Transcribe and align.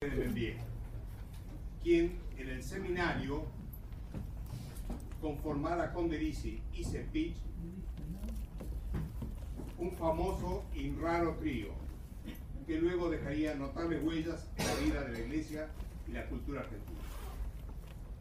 de 0.00 0.58
quien 1.82 2.18
en 2.36 2.48
el 2.50 2.62
seminario 2.62 3.46
conformara 5.22 5.90
con 5.94 6.10
Derisi 6.10 6.60
y 6.74 6.84
Sepich 6.84 7.34
un 9.78 9.90
famoso 9.92 10.66
y 10.74 10.90
raro 10.96 11.36
trío 11.36 11.68
que 12.66 12.78
luego 12.78 13.08
dejaría 13.08 13.54
notables 13.54 14.02
huellas 14.04 14.46
en 14.58 14.66
la 14.66 14.74
vida 14.74 15.04
de 15.04 15.12
la 15.12 15.18
iglesia 15.18 15.68
y 16.06 16.12
la 16.12 16.26
cultura 16.26 16.60
argentina. 16.60 17.00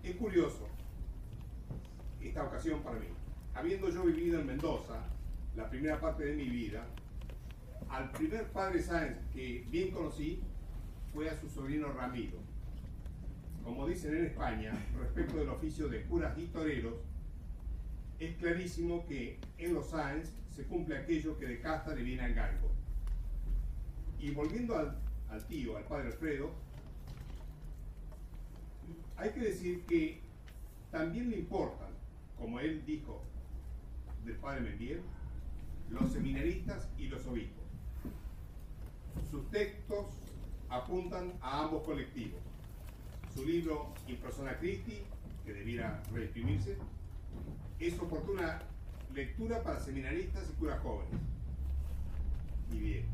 Es 0.02 0.16
curioso 0.16 0.70
esta 2.22 2.46
ocasión 2.46 2.84
para 2.84 3.00
mí. 3.00 3.08
Habiendo 3.54 3.90
yo 3.90 4.04
vivido 4.04 4.40
en 4.40 4.48
Mendoza 4.48 5.02
la 5.58 5.70
primera 5.70 6.00
parte 6.00 6.24
de 6.24 6.36
mi 6.36 6.48
vida, 6.48 6.86
al 7.90 8.12
primer 8.12 8.50
padre 8.54 8.82
Sáenz 8.82 9.18
que 9.34 9.66
bien 9.70 9.92
conocí 9.92 10.42
fue 11.16 11.30
a 11.30 11.40
su 11.40 11.50
sobrino 11.50 11.94
Ramiro. 11.94 12.38
Como 13.64 13.88
dicen 13.88 14.18
en 14.18 14.26
España, 14.26 14.74
respecto 15.00 15.38
del 15.38 15.50
oficio 15.50 15.88
de 15.88 16.04
curas 16.04 16.38
y 16.38 16.48
toreros, 16.48 16.96
es 18.20 18.36
clarísimo 18.36 19.06
que 19.08 19.40
en 19.58 19.74
los 19.74 19.90
Sáenz 19.90 20.30
se 20.54 20.66
cumple 20.66 20.98
aquello 20.98 21.40
que 21.40 21.48
de 21.48 21.62
casta 21.62 21.96
le 21.96 22.04
viene 22.04 22.24
al 22.24 22.34
galgo. 22.34 22.70
Y 24.20 24.32
volviendo 24.32 24.78
al, 24.78 25.48
tío, 25.48 25.78
al 25.78 25.86
padre 25.86 26.08
Alfredo, 26.08 26.52
hay 29.16 29.32
que 29.32 29.40
decir 29.40 29.86
que 29.86 30.20
también 30.92 31.30
le 31.30 31.38
importan, 31.38 31.90
como 32.38 32.60
él 32.60 32.84
dijo 32.86 33.24
del 34.26 34.36
padre 34.36 34.62
Mendier, 34.62 35.02
los 35.90 36.12
seminaristas 36.12 36.90
y 36.98 37.08
los 37.08 37.26
obispos. 37.26 37.64
Sus 39.32 39.50
textos 39.50 40.08
apuntan 40.70 41.34
a 41.42 41.64
ambos 41.64 41.84
colectivos. 41.84 42.40
Su 43.34 43.46
libro 43.46 43.94
In 44.08 44.18
Persona 44.18 44.58
Christi, 44.58 45.04
que 45.46 45.54
debiera 45.54 46.02
reimprimirse, 46.14 46.78
es 47.80 48.00
oportuna 48.00 48.62
lectura 49.14 49.62
para 49.64 49.80
seminaristas 49.80 50.50
y 50.50 50.54
curas 50.54 50.80
jóvenes. 50.82 51.20
Y 52.72 52.80
bien. 52.80 53.06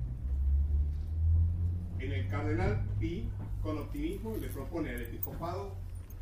En 2.00 2.12
el 2.12 2.28
Cardenal 2.28 2.84
Pi, 3.00 3.30
con 3.62 3.78
optimismo, 3.78 4.36
le 4.38 4.48
propone 4.48 4.90
al 4.90 5.02
episcopado 5.02 5.76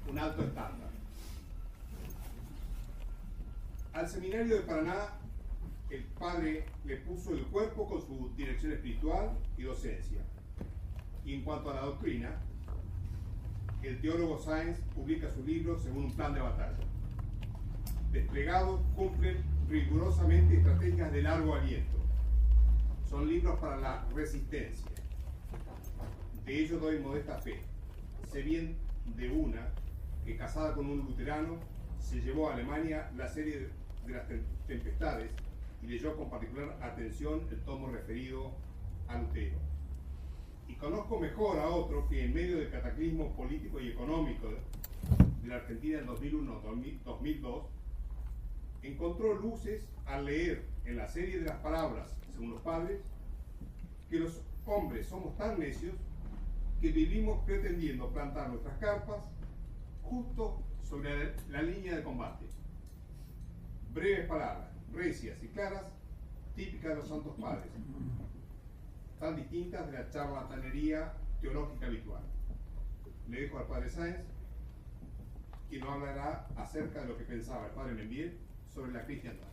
un 0.10 0.20
alto 0.20 0.44
estándar. 0.44 0.90
Al 3.94 4.08
seminario 4.08 4.56
de 4.56 4.62
Paraná, 4.62 5.14
el 5.90 6.04
padre 6.04 6.66
le 6.86 6.98
puso 6.98 7.34
el 7.34 7.44
cuerpo 7.46 7.88
con 7.88 8.02
su 8.02 8.32
dirección 8.36 8.74
espiritual 8.74 9.38
y 9.58 9.64
docencia. 9.64 10.22
Y 11.30 11.36
en 11.36 11.42
cuanto 11.44 11.70
a 11.70 11.76
la 11.76 11.82
doctrina, 11.82 12.42
el 13.84 14.02
teólogo 14.02 14.40
Sáenz 14.40 14.80
publica 14.96 15.30
su 15.30 15.46
libro 15.46 15.78
según 15.78 16.06
un 16.06 16.16
plan 16.16 16.34
de 16.34 16.42
batalla. 16.42 16.80
Desplegados 18.12 18.82
cumplen 18.96 19.38
rigurosamente 19.70 20.58
estrategias 20.58 21.12
de 21.12 21.22
largo 21.22 21.54
aliento. 21.54 22.00
Son 23.08 23.28
libros 23.28 23.60
para 23.60 23.78
la 23.78 24.06
resistencia. 24.16 24.90
De 26.48 26.64
ello 26.64 26.80
doy 26.80 26.98
modesta 26.98 27.38
fe. 27.38 27.62
Sé 28.24 28.42
bien 28.42 28.76
de 29.16 29.30
una 29.30 29.68
que 30.26 30.36
casada 30.36 30.74
con 30.74 30.88
un 30.88 30.98
luterano 30.98 31.60
se 32.00 32.22
llevó 32.22 32.50
a 32.50 32.56
Alemania 32.56 33.12
la 33.16 33.28
serie 33.28 33.70
de 34.08 34.14
las 34.14 34.26
tempestades 34.66 35.30
y 35.84 35.86
leyó 35.86 36.18
con 36.18 36.28
particular 36.32 36.76
atención 36.82 37.42
el 37.52 37.60
tomo 37.60 37.92
referido 37.92 38.52
a 39.08 39.20
Lutero. 39.20 39.69
Y 40.70 40.76
conozco 40.76 41.20
mejor 41.20 41.60
a 41.60 41.68
otro 41.68 42.08
que 42.08 42.24
en 42.24 42.34
medio 42.34 42.58
del 42.58 42.70
cataclismo 42.70 43.36
político 43.36 43.82
y 43.82 43.90
económico 43.90 44.48
de 45.42 45.48
la 45.48 45.56
Argentina 45.56 46.00
en 46.00 46.08
2001-2002, 46.08 47.64
encontró 48.84 49.34
luces 49.34 49.84
al 50.06 50.26
leer 50.26 50.66
en 50.86 50.96
la 50.96 51.08
serie 51.08 51.40
de 51.40 51.46
las 51.46 51.58
palabras, 51.58 52.16
según 52.32 52.52
los 52.52 52.62
padres, 52.62 53.02
que 54.10 54.20
los 54.20 54.42
hombres 54.66 55.08
somos 55.08 55.36
tan 55.38 55.60
necios 55.60 55.96
que 56.80 56.92
vivimos 56.92 57.44
pretendiendo 57.46 58.10
plantar 58.10 58.50
nuestras 58.50 58.78
carpas 58.78 59.24
justo 60.04 60.62
sobre 60.84 61.34
la 61.50 61.62
línea 61.64 61.96
de 61.96 62.04
combate. 62.04 62.46
Breves 63.94 64.28
palabras, 64.28 64.70
recias 64.94 65.42
y 65.44 65.48
claras, 65.48 65.84
típicas 66.56 66.92
de 66.92 66.96
los 66.96 67.08
santos 67.08 67.36
padres, 67.40 67.72
tan 69.20 69.36
distintas 69.36 69.86
de 69.88 69.94
la 69.94 70.10
charlatanería 70.10 71.14
teológica 71.42 71.88
habitual. 71.88 72.24
Le 73.28 73.42
dejo 73.42 73.60
al 73.60 73.68
padre 73.68 73.90
Sáenz, 73.90 74.26
quien 75.68 75.82
nos 75.82 75.90
hablará 75.92 76.48
acerca 76.56 77.02
de 77.02 77.08
lo 77.10 77.18
que 77.18 77.26
pensaba 77.26 77.68
el 77.68 77.74
padre 77.74 77.94
Membiel 77.94 78.38
sobre 78.74 78.92
la 78.94 79.06
cristiandad. 79.06 79.46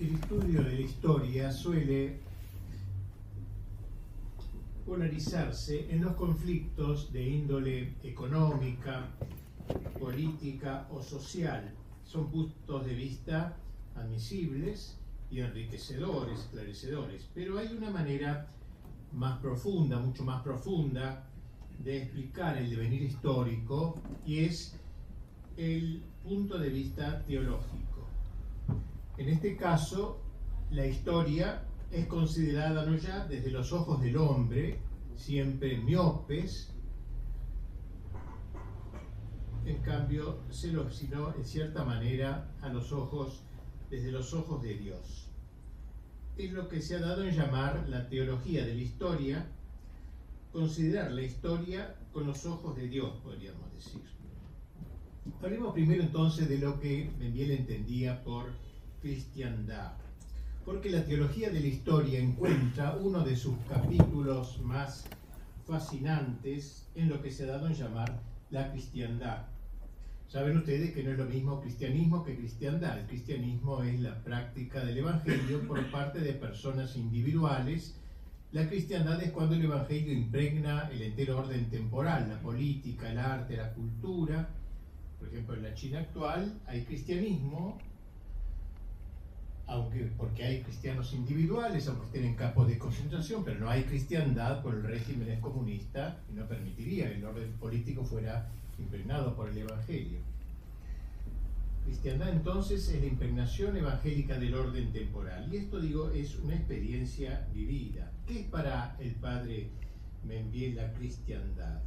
El 0.00 0.14
estudio 0.14 0.62
de 0.62 0.72
la 0.72 0.80
historia 0.80 1.50
suele 1.50 2.27
polarizarse 4.88 5.86
en 5.92 6.02
los 6.02 6.14
conflictos 6.14 7.12
de 7.12 7.22
índole 7.22 7.94
económica, 8.02 9.10
política 10.00 10.88
o 10.90 11.02
social. 11.02 11.70
Son 12.04 12.30
puntos 12.30 12.86
de 12.86 12.94
vista 12.94 13.54
admisibles 13.94 14.98
y 15.30 15.40
enriquecedores, 15.40 16.40
esclarecedores, 16.40 17.28
pero 17.34 17.58
hay 17.58 17.68
una 17.76 17.90
manera 17.90 18.48
más 19.12 19.38
profunda, 19.40 19.98
mucho 19.98 20.24
más 20.24 20.42
profunda, 20.42 21.28
de 21.84 21.98
explicar 21.98 22.56
el 22.56 22.70
devenir 22.70 23.02
histórico 23.02 24.00
y 24.24 24.38
es 24.38 24.74
el 25.58 26.02
punto 26.22 26.58
de 26.58 26.70
vista 26.70 27.22
teológico. 27.26 28.08
En 29.18 29.28
este 29.28 29.54
caso, 29.54 30.22
la 30.70 30.86
historia 30.86 31.67
es 31.90 32.06
considerada 32.06 32.84
no 32.84 32.96
ya 32.96 33.26
desde 33.26 33.50
los 33.50 33.72
ojos 33.72 34.00
del 34.02 34.16
hombre, 34.16 34.78
siempre 35.16 35.78
miopes, 35.78 36.70
en 39.64 39.78
cambio, 39.82 40.38
sino 40.50 40.86
en 41.36 41.44
cierta 41.44 41.84
manera 41.84 42.50
a 42.62 42.68
los 42.68 42.92
ojos, 42.92 43.42
desde 43.90 44.12
los 44.12 44.32
ojos 44.34 44.62
de 44.62 44.74
Dios. 44.74 45.28
Es 46.36 46.52
lo 46.52 46.68
que 46.68 46.80
se 46.80 46.96
ha 46.96 47.00
dado 47.00 47.24
en 47.24 47.34
llamar 47.34 47.86
la 47.88 48.08
teología 48.08 48.64
de 48.64 48.74
la 48.74 48.82
historia, 48.82 49.46
considerar 50.52 51.10
la 51.10 51.22
historia 51.22 51.96
con 52.12 52.26
los 52.26 52.46
ojos 52.46 52.76
de 52.76 52.88
Dios, 52.88 53.12
podríamos 53.22 53.72
decir. 53.74 54.02
Hablemos 55.42 55.74
primero 55.74 56.02
entonces 56.02 56.48
de 56.48 56.58
lo 56.58 56.80
que 56.80 57.10
Membiel 57.18 57.50
entendía 57.50 58.22
por 58.24 58.46
cristiandad 59.02 59.92
porque 60.68 60.90
la 60.90 61.02
teología 61.02 61.48
de 61.48 61.60
la 61.60 61.66
historia 61.66 62.20
encuentra 62.20 62.94
uno 63.00 63.24
de 63.24 63.36
sus 63.36 63.56
capítulos 63.70 64.60
más 64.60 65.06
fascinantes 65.66 66.86
en 66.94 67.08
lo 67.08 67.22
que 67.22 67.30
se 67.30 67.44
ha 67.44 67.52
dado 67.52 67.68
en 67.68 67.72
llamar 67.72 68.20
la 68.50 68.70
cristiandad. 68.70 69.46
Saben 70.28 70.58
ustedes 70.58 70.92
que 70.92 71.02
no 71.02 71.12
es 71.12 71.16
lo 71.16 71.24
mismo 71.24 71.62
cristianismo 71.62 72.22
que 72.22 72.36
cristiandad. 72.36 72.98
El 72.98 73.06
cristianismo 73.06 73.82
es 73.82 73.98
la 73.98 74.22
práctica 74.22 74.84
del 74.84 74.98
Evangelio 74.98 75.66
por 75.66 75.90
parte 75.90 76.18
de 76.18 76.34
personas 76.34 76.96
individuales. 76.96 77.96
La 78.52 78.68
cristiandad 78.68 79.22
es 79.22 79.32
cuando 79.32 79.54
el 79.54 79.64
Evangelio 79.64 80.12
impregna 80.12 80.90
el 80.92 81.00
entero 81.00 81.38
orden 81.38 81.70
temporal, 81.70 82.28
la 82.28 82.42
política, 82.42 83.10
el 83.10 83.18
arte, 83.18 83.56
la 83.56 83.72
cultura. 83.72 84.50
Por 85.18 85.28
ejemplo, 85.28 85.54
en 85.54 85.62
la 85.62 85.72
China 85.72 86.00
actual 86.00 86.60
hay 86.66 86.82
cristianismo, 86.82 87.78
aunque 89.68 90.10
porque 90.16 90.44
hay 90.44 90.62
cristianos 90.62 91.12
individuales, 91.12 91.86
aunque 91.86 92.06
estén 92.06 92.24
en 92.24 92.34
campos 92.34 92.66
de 92.66 92.78
concentración, 92.78 93.44
pero 93.44 93.60
no 93.60 93.68
hay 93.68 93.82
cristiandad 93.84 94.62
por 94.62 94.74
el 94.74 94.82
régimen 94.82 95.28
es 95.28 95.40
comunista 95.40 96.18
y 96.32 96.36
no 96.36 96.46
permitiría 96.48 97.10
que 97.10 97.16
el 97.16 97.24
orden 97.24 97.52
político 97.60 98.02
fuera 98.02 98.48
impregnado 98.78 99.36
por 99.36 99.50
el 99.50 99.58
Evangelio. 99.58 100.20
Cristiandad 101.84 102.30
entonces 102.30 102.88
es 102.88 103.00
la 103.00 103.06
impregnación 103.06 103.76
evangélica 103.76 104.38
del 104.38 104.54
orden 104.54 104.90
temporal. 104.92 105.48
Y 105.52 105.56
esto, 105.56 105.80
digo, 105.80 106.10
es 106.10 106.36
una 106.36 106.54
experiencia 106.54 107.46
vivida. 107.54 108.10
¿Qué 108.26 108.40
es 108.40 108.46
para 108.46 108.96
el 109.00 109.12
padre 109.16 109.68
Membiel 110.26 110.76
la 110.76 110.92
cristiandad? 110.92 111.80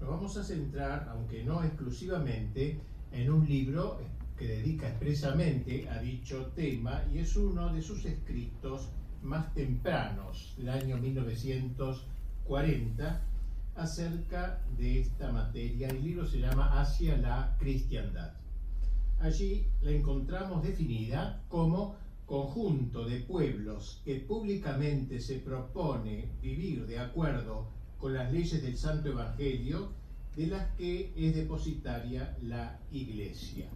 Nos 0.00 0.10
vamos 0.10 0.36
a 0.36 0.44
centrar, 0.44 1.08
aunque 1.10 1.44
no 1.44 1.62
exclusivamente, 1.62 2.78
en 3.12 3.30
un 3.30 3.46
libro 3.46 4.00
que 4.36 4.46
dedica 4.46 4.88
expresamente 4.88 5.88
a 5.88 5.98
dicho 6.00 6.52
tema 6.54 7.02
y 7.12 7.18
es 7.18 7.34
uno 7.36 7.72
de 7.72 7.82
sus 7.82 8.04
escritos 8.04 8.90
más 9.22 9.52
tempranos, 9.54 10.54
del 10.56 10.68
año 10.68 10.98
1940, 10.98 13.22
acerca 13.74 14.62
de 14.76 15.00
esta 15.00 15.32
materia. 15.32 15.88
El 15.88 16.02
libro 16.02 16.26
se 16.26 16.40
llama 16.40 16.78
Hacia 16.80 17.16
la 17.16 17.56
cristiandad. 17.58 18.34
Allí 19.20 19.66
la 19.82 19.92
encontramos 19.92 20.62
definida 20.62 21.42
como 21.48 21.96
conjunto 22.26 23.06
de 23.06 23.20
pueblos 23.20 24.02
que 24.04 24.16
públicamente 24.16 25.20
se 25.20 25.38
propone 25.38 26.28
vivir 26.42 26.86
de 26.86 26.98
acuerdo 26.98 27.68
con 27.98 28.12
las 28.14 28.32
leyes 28.32 28.62
del 28.62 28.76
Santo 28.76 29.08
Evangelio 29.08 29.90
de 30.36 30.48
las 30.48 30.66
que 30.76 31.12
es 31.16 31.34
depositaria 31.34 32.36
la 32.42 32.78
Iglesia. 32.92 33.66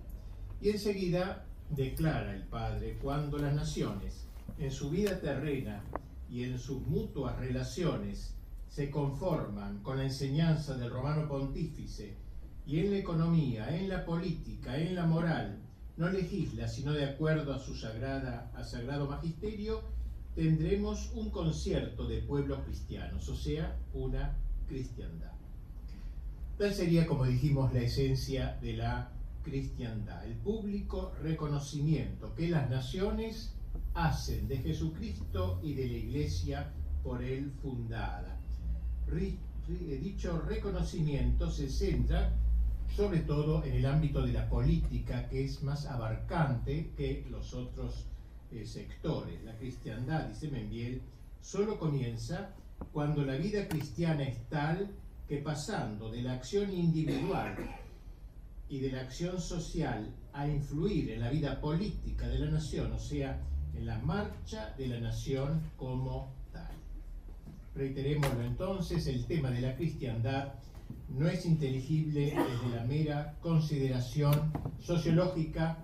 Y 0.61 0.71
enseguida 0.71 1.47
declara 1.71 2.35
el 2.35 2.43
Padre, 2.43 2.99
cuando 3.01 3.39
las 3.39 3.55
naciones 3.55 4.27
en 4.59 4.71
su 4.71 4.91
vida 4.91 5.19
terrena 5.21 5.83
y 6.31 6.45
en 6.45 6.59
sus 6.59 6.83
mutuas 6.87 7.39
relaciones 7.39 8.35
se 8.69 8.91
conforman 8.91 9.83
con 9.83 9.97
la 9.99 10.05
enseñanza 10.05 10.77
del 10.77 10.91
romano 10.91 11.27
pontífice 11.29 12.15
y 12.67 12.79
en 12.79 12.91
la 12.91 12.99
economía, 12.99 13.77
en 13.77 13.89
la 13.89 14.05
política, 14.05 14.77
en 14.77 14.95
la 14.95 15.07
moral, 15.07 15.59
no 15.97 16.09
legisla 16.09 16.69
sino 16.69 16.93
de 16.93 17.05
acuerdo 17.05 17.55
a 17.55 17.59
su 17.59 17.75
sagrada, 17.75 18.53
a 18.55 18.63
sagrado 18.63 19.09
magisterio, 19.09 19.83
tendremos 20.35 21.11
un 21.15 21.31
concierto 21.31 22.07
de 22.07 22.19
pueblos 22.19 22.61
cristianos, 22.65 23.29
o 23.29 23.37
sea, 23.37 23.77
una 23.93 24.37
cristiandad. 24.69 25.33
Tal 26.59 26.75
sería, 26.75 27.07
como 27.07 27.25
dijimos, 27.25 27.73
la 27.73 27.81
esencia 27.81 28.59
de 28.61 28.75
la 28.75 29.11
cristiandad, 29.43 30.25
el 30.27 30.37
público 30.37 31.13
reconocimiento 31.23 32.35
que 32.35 32.49
las 32.49 32.69
naciones 32.71 33.55
hacen 33.95 34.49
de 34.49 34.59
Jesucristo 34.59 35.61
y 35.63 35.75
de 35.75 35.87
la 35.87 35.97
Iglesia 35.97 36.73
por 37.03 37.23
él 37.23 37.53
fundada. 37.63 38.39
Dicho 39.69 40.41
reconocimiento 40.41 41.51
se 41.51 41.69
centra 41.69 42.37
sobre 42.95 43.21
todo 43.21 43.65
en 43.65 43.75
el 43.75 43.87
ámbito 43.87 44.23
de 44.23 44.33
la 44.33 44.49
política, 44.49 45.29
que 45.29 45.45
es 45.45 45.63
más 45.63 45.87
abarcante 45.87 46.91
que 46.97 47.25
los 47.31 47.55
otros 47.55 48.07
eh, 48.51 48.67
sectores. 48.67 49.43
La 49.45 49.57
cristiandad, 49.57 50.27
dice 50.27 50.49
Membiel, 50.49 51.01
solo 51.41 51.79
comienza 51.79 52.55
cuando 52.93 53.25
la 53.25 53.37
vida 53.37 53.69
cristiana 53.69 54.25
es 54.25 54.49
tal 54.49 54.91
que 55.29 55.39
pasando 55.39 56.11
de 56.11 56.23
la 56.23 56.33
acción 56.33 56.73
individual 56.73 57.57
y 58.71 58.79
de 58.79 58.93
la 58.93 59.01
acción 59.01 59.41
social 59.41 60.15
a 60.33 60.47
influir 60.47 61.11
en 61.11 61.21
la 61.21 61.29
vida 61.29 61.61
política 61.61 62.29
de 62.29 62.39
la 62.39 62.51
nación, 62.53 62.93
o 62.93 62.99
sea, 63.01 63.43
en 63.75 63.85
la 63.85 63.99
marcha 63.99 64.73
de 64.79 64.87
la 64.87 65.01
nación 65.01 65.61
como 65.77 66.33
tal. 66.53 66.71
Reiterémoslo 67.75 68.43
entonces, 68.45 69.09
el 69.09 69.27
tema 69.27 69.51
de 69.51 69.61
la 69.61 69.75
cristiandad 69.75 70.55
no 71.09 71.29
es 71.29 71.45
inteligible 71.47 72.27
desde 72.27 72.77
la 72.77 72.85
mera 72.85 73.35
consideración 73.41 74.53
sociológica, 74.79 75.79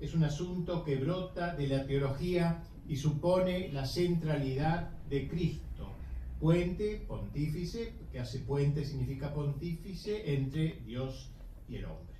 es 0.00 0.14
un 0.14 0.22
asunto 0.22 0.84
que 0.84 0.96
brota 0.96 1.56
de 1.56 1.66
la 1.66 1.86
teología 1.86 2.62
y 2.88 2.96
supone 2.96 3.72
la 3.72 3.84
centralidad 3.84 4.90
de 5.08 5.26
Cristo, 5.26 5.90
puente, 6.38 7.04
pontífice, 7.08 7.94
que 8.12 8.20
hace 8.20 8.38
puente 8.40 8.84
significa 8.84 9.34
pontífice 9.34 10.34
entre 10.34 10.80
Dios 10.86 11.30
y 11.68 11.76
el 11.76 11.84
hombre. 11.84 12.16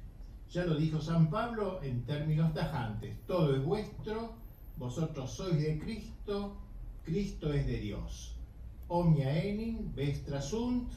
Ya 0.51 0.65
lo 0.65 0.77
dijo 0.77 1.01
San 1.01 1.29
Pablo 1.31 1.83
en 1.83 2.05
términos 2.05 2.55
tajantes, 2.55 3.19
todo 3.27 3.55
es 3.55 3.65
vuestro, 3.65 4.35
vosotros 4.77 5.33
sois 5.33 5.61
de 5.61 5.79
Cristo, 5.79 6.57
Cristo 7.03 7.53
es 7.53 7.67
de 7.67 7.79
Dios. 7.79 8.37
Omnia 8.89 9.43
enim 9.43 9.93
vestra 9.95 10.41
sunt, 10.41 10.93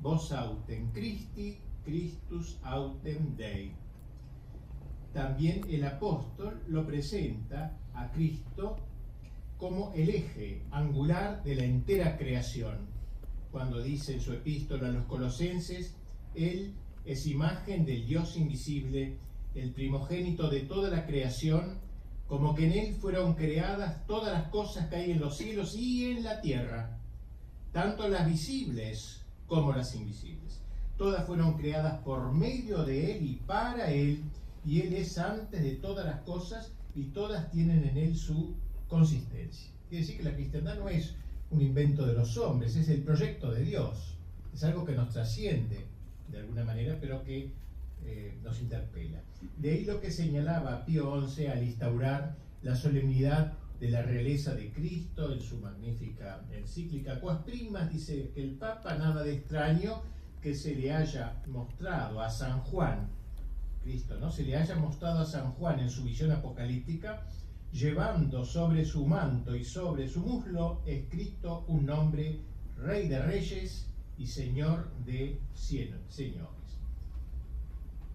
vos 0.00 0.30
autem 0.32 0.92
Christi, 0.92 1.58
Christus 1.84 2.58
autem 2.62 3.36
Dei. 3.36 3.72
También 5.12 5.62
el 5.68 5.84
apóstol 5.84 6.62
lo 6.68 6.86
presenta 6.86 7.76
a 7.94 8.10
Cristo 8.12 8.76
como 9.58 9.92
el 9.94 10.08
eje 10.08 10.62
angular 10.70 11.42
de 11.42 11.54
la 11.56 11.64
entera 11.64 12.16
creación. 12.16 12.86
Cuando 13.50 13.82
dice 13.82 14.14
en 14.14 14.20
su 14.20 14.32
epístola 14.32 14.88
a 14.88 14.92
los 14.92 15.04
colosenses, 15.04 15.94
Él 16.34 16.74
es 17.04 17.26
imagen 17.26 17.84
del 17.84 18.06
Dios 18.06 18.36
invisible, 18.36 19.16
el 19.54 19.72
primogénito 19.72 20.48
de 20.48 20.60
toda 20.60 20.88
la 20.88 21.06
creación, 21.06 21.78
como 22.28 22.54
que 22.54 22.66
en 22.66 22.72
Él 22.72 22.94
fueron 22.94 23.34
creadas 23.34 24.06
todas 24.06 24.32
las 24.32 24.48
cosas 24.48 24.88
que 24.88 24.96
hay 24.96 25.10
en 25.10 25.20
los 25.20 25.36
cielos 25.36 25.74
y 25.74 26.10
en 26.10 26.22
la 26.22 26.40
tierra, 26.40 26.98
tanto 27.72 28.08
las 28.08 28.26
visibles 28.26 29.20
como 29.46 29.72
las 29.72 29.94
invisibles. 29.94 30.60
Todas 30.96 31.26
fueron 31.26 31.54
creadas 31.54 32.00
por 32.02 32.32
medio 32.32 32.84
de 32.84 33.16
Él 33.16 33.26
y 33.26 33.34
para 33.46 33.90
Él, 33.90 34.22
y 34.64 34.80
Él 34.80 34.94
es 34.94 35.18
antes 35.18 35.62
de 35.62 35.72
todas 35.72 36.06
las 36.06 36.20
cosas 36.20 36.70
y 36.94 37.04
todas 37.06 37.50
tienen 37.50 37.84
en 37.84 37.96
Él 37.96 38.16
su 38.16 38.54
consistencia. 38.88 39.70
Quiere 39.88 40.04
decir 40.04 40.18
que 40.18 40.24
la 40.24 40.34
cristiandad 40.34 40.78
no 40.78 40.88
es 40.88 41.14
un 41.50 41.60
invento 41.60 42.06
de 42.06 42.14
los 42.14 42.36
hombres, 42.38 42.76
es 42.76 42.88
el 42.88 43.02
proyecto 43.02 43.50
de 43.50 43.64
Dios. 43.64 44.14
Es 44.54 44.64
algo 44.64 44.84
que 44.84 44.92
nos 44.92 45.10
trasciende 45.10 45.91
de 46.32 46.40
alguna 46.40 46.64
manera, 46.64 46.98
pero 47.00 47.22
que 47.22 47.52
eh, 48.04 48.38
nos 48.42 48.60
interpela. 48.60 49.20
De 49.56 49.70
ahí 49.70 49.84
lo 49.84 50.00
que 50.00 50.10
señalaba 50.10 50.84
Pío 50.84 51.28
XI 51.28 51.46
al 51.46 51.62
instaurar 51.62 52.36
la 52.62 52.74
solemnidad 52.74 53.52
de 53.78 53.90
la 53.90 54.02
realeza 54.02 54.54
de 54.54 54.72
Cristo 54.72 55.32
en 55.32 55.40
su 55.40 55.58
magnífica 55.58 56.40
encíclica 56.52 57.20
Quas 57.20 57.42
Primas, 57.42 57.92
dice 57.92 58.30
que 58.34 58.42
el 58.42 58.52
Papa 58.52 58.96
nada 58.96 59.22
de 59.22 59.34
extraño 59.34 60.02
que 60.40 60.54
se 60.54 60.74
le 60.74 60.92
haya 60.92 61.40
mostrado 61.46 62.20
a 62.20 62.30
San 62.30 62.60
Juan, 62.60 63.08
Cristo, 63.82 64.18
¿no? 64.20 64.30
Se 64.30 64.44
le 64.44 64.56
haya 64.56 64.76
mostrado 64.76 65.20
a 65.20 65.24
San 65.24 65.52
Juan 65.52 65.80
en 65.80 65.90
su 65.90 66.04
visión 66.04 66.30
apocalíptica, 66.30 67.22
llevando 67.72 68.44
sobre 68.44 68.84
su 68.84 69.06
manto 69.06 69.54
y 69.56 69.64
sobre 69.64 70.08
su 70.08 70.20
muslo 70.20 70.82
escrito 70.86 71.64
un 71.68 71.86
nombre, 71.86 72.40
Rey 72.76 73.08
de 73.08 73.22
Reyes 73.22 73.91
y 74.18 74.26
Señor 74.26 74.90
de 75.04 75.38
Señores. 75.54 76.50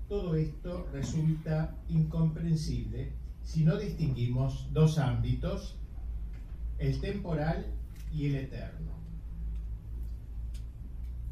Todo 0.07 0.35
esto 0.35 0.88
resulta 0.94 1.75
incomprensible 1.89 3.11
si 3.44 3.63
no 3.63 3.77
distinguimos 3.77 4.67
dos 4.73 4.97
ámbitos, 4.97 5.75
el 6.79 6.99
temporal 6.99 7.65
y 8.13 8.27
el 8.27 8.35
eterno. 8.35 8.91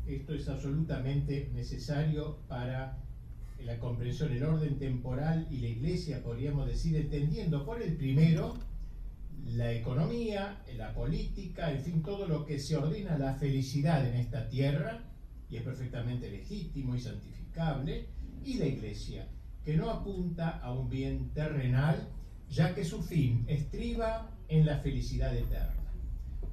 Esto 0.08 0.34
es 0.34 0.48
absolutamente 0.48 1.50
necesario 1.54 2.38
para 2.48 2.98
la 3.64 3.80
comprensión, 3.80 4.32
el 4.32 4.44
orden 4.44 4.78
temporal 4.78 5.48
y 5.50 5.58
la 5.58 5.68
iglesia, 5.68 6.22
podríamos 6.24 6.68
decir, 6.68 6.96
entendiendo 6.96 7.66
por 7.66 7.82
el 7.82 7.96
primero 7.96 8.56
la 9.46 9.72
economía, 9.72 10.62
la 10.76 10.94
política, 10.94 11.72
en 11.72 11.82
fin, 11.82 12.02
todo 12.02 12.28
lo 12.28 12.46
que 12.46 12.60
se 12.60 12.76
ordena 12.78 13.18
la 13.18 13.36
felicidad 13.36 14.08
en 14.08 14.16
esta 14.16 14.50
tierra, 14.50 15.04
y 15.50 15.58
es 15.58 15.64
perfectamente 15.64 16.30
legítimo 16.30 16.96
y 16.96 17.00
santificable, 17.00 18.08
y 18.44 18.56
la 18.56 18.66
iglesia, 18.66 19.28
que 19.64 19.78
no 19.78 19.90
apunta 19.90 20.60
a 20.60 20.74
un 20.74 20.90
bien 20.90 21.30
terrenal, 21.34 22.08
ya 22.50 22.74
que 22.74 22.84
su 22.84 23.02
fin 23.02 23.44
estriba 23.48 24.30
en 24.48 24.66
la 24.66 24.80
felicidad 24.80 25.36
eterna. 25.36 25.92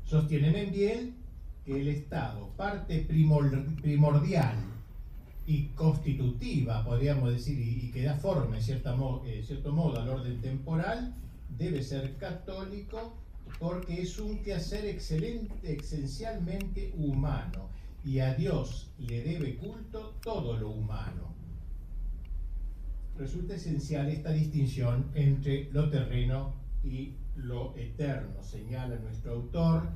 Sostiene 0.04 0.50
Membiel 0.50 1.14
que 1.64 1.80
el 1.80 1.88
Estado, 1.88 2.48
parte 2.56 2.98
primordial 3.00 4.56
y 5.46 5.66
constitutiva, 5.68 6.84
podríamos 6.84 7.32
decir, 7.32 7.58
y, 7.58 7.90
que 7.90 8.02
da 8.02 8.16
forma 8.16 8.56
en 8.56 8.62
cierto 8.62 9.72
modo 9.72 10.00
al 10.00 10.08
orden 10.08 10.40
temporal, 10.40 11.14
debe 11.56 11.82
ser 11.82 12.16
católico 12.16 13.14
porque 13.58 14.02
es 14.02 14.18
un 14.18 14.38
quehacer 14.42 14.86
excelente, 14.86 15.76
esencialmente 15.76 16.92
humano, 16.96 17.68
y 18.04 18.18
a 18.18 18.34
Dios 18.34 18.90
le 18.98 19.22
debe 19.22 19.56
culto 19.56 20.16
todo 20.22 20.56
lo 20.56 20.70
humano. 20.70 21.32
Resulta 23.16 23.54
esencial 23.54 24.08
esta 24.08 24.32
distinción 24.32 25.10
entre 25.14 25.70
lo 25.72 25.88
terreno 25.90 26.54
y 26.82 27.14
lo 27.36 27.76
eterno, 27.76 28.42
señala 28.42 28.96
nuestro 28.96 29.34
autor, 29.34 29.88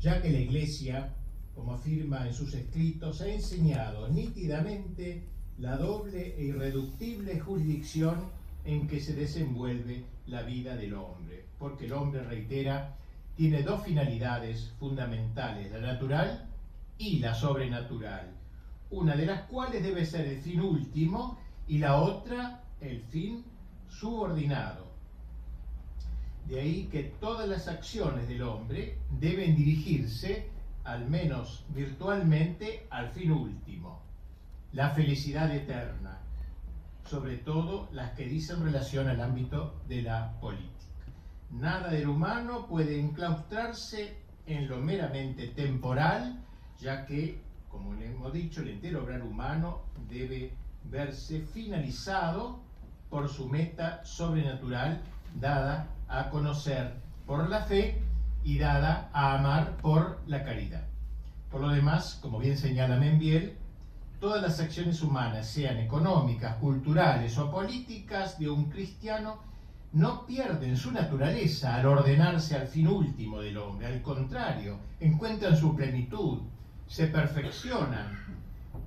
ya 0.00 0.20
que 0.20 0.30
la 0.30 0.40
Iglesia, 0.40 1.14
como 1.54 1.74
afirma 1.74 2.26
en 2.26 2.34
sus 2.34 2.54
escritos, 2.54 3.20
ha 3.20 3.28
enseñado 3.28 4.08
nítidamente 4.08 5.22
la 5.58 5.76
doble 5.76 6.34
e 6.36 6.46
irreductible 6.46 7.38
jurisdicción 7.38 8.16
en 8.64 8.86
que 8.86 9.00
se 9.00 9.14
desenvuelve 9.14 10.04
la 10.26 10.42
vida 10.42 10.76
del 10.76 10.94
hombre, 10.94 11.44
porque 11.58 11.86
el 11.86 11.92
hombre, 11.92 12.22
reitera, 12.22 12.96
tiene 13.36 13.62
dos 13.62 13.82
finalidades 13.84 14.72
fundamentales, 14.78 15.70
la 15.72 15.80
natural 15.80 16.48
y 16.98 17.18
la 17.18 17.34
sobrenatural, 17.34 18.32
una 18.90 19.16
de 19.16 19.26
las 19.26 19.42
cuales 19.42 19.82
debe 19.82 20.06
ser 20.06 20.26
el 20.26 20.40
fin 20.40 20.60
último 20.60 21.38
y 21.66 21.78
la 21.78 21.96
otra 21.96 22.62
el 22.80 23.02
fin 23.02 23.44
subordinado. 23.88 24.92
De 26.46 26.60
ahí 26.60 26.88
que 26.92 27.04
todas 27.20 27.48
las 27.48 27.68
acciones 27.68 28.28
del 28.28 28.42
hombre 28.42 28.98
deben 29.18 29.56
dirigirse 29.56 30.48
al 30.84 31.08
menos 31.08 31.64
virtualmente, 31.70 32.86
al 32.90 33.08
fin 33.10 33.32
último, 33.32 34.02
la 34.72 34.90
felicidad 34.90 35.50
eterna, 35.54 36.20
sobre 37.04 37.36
todo 37.38 37.88
las 37.92 38.12
que 38.12 38.26
dicen 38.26 38.62
relación 38.62 39.08
al 39.08 39.20
ámbito 39.20 39.80
de 39.88 40.02
la 40.02 40.38
política. 40.40 40.72
Nada 41.50 41.90
del 41.90 42.08
humano 42.08 42.66
puede 42.66 42.98
enclaustrarse 42.98 44.16
en 44.46 44.68
lo 44.68 44.78
meramente 44.78 45.48
temporal, 45.48 46.40
ya 46.80 47.06
que, 47.06 47.40
como 47.68 47.94
le 47.94 48.06
hemos 48.06 48.32
dicho, 48.32 48.62
el 48.62 48.68
entero 48.68 49.04
obrar 49.04 49.22
humano 49.22 49.82
debe 50.08 50.54
verse 50.84 51.40
finalizado 51.40 52.60
por 53.10 53.28
su 53.28 53.48
meta 53.48 54.04
sobrenatural 54.04 55.00
dada 55.40 55.88
a 56.08 56.30
conocer 56.30 56.94
por 57.26 57.48
la 57.48 57.62
fe 57.62 58.02
y 58.42 58.58
dada 58.58 59.08
a 59.12 59.38
amar 59.38 59.76
por 59.78 60.20
la 60.26 60.44
caridad. 60.44 60.84
Por 61.50 61.60
lo 61.60 61.68
demás, 61.68 62.18
como 62.20 62.38
bien 62.38 62.58
señala 62.58 62.96
Membiel, 62.96 63.56
todas 64.24 64.40
las 64.40 64.58
acciones 64.58 65.02
humanas, 65.02 65.46
sean 65.46 65.76
económicas, 65.76 66.56
culturales 66.56 67.36
o 67.36 67.50
políticas 67.50 68.38
de 68.38 68.48
un 68.48 68.70
cristiano, 68.70 69.36
no 69.92 70.24
pierden 70.24 70.78
su 70.78 70.90
naturaleza 70.92 71.74
al 71.74 71.84
ordenarse 71.84 72.56
al 72.56 72.66
fin 72.66 72.88
último 72.88 73.42
del 73.42 73.58
hombre, 73.58 73.86
al 73.86 74.00
contrario, 74.00 74.78
encuentran 74.98 75.54
su 75.54 75.76
plenitud, 75.76 76.38
se 76.86 77.08
perfeccionan 77.08 78.18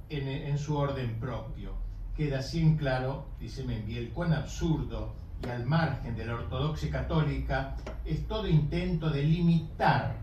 en, 0.09 0.57
su 0.57 0.75
orden 0.75 1.19
propio. 1.19 1.73
Queda 2.15 2.39
así 2.39 2.59
en 2.59 2.75
claro, 2.75 3.27
dice 3.39 3.63
Membiel, 3.63 4.09
cuán 4.09 4.33
absurdo 4.33 5.13
y 5.45 5.49
al 5.49 5.67
margen 5.67 6.15
de 6.15 6.25
la 6.25 6.33
ortodoxia 6.33 6.89
católica 6.89 7.75
es 8.03 8.27
todo 8.27 8.47
intento 8.47 9.11
de 9.11 9.21
limitar 9.21 10.15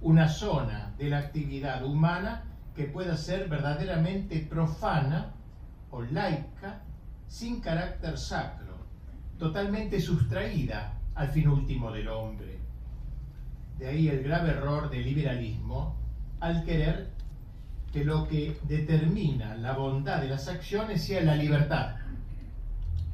una 0.00 0.28
zona 0.28 0.94
de 0.96 1.08
la 1.08 1.18
actividad 1.18 1.84
humana 1.84 2.44
que 2.80 2.86
pueda 2.86 3.14
ser 3.14 3.46
verdaderamente 3.46 4.38
profana 4.48 5.34
o 5.90 6.00
laica 6.00 6.80
sin 7.28 7.60
carácter 7.60 8.16
sacro, 8.16 8.74
totalmente 9.38 10.00
sustraída 10.00 10.94
al 11.14 11.28
fin 11.28 11.48
último 11.48 11.92
del 11.92 12.08
hombre. 12.08 12.58
De 13.78 13.86
ahí 13.86 14.08
el 14.08 14.22
grave 14.22 14.52
error 14.52 14.88
del 14.88 15.04
liberalismo 15.04 15.94
al 16.40 16.64
querer 16.64 17.10
que 17.92 18.02
lo 18.02 18.26
que 18.26 18.56
determina 18.62 19.56
la 19.56 19.74
bondad 19.74 20.22
de 20.22 20.28
las 20.28 20.48
acciones 20.48 21.04
sea 21.04 21.20
la 21.20 21.36
libertad 21.36 21.96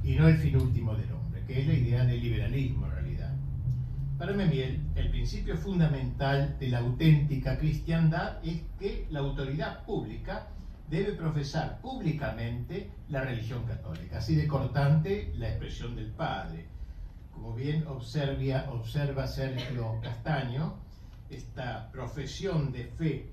y 0.04 0.14
no 0.14 0.28
el 0.28 0.38
fin 0.38 0.56
último 0.58 0.94
del 0.94 1.10
hombre, 1.10 1.42
que 1.44 1.60
es 1.60 1.66
la 1.66 1.74
idea 1.74 2.04
del 2.04 2.20
liberalismo. 2.20 2.86
Para 4.18 4.32
Memiel, 4.32 4.80
el 4.94 5.10
principio 5.10 5.58
fundamental 5.58 6.56
de 6.58 6.68
la 6.68 6.78
auténtica 6.78 7.58
cristiandad 7.58 8.38
es 8.42 8.62
que 8.78 9.06
la 9.10 9.20
autoridad 9.20 9.84
pública 9.84 10.46
debe 10.88 11.12
profesar 11.12 11.82
públicamente 11.82 12.90
la 13.10 13.20
religión 13.20 13.64
católica, 13.64 14.18
así 14.18 14.34
de 14.34 14.46
cortante 14.46 15.34
la 15.36 15.50
expresión 15.50 15.94
del 15.96 16.12
Padre. 16.12 16.66
Como 17.30 17.54
bien 17.54 17.86
observa, 17.88 18.70
observa 18.70 19.26
Sergio 19.26 20.00
Castaño, 20.02 20.76
esta 21.28 21.90
profesión 21.92 22.72
de 22.72 22.84
fe 22.84 23.30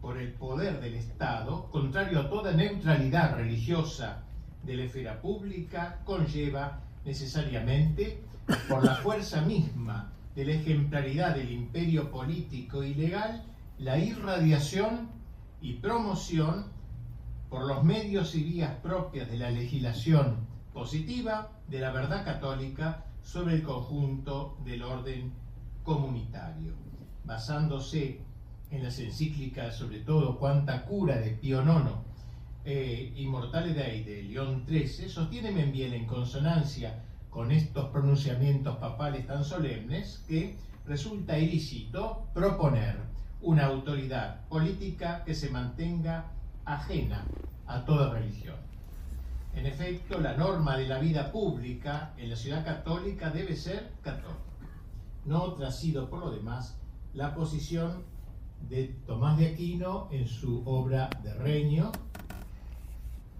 por 0.00 0.18
el 0.18 0.34
poder 0.34 0.80
del 0.80 0.94
Estado, 0.94 1.68
contrario 1.72 2.20
a 2.20 2.30
toda 2.30 2.52
neutralidad 2.52 3.34
religiosa 3.34 4.22
de 4.62 4.76
la 4.76 4.84
esfera 4.84 5.20
pública, 5.20 5.98
conlleva 6.04 6.78
necesariamente, 7.04 8.22
por 8.68 8.84
la 8.84 8.96
fuerza 8.96 9.40
misma 9.42 10.11
de 10.34 10.44
la 10.44 10.52
ejemplaridad 10.52 11.36
del 11.36 11.50
imperio 11.50 12.10
político 12.10 12.82
y 12.82 12.94
legal, 12.94 13.44
la 13.78 13.98
irradiación 13.98 15.08
y 15.60 15.74
promoción 15.74 16.66
por 17.50 17.66
los 17.66 17.84
medios 17.84 18.34
y 18.34 18.42
vías 18.42 18.74
propias 18.82 19.30
de 19.30 19.36
la 19.36 19.50
legislación 19.50 20.46
positiva 20.72 21.50
de 21.68 21.80
la 21.80 21.92
verdad 21.92 22.24
católica 22.24 23.04
sobre 23.22 23.56
el 23.56 23.62
conjunto 23.62 24.56
del 24.64 24.82
orden 24.82 25.32
comunitario, 25.82 26.72
basándose 27.24 28.20
en 28.70 28.82
las 28.82 28.98
encíclicas, 28.98 29.76
sobre 29.76 29.98
todo 29.98 30.38
Cuánta 30.38 30.84
Cura 30.86 31.18
de 31.18 31.32
Pío 31.32 31.62
IX 31.62 31.90
eh, 32.64 33.12
Dei 33.74 34.04
de 34.04 34.22
León 34.22 34.64
XIII, 34.66 35.08
sostiene 35.08 35.50
bien 35.66 35.92
en 35.92 36.06
consonancia 36.06 37.02
con 37.32 37.50
estos 37.50 37.88
pronunciamientos 37.88 38.76
papales 38.76 39.26
tan 39.26 39.42
solemnes 39.42 40.22
que 40.28 40.54
resulta 40.86 41.38
ilícito 41.38 42.26
proponer 42.34 42.98
una 43.40 43.66
autoridad 43.66 44.46
política 44.48 45.24
que 45.24 45.34
se 45.34 45.48
mantenga 45.48 46.26
ajena 46.66 47.24
a 47.66 47.84
toda 47.86 48.12
religión. 48.12 48.56
En 49.54 49.66
efecto, 49.66 50.20
la 50.20 50.36
norma 50.36 50.76
de 50.76 50.86
la 50.86 50.98
vida 50.98 51.32
pública 51.32 52.12
en 52.18 52.28
la 52.30 52.36
ciudad 52.36 52.64
católica 52.64 53.30
debe 53.30 53.56
ser 53.56 53.92
católica. 54.02 54.38
No 55.24 55.70
sido, 55.70 56.10
por 56.10 56.20
lo 56.20 56.30
demás, 56.30 56.78
la 57.14 57.34
posición 57.34 58.02
de 58.68 58.94
Tomás 59.06 59.38
de 59.38 59.48
Aquino 59.48 60.08
en 60.10 60.26
su 60.26 60.62
obra 60.66 61.08
de 61.22 61.32
Reño, 61.34 61.92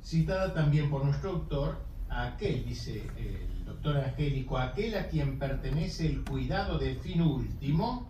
citada 0.02 0.54
también 0.54 0.90
por 0.90 1.04
nuestro 1.04 1.30
autor, 1.30 1.78
aquel, 2.08 2.64
dice 2.64 3.02
el 3.16 3.51
doctor 3.64 3.96
Angélico, 3.96 4.58
aquel 4.58 4.96
a 4.96 5.08
quien 5.08 5.38
pertenece 5.38 6.06
el 6.06 6.24
cuidado 6.24 6.78
del 6.78 6.96
fin 6.98 7.22
último, 7.22 8.08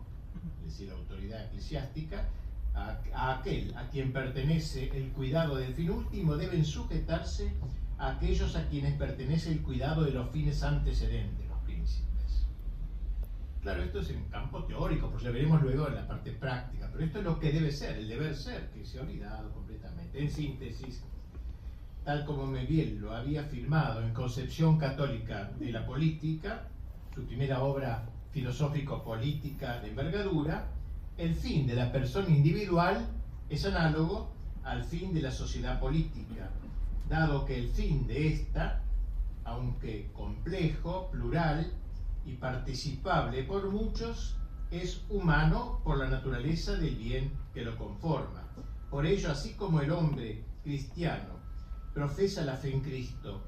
es 0.60 0.72
decir, 0.72 0.88
la 0.88 0.94
autoridad 0.94 1.46
eclesiástica, 1.46 2.28
a, 2.74 2.98
aquel 3.32 3.74
a 3.76 3.88
quien 3.88 4.12
pertenece 4.12 4.90
el 4.96 5.12
cuidado 5.12 5.56
del 5.56 5.74
fin 5.74 5.90
último 5.90 6.36
deben 6.36 6.64
sujetarse 6.64 7.52
a 7.98 8.12
aquellos 8.12 8.56
a 8.56 8.66
quienes 8.68 8.94
pertenece 8.94 9.52
el 9.52 9.62
cuidado 9.62 10.04
de 10.04 10.12
los 10.12 10.30
fines 10.30 10.62
antecedentes, 10.62 11.46
los 11.48 11.58
príncipes. 11.60 12.46
Claro, 13.60 13.82
esto 13.82 14.00
es 14.00 14.10
en 14.10 14.24
campo 14.24 14.64
teórico, 14.64 15.10
pues 15.10 15.22
lo 15.22 15.32
veremos 15.32 15.62
luego 15.62 15.86
en 15.88 15.94
la 15.94 16.08
parte 16.08 16.32
práctica, 16.32 16.88
pero 16.90 17.04
esto 17.04 17.18
es 17.18 17.24
lo 17.24 17.38
que 17.38 17.52
debe 17.52 17.70
ser, 17.70 17.96
el 17.98 18.08
deber 18.08 18.34
ser, 18.34 18.70
que 18.70 18.84
se 18.84 18.98
ha 18.98 19.02
olvidado 19.02 19.52
completamente. 19.52 20.20
En 20.20 20.30
síntesis, 20.30 21.04
tal 22.04 22.24
como 22.24 22.46
Meviel 22.46 22.98
lo 23.00 23.14
había 23.14 23.44
firmado 23.44 24.02
en 24.02 24.12
Concepción 24.12 24.78
Católica 24.78 25.52
de 25.58 25.70
la 25.70 25.86
Política, 25.86 26.68
su 27.14 27.24
primera 27.24 27.62
obra 27.62 28.08
filosófico-política 28.32 29.80
de 29.80 29.90
envergadura, 29.90 30.68
el 31.16 31.34
fin 31.34 31.66
de 31.66 31.74
la 31.74 31.92
persona 31.92 32.28
individual 32.28 33.06
es 33.48 33.64
análogo 33.66 34.32
al 34.64 34.84
fin 34.84 35.12
de 35.12 35.22
la 35.22 35.30
sociedad 35.30 35.78
política, 35.78 36.50
dado 37.08 37.44
que 37.44 37.58
el 37.58 37.68
fin 37.68 38.06
de 38.06 38.28
esta, 38.28 38.80
aunque 39.44 40.10
complejo, 40.12 41.10
plural 41.10 41.72
y 42.24 42.34
participable 42.34 43.44
por 43.44 43.70
muchos, 43.70 44.36
es 44.70 45.04
humano 45.10 45.80
por 45.84 45.98
la 45.98 46.08
naturaleza 46.08 46.72
del 46.76 46.96
bien 46.96 47.32
que 47.52 47.62
lo 47.62 47.76
conforma. 47.76 48.42
Por 48.90 49.04
ello, 49.04 49.30
así 49.30 49.52
como 49.54 49.80
el 49.80 49.90
hombre 49.90 50.44
cristiano 50.62 51.31
profesa 51.94 52.44
la 52.44 52.56
fe 52.56 52.72
en 52.72 52.80
Cristo 52.80 53.42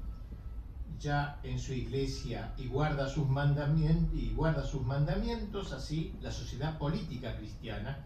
ya 0.99 1.39
en 1.43 1.59
su 1.59 1.73
iglesia 1.73 2.53
y 2.57 2.67
guarda 2.67 3.07
sus 3.09 3.27
mandamientos, 3.27 4.17
y 4.17 4.33
guarda 4.33 4.63
sus 4.63 4.81
mandamientos 4.83 5.73
así 5.73 6.15
la 6.21 6.31
sociedad 6.31 6.77
política 6.77 7.35
cristiana, 7.37 8.05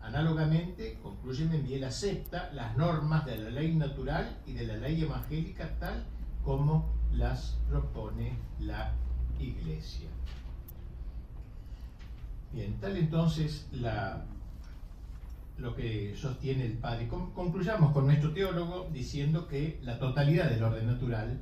análogamente, 0.00 0.98
concluye 1.02 1.44
Membiel, 1.44 1.84
acepta 1.84 2.50
las 2.52 2.76
normas 2.76 3.24
de 3.26 3.38
la 3.38 3.50
ley 3.50 3.74
natural 3.74 4.38
y 4.46 4.52
de 4.52 4.66
la 4.66 4.76
ley 4.76 5.02
evangélica 5.02 5.70
tal 5.78 6.04
como 6.44 6.92
las 7.12 7.58
propone 7.68 8.36
la 8.60 8.92
iglesia. 9.38 10.08
Bien, 12.52 12.78
tal 12.80 12.96
entonces 12.96 13.66
la 13.72 14.24
lo 15.58 15.74
que 15.74 16.14
sostiene 16.16 16.66
el 16.66 16.78
padre. 16.78 17.08
Concluyamos 17.08 17.92
con 17.92 18.06
nuestro 18.06 18.32
teólogo 18.32 18.88
diciendo 18.92 19.46
que 19.46 19.78
la 19.82 19.98
totalidad 19.98 20.50
del 20.50 20.62
orden 20.62 20.86
natural 20.86 21.40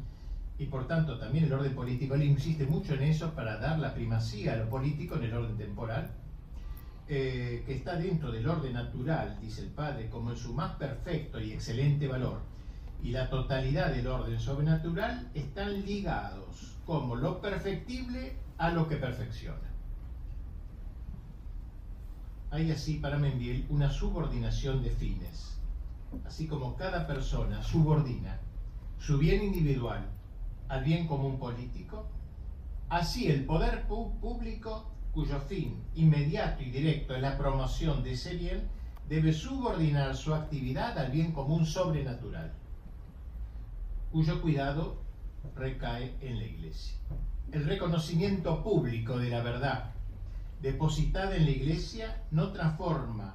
y 0.59 0.67
por 0.67 0.87
tanto 0.87 1.19
también 1.19 1.45
el 1.45 1.53
orden 1.53 1.75
político, 1.75 2.15
él 2.15 2.23
insiste 2.23 2.67
mucho 2.67 2.95
en 2.95 3.03
eso 3.03 3.33
para 3.35 3.59
dar 3.59 3.79
la 3.79 3.95
primacía 3.95 4.53
a 4.53 4.57
lo 4.57 4.69
político 4.69 5.17
en 5.17 5.25
el 5.25 5.35
orden 5.35 5.57
temporal, 5.57 6.13
eh, 7.09 7.65
que 7.67 7.75
está 7.75 7.97
dentro 7.97 8.31
del 8.31 8.49
orden 8.49 8.75
natural, 8.75 9.39
dice 9.41 9.63
el 9.63 9.71
padre, 9.71 10.09
como 10.09 10.31
en 10.31 10.37
su 10.37 10.53
más 10.53 10.77
perfecto 10.77 11.41
y 11.41 11.53
excelente 11.53 12.07
valor, 12.07 12.43
y 13.03 13.11
la 13.11 13.29
totalidad 13.29 13.93
del 13.93 14.07
orden 14.07 14.39
sobrenatural 14.39 15.31
están 15.35 15.85
ligados 15.85 16.77
como 16.87 17.17
lo 17.17 17.41
perfectible 17.41 18.37
a 18.59 18.71
lo 18.71 18.89
que 18.89 18.97
perfecciona. 18.97 19.72
Hay 22.53 22.71
así 22.71 22.99
para 22.99 23.17
Membiel 23.17 23.65
una 23.71 23.91
subordinación 23.91 24.83
de 24.83 24.91
fines. 24.91 25.57
Así 26.27 26.47
como 26.47 26.77
cada 26.77 27.07
persona 27.07 27.63
subordina 27.63 28.41
su 28.99 29.17
bien 29.17 29.43
individual 29.43 30.07
al 30.69 30.85
bien 30.85 31.07
común 31.07 31.39
político, 31.39 32.07
así 32.91 33.29
el 33.29 33.47
poder 33.47 33.87
público, 33.87 34.85
cuyo 35.15 35.41
fin 35.41 35.83
inmediato 35.95 36.63
y 36.63 36.71
directo 36.71 37.15
es 37.15 37.23
la 37.23 37.39
promoción 37.39 38.03
de 38.03 38.13
ese 38.13 38.37
bien, 38.37 38.69
debe 39.09 39.33
subordinar 39.33 40.15
su 40.15 40.35
actividad 40.35 40.99
al 40.99 41.11
bien 41.11 41.33
común 41.33 41.65
sobrenatural, 41.65 42.53
cuyo 44.11 44.43
cuidado 44.43 44.99
recae 45.57 46.15
en 46.21 46.37
la 46.37 46.45
Iglesia. 46.45 46.99
El 47.51 47.65
reconocimiento 47.65 48.63
público 48.63 49.17
de 49.17 49.31
la 49.31 49.41
verdad 49.41 49.93
depositada 50.63 51.37
en 51.37 51.45
la 51.45 51.51
Iglesia 51.51 52.23
no 52.31 52.53
transforma, 52.53 53.35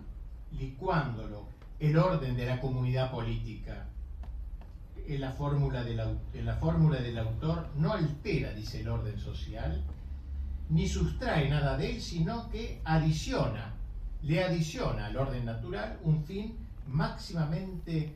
licuándolo, 0.57 1.45
el 1.79 1.97
orden 1.97 2.35
de 2.35 2.45
la 2.45 2.59
comunidad 2.59 3.11
política. 3.11 3.85
En 5.07 5.21
la 5.21 5.31
fórmula 5.31 5.83
del, 5.83 5.99
en 6.33 6.45
la 6.45 6.55
fórmula 6.55 6.99
del 6.99 7.17
autor 7.19 7.69
no 7.75 7.93
altera, 7.93 8.51
dice 8.53 8.81
el 8.81 8.89
orden 8.89 9.19
social, 9.19 9.83
ni 10.69 10.87
sustrae 10.87 11.49
nada 11.49 11.77
de 11.77 11.91
él, 11.91 12.01
sino 12.01 12.49
que 12.49 12.81
adiciona, 12.83 13.73
le 14.23 14.43
adiciona 14.43 15.05
al 15.05 15.17
orden 15.17 15.45
natural 15.45 15.99
un 16.03 16.23
fin 16.23 16.55
máximamente 16.87 18.13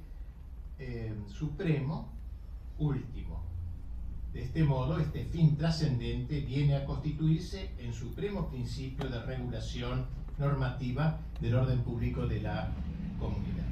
eh, 0.80 1.14
supremo, 1.28 2.10
último. 2.80 3.31
De 4.34 4.44
este 4.44 4.64
modo, 4.64 4.98
este 4.98 5.26
fin 5.26 5.58
trascendente 5.58 6.40
viene 6.40 6.78
a 6.78 6.86
constituirse 6.86 7.72
en 7.78 7.94
supremo 7.94 8.48
principio 8.48 9.10
de 9.10 9.22
regulación 9.24 10.06
normativa 10.38 11.20
del 11.42 11.56
orden 11.56 11.82
público 11.82 12.26
de 12.26 12.42
la 12.42 12.72
comunidad. 13.20 13.66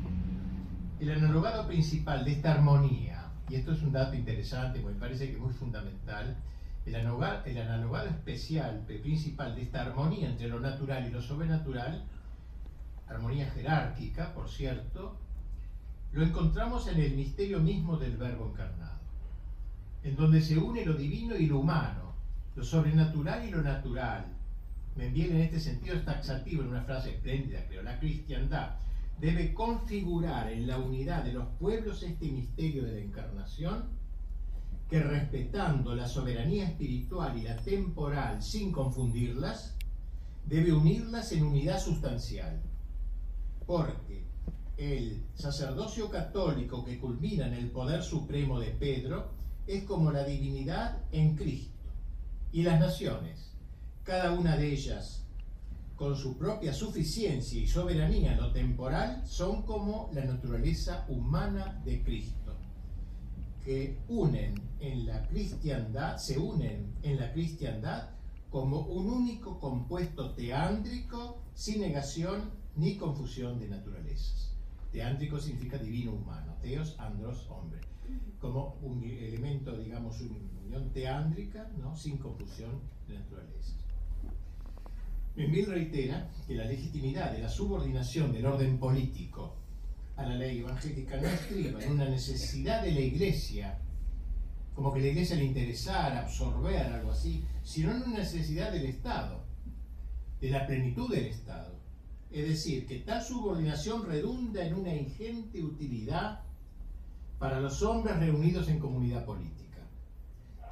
El 0.99 1.11
analogado 1.11 1.65
principal 1.65 2.25
de 2.25 2.33
esta 2.33 2.55
armonía, 2.55 3.31
y 3.47 3.55
esto 3.55 3.71
es 3.71 3.81
un 3.81 3.93
dato 3.93 4.17
interesante, 4.17 4.81
me 4.81 4.91
parece 4.91 5.31
que 5.31 5.37
muy 5.37 5.53
fundamental, 5.53 6.35
el 6.85 6.95
analogado, 6.95 7.45
el 7.45 7.57
analogado 7.57 8.09
especial, 8.09 8.83
principal 8.85 9.55
de 9.55 9.61
esta 9.61 9.83
armonía 9.83 10.27
entre 10.29 10.49
lo 10.49 10.59
natural 10.59 11.07
y 11.07 11.11
lo 11.11 11.21
sobrenatural, 11.21 12.03
armonía 13.07 13.49
jerárquica, 13.51 14.33
por 14.33 14.49
cierto, 14.49 15.15
lo 16.11 16.21
encontramos 16.21 16.89
en 16.89 16.99
el 16.99 17.15
misterio 17.15 17.61
mismo 17.61 17.95
del 17.95 18.17
Verbo 18.17 18.49
encarnado 18.49 18.98
en 20.03 20.15
donde 20.15 20.41
se 20.41 20.57
une 20.57 20.85
lo 20.85 20.93
divino 20.93 21.35
y 21.35 21.45
lo 21.45 21.59
humano, 21.59 22.13
lo 22.55 22.63
sobrenatural 22.63 23.47
y 23.47 23.51
lo 23.51 23.61
natural. 23.61 24.25
Me 24.95 25.07
envíen 25.07 25.35
en 25.35 25.41
este 25.41 25.59
sentido 25.59 25.95
es 25.95 26.05
taxativo 26.05 26.61
en 26.61 26.69
una 26.69 26.83
frase 26.83 27.11
espléndida, 27.11 27.65
creo. 27.67 27.83
La 27.83 27.99
cristiandad 27.99 28.75
debe 29.19 29.53
configurar 29.53 30.51
en 30.51 30.67
la 30.67 30.77
unidad 30.77 31.23
de 31.23 31.33
los 31.33 31.47
pueblos 31.59 32.03
este 32.03 32.31
misterio 32.31 32.83
de 32.83 32.93
la 32.93 32.99
encarnación, 32.99 33.83
que 34.89 34.99
respetando 35.01 35.93
la 35.93 36.07
soberanía 36.07 36.65
espiritual 36.65 37.37
y 37.37 37.43
la 37.43 37.57
temporal 37.57 38.41
sin 38.41 38.71
confundirlas, 38.71 39.75
debe 40.45 40.73
unirlas 40.73 41.31
en 41.31 41.43
unidad 41.43 41.79
sustancial. 41.79 42.59
Porque 43.67 44.23
el 44.77 45.21
sacerdocio 45.35 46.09
católico 46.09 46.83
que 46.83 46.97
culmina 46.97 47.45
en 47.47 47.53
el 47.53 47.69
poder 47.69 48.01
supremo 48.01 48.59
de 48.59 48.71
Pedro 48.71 49.38
es 49.69 49.83
como 49.83 50.11
la 50.11 50.23
divinidad 50.23 50.97
en 51.11 51.35
Cristo. 51.35 51.77
Y 52.51 52.63
las 52.63 52.79
naciones, 52.79 53.51
cada 54.03 54.33
una 54.33 54.57
de 54.57 54.73
ellas 54.73 55.27
con 55.95 56.15
su 56.15 56.37
propia 56.37 56.73
suficiencia 56.73 57.61
y 57.61 57.67
soberanía 57.67 58.31
en 58.31 58.41
lo 58.41 58.51
temporal, 58.51 59.21
son 59.27 59.61
como 59.63 60.09
la 60.11 60.25
naturaleza 60.25 61.05
humana 61.07 61.79
de 61.85 62.01
Cristo, 62.01 62.55
que 63.63 63.99
unen 64.07 64.55
en 64.79 65.05
la 65.05 65.27
cristiandad, 65.27 66.17
se 66.17 66.39
unen 66.39 66.91
en 67.03 67.19
la 67.19 67.31
cristiandad 67.31 68.09
como 68.49 68.79
un 68.79 69.07
único 69.07 69.59
compuesto 69.59 70.31
teándrico 70.31 71.43
sin 71.53 71.81
negación 71.81 72.49
ni 72.75 72.95
confusión 72.95 73.59
de 73.59 73.67
naturalezas. 73.67 74.55
Teándrico 74.91 75.37
significa 75.37 75.77
divino 75.77 76.13
humano, 76.13 76.55
teos, 76.59 76.95
andros, 76.97 77.45
hombre 77.49 77.88
como 78.39 78.77
un 78.81 79.03
elemento, 79.03 79.75
digamos, 79.77 80.21
una 80.21 80.39
unión 80.65 80.89
teándrica, 80.91 81.69
¿no? 81.77 81.95
sin 81.95 82.17
confusión 82.17 82.79
de 83.07 83.19
naturaleza. 83.19 83.73
Memil 85.35 85.67
reitera 85.67 86.29
que 86.47 86.55
la 86.55 86.65
legitimidad 86.65 87.31
de 87.31 87.39
la 87.39 87.49
subordinación 87.49 88.33
del 88.33 88.45
orden 88.45 88.77
político 88.77 89.55
a 90.15 90.23
la 90.23 90.35
ley 90.35 90.59
evangélica 90.59 91.17
no 91.17 91.27
estriba 91.27 91.81
en 91.81 91.91
una 91.91 92.09
necesidad 92.09 92.83
de 92.83 92.91
la 92.91 92.99
iglesia, 92.99 93.79
como 94.75 94.93
que 94.93 94.99
la 94.99 95.07
iglesia 95.07 95.37
le 95.37 95.45
interesara 95.45 96.21
absorber 96.21 96.87
algo 96.87 97.11
así, 97.11 97.43
sino 97.63 97.91
en 97.91 98.03
una 98.03 98.19
necesidad 98.19 98.71
del 98.71 98.85
Estado, 98.85 99.43
de 100.41 100.49
la 100.49 100.67
plenitud 100.67 101.09
del 101.09 101.27
Estado. 101.27 101.73
Es 102.31 102.47
decir, 102.47 102.85
que 102.85 102.99
tal 102.99 103.23
subordinación 103.23 104.05
redunda 104.05 104.65
en 104.65 104.75
una 104.75 104.93
ingente 104.93 105.63
utilidad 105.63 106.43
para 107.39 107.61
los 107.61 107.81
hombres 107.81 108.19
reunidos 108.19 108.67
en 108.67 108.79
comunidad 108.79 109.25
política, 109.25 109.79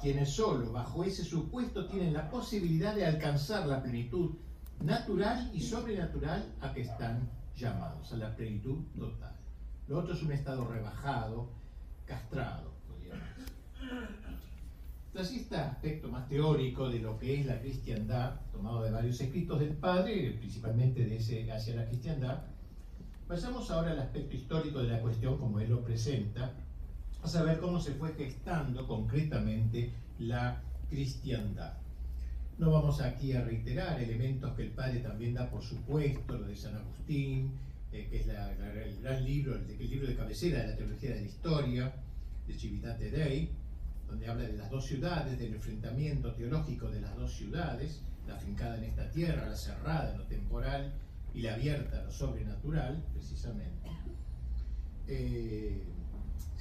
quienes 0.00 0.30
solo 0.30 0.70
bajo 0.70 1.02
ese 1.02 1.24
supuesto 1.24 1.86
tienen 1.86 2.12
la 2.12 2.30
posibilidad 2.30 2.94
de 2.94 3.06
alcanzar 3.06 3.66
la 3.66 3.82
plenitud 3.82 4.32
natural 4.80 5.50
y 5.54 5.60
sobrenatural 5.60 6.54
a 6.60 6.72
que 6.72 6.82
están 6.82 7.28
llamados, 7.56 8.12
a 8.12 8.16
la 8.18 8.36
plenitud 8.36 8.78
total. 8.96 9.34
Lo 9.88 9.98
otro 9.98 10.14
es 10.14 10.22
un 10.22 10.32
estado 10.32 10.68
rebajado, 10.68 11.48
castrado, 12.04 12.70
podríamos 12.86 13.26
decir. 13.36 13.54
Tras 15.12 15.32
este 15.32 15.56
aspecto 15.56 16.08
más 16.08 16.28
teórico 16.28 16.88
de 16.90 17.00
lo 17.00 17.18
que 17.18 17.40
es 17.40 17.46
la 17.46 17.58
cristiandad, 17.58 18.40
tomado 18.52 18.82
de 18.82 18.90
varios 18.90 19.18
escritos 19.20 19.58
del 19.58 19.74
padre, 19.74 20.36
principalmente 20.38 21.04
de 21.06 21.16
ese 21.16 21.50
hacia 21.50 21.76
la 21.76 21.86
cristiandad, 21.86 22.42
Pasamos 23.28 23.70
ahora 23.70 23.90
al 23.90 23.98
aspecto 23.98 24.36
histórico 24.36 24.78
de 24.78 24.88
la 24.88 25.02
cuestión 25.02 25.36
como 25.36 25.60
él 25.60 25.68
lo 25.68 25.84
presenta, 25.84 26.50
a 27.22 27.28
saber 27.28 27.58
cómo 27.60 27.78
se 27.78 27.92
fue 27.92 28.14
gestando 28.14 28.88
concretamente 28.88 29.92
la 30.18 30.62
cristiandad. 30.88 31.74
No 32.56 32.70
vamos 32.70 33.02
aquí 33.02 33.34
a 33.34 33.44
reiterar 33.44 34.00
elementos 34.00 34.54
que 34.54 34.62
el 34.62 34.70
padre 34.70 35.00
también 35.00 35.34
da 35.34 35.50
por 35.50 35.62
supuesto, 35.62 36.38
lo 36.38 36.46
de 36.46 36.56
San 36.56 36.74
Agustín, 36.74 37.52
eh, 37.92 38.08
que 38.10 38.20
es 38.20 38.28
el 38.28 39.02
gran 39.02 39.22
libro, 39.22 39.56
el, 39.56 39.70
el, 39.78 39.90
libro 39.90 40.08
de 40.08 40.16
cabecera 40.16 40.62
de 40.62 40.68
la 40.68 40.76
teología 40.76 41.10
de 41.10 41.20
la 41.20 41.26
historia, 41.26 41.92
de 42.46 42.54
Civitate 42.54 43.10
Dei, 43.10 43.50
donde 44.08 44.26
habla 44.26 44.44
de 44.44 44.56
las 44.56 44.70
dos 44.70 44.86
ciudades, 44.86 45.38
del 45.38 45.52
enfrentamiento 45.52 46.32
teológico 46.32 46.88
de 46.88 47.02
las 47.02 47.14
dos 47.14 47.34
ciudades, 47.34 48.00
la 48.26 48.38
fincada 48.38 48.78
en 48.78 48.84
esta 48.84 49.10
tierra, 49.10 49.46
la 49.46 49.56
cerrada 49.56 50.12
en 50.12 50.18
lo 50.18 50.24
temporal, 50.24 50.94
y 51.34 51.42
la 51.42 51.54
abierta 51.54 52.00
a 52.00 52.04
lo 52.04 52.10
sobrenatural, 52.10 53.04
precisamente. 53.12 53.88
Eh, 55.06 55.82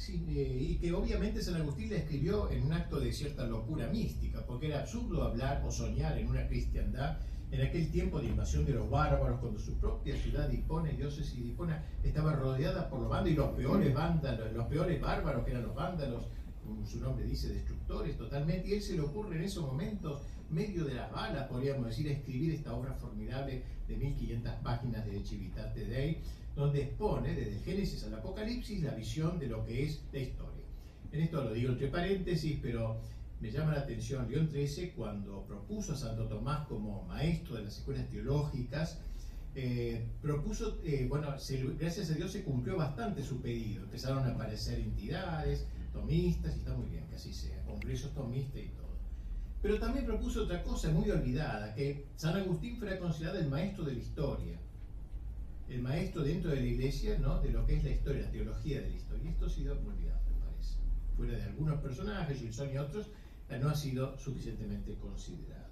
eh, 0.10 0.58
y 0.62 0.76
que 0.76 0.94
obviamente 0.94 1.42
San 1.42 1.56
Agustín 1.56 1.90
la 1.90 1.98
escribió 1.98 2.50
en 2.52 2.64
un 2.64 2.74
acto 2.74 3.00
de 3.00 3.12
cierta 3.12 3.46
locura 3.46 3.88
mística, 3.88 4.46
porque 4.46 4.68
era 4.68 4.82
absurdo 4.82 5.24
hablar 5.24 5.64
o 5.66 5.72
soñar 5.72 6.18
en 6.18 6.28
una 6.28 6.48
cristiandad 6.48 7.18
en 7.52 7.62
aquel 7.62 7.90
tiempo 7.92 8.20
de 8.20 8.28
invasión 8.28 8.66
de 8.66 8.74
los 8.74 8.90
bárbaros, 8.90 9.40
cuando 9.40 9.60
su 9.60 9.78
propia 9.78 10.16
ciudad 10.18 10.50
dispone, 10.50 10.94
diócesis 10.94 11.44
dispone, 11.44 11.78
estaba 12.04 12.34
rodeada 12.34 12.90
por 12.90 13.00
los 13.00 13.10
vándalos 13.10 13.34
y 13.34 13.36
los 13.38 13.56
peores 13.56 13.94
vándalos, 13.94 14.54
los 14.54 14.68
peores 14.68 15.02
bárbaros 15.02 15.46
que 15.46 15.52
eran 15.52 15.64
los 15.64 15.76
vándalos, 15.76 16.28
como 16.64 16.86
su 16.86 17.00
nombre 17.00 17.26
dice, 17.26 17.50
destructores 17.50 18.18
totalmente, 18.18 18.68
y 18.68 18.74
él 18.74 18.82
se 18.82 18.96
le 18.96 19.02
ocurre 19.02 19.38
en 19.38 19.44
esos 19.44 19.66
momentos 19.66 20.22
medio 20.50 20.86
de 20.86 20.94
las 20.94 21.12
balas, 21.12 21.48
podríamos 21.48 21.88
decir, 21.88 22.08
escribir 22.08 22.54
esta 22.54 22.74
obra 22.74 22.94
formidable 22.94 23.64
de 23.88 23.98
1500 23.98 24.54
páginas 24.64 25.06
de 25.06 25.24
Civitate 25.24 25.86
Dei, 25.86 26.18
donde 26.56 26.84
expone 26.84 27.34
desde 27.34 27.60
Génesis 27.60 28.04
al 28.04 28.16
Apocalipsis 28.16 28.84
la 28.84 28.92
visión 28.96 29.40
de 29.40 29.48
lo 29.48 29.66
que 29.66 29.84
es 29.84 30.02
la 30.12 30.20
historia. 30.20 30.64
En 31.12 31.22
esto 31.22 31.44
lo 31.44 31.54
digo 31.54 31.72
entre 31.72 31.88
paréntesis, 31.88 32.60
pero 32.62 33.00
me 33.40 33.52
llama 33.52 33.74
la 33.74 33.82
atención 33.82 34.30
León 34.30 34.50
XIII 34.52 34.92
cuando 34.92 35.46
propuso 35.46 35.94
a 35.94 35.96
Santo 35.96 36.28
Tomás 36.28 36.68
como 36.68 37.04
maestro 37.04 37.56
de 37.56 37.64
las 37.64 37.78
escuelas 37.78 38.10
teológicas, 38.10 39.00
eh, 39.56 40.06
propuso, 40.22 40.80
eh, 40.84 41.06
bueno, 41.10 41.28
gracias 41.80 42.12
a 42.12 42.14
Dios 42.14 42.32
se 42.32 42.44
cumplió 42.44 42.78
bastante 42.78 43.24
su 43.24 43.42
pedido, 43.42 43.84
empezaron 43.84 44.24
a 44.24 44.34
aparecer 44.34 44.80
entidades, 44.80 45.66
tomistas, 45.94 46.56
y 46.56 46.60
está 46.60 46.74
muy 46.74 46.90
bien 46.90 47.08
que 47.08 47.16
así 47.16 47.34
sea, 47.34 47.64
congresos 47.66 48.14
tomistas 48.14 48.62
y. 48.62 48.77
Pero 49.68 49.80
también 49.80 50.06
propuso 50.06 50.44
otra 50.44 50.64
cosa 50.64 50.90
muy 50.92 51.12
olvidada, 51.12 51.76
que 51.76 52.06
San 52.16 52.38
Agustín 52.38 52.78
fuera 52.78 52.98
considerado 52.98 53.40
el 53.40 53.50
maestro 53.50 53.84
de 53.84 53.96
la 53.96 54.00
historia, 54.00 54.58
el 55.68 55.82
maestro 55.82 56.24
dentro 56.24 56.52
de 56.52 56.62
la 56.62 56.66
iglesia, 56.66 57.20
¿no? 57.20 57.42
de 57.42 57.52
lo 57.52 57.66
que 57.66 57.76
es 57.76 57.84
la 57.84 57.90
historia, 57.90 58.22
la 58.22 58.32
teología 58.32 58.80
de 58.80 58.90
la 58.92 58.96
historia. 58.96 59.26
Y 59.26 59.28
esto 59.28 59.46
ha 59.46 59.50
sido 59.50 59.74
olvidado, 59.74 60.22
me 60.30 60.46
parece. 60.46 60.76
Fuera 61.18 61.38
de 61.38 61.44
algunos 61.44 61.82
personajes, 61.82 62.40
Gilson 62.40 62.74
y 62.74 62.78
otros, 62.78 63.08
no 63.60 63.68
ha 63.68 63.76
sido 63.76 64.18
suficientemente 64.18 64.96
considerado. 65.02 65.68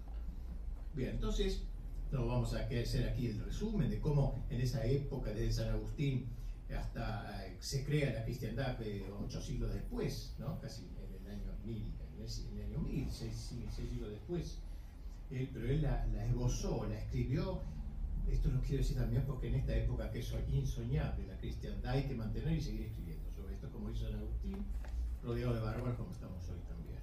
Bien, 0.93 1.11
entonces, 1.11 1.63
no 2.11 2.27
vamos 2.27 2.53
a 2.53 2.65
hacer 2.65 3.07
aquí 3.07 3.27
el 3.27 3.45
resumen 3.45 3.89
de 3.89 4.01
cómo 4.01 4.45
en 4.49 4.59
esa 4.59 4.85
época, 4.85 5.31
desde 5.31 5.53
San 5.53 5.69
Agustín 5.69 6.25
hasta 6.77 7.47
eh, 7.47 7.55
se 7.61 7.85
crea 7.85 8.13
la 8.13 8.25
cristiandad 8.25 8.75
eh, 8.81 9.05
ocho 9.23 9.41
siglos 9.41 9.73
después, 9.73 10.35
¿no? 10.37 10.59
casi 10.59 10.83
en 10.83 11.25
el 11.25 11.31
año 11.31 11.53
1000 11.63 11.94
en 12.25 12.57
el 12.57 12.65
año 12.65 12.79
1000, 12.79 13.07
seis, 13.11 13.53
siglos 13.75 14.09
después. 14.09 14.57
pero 15.29 15.67
él 15.67 15.81
la, 15.81 16.25
esbozó, 16.25 16.85
la 16.87 16.97
escribió 16.99 17.61
esto 18.31 18.49
lo 18.49 18.59
quiero 18.61 18.77
decir 18.77 18.97
también 18.97 19.23
porque 19.27 19.47
en 19.47 19.55
esta 19.55 19.75
época 19.75 20.09
que 20.11 20.19
es 20.19 20.33
insoñable 20.51 21.27
la 21.27 21.37
cristiandad 21.37 21.93
hay 21.93 22.03
que 22.03 22.15
mantener 22.15 22.53
y 22.53 22.61
seguir 22.61 22.81
escribiendo 22.81 23.29
sobre 23.31 23.53
esto, 23.53 23.69
como 23.69 23.91
hizo 23.91 24.09
San 24.09 24.17
Agustín, 24.17 24.65
rodeado 25.23 25.53
de 25.53 25.61
bárbaros 25.61 25.95
como 25.95 26.11
estamos 26.11 26.43
hoy 26.49 26.59
también. 26.67 26.99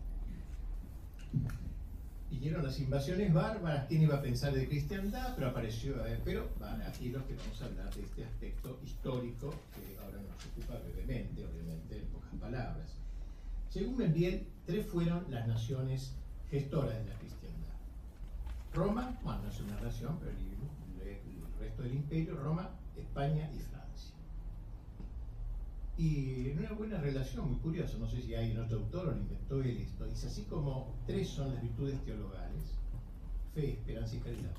Vinieron 2.29 2.65
las 2.65 2.81
invasiones 2.81 3.33
bárbaras, 3.33 3.87
¿quién 3.89 4.03
iba 4.03 4.17
a 4.17 4.23
pensar 4.23 4.53
de 4.53 4.67
cristiandad? 4.67 5.35
Pero 5.37 5.49
apareció, 5.49 6.03
ver, 6.03 6.21
pero 6.25 6.49
vale, 6.59 6.85
aquí 6.85 7.11
lo 7.11 7.25
que 7.27 7.37
vamos 7.37 7.63
a 7.63 7.67
hablar 7.67 7.95
de 7.95 8.03
este 8.03 8.25
aspecto 8.25 8.81
histórico 8.83 9.55
que 9.75 9.99
ahora 9.99 10.19
nos 10.19 10.47
ocupa 10.47 10.79
brevemente, 10.81 11.45
obviamente, 11.45 11.99
en 11.99 12.07
pocas 12.07 12.35
palabras. 12.41 12.97
Según 13.69 13.97
Membiel, 13.97 14.47
tres 14.67 14.87
fueron 14.87 15.25
las 15.31 15.47
naciones 15.47 16.15
gestoras 16.51 16.99
de 16.99 17.05
la 17.05 17.19
cristiandad. 17.19 17.75
Roma, 18.73 19.19
bueno, 19.23 19.43
no 19.43 19.49
es 19.49 19.61
una 19.61 19.81
nación, 19.81 20.19
pero 20.19 20.31
el, 20.33 21.09
el 21.09 21.59
resto 21.59 21.83
del 21.83 21.95
imperio, 21.95 22.37
Roma, 22.37 22.71
España 22.97 23.51
y 23.55 23.59
Francia. 23.59 24.15
Y 25.99 26.51
en 26.51 26.59
una 26.59 26.73
buena 26.73 26.99
relación, 27.01 27.49
muy 27.51 27.59
curiosa, 27.59 27.99
no 27.99 28.09
sé 28.09 28.23
si 28.23 28.35
hay 28.35 28.57
otro 28.57 28.79
autor 28.79 29.09
o 29.09 29.13
lo 29.13 29.19
inventó 29.19 29.61
él 29.61 29.77
esto, 29.77 30.07
dice 30.07 30.27
así 30.27 30.43
como 30.45 30.95
tres 31.07 31.29
son 31.29 31.53
las 31.53 31.63
virtudes 31.63 32.03
teologales, 32.05 32.63
fe, 33.55 33.73
esperanza 33.73 34.17
y 34.17 34.21
caridad, 34.21 34.55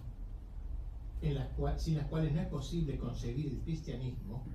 sin 1.77 1.97
las 1.97 2.07
cuales 2.07 2.33
no 2.33 2.41
es 2.41 2.47
posible 2.47 2.97
concebir 2.97 3.47
el 3.47 3.59
cristianismo, 3.61 4.45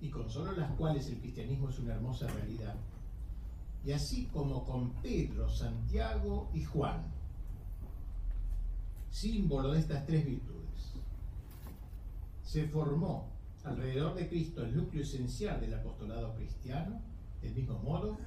y 0.00 0.10
con 0.10 0.28
solo 0.28 0.52
las 0.52 0.70
cuales 0.72 1.08
el 1.08 1.18
cristianismo 1.18 1.68
es 1.68 1.78
una 1.78 1.94
hermosa 1.94 2.26
realidad, 2.28 2.74
y 3.84 3.92
así 3.92 4.26
como 4.26 4.64
con 4.64 4.90
Pedro, 5.02 5.48
Santiago 5.48 6.50
y 6.52 6.64
Juan, 6.64 7.02
símbolo 9.10 9.72
de 9.72 9.80
estas 9.80 10.06
tres 10.06 10.24
virtudes, 10.26 10.92
se 12.42 12.66
formó 12.68 13.28
alrededor 13.64 14.14
de 14.14 14.28
Cristo 14.28 14.64
el 14.64 14.76
núcleo 14.76 15.02
esencial 15.02 15.60
del 15.60 15.74
apostolado 15.74 16.34
cristiano, 16.34 17.00
del 17.42 17.54
mismo 17.54 17.78
modo, 17.78 18.18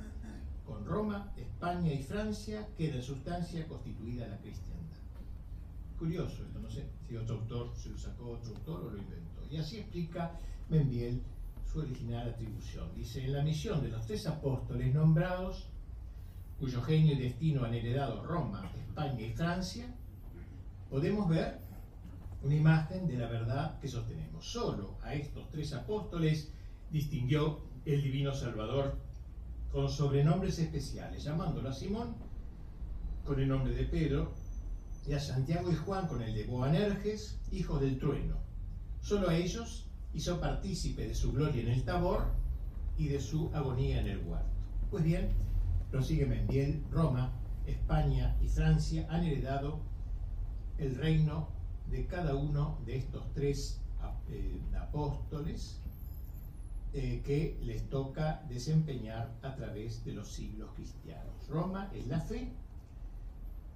con 0.65 0.85
Roma, 0.85 1.33
España 1.35 1.91
y 1.91 2.03
Francia 2.03 2.67
queda 2.77 2.95
en 2.95 3.03
sustancia 3.03 3.67
constituida 3.67 4.27
la 4.27 4.37
cristiandad. 4.37 4.71
Curioso 5.97 6.43
esto, 6.43 6.59
no 6.59 6.69
sé 6.69 6.85
si 7.07 7.15
otro 7.15 7.39
autor 7.39 7.71
se 7.75 7.89
lo 7.89 7.97
sacó 7.97 8.31
otro 8.31 8.55
autor 8.55 8.85
o 8.85 8.91
lo 8.91 8.97
inventó. 8.97 9.41
Y 9.51 9.57
así 9.57 9.77
explica 9.77 10.31
Membiel 10.69 11.21
su 11.71 11.79
original 11.79 12.29
atribución. 12.29 12.89
Dice, 12.95 13.23
en 13.23 13.34
la 13.34 13.43
misión 13.43 13.81
de 13.81 13.89
los 13.89 14.05
tres 14.05 14.27
apóstoles 14.27 14.93
nombrados, 14.93 15.69
cuyo 16.60 16.81
genio 16.81 17.13
y 17.13 17.19
destino 17.19 17.63
han 17.63 17.73
heredado 17.73 18.23
Roma, 18.23 18.71
España 18.77 19.21
y 19.21 19.31
Francia, 19.31 19.86
podemos 20.89 21.29
ver 21.29 21.60
una 22.43 22.55
imagen 22.55 23.07
de 23.07 23.17
la 23.17 23.27
verdad 23.27 23.79
que 23.79 23.88
sostenemos. 23.88 24.45
Solo 24.45 24.97
a 25.01 25.13
estos 25.13 25.49
tres 25.49 25.73
apóstoles 25.73 26.51
distinguió 26.91 27.62
el 27.86 28.01
divino 28.01 28.34
Salvador 28.34 28.97
con 29.71 29.89
sobrenombres 29.89 30.60
especiales, 30.60 31.23
llamándolo 31.23 31.69
a 31.69 31.73
Simón 31.73 32.15
con 33.25 33.39
el 33.39 33.47
nombre 33.47 33.73
de 33.73 33.86
Pedro 33.86 34.34
y 35.07 35.13
a 35.13 35.19
Santiago 35.19 35.71
y 35.71 35.75
Juan 35.75 36.07
con 36.07 36.21
el 36.21 36.34
de 36.34 36.43
Boanerges, 36.43 37.39
hijos 37.51 37.79
del 37.79 37.97
trueno. 37.97 38.36
Solo 39.01 39.29
a 39.29 39.36
ellos 39.36 39.90
hizo 40.13 40.39
partícipe 40.39 41.08
de 41.08 41.15
su 41.15 41.32
gloria 41.32 41.62
en 41.62 41.69
el 41.69 41.84
Tabor 41.84 42.26
y 42.97 43.08
de 43.08 43.19
su 43.19 43.50
agonía 43.54 44.02
en 44.02 44.08
el 44.08 44.17
huerto. 44.19 44.50
Pues 44.89 45.04
bien, 45.04 45.30
prosigue 45.89 46.26
Mendiel, 46.26 46.84
Roma, 46.91 47.32
España 47.65 48.38
y 48.41 48.47
Francia 48.47 49.08
han 49.10 49.24
heredado 49.24 49.80
el 50.78 50.95
reino 50.95 51.47
de 51.89 52.06
cada 52.06 52.36
uno 52.36 52.78
de 52.86 52.97
estos 52.97 53.24
tres 53.34 53.80
eh, 54.30 54.60
apóstoles 54.80 55.78
eh, 56.93 57.21
que 57.26 57.58
les 57.63 57.89
toca 57.89 58.43
desempeñar 58.50 59.32
a 59.43 59.56
través 59.56 60.04
de 60.04 60.13
los 60.13 60.30
siglos 60.30 60.71
cristianos. 60.76 61.47
Roma 61.50 61.89
es 61.93 62.08
la 62.08 62.19
fe, 62.19 62.52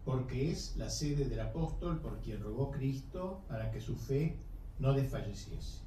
porque 0.04 0.52
es 0.52 0.76
la 0.78 0.90
sede 0.90 1.26
del 1.26 1.40
apóstol 1.40 2.00
por 2.00 2.20
quien 2.20 2.42
rogó 2.42 2.72
Cristo 2.72 3.42
para 3.48 3.72
que 3.72 3.80
su 3.80 3.96
fe 3.96 4.36
no 4.80 4.94
desfalleciese. 4.94 5.85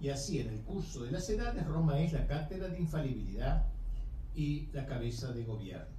Y 0.00 0.10
así, 0.10 0.40
en 0.40 0.48
el 0.48 0.60
curso 0.60 1.04
de 1.04 1.10
las 1.10 1.28
edades, 1.30 1.66
Roma 1.66 1.98
es 2.00 2.12
la 2.12 2.26
cátedra 2.26 2.68
de 2.68 2.78
infalibilidad 2.78 3.66
y 4.34 4.68
la 4.72 4.84
cabeza 4.84 5.32
de 5.32 5.44
gobierno. 5.44 5.96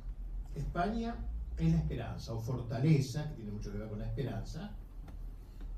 España 0.56 1.16
es 1.58 1.72
la 1.72 1.78
esperanza 1.78 2.34
o 2.34 2.40
fortaleza, 2.40 3.30
que 3.30 3.36
tiene 3.36 3.52
mucho 3.52 3.72
que 3.72 3.80
ver 3.80 3.90
con 3.90 4.00
la 4.00 4.06
esperanza, 4.06 4.72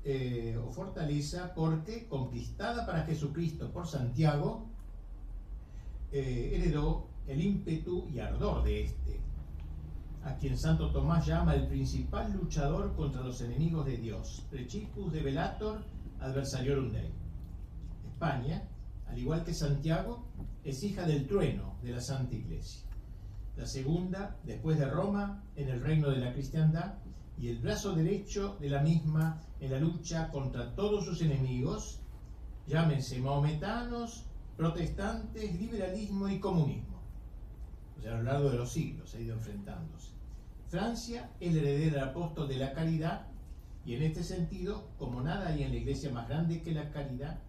eh, 0.04 0.58
o 0.62 0.70
fortaleza 0.70 1.52
porque 1.54 2.06
conquistada 2.06 2.86
para 2.86 3.04
Jesucristo 3.04 3.70
por 3.70 3.86
Santiago, 3.86 4.66
eh, 6.12 6.52
heredó 6.54 7.06
el 7.26 7.40
ímpetu 7.40 8.08
y 8.08 8.18
ardor 8.18 8.64
de 8.64 8.84
este, 8.84 9.20
a 10.24 10.34
quien 10.36 10.58
Santo 10.58 10.90
Tomás 10.90 11.26
llama 11.26 11.54
el 11.54 11.66
principal 11.68 12.32
luchador 12.32 12.94
contra 12.94 13.22
los 13.22 13.40
enemigos 13.40 13.86
de 13.86 13.96
Dios, 13.96 14.44
Prechipus 14.50 15.12
de 15.12 15.22
Velator 15.22 15.82
adversariorum 16.20 16.90
Dei. 16.90 17.19
España, 18.20 18.62
al 19.08 19.18
igual 19.18 19.42
que 19.44 19.54
Santiago, 19.54 20.26
es 20.62 20.82
hija 20.82 21.06
del 21.06 21.26
trueno 21.26 21.76
de 21.82 21.92
la 21.92 22.02
Santa 22.02 22.34
Iglesia. 22.34 22.82
La 23.56 23.64
segunda, 23.64 24.36
después 24.44 24.78
de 24.78 24.90
Roma, 24.90 25.42
en 25.56 25.70
el 25.70 25.80
reino 25.80 26.10
de 26.10 26.18
la 26.18 26.34
cristiandad, 26.34 26.96
y 27.38 27.48
el 27.48 27.60
brazo 27.60 27.94
derecho 27.94 28.58
de 28.60 28.68
la 28.68 28.82
misma 28.82 29.40
en 29.58 29.70
la 29.70 29.80
lucha 29.80 30.28
contra 30.30 30.74
todos 30.74 31.06
sus 31.06 31.22
enemigos, 31.22 32.00
llámense 32.66 33.18
maometanos, 33.20 34.26
protestantes, 34.54 35.58
liberalismo 35.58 36.28
y 36.28 36.38
comunismo. 36.40 37.00
O 37.98 38.02
sea, 38.02 38.12
a 38.12 38.18
lo 38.18 38.24
largo 38.24 38.50
de 38.50 38.58
los 38.58 38.70
siglos 38.70 39.14
ha 39.14 39.20
ido 39.20 39.34
enfrentándose. 39.34 40.10
Francia 40.68 41.30
es 41.40 41.52
el 41.54 41.64
heredero 41.64 41.94
del 41.94 42.08
apóstol 42.10 42.48
de 42.48 42.58
la 42.58 42.74
caridad 42.74 43.28
y 43.86 43.94
en 43.94 44.02
este 44.02 44.22
sentido, 44.22 44.90
como 44.98 45.22
nada 45.22 45.48
hay 45.48 45.62
en 45.62 45.70
la 45.70 45.78
iglesia 45.78 46.12
más 46.12 46.28
grande 46.28 46.60
que 46.60 46.72
la 46.72 46.90
caridad, 46.90 47.40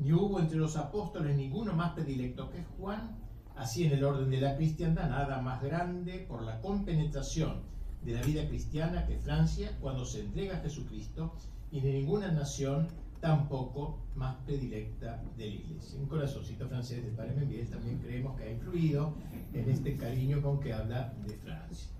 ni 0.00 0.12
hubo 0.12 0.40
entre 0.40 0.56
los 0.56 0.76
apóstoles 0.76 1.36
ninguno 1.36 1.74
más 1.74 1.92
predilecto 1.92 2.50
que 2.50 2.64
Juan, 2.78 3.18
así 3.56 3.84
en 3.84 3.92
el 3.92 4.02
orden 4.02 4.30
de 4.30 4.40
la 4.40 4.56
cristiandad, 4.56 5.10
nada 5.10 5.40
más 5.42 5.62
grande 5.62 6.24
por 6.26 6.42
la 6.42 6.60
compenetración 6.60 7.60
de 8.02 8.14
la 8.14 8.22
vida 8.22 8.48
cristiana 8.48 9.06
que 9.06 9.18
Francia 9.18 9.76
cuando 9.80 10.06
se 10.06 10.20
entrega 10.20 10.56
a 10.56 10.60
Jesucristo 10.60 11.34
y 11.70 11.80
de 11.80 11.92
ninguna 11.92 12.32
nación 12.32 12.88
tampoco 13.20 13.98
más 14.14 14.36
predilecta 14.46 15.22
de 15.36 15.46
la 15.46 15.54
Iglesia. 15.54 16.00
Un 16.00 16.06
corazoncito 16.06 16.66
francés 16.66 17.04
de 17.04 17.10
Padre 17.10 17.34
Membiel 17.34 17.68
también 17.68 17.98
creemos 17.98 18.38
que 18.38 18.44
ha 18.44 18.50
influido 18.50 19.12
en 19.52 19.68
este 19.68 19.98
cariño 19.98 20.40
con 20.40 20.58
que 20.60 20.72
habla 20.72 21.12
de 21.26 21.34
Francia. 21.34 21.90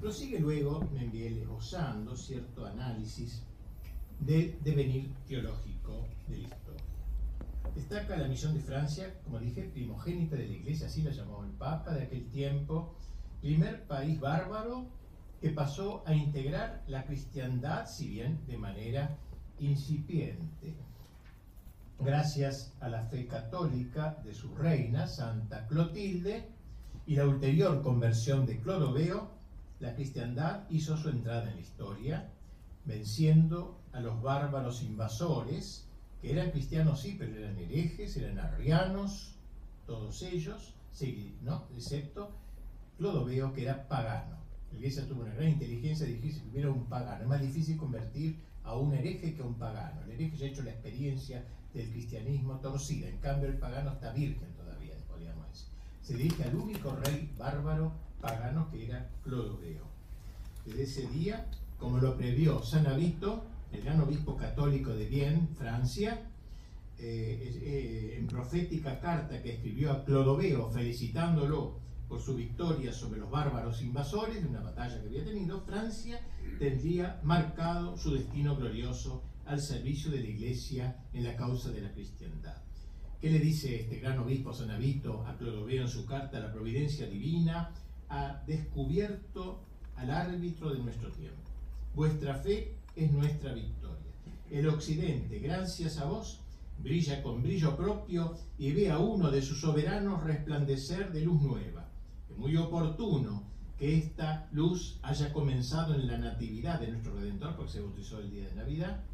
Prosigue 0.00 0.38
luego 0.38 0.88
Membiel 0.94 1.38
esbozando 1.38 2.16
cierto 2.16 2.64
análisis 2.64 3.42
del 4.20 4.56
devenir 4.62 5.10
teológico 5.26 6.06
de 6.28 6.38
la 6.38 6.42
historia. 6.44 6.67
Destaca 7.78 8.16
la 8.16 8.26
misión 8.26 8.54
de 8.54 8.60
Francia, 8.60 9.14
como 9.22 9.38
dije, 9.38 9.62
primogénita 9.62 10.34
de 10.34 10.48
la 10.48 10.54
Iglesia, 10.54 10.88
así 10.88 11.00
la 11.00 11.12
llamó 11.12 11.44
el 11.44 11.52
Papa 11.52 11.92
de 11.92 12.02
aquel 12.02 12.28
tiempo, 12.28 12.96
primer 13.40 13.86
país 13.86 14.18
bárbaro 14.18 14.88
que 15.40 15.50
pasó 15.50 16.02
a 16.04 16.12
integrar 16.12 16.82
la 16.88 17.04
cristiandad, 17.04 17.86
si 17.86 18.08
bien 18.08 18.40
de 18.48 18.58
manera 18.58 19.16
incipiente. 19.60 20.74
Gracias 22.00 22.74
a 22.80 22.88
la 22.88 23.04
fe 23.04 23.28
católica 23.28 24.20
de 24.24 24.34
su 24.34 24.56
reina, 24.56 25.06
Santa 25.06 25.68
Clotilde, 25.68 26.48
y 27.06 27.14
la 27.14 27.28
ulterior 27.28 27.80
conversión 27.80 28.44
de 28.44 28.58
Clodoveo, 28.60 29.30
la 29.78 29.94
cristiandad 29.94 30.64
hizo 30.68 30.96
su 30.96 31.10
entrada 31.10 31.48
en 31.48 31.54
la 31.54 31.60
historia, 31.60 32.28
venciendo 32.84 33.80
a 33.92 34.00
los 34.00 34.20
bárbaros 34.20 34.82
invasores, 34.82 35.87
que 36.20 36.32
eran 36.32 36.50
cristianos 36.50 37.00
sí, 37.00 37.16
pero 37.18 37.36
eran 37.36 37.56
herejes, 37.58 38.16
eran 38.16 38.38
arrianos, 38.38 39.34
todos 39.86 40.22
ellos, 40.22 40.74
¿no? 41.42 41.64
excepto 41.76 42.30
Clodoveo, 42.96 43.52
que 43.52 43.62
era 43.62 43.86
pagano. 43.86 44.36
La 44.72 44.78
iglesia 44.78 45.06
tuvo 45.06 45.22
una 45.22 45.34
gran 45.34 45.48
inteligencia 45.48 46.04
de 46.04 46.12
dirigirse 46.12 46.40
primero 46.40 46.70
a 46.70 46.74
un 46.74 46.86
pagano. 46.86 47.22
Es 47.22 47.28
más 47.28 47.40
difícil 47.40 47.76
convertir 47.76 48.36
a 48.64 48.76
un 48.76 48.92
hereje 48.92 49.34
que 49.34 49.42
a 49.42 49.46
un 49.46 49.54
pagano. 49.54 50.02
El 50.02 50.10
hereje 50.10 50.36
ya 50.36 50.46
ha 50.46 50.48
hecho 50.48 50.62
la 50.62 50.72
experiencia 50.72 51.44
del 51.72 51.88
cristianismo 51.90 52.58
torcida. 52.58 53.08
En 53.08 53.18
cambio, 53.18 53.48
el 53.48 53.58
pagano 53.58 53.92
está 53.92 54.12
virgen 54.12 54.48
todavía, 54.56 54.94
podríamos 55.08 55.48
decir. 55.48 55.68
Se 56.02 56.14
dirige 56.14 56.44
al 56.44 56.56
único 56.56 56.96
rey 56.96 57.32
bárbaro 57.38 57.92
pagano 58.20 58.68
que 58.70 58.86
era 58.86 59.08
Clodoveo. 59.22 59.86
Desde 60.66 60.82
ese 60.82 61.06
día, 61.06 61.46
como 61.78 61.98
lo 61.98 62.16
previó 62.16 62.62
San 62.62 62.86
Avito, 62.88 63.44
el 63.72 63.82
gran 63.82 64.00
obispo 64.00 64.36
católico 64.36 64.90
de 64.94 65.06
Vienne, 65.06 65.48
Francia, 65.56 66.20
eh, 66.98 67.60
eh, 67.62 68.16
en 68.18 68.26
profética 68.26 68.98
carta 68.98 69.40
que 69.42 69.52
escribió 69.52 69.92
a 69.92 70.04
Clodoveo 70.04 70.68
felicitándolo 70.70 71.78
por 72.08 72.20
su 72.20 72.34
victoria 72.34 72.92
sobre 72.92 73.20
los 73.20 73.30
bárbaros 73.30 73.82
invasores 73.82 74.42
de 74.42 74.48
una 74.48 74.60
batalla 74.60 75.00
que 75.00 75.06
había 75.06 75.24
tenido, 75.24 75.60
Francia 75.60 76.20
tendría 76.58 77.20
marcado 77.22 77.96
su 77.96 78.12
destino 78.14 78.56
glorioso 78.56 79.22
al 79.46 79.60
servicio 79.60 80.10
de 80.10 80.20
la 80.20 80.28
Iglesia 80.28 80.96
en 81.12 81.24
la 81.24 81.36
causa 81.36 81.70
de 81.70 81.82
la 81.82 81.92
cristiandad. 81.92 82.56
¿Qué 83.20 83.30
le 83.30 83.38
dice 83.38 83.80
este 83.80 83.98
gran 83.98 84.18
obispo 84.18 84.52
San 84.52 84.70
Avito 84.70 85.26
a 85.26 85.36
Clodoveo 85.36 85.82
en 85.82 85.88
su 85.88 86.06
carta? 86.06 86.40
La 86.40 86.52
providencia 86.52 87.06
divina 87.06 87.70
ha 88.08 88.42
descubierto 88.46 89.60
al 89.96 90.10
árbitro 90.10 90.72
de 90.72 90.78
nuestro 90.78 91.10
tiempo. 91.12 91.36
Vuestra 91.94 92.34
fe 92.34 92.77
es 92.98 93.12
nuestra 93.12 93.52
victoria. 93.52 94.12
El 94.50 94.68
occidente, 94.68 95.38
gracias 95.38 95.98
a 95.98 96.06
vos, 96.06 96.40
brilla 96.78 97.22
con 97.22 97.42
brillo 97.42 97.76
propio 97.76 98.36
y 98.58 98.72
ve 98.72 98.90
a 98.90 98.98
uno 98.98 99.30
de 99.30 99.42
sus 99.42 99.60
soberanos 99.60 100.24
resplandecer 100.24 101.12
de 101.12 101.20
luz 101.22 101.40
nueva. 101.42 101.88
Es 102.30 102.36
muy 102.36 102.56
oportuno 102.56 103.44
que 103.78 103.96
esta 103.96 104.48
luz 104.52 104.98
haya 105.02 105.32
comenzado 105.32 105.94
en 105.94 106.06
la 106.06 106.18
natividad 106.18 106.80
de 106.80 106.88
nuestro 106.88 107.14
Redentor, 107.14 107.56
porque 107.56 107.72
se 107.72 107.80
bautizó 107.80 108.18
el 108.18 108.30
día 108.30 108.48
de 108.48 108.54
Navidad, 108.56 109.04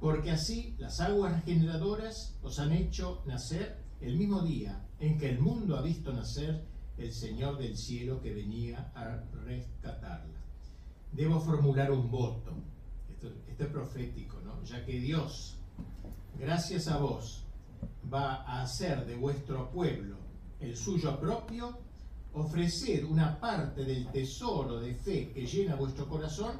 porque 0.00 0.32
así 0.32 0.74
las 0.78 1.00
aguas 1.00 1.42
generadoras 1.44 2.36
os 2.42 2.58
han 2.58 2.72
hecho 2.72 3.22
nacer 3.26 3.78
el 4.00 4.16
mismo 4.16 4.42
día 4.42 4.84
en 5.00 5.16
que 5.16 5.30
el 5.30 5.40
mundo 5.40 5.76
ha 5.76 5.82
visto 5.82 6.12
nacer 6.12 6.64
el 6.98 7.12
Señor 7.12 7.58
del 7.58 7.76
cielo 7.76 8.20
que 8.20 8.34
venía 8.34 8.92
a 8.94 9.22
rescatarla. 9.44 10.40
Debo 11.12 11.40
formular 11.40 11.90
un 11.92 12.10
voto, 12.10 12.52
esto, 13.22 13.64
es 13.64 13.68
profético, 13.68 14.40
¿no? 14.44 14.62
ya 14.64 14.84
que 14.84 14.98
Dios, 14.98 15.56
gracias 16.38 16.88
a 16.88 16.98
vos, 16.98 17.44
va 18.12 18.42
a 18.42 18.62
hacer 18.62 19.06
de 19.06 19.16
vuestro 19.16 19.70
pueblo 19.70 20.16
el 20.60 20.76
suyo 20.76 21.18
propio, 21.18 21.78
ofrecer 22.34 23.04
una 23.04 23.38
parte 23.38 23.84
del 23.84 24.06
tesoro 24.08 24.80
de 24.80 24.94
fe 24.94 25.32
que 25.32 25.46
llena 25.46 25.74
vuestro 25.74 26.08
corazón 26.08 26.52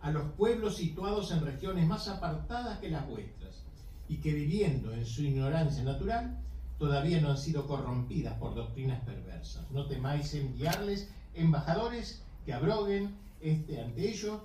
a 0.00 0.10
los 0.10 0.30
pueblos 0.32 0.76
situados 0.76 1.30
en 1.32 1.44
regiones 1.44 1.86
más 1.86 2.08
apartadas 2.08 2.78
que 2.78 2.90
las 2.90 3.06
vuestras 3.06 3.62
y 4.08 4.16
que 4.18 4.32
viviendo 4.32 4.92
en 4.92 5.04
su 5.04 5.22
ignorancia 5.22 5.82
natural 5.82 6.38
todavía 6.78 7.20
no 7.20 7.30
han 7.30 7.38
sido 7.38 7.66
corrompidas 7.66 8.34
por 8.38 8.54
doctrinas 8.54 9.00
perversas. 9.04 9.68
No 9.70 9.86
temáis 9.86 10.32
enviarles 10.34 11.10
embajadores 11.34 12.22
que 12.46 12.52
abroguen 12.52 13.14
este 13.40 13.80
ante 13.80 14.08
ellos, 14.08 14.40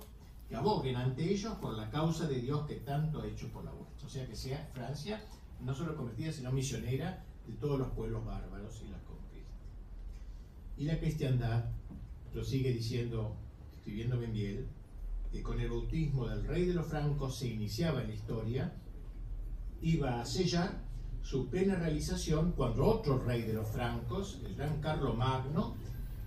que 0.54 0.60
aboguen 0.60 0.94
ante 0.94 1.32
ellos 1.32 1.54
por 1.56 1.74
la 1.74 1.90
causa 1.90 2.28
de 2.28 2.36
Dios 2.36 2.64
que 2.68 2.76
tanto 2.76 3.20
ha 3.20 3.26
hecho 3.26 3.48
por 3.48 3.64
la 3.64 3.72
vuestra. 3.72 4.06
O 4.06 4.08
sea 4.08 4.24
que 4.24 4.36
sea 4.36 4.70
Francia 4.72 5.20
no 5.60 5.74
solo 5.74 5.96
convertida, 5.96 6.30
sino 6.30 6.52
misionera 6.52 7.24
de 7.44 7.54
todos 7.54 7.76
los 7.76 7.88
pueblos 7.88 8.24
bárbaros 8.24 8.80
y 8.86 8.88
las 8.88 9.00
y 10.76 10.84
la 10.84 10.98
cristiandad, 10.98 11.66
lo 12.34 12.42
sigue 12.42 12.72
diciendo, 12.72 13.36
escribiendo 13.72 14.18
Benviel, 14.18 14.66
que 15.30 15.40
con 15.40 15.60
el 15.60 15.70
bautismo 15.70 16.26
del 16.26 16.44
rey 16.44 16.66
de 16.66 16.74
los 16.74 16.86
francos 16.86 17.38
se 17.38 17.46
iniciaba 17.46 18.02
en 18.02 18.08
la 18.08 18.14
historia, 18.14 18.72
iba 19.82 20.20
a 20.20 20.24
sellar 20.24 20.82
su 21.22 21.48
plena 21.48 21.76
realización 21.76 22.52
cuando 22.52 22.86
otro 22.86 23.18
rey 23.18 23.42
de 23.42 23.52
los 23.52 23.68
francos, 23.68 24.40
el 24.44 24.56
gran 24.56 24.80
Carlo 24.80 25.14
Magno, 25.14 25.76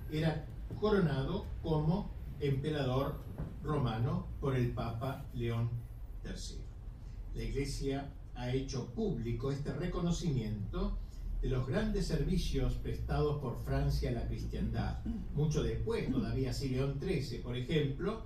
era 0.09 0.45
coronado 0.79 1.45
como 1.61 2.16
emperador 2.39 3.15
romano 3.63 4.27
por 4.39 4.55
el 4.55 4.71
Papa 4.71 5.25
León 5.33 5.69
III. 6.23 6.61
La 7.35 7.43
Iglesia 7.43 8.09
ha 8.35 8.51
hecho 8.51 8.87
público 8.93 9.51
este 9.51 9.73
reconocimiento 9.73 10.97
de 11.41 11.49
los 11.49 11.67
grandes 11.67 12.07
servicios 12.07 12.73
prestados 12.75 13.39
por 13.41 13.63
Francia 13.63 14.09
a 14.09 14.13
la 14.13 14.27
cristiandad. 14.27 14.99
Mucho 15.35 15.63
después, 15.63 16.11
todavía 16.11 16.51
así 16.51 16.69
León 16.69 16.99
XIII, 16.99 17.39
por 17.39 17.55
ejemplo, 17.55 18.23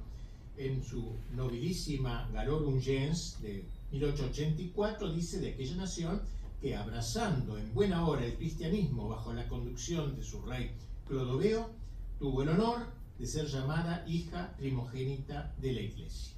en 0.57 0.83
su 0.83 1.15
nobilísima 1.35 2.29
Galorum 2.33 2.81
Gens 2.81 3.41
de 3.41 3.65
1884, 3.91 5.13
dice 5.13 5.39
de 5.39 5.49
aquella 5.53 5.75
nación 5.75 6.21
que 6.61 6.75
abrazando 6.75 7.57
en 7.57 7.73
buena 7.73 8.05
hora 8.05 8.25
el 8.25 8.35
cristianismo 8.35 9.09
bajo 9.09 9.33
la 9.33 9.47
conducción 9.47 10.15
de 10.15 10.23
su 10.23 10.41
rey 10.43 10.71
Clodoveo, 11.07 11.71
tuvo 12.19 12.43
el 12.43 12.49
honor 12.49 13.00
de 13.21 13.27
ser 13.27 13.45
llamada 13.45 14.03
hija 14.07 14.51
primogénita 14.57 15.53
de 15.59 15.73
la 15.73 15.81
Iglesia. 15.81 16.33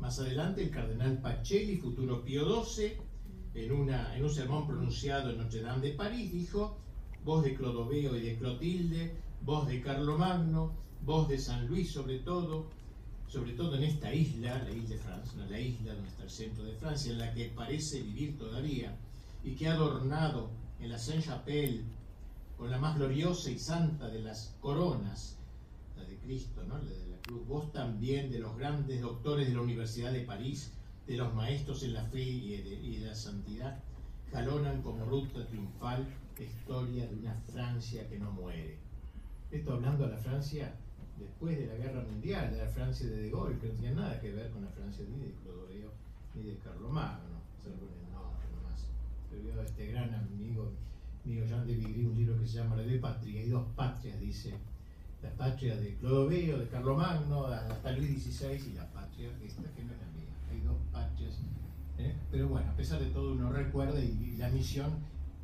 Más 0.00 0.18
adelante 0.18 0.64
el 0.64 0.70
cardenal 0.70 1.18
Pacelli, 1.18 1.76
futuro 1.76 2.24
Pío 2.24 2.64
XII, 2.64 2.94
en, 3.54 3.70
una, 3.70 4.16
en 4.16 4.24
un 4.24 4.34
sermón 4.34 4.66
pronunciado 4.66 5.30
en 5.30 5.38
Notre 5.38 5.62
Dame 5.62 5.86
de 5.86 5.94
París, 5.94 6.32
dijo, 6.32 6.76
voz 7.24 7.44
de 7.44 7.54
Clodoveo 7.54 8.16
y 8.16 8.20
de 8.20 8.36
Clotilde, 8.36 9.14
voz 9.42 9.68
de 9.68 9.80
Carlomagno, 9.80 10.72
voz 11.04 11.28
de 11.28 11.38
San 11.38 11.68
Luis 11.68 11.92
sobre 11.92 12.18
todo, 12.18 12.66
sobre 13.28 13.52
todo 13.52 13.76
en 13.76 13.84
esta 13.84 14.12
isla, 14.12 14.60
la 14.60 14.72
isla 14.72 14.88
de 14.88 14.98
Francia, 14.98 15.46
la 15.48 15.60
isla 15.60 15.94
donde 15.94 16.08
está 16.08 16.24
el 16.24 16.30
centro 16.30 16.64
de 16.64 16.74
Francia, 16.74 17.12
en 17.12 17.18
la 17.18 17.32
que 17.32 17.44
parece 17.54 18.02
vivir 18.02 18.36
todavía, 18.36 18.92
y 19.44 19.54
que 19.54 19.68
ha 19.68 19.74
adornado 19.74 20.50
en 20.80 20.90
la 20.90 20.98
Saint-Chapelle 20.98 21.84
con 22.58 22.72
la 22.72 22.78
más 22.78 22.96
gloriosa 22.96 23.52
y 23.52 23.58
santa 23.60 24.08
de 24.08 24.20
las 24.20 24.56
coronas, 24.60 25.38
Cristo, 26.22 26.62
¿no? 26.68 26.78
de 26.80 27.06
la 27.08 27.16
cruz, 27.22 27.46
vos 27.46 27.72
también 27.72 28.30
de 28.30 28.38
los 28.38 28.56
grandes 28.56 29.00
doctores 29.00 29.48
de 29.48 29.54
la 29.54 29.60
Universidad 29.60 30.12
de 30.12 30.20
París, 30.20 30.72
de 31.06 31.16
los 31.16 31.34
maestros 31.34 31.82
en 31.82 31.94
la 31.94 32.04
fe 32.04 32.22
y 32.22 32.98
de, 32.98 33.06
la 33.06 33.14
santidad, 33.14 33.78
jalonan 34.30 34.82
como 34.82 35.04
ruta 35.04 35.46
triunfal 35.46 36.06
la 36.38 36.44
historia 36.44 37.06
de 37.06 37.14
una 37.16 37.34
Francia 37.34 38.08
que 38.08 38.18
no 38.18 38.30
muere. 38.32 38.78
Esto 39.50 39.74
hablando 39.74 40.04
de 40.06 40.12
la 40.12 40.18
Francia 40.18 40.74
después 41.18 41.58
de 41.58 41.66
la 41.66 41.74
Guerra 41.74 42.02
Mundial, 42.02 42.50
de 42.50 42.58
la 42.58 42.68
Francia 42.68 43.06
de 43.06 43.16
De 43.16 43.30
Gaulle, 43.30 43.58
que 43.58 43.68
no 43.68 43.74
tenía 43.74 43.92
nada 43.92 44.20
que 44.20 44.32
ver 44.32 44.50
con 44.50 44.64
la 44.64 44.70
Francia 44.70 45.04
ni 45.08 45.18
de 45.18 45.34
Clodoveo 45.42 45.92
ni 46.34 46.42
de 46.44 46.56
Carlomagno, 46.58 47.42
salvo 47.62 47.88
en 47.88 48.06
el 48.06 48.12
norte 48.12 48.46
nomás. 48.56 48.86
Pero 49.30 49.62
este 49.62 49.86
gran 49.86 50.14
amigo 50.14 50.72
mío 51.24 51.44
Jean 51.46 51.66
de 51.66 51.74
Vigry 51.74 52.06
un 52.06 52.16
libro 52.16 52.38
que 52.38 52.46
se 52.46 52.58
llama 52.58 52.76
La 52.76 52.82
de 52.82 52.98
Patria, 52.98 53.40
hay 53.40 53.48
dos 53.48 53.66
patrias, 53.76 54.18
dice, 54.18 54.54
la 55.22 55.30
patria 55.30 55.76
de 55.76 55.94
Clodoveo, 55.96 56.58
de 56.58 56.68
Carlomagno, 56.68 57.46
hasta 57.46 57.92
Luis 57.92 58.22
XVI 58.24 58.70
y 58.70 58.74
la 58.74 58.90
patria 58.92 59.30
esta 59.44 59.62
que 59.74 59.84
no 59.84 59.92
es 59.92 59.98
la 59.98 60.12
dos 60.64 60.78
patrias. 60.92 61.38
¿eh? 61.98 62.14
Pero 62.30 62.48
bueno, 62.48 62.70
a 62.70 62.76
pesar 62.76 63.00
de 63.00 63.10
todo 63.10 63.32
uno 63.32 63.50
recuerda 63.50 64.00
y, 64.00 64.36
la 64.36 64.48
misión 64.48 64.90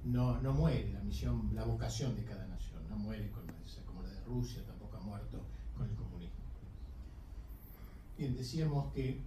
no, 0.04 0.40
no, 0.40 0.52
muere, 0.52 0.92
la 0.92 1.00
misión, 1.00 1.50
la 1.54 1.64
vocación 1.64 2.16
de 2.16 2.24
cada 2.24 2.46
nación, 2.46 2.80
no 2.88 2.96
muere 2.96 3.30
como 3.86 4.02
la 4.02 4.08
de 4.08 4.20
Rusia, 4.24 4.62
tampoco 4.66 4.96
ha 4.96 5.00
muerto 5.00 5.40
con 5.76 5.88
el 5.88 5.94
comunismo. 5.94 6.34
Bien, 8.16 8.36
decíamos 8.36 8.92
que 8.92 9.20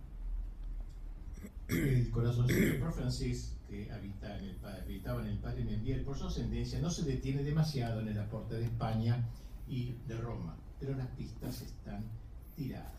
el 1.69 2.09
corazón 2.11 2.47
por 2.79 2.91
Francis, 2.91 3.55
que 3.69 3.89
habita 3.91 4.37
en 4.37 4.45
el, 4.45 4.57
habitaba 4.65 5.21
en 5.21 5.29
el 5.29 5.37
Padre 5.37 5.63
Membiel, 5.63 6.03
por 6.03 6.17
su 6.17 6.27
ascendencia, 6.27 6.79
no 6.81 6.89
se 6.89 7.03
detiene 7.03 7.43
demasiado 7.43 8.01
en 8.01 8.09
el 8.09 8.19
aporte 8.19 8.55
de 8.55 8.65
España 8.65 9.25
y 9.71 9.95
de 10.05 10.17
Roma, 10.17 10.57
pero 10.79 10.95
las 10.95 11.07
pistas 11.11 11.61
están 11.61 12.03
tiradas. 12.57 12.91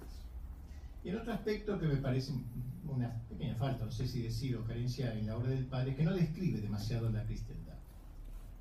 Y 1.04 1.10
el 1.10 1.18
otro 1.18 1.34
aspecto 1.34 1.78
que 1.78 1.86
me 1.86 1.96
parece 1.96 2.32
una 2.88 3.12
pequeña 3.28 3.54
falta, 3.56 3.84
no 3.84 3.92
sé 3.92 4.08
si 4.08 4.22
decir 4.22 4.58
carencia 4.66 5.12
en 5.12 5.26
la 5.26 5.36
obra 5.36 5.50
del 5.50 5.66
padre, 5.66 5.90
es 5.90 5.96
que 5.98 6.04
no 6.04 6.14
describe 6.14 6.62
demasiado 6.62 7.10
la 7.10 7.24
cristiandad. 7.24 7.76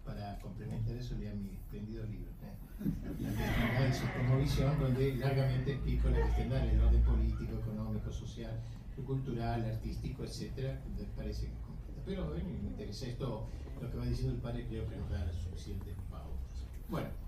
Para 0.04 0.38
complementar 0.40 0.96
eso, 0.96 1.16
lea 1.16 1.34
mi 1.34 1.52
espléndido 1.52 2.04
libro, 2.06 2.32
¿eh? 2.42 2.92
La 3.22 3.30
cristiandad 3.30 3.88
y 3.88 3.94
su 3.94 4.38
visión, 4.38 4.80
donde 4.80 5.16
largamente 5.16 5.74
explico 5.74 6.10
la 6.10 6.22
cristiandad, 6.24 6.68
el 6.68 6.82
orden 6.82 7.04
político, 7.04 7.60
económico, 7.60 8.12
social, 8.12 8.60
cultural, 9.06 9.64
artístico, 9.64 10.26
etc. 10.26 10.76
Me 10.98 11.06
parece 11.16 11.46
que 11.46 11.54
es 11.54 11.60
completa. 11.60 12.02
Pero 12.06 12.28
bueno, 12.28 12.50
me 12.62 12.70
interesa 12.72 13.06
esto, 13.06 13.48
lo 13.82 13.90
que 13.90 13.98
va 13.98 14.06
diciendo 14.06 14.34
el 14.34 14.42
padre, 14.42 14.68
creo 14.68 14.90
que 14.90 14.98
nos 14.98 15.10
da 15.10 15.32
suficientes 15.32 15.96
pautas. 16.10 16.68
Bueno. 16.90 17.21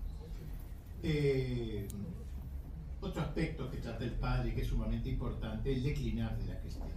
Eh, 1.06 1.86
otro 3.02 3.20
aspecto 3.20 3.70
que 3.70 3.76
trata 3.76 4.04
el 4.04 4.12
padre 4.12 4.54
que 4.54 4.62
es 4.62 4.68
sumamente 4.68 5.10
importante, 5.10 5.70
el 5.70 5.82
declinar 5.82 6.34
de 6.38 6.46
la 6.46 6.58
cristiandad. 6.58 6.94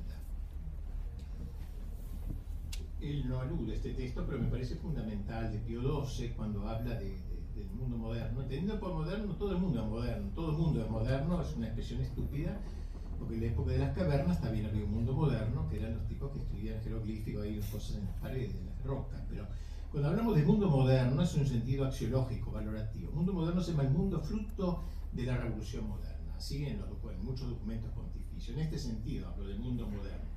Él 3.02 3.28
no 3.28 3.42
alude 3.42 3.74
a 3.74 3.76
este 3.76 3.94
texto, 3.94 4.26
pero 4.26 4.40
me 4.40 4.48
parece 4.48 4.76
fundamental 4.76 5.52
de 5.52 5.60
Pío 5.60 6.06
XII 6.06 6.30
cuando 6.38 6.66
habla 6.70 6.96
del 6.96 7.70
mundo 7.74 7.98
moderno. 7.98 8.44
Entendiendo 8.44 8.80
por 8.80 8.94
moderno, 8.94 9.36
todo 9.36 9.52
el 9.52 9.58
mundo 9.58 9.82
es 9.82 9.90
moderno. 9.90 10.30
Todo 10.34 10.52
el 10.52 10.58
mundo 10.58 10.82
es 10.82 10.90
moderno, 10.90 11.42
es 11.42 11.54
una 11.58 11.66
expresión 11.66 12.00
estúpida, 12.00 12.58
porque 13.20 13.36
en 13.36 13.42
la 13.42 13.48
época 13.48 13.72
de 13.74 13.80
las 13.80 13.94
cavernas 13.94 14.42
también 14.42 14.68
había 14.68 14.86
un 14.86 14.94
mundo 14.94 15.12
moderno, 15.12 15.68
que 15.70 15.80
eran 15.80 15.98
los 15.98 16.08
tipos 16.08 16.32
que 16.32 16.40
escribían 16.40 16.82
jeroglíficos, 16.82 17.44
ahí 17.44 17.60
cosas 17.70 17.98
en 17.98 18.06
las 18.06 18.16
paredes, 18.16 18.56
en 18.56 18.68
las 18.68 18.84
rocas. 18.86 19.22
Pero 19.30 19.46
cuando 19.98 20.12
hablamos 20.12 20.36
de 20.36 20.44
mundo 20.44 20.70
moderno 20.70 21.24
es 21.24 21.34
un 21.34 21.48
sentido 21.48 21.84
axiológico, 21.84 22.52
valorativo. 22.52 23.12
mundo 23.14 23.34
moderno 23.34 23.64
se 23.64 23.72
llama 23.72 23.82
el 23.82 23.90
mundo 23.90 24.22
fruto 24.22 24.84
de 25.12 25.24
la 25.24 25.38
revolución 25.38 25.88
moderna, 25.88 26.36
así 26.38 26.68
en, 26.68 26.78
los, 26.78 26.88
muchos 27.24 27.50
documentos 27.50 27.92
pontificios. 27.94 28.56
En 28.56 28.64
este 28.64 28.78
sentido 28.78 29.28
hablo 29.28 29.48
del 29.48 29.58
mundo 29.58 29.88
moderno. 29.88 30.30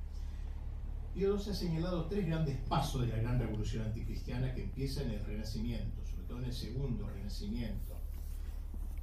Dios 1.13 1.47
ha 1.47 1.53
señalado 1.53 2.05
tres 2.05 2.25
grandes 2.25 2.57
pasos 2.67 3.01
de 3.01 3.09
la 3.09 3.17
gran 3.17 3.37
revolución 3.37 3.85
anticristiana 3.85 4.51
que 4.55 4.63
empieza 4.63 5.03
en 5.03 5.11
el 5.11 5.23
Renacimiento, 5.23 6.03
sobre 6.07 6.23
todo 6.23 6.39
en 6.39 6.45
el 6.45 6.53
segundo 6.53 7.07
Renacimiento. 7.07 7.93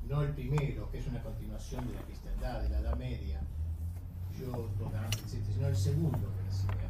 No 0.08 0.22
el 0.22 0.34
primero, 0.34 0.90
que 0.90 0.98
es 0.98 1.06
una 1.06 1.22
continuación 1.22 1.86
de 1.86 1.94
la 1.94 2.02
cristiandad, 2.02 2.62
de 2.62 2.68
la 2.70 2.80
Edad 2.80 2.96
Media, 2.96 3.40
toda, 4.76 5.06
etc., 5.06 5.40
sino 5.54 5.68
el 5.68 5.76
segundo 5.76 6.32
renacimiento. 6.36 6.87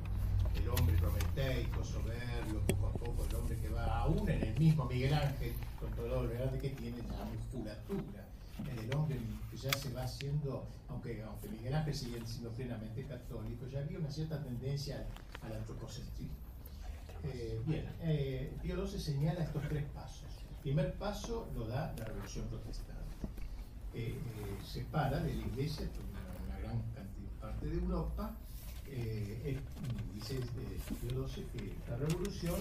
El 0.68 0.78
hombre 0.78 0.96
prometeico, 0.98 1.82
soberbio, 1.82 2.60
poco 2.66 2.88
a 2.88 2.92
poco, 2.92 3.24
el 3.24 3.36
hombre 3.36 3.56
que 3.56 3.70
va 3.70 4.00
aún 4.00 4.28
en 4.28 4.42
el 4.42 4.58
mismo 4.58 4.84
Miguel 4.84 5.14
Ángel, 5.14 5.54
con 5.80 5.90
todo 5.92 6.22
lo 6.22 6.28
grande 6.28 6.58
que 6.58 6.68
tiene, 6.68 6.98
la 6.98 7.24
musculatura 7.24 8.28
en 8.70 8.78
el 8.78 8.94
hombre 8.94 9.18
que 9.50 9.56
ya 9.56 9.72
se 9.72 9.90
va 9.94 10.02
haciendo, 10.02 10.66
aunque, 10.90 11.22
aunque 11.22 11.48
Miguel 11.48 11.74
Ángel 11.74 11.94
sigue 11.94 12.20
siendo 12.26 12.50
plenamente 12.50 13.02
católico, 13.06 13.66
ya 13.66 13.78
había 13.78 13.98
una 13.98 14.10
cierta 14.10 14.42
tendencia 14.42 15.06
al, 15.40 15.54
antropocentrismo. 15.54 16.36
Eh, 17.24 17.58
bien, 17.64 17.88
eh, 18.02 18.54
Pío 18.60 18.86
XII 18.86 19.00
señala 19.00 19.44
estos 19.44 19.66
tres 19.70 19.84
pasos. 19.94 20.28
El 20.50 20.56
primer 20.62 20.92
paso 20.98 21.48
lo 21.54 21.66
da 21.66 21.94
la 21.96 22.04
Revolución 22.04 22.46
Protestante. 22.48 23.16
Eh, 23.94 24.20
separa 24.62 25.18
de 25.20 25.34
la 25.34 25.46
Iglesia, 25.46 25.88
una, 26.46 26.58
gran 26.58 26.82
cantidad, 26.92 27.30
parte 27.40 27.66
de 27.68 27.74
Europa, 27.78 28.36
dice 30.14 30.40
Pío 31.00 31.28
XII 31.28 31.44
que 31.52 31.74
la 31.88 31.96
Revolución, 31.96 32.60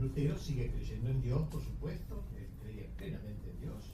Lutero 0.00 0.38
sigue 0.38 0.70
creyendo 0.70 1.10
en 1.10 1.22
Dios, 1.22 1.48
por 1.48 1.62
supuesto, 1.62 2.24
él 2.36 2.46
creía 2.62 2.86
plenamente 2.96 3.50
en 3.50 3.60
Dios, 3.60 3.92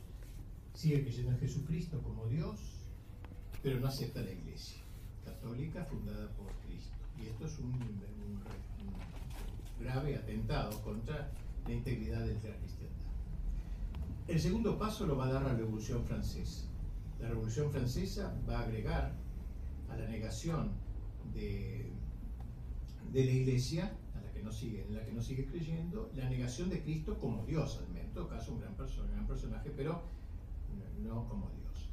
sigue 0.75 1.03
creyendo 1.03 1.33
en 1.33 1.39
Jesucristo 1.39 2.01
como 2.03 2.27
Dios, 2.27 2.61
pero 3.63 3.81
no 3.81 3.89
acepta 3.89 4.21
la 4.23 4.31
iglesia 4.31 4.79
católica 5.25 5.85
fundada 5.85 6.29
por 6.31 6.47
Cristo. 6.67 6.95
Y 7.19 7.27
esto 7.27 7.47
es 7.47 7.59
un, 7.59 7.77
grave 9.81 10.17
atentado 10.17 10.81
contra 10.83 11.31
la 11.67 11.73
integridad 11.73 12.25
de 12.25 12.35
la. 12.35 12.57
El 14.27 14.41
segundo 14.41 14.79
paso 14.79 15.07
lo 15.07 15.17
va 15.17 15.27
a 15.27 15.33
dar 15.33 15.43
la 15.43 15.55
Revolución 15.55 16.05
Francesa. 16.05 16.65
La 17.21 17.29
Revolución 17.29 17.71
Francesa 17.71 18.35
va 18.49 18.61
a 18.61 18.63
agregar 18.63 19.15
la 19.97 20.09
negación 20.09 20.73
de, 21.35 21.91
de 23.13 23.25
la 23.25 23.33
iglesia, 23.33 23.97
a 24.15 24.21
la 24.21 24.33
que 24.33 24.43
no 24.43 24.53
sigue, 24.53 24.85
en 24.87 24.95
la 24.95 25.05
que 25.05 25.13
no 25.13 25.23
sigue 25.23 25.47
creyendo, 25.47 26.11
la 26.15 26.29
negación 26.29 26.71
de 26.71 26.83
Cristo 26.83 27.19
como 27.19 27.45
Dios, 27.45 27.79
al 27.79 27.89
menos, 27.89 28.09
en 28.09 28.13
todo 28.15 28.29
caso 28.29 28.53
un 28.53 28.61
gran, 28.61 28.73
un 28.73 29.11
gran 29.11 29.27
personaje, 29.27 29.71
pero 29.77 30.03
no 31.03 31.29
como 31.29 31.51
Dios. 31.51 31.89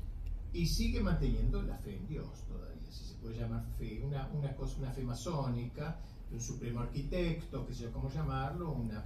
Y 0.53 0.67
sigue 0.67 1.01
manteniendo 1.01 1.61
la 1.63 1.77
fe 1.77 1.95
en 1.95 2.07
Dios 2.07 2.43
todavía, 2.47 2.91
si 2.91 3.05
se 3.05 3.15
puede 3.15 3.37
llamar 3.37 3.65
fe, 3.77 4.01
una, 4.03 4.27
una, 4.27 4.55
cosa, 4.55 4.77
una 4.79 4.91
fe 4.91 5.03
masónica, 5.03 5.99
un 6.31 6.41
supremo 6.41 6.81
arquitecto, 6.81 7.65
que 7.65 7.73
sé 7.73 7.89
cómo 7.91 8.09
llamarlo, 8.09 8.71
una, 8.71 9.05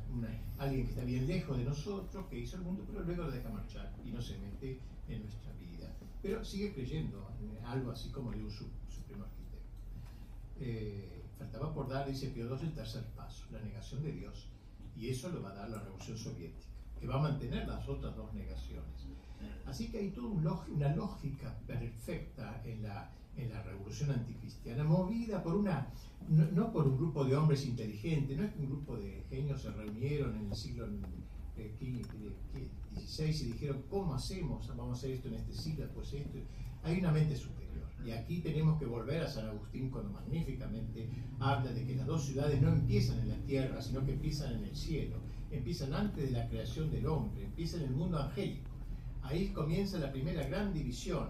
alguien 0.58 0.84
que 0.84 0.92
está 0.92 1.04
bien 1.04 1.28
lejos 1.28 1.58
de 1.58 1.66
nosotros, 1.66 2.26
que 2.30 2.40
hizo 2.40 2.58
el 2.58 2.64
mundo, 2.64 2.84
pero 2.88 3.04
luego 3.04 3.24
lo 3.24 3.32
deja 3.32 3.50
marchar 3.50 3.94
y 4.06 4.12
no 4.12 4.22
se 4.22 4.38
mete 4.40 4.80
en 5.08 5.22
nuestra 5.22 5.52
vida. 5.54 5.94
Pero 6.22 6.44
sigue 6.44 6.74
creyendo 6.74 7.30
en 7.42 7.66
algo 7.66 7.92
así 7.92 8.10
como 8.10 8.32
de 8.32 8.44
un 8.44 8.52
supremo. 8.52 8.87
Eh, 10.60 11.24
faltaba 11.38 11.74
por 11.74 11.88
dar, 11.88 12.08
dice 12.08 12.30
Pío 12.30 12.46
II, 12.46 12.68
el 12.68 12.74
tercer 12.74 13.04
paso, 13.16 13.46
la 13.52 13.62
negación 13.62 14.04
de 14.04 14.12
Dios. 14.12 14.48
Y 14.96 15.10
eso 15.10 15.30
lo 15.30 15.42
va 15.42 15.52
a 15.52 15.56
dar 15.56 15.70
la 15.70 15.80
Revolución 15.80 16.18
Soviética, 16.18 16.66
que 17.00 17.08
va 17.08 17.16
a 17.16 17.22
mantener 17.22 17.68
las 17.68 17.88
otras 17.88 18.16
dos 18.16 18.34
negaciones. 18.34 19.08
Así 19.66 19.90
que 19.90 20.00
hay 20.00 20.12
toda 20.12 20.30
una 20.70 20.96
lógica 20.96 21.56
perfecta 21.68 22.62
en 22.66 22.84
la, 22.84 23.12
en 23.36 23.50
la 23.50 23.62
revolución 23.62 24.12
anticristiana, 24.12 24.84
movida 24.84 25.44
por 25.44 25.56
una, 25.56 25.90
no, 26.30 26.72
por 26.72 26.88
un 26.88 26.98
grupo 26.98 27.26
de 27.26 27.36
hombres 27.36 27.66
inteligentes, 27.66 28.38
no 28.38 28.46
es 28.46 28.54
que 28.54 28.60
un 28.60 28.68
grupo 28.68 28.98
de 28.98 29.24
genios 29.30 29.62
se 29.62 29.72
reunieron 29.72 30.36
en 30.38 30.48
el 30.48 30.56
siglo 30.56 30.88
XVI 32.96 33.26
y 33.26 33.52
dijeron, 33.52 33.84
¿cómo 33.90 34.16
hacemos? 34.16 34.68
Vamos 34.70 34.90
a 34.90 34.94
hacer 34.94 35.12
esto 35.12 35.28
en 35.28 35.36
este 35.36 35.54
siglo, 35.54 35.86
esto. 35.86 36.40
Hay 36.84 37.00
una 37.00 37.12
mente 37.12 37.36
superior. 37.36 37.67
Y 38.06 38.12
aquí 38.12 38.40
tenemos 38.40 38.80
que 38.80 38.86
volver 38.86 39.22
a 39.22 39.28
San 39.28 39.48
Agustín 39.48 39.90
cuando 39.90 40.12
magníficamente 40.12 41.10
habla 41.40 41.72
de 41.72 41.86
que 41.86 41.96
las 41.96 42.06
dos 42.06 42.26
ciudades 42.26 42.62
no 42.62 42.70
empiezan 42.70 43.20
en 43.20 43.30
la 43.30 43.38
tierra, 43.46 43.82
sino 43.82 44.06
que 44.06 44.14
empiezan 44.14 44.54
en 44.54 44.64
el 44.64 44.76
cielo. 44.76 45.18
Empiezan 45.52 45.94
antes 45.94 46.26
de 46.26 46.32
la 46.32 46.48
creación 46.48 46.92
del 46.92 47.08
hombre, 47.08 47.46
empiezan 47.46 47.82
en 47.82 47.88
el 47.88 47.96
mundo 47.96 48.20
angélico. 48.20 48.70
Ahí 49.22 49.50
comienza 49.50 50.00
la 50.00 50.12
primera 50.12 50.48
gran 50.48 50.74
división. 50.74 51.30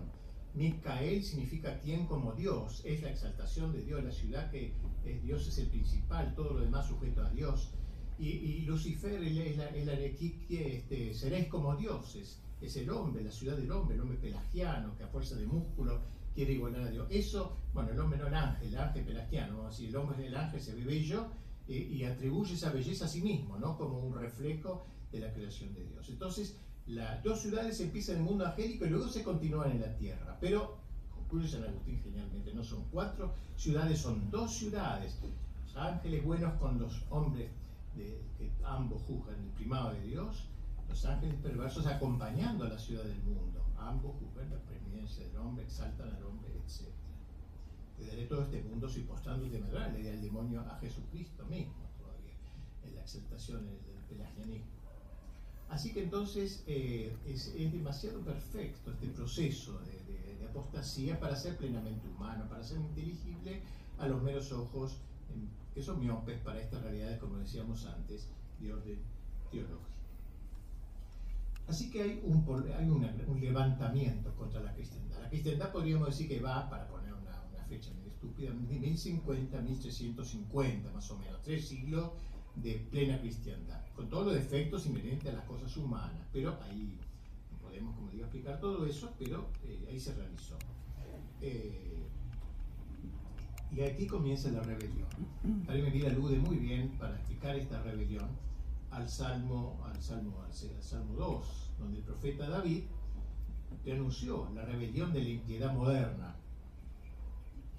Micael 0.54 1.24
significa 1.24 1.80
quien 1.80 2.08
como 2.08 2.34
Dios, 2.34 2.82
es 2.84 3.02
la 3.02 3.12
exaltación 3.12 3.74
de 3.74 3.84
Dios, 3.84 4.04
la 4.04 4.12
ciudad 4.12 4.50
que 4.50 4.74
es, 5.06 5.24
Dios 5.24 5.48
es 5.48 5.58
el 5.60 5.68
principal, 5.68 6.34
todo 6.36 6.54
lo 6.54 6.60
demás 6.62 6.88
sujeto 6.88 7.22
a 7.24 7.30
Dios. 7.30 7.72
Y, 8.20 8.62
Lucifer 8.62 9.24
es 9.24 9.58
la, 9.58 9.70
que 9.70 10.36
este, 10.50 11.14
seréis 11.14 11.48
como 11.48 11.76
dioses, 11.76 12.42
es 12.60 12.76
el 12.78 12.90
hombre, 12.90 13.24
la 13.24 13.32
ciudad 13.32 13.56
del 13.56 13.72
hombre, 13.72 13.96
el 13.96 14.02
hombre 14.02 14.18
pelagiano 14.18 14.98
que 14.98 15.04
a 15.04 15.08
fuerza 15.08 15.36
de 15.36 15.46
músculo 15.46 16.02
quiere 16.38 16.54
igualar 16.54 16.84
a 16.84 16.92
Dios. 16.92 17.08
Eso, 17.10 17.58
bueno, 17.74 17.90
el 17.90 18.00
hombre 18.00 18.20
no 18.20 18.28
el 18.28 18.36
ángel, 18.36 18.68
el 18.68 18.78
ángel 18.78 19.04
pelagiano, 19.04 19.66
así 19.66 19.88
el 19.88 19.96
hombre 19.96 20.22
es 20.22 20.28
el 20.28 20.38
ángel, 20.38 20.62
se 20.62 20.76
ve 20.76 20.84
bello 20.84 21.26
y 21.68 22.04
atribuye 22.04 22.54
esa 22.54 22.70
belleza 22.70 23.06
a 23.06 23.08
sí 23.08 23.24
mismo, 23.24 23.58
¿no? 23.58 23.76
Como 23.76 23.98
un 23.98 24.14
reflejo 24.14 24.86
de 25.12 25.20
la 25.20 25.34
creación 25.34 25.74
de 25.74 25.84
Dios. 25.84 26.08
Entonces, 26.10 26.56
las 26.86 27.24
dos 27.24 27.42
ciudades 27.42 27.82
empiezan 27.82 28.18
en 28.18 28.22
el 28.22 28.28
mundo 28.28 28.46
angélico 28.46 28.86
y 28.86 28.90
luego 28.90 29.08
se 29.10 29.24
continúan 29.24 29.72
en 29.72 29.82
la 29.82 29.96
tierra. 29.96 30.38
Pero, 30.40 30.78
concluye 31.16 31.48
San 31.48 31.64
Agustín 31.64 32.00
genialmente, 32.04 32.54
no 32.54 32.64
son 32.64 32.84
cuatro 32.92 33.34
ciudades, 33.56 33.98
son 34.00 34.30
dos 34.30 34.54
ciudades. 34.54 35.18
Los 35.66 35.76
ángeles 35.76 36.24
buenos 36.24 36.54
con 36.60 36.78
los 36.78 37.04
hombres 37.10 37.50
que 37.96 38.52
ambos 38.64 39.02
juzgan 39.08 39.42
el 39.44 39.50
primado 39.56 39.92
de 39.92 40.02
Dios, 40.04 40.44
los 40.88 41.04
ángeles 41.04 41.36
perversos 41.42 41.88
acompañando 41.88 42.66
a 42.66 42.70
la 42.70 42.78
ciudad 42.78 43.06
del 43.06 43.24
mundo. 43.24 43.66
Ambos 43.80 44.16
juzgan 44.20 44.52
la 44.52 44.58
preeminencia 44.98 45.28
del 45.28 45.38
hombre, 45.38 45.66
exaltan 45.66 46.10
al 46.14 46.24
hombre, 46.24 46.50
etc. 46.66 46.88
Te 47.98 48.08
daré 48.08 48.26
todo 48.26 48.44
este 48.44 48.62
mundo 48.64 48.90
si 48.90 49.02
postrando 49.02 49.48
de 49.50 49.60
manera 49.60 49.90
le 49.90 50.10
al 50.10 50.22
demonio 50.22 50.62
a 50.62 50.78
Jesucristo 50.80 51.46
mismo 51.46 51.74
todavía, 52.00 52.34
en 52.84 52.96
la 52.96 53.02
exaltación 53.02 53.66
del 53.66 54.04
pelagianismo. 54.10 54.72
Así 55.70 55.94
que 55.94 56.04
entonces 56.04 56.64
eh, 56.68 57.16
es, 57.28 57.54
demasiado 57.72 58.22
perfecto 58.22 58.92
este 58.92 59.08
proceso 59.08 59.80
de, 59.80 60.08
apostasía 60.48 61.20
para 61.20 61.36
ser 61.36 61.58
plenamente 61.58 62.08
humano, 62.08 62.48
para 62.50 62.64
ser 62.64 62.78
inteligible 62.78 63.62
a 64.00 64.08
los 64.08 64.24
meros 64.24 64.52
ojos 64.54 64.98
que 65.74 65.84
son 65.84 66.00
miopes 66.00 66.40
para 66.40 66.62
estas 66.62 66.82
realidades, 66.82 67.20
como 67.20 67.38
decíamos 67.38 67.86
antes, 67.86 68.28
de 68.60 68.74
orden 68.74 69.00
teológico. 69.52 69.97
Así 71.68 71.92
que 71.92 72.02
hay, 72.02 72.22
un, 72.24 72.46
hay 72.78 72.90
un 72.90 73.42
levantamiento 73.42 74.34
contra 74.36 74.62
la 74.62 74.74
cristiandad. 74.74 75.22
La 75.22 75.30
cristiandad 75.30 75.72
podríamos 75.72 76.08
decir 76.08 76.28
que 76.30 76.40
va, 76.40 76.70
para 76.70 76.88
poner 76.88 77.14
una, 77.14 77.44
una 77.54 77.64
fecha 77.66 77.92
muy 77.94 78.08
estúpida, 78.08 78.52
de 78.52 78.80
1050 78.80 79.62
1350 79.62 80.92
más 80.94 81.12
o 81.12 81.18
menos, 81.18 81.42
tres 81.44 81.68
siglos 81.68 82.12
de 82.56 82.74
plena 82.90 83.20
cristiandad, 83.20 83.86
con 83.96 84.10
todos 84.10 84.28
los 84.28 84.36
defectos 84.36 84.86
inherentes 84.88 85.32
a 85.32 85.36
las 85.36 85.46
cosas 85.46 85.76
humanas, 85.76 86.26
pero 86.32 86.58
ahí 86.64 86.98
no 87.52 87.58
podemos, 87.60 87.96
como 87.96 88.10
digo, 88.12 88.24
explicar 88.24 88.60
todo 88.60 88.86
eso, 88.86 89.14
pero 89.20 89.50
eh, 89.66 89.88
ahí 89.90 90.00
se 90.00 90.14
realizó. 90.16 90.58
Eh, 91.42 92.04
y 93.72 93.82
aquí 93.82 94.08
comienza 94.08 94.50
la 94.50 94.62
rebelión. 94.62 95.08
Vida 95.92 96.10
alude 96.10 96.38
muy 96.40 96.56
bien 96.56 96.90
para 96.98 97.16
explicar 97.16 97.56
esta 97.58 97.82
rebelión 97.84 98.28
al 98.98 99.08
Salmo, 99.08 99.80
al 99.86 100.02
Salmo, 100.02 100.42
al, 100.44 100.54
Salmo 100.84 101.14
2, 101.14 101.74
donde 101.80 102.00
el 102.00 102.04
profeta 102.04 102.50
David 102.50 102.84
denunció 103.86 104.50
la 104.56 104.66
rebelión 104.66 105.14
de 105.14 105.24
la 105.24 105.30
impiedad 105.30 105.74
moderna 105.74 106.36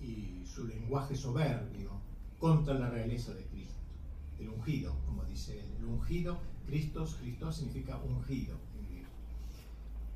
y 0.00 0.44
su 0.46 0.66
lenguaje 0.66 1.16
soberbio 1.16 1.90
contra 2.38 2.74
la 2.74 2.88
realeza 2.88 3.34
de 3.34 3.44
Cristo 3.46 3.74
el 4.38 4.48
ungido, 4.50 4.94
como 5.04 5.24
dice 5.24 5.58
él. 5.58 5.66
El 5.80 5.86
ungido, 5.86 6.38
Cristo, 6.66 7.04
significa 7.06 7.98
ungido 7.98 8.56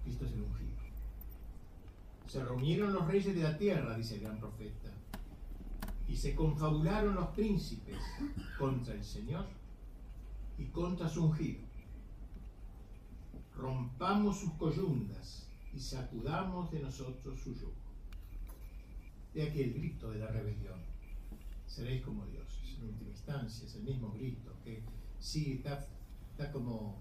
Cristo 0.04 0.24
es 0.24 0.32
el 0.32 0.42
ungido. 0.42 0.70
Se 2.26 2.44
reunieron 2.44 2.92
los 2.92 3.06
reyes 3.06 3.34
de 3.34 3.42
la 3.42 3.56
tierra, 3.56 3.96
dice 3.96 4.16
el 4.16 4.22
gran 4.22 4.38
profeta, 4.38 4.90
y 6.08 6.16
se 6.16 6.34
confabularon 6.34 7.14
los 7.14 7.28
príncipes 7.28 7.98
contra 8.58 8.94
el 8.94 9.04
Señor 9.04 9.46
y 10.62 10.66
contra 10.66 11.08
su 11.08 11.24
ungido. 11.24 11.60
Rompamos 13.56 14.38
sus 14.38 14.52
coyundas 14.52 15.48
y 15.74 15.80
sacudamos 15.80 16.70
de 16.70 16.80
nosotros 16.80 17.40
su 17.40 17.54
yugo. 17.54 17.72
De 19.34 19.42
aquí 19.42 19.62
el 19.62 19.74
grito 19.74 20.10
de 20.10 20.20
la 20.20 20.28
rebelión. 20.28 20.80
Seréis 21.66 22.02
como 22.02 22.26
Dios 22.26 22.46
en 22.78 22.88
última 22.88 23.10
instancia, 23.10 23.66
es 23.66 23.74
el 23.76 23.82
mismo 23.82 24.12
grito, 24.12 24.52
que 24.64 24.82
sí 25.18 25.54
está, 25.54 25.86
está 26.32 26.52
como 26.52 26.98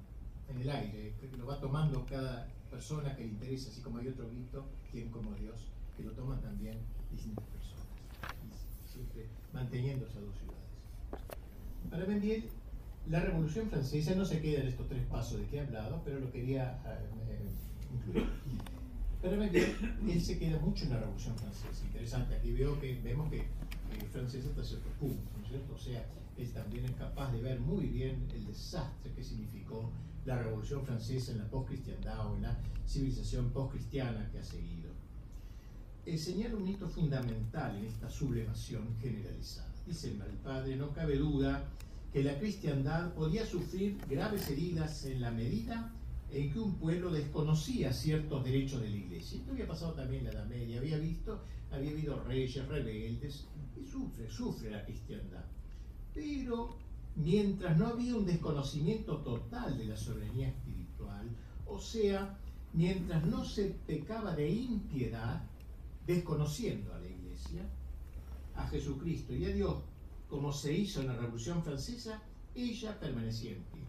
en 0.47 0.61
el 0.61 0.69
aire, 0.69 1.13
lo 1.37 1.45
va 1.45 1.59
tomando 1.59 2.05
cada 2.05 2.47
persona 2.69 3.15
que 3.15 3.23
le 3.23 3.29
interesa, 3.29 3.69
así 3.69 3.81
como 3.81 3.97
hay 3.97 4.07
otro 4.07 4.27
grito, 4.29 4.65
quien 4.91 5.09
como 5.09 5.33
Dios, 5.35 5.67
que 5.97 6.03
lo 6.03 6.11
toman 6.13 6.41
también 6.41 6.79
distintas 7.11 7.45
personas, 7.47 7.87
siempre 8.85 9.27
manteniendo 9.53 10.05
esas 10.05 10.21
dos 10.21 10.35
ciudades. 10.37 10.61
Para 11.89 12.05
bien, 12.05 12.45
la 13.09 13.19
Revolución 13.19 13.69
Francesa 13.69 14.15
no 14.15 14.25
se 14.25 14.39
queda 14.39 14.61
en 14.61 14.67
estos 14.67 14.87
tres 14.87 15.05
pasos 15.07 15.39
de 15.39 15.45
que 15.47 15.57
he 15.57 15.59
hablado, 15.61 16.01
pero 16.05 16.19
lo 16.19 16.31
quería 16.31 16.79
eh, 16.85 17.49
incluir. 17.93 18.29
Pero 19.21 19.41
él 19.43 20.21
se 20.21 20.39
queda 20.39 20.59
mucho 20.59 20.85
en 20.85 20.91
la 20.91 20.99
Revolución 20.99 21.35
Francesa. 21.35 21.85
Interesante, 21.85 22.35
aquí 22.35 22.51
veo 22.51 22.79
que, 22.79 22.99
vemos 23.03 23.29
que 23.29 23.37
eh, 23.37 23.45
francesa 24.11 24.49
hasta 24.49 24.63
cierto 24.63 24.89
punto, 24.99 25.29
¿no 25.37 25.43
es 25.43 25.49
cierto? 25.49 25.73
O 25.73 25.77
sea, 25.77 26.05
él 26.37 26.51
también 26.51 26.85
es 26.85 26.91
capaz 26.91 27.31
de 27.31 27.41
ver 27.41 27.59
muy 27.59 27.85
bien 27.85 28.27
el 28.33 28.45
desastre 28.45 29.11
que 29.13 29.23
significó 29.23 29.91
la 30.25 30.41
Revolución 30.41 30.83
Francesa 30.85 31.31
en 31.33 31.39
la 31.39 31.49
postcristiandad 31.49 32.31
o 32.31 32.35
en 32.35 32.43
la 32.43 32.57
civilización 32.87 33.49
postcristiana 33.51 34.29
que 34.31 34.39
ha 34.39 34.43
seguido. 34.43 34.89
Él 36.05 36.17
señala 36.17 36.55
un 36.55 36.67
hito 36.67 36.87
fundamental 36.89 37.77
en 37.77 37.85
esta 37.85 38.09
sublevación 38.09 38.95
generalizada. 38.99 39.69
Dice 39.85 40.09
el 40.09 40.37
padre, 40.43 40.75
no 40.75 40.91
cabe 40.93 41.17
duda 41.17 41.63
que 42.11 42.23
la 42.23 42.37
cristiandad 42.37 43.13
podía 43.13 43.45
sufrir 43.45 43.97
graves 44.09 44.49
heridas 44.49 45.05
en 45.05 45.21
la 45.21 45.31
medida 45.31 45.93
en 46.31 46.51
que 46.51 46.59
un 46.59 46.75
pueblo 46.75 47.11
desconocía 47.11 47.93
ciertos 47.93 48.43
derechos 48.43 48.81
de 48.81 48.89
la 48.89 48.97
iglesia. 48.97 49.39
Esto 49.39 49.51
había 49.51 49.67
pasado 49.67 49.93
también 49.93 50.25
en 50.25 50.33
la 50.33 50.39
Edad 50.39 50.47
Media, 50.47 50.79
había 50.79 50.97
visto, 50.97 51.41
había 51.71 51.91
habido 51.91 52.23
reyes 52.23 52.67
rebeldes, 52.67 53.47
y 53.77 53.85
sufre, 53.85 54.29
sufre 54.29 54.71
la 54.71 54.85
cristiandad. 54.85 55.43
Pero 56.13 56.77
mientras 57.15 57.77
no 57.77 57.87
había 57.87 58.15
un 58.15 58.25
desconocimiento 58.25 59.17
total 59.17 59.77
de 59.77 59.85
la 59.85 59.97
soberanía 59.97 60.49
espiritual, 60.49 61.29
o 61.65 61.79
sea, 61.79 62.37
mientras 62.73 63.25
no 63.25 63.43
se 63.43 63.75
pecaba 63.87 64.35
de 64.35 64.49
impiedad, 64.49 65.43
desconociendo 66.05 66.93
a 66.93 66.99
la 66.99 67.07
iglesia, 67.07 67.61
a 68.55 68.67
Jesucristo 68.67 69.33
y 69.33 69.45
a 69.45 69.53
Dios, 69.53 69.75
como 70.31 70.53
se 70.53 70.73
hizo 70.73 71.01
en 71.01 71.07
la 71.07 71.17
Revolución 71.17 71.61
Francesa, 71.61 72.23
ella 72.55 72.97
permanecía 72.97 73.51
en 73.51 73.63
pie. 73.63 73.81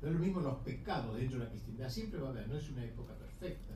No 0.00 0.08
es 0.08 0.14
lo 0.14 0.18
mismo 0.18 0.40
los 0.40 0.56
pecados 0.60 1.14
dentro 1.14 1.38
de 1.38 1.44
la 1.44 1.50
cristiandad, 1.50 1.90
siempre 1.90 2.18
va 2.20 2.28
a 2.28 2.30
haber, 2.30 2.48
no 2.48 2.56
es 2.56 2.70
una 2.70 2.82
época 2.82 3.12
perfecta. 3.18 3.74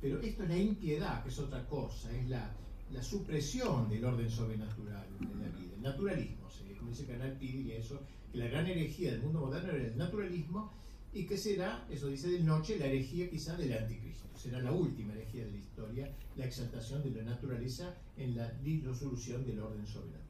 Pero 0.00 0.20
esto 0.20 0.44
es 0.44 0.48
la 0.48 0.56
impiedad, 0.56 1.24
que 1.24 1.30
es 1.30 1.38
otra 1.40 1.66
cosa, 1.66 2.12
es 2.16 2.28
la, 2.28 2.54
la 2.92 3.02
supresión 3.02 3.88
del 3.88 4.04
orden 4.04 4.30
sobrenatural 4.30 5.06
de 5.18 5.26
la 5.26 5.58
vida, 5.58 5.74
el 5.74 5.82
naturalismo, 5.82 6.48
como 6.78 6.90
dice 6.90 7.04
Canal 7.04 7.32
Pidi, 7.32 7.72
eso, 7.72 8.00
que 8.30 8.38
la 8.38 8.46
gran 8.46 8.68
herejía 8.68 9.10
del 9.10 9.22
mundo 9.22 9.40
moderno 9.40 9.72
era 9.72 9.88
el 9.88 9.98
naturalismo, 9.98 10.70
y 11.12 11.26
que 11.26 11.36
será, 11.36 11.84
eso 11.90 12.06
dice 12.06 12.28
del 12.28 12.46
Noche, 12.46 12.78
la 12.78 12.86
herejía 12.86 13.28
quizá 13.28 13.56
del 13.56 13.72
anticristo. 13.72 14.24
Será 14.36 14.60
la 14.60 14.70
última 14.70 15.14
herejía 15.14 15.46
de 15.46 15.52
la 15.52 15.58
historia, 15.58 16.12
la 16.36 16.44
exaltación 16.44 17.02
de 17.02 17.10
la 17.10 17.22
naturaleza 17.22 17.92
en 18.16 18.36
la 18.36 18.50
disolución 18.62 19.44
del 19.44 19.58
orden 19.60 19.86
sobrenatural. 19.86 20.23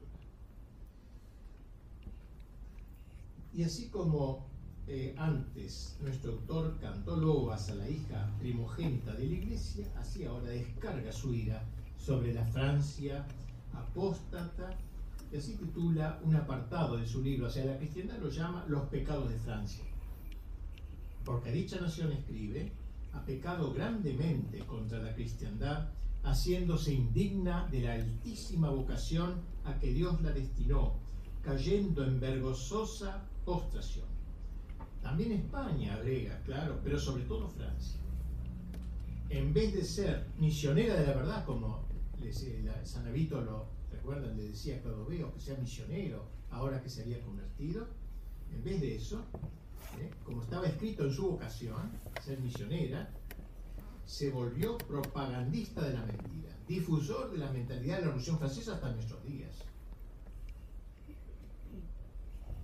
Y 3.57 3.63
así 3.63 3.89
como 3.89 4.47
eh, 4.87 5.15
antes 5.17 5.97
nuestro 6.03 6.33
autor 6.33 6.77
cantó 6.81 7.17
loas 7.17 7.71
a 7.71 7.75
la 7.77 7.89
hija 7.89 8.31
primogénita 8.39 9.15
de 9.15 9.27
la 9.27 9.35
iglesia, 9.35 9.87
así 9.97 10.25
ahora 10.25 10.51
descarga 10.51 11.13
su 11.13 11.33
ira 11.33 11.63
sobre 11.97 12.35
la 12.35 12.45
Francia 12.45 13.25
apóstata, 13.73 14.77
y 15.33 15.37
así 15.37 15.55
titula 15.55 16.21
un 16.25 16.37
apartado 16.37 16.97
de 16.97 17.07
su 17.07 17.23
libro, 17.23 17.47
o 17.47 17.51
sea, 17.51 17.65
la 17.65 17.79
cristiandad 17.79 18.19
lo 18.19 18.29
llama 18.29 18.65
Los 18.69 18.83
pecados 18.89 19.31
de 19.31 19.39
Francia. 19.39 19.85
Porque 21.25 21.51
dicha 21.51 21.81
nación 21.81 22.13
escribe, 22.13 22.71
ha 23.15 23.25
pecado 23.25 23.73
grandemente 23.73 24.59
contra 24.67 24.99
la 24.99 25.15
cristiandad, 25.15 25.89
haciéndose 26.25 26.93
indigna 26.93 27.69
de 27.71 27.81
la 27.81 27.95
altísima 27.95 28.69
vocación 28.71 29.41
a 29.65 29.79
que 29.79 29.93
Dios 29.93 30.21
la 30.23 30.33
destinó, 30.33 30.95
cayendo 31.43 32.05
en 32.05 32.21
vergonzosa 32.21 33.25
postración. 33.45 34.07
También 35.03 35.33
España 35.33 35.95
agrega, 35.95 36.41
claro, 36.45 36.81
pero 36.83 36.99
sobre 36.99 37.25
todo 37.25 37.49
Francia. 37.49 38.01
En 39.29 39.53
vez 39.53 39.75
de 39.75 39.85
ser 39.85 40.27
misionera 40.39 40.95
de 40.95 41.07
la 41.07 41.15
verdad, 41.15 41.45
como 41.45 41.85
San 42.85 43.07
Avito 43.07 43.41
lo 43.41 43.67
recuerdan, 43.91 44.37
le 44.37 44.49
decía 44.49 44.77
a 44.77 44.81
Cladoveo 44.81 45.33
que 45.35 45.41
sea 45.41 45.57
misionero 45.57 46.27
ahora 46.51 46.81
que 46.81 46.89
se 46.89 47.03
había 47.03 47.21
convertido, 47.21 47.87
en 48.51 48.63
vez 48.63 48.81
de 48.81 48.97
eso, 48.97 49.25
¿eh? 50.01 50.11
como 50.25 50.43
estaba 50.43 50.67
escrito 50.67 51.05
en 51.05 51.13
su 51.13 51.31
vocación, 51.31 51.91
ser 52.25 52.41
misionera, 52.41 53.13
se 54.07 54.31
volvió 54.31 54.79
propagandista 54.79 55.83
de 55.83 55.95
la 55.95 56.05
mentira, 56.05 56.57
difusor 56.69 57.33
de 57.33 57.39
la 57.39 57.51
mentalidad 57.51 57.97
de 57.97 58.01
la 58.03 58.07
Revolución 58.09 58.39
Francesa 58.39 58.75
hasta 58.75 58.93
nuestros 58.93 59.23
días. 59.25 59.65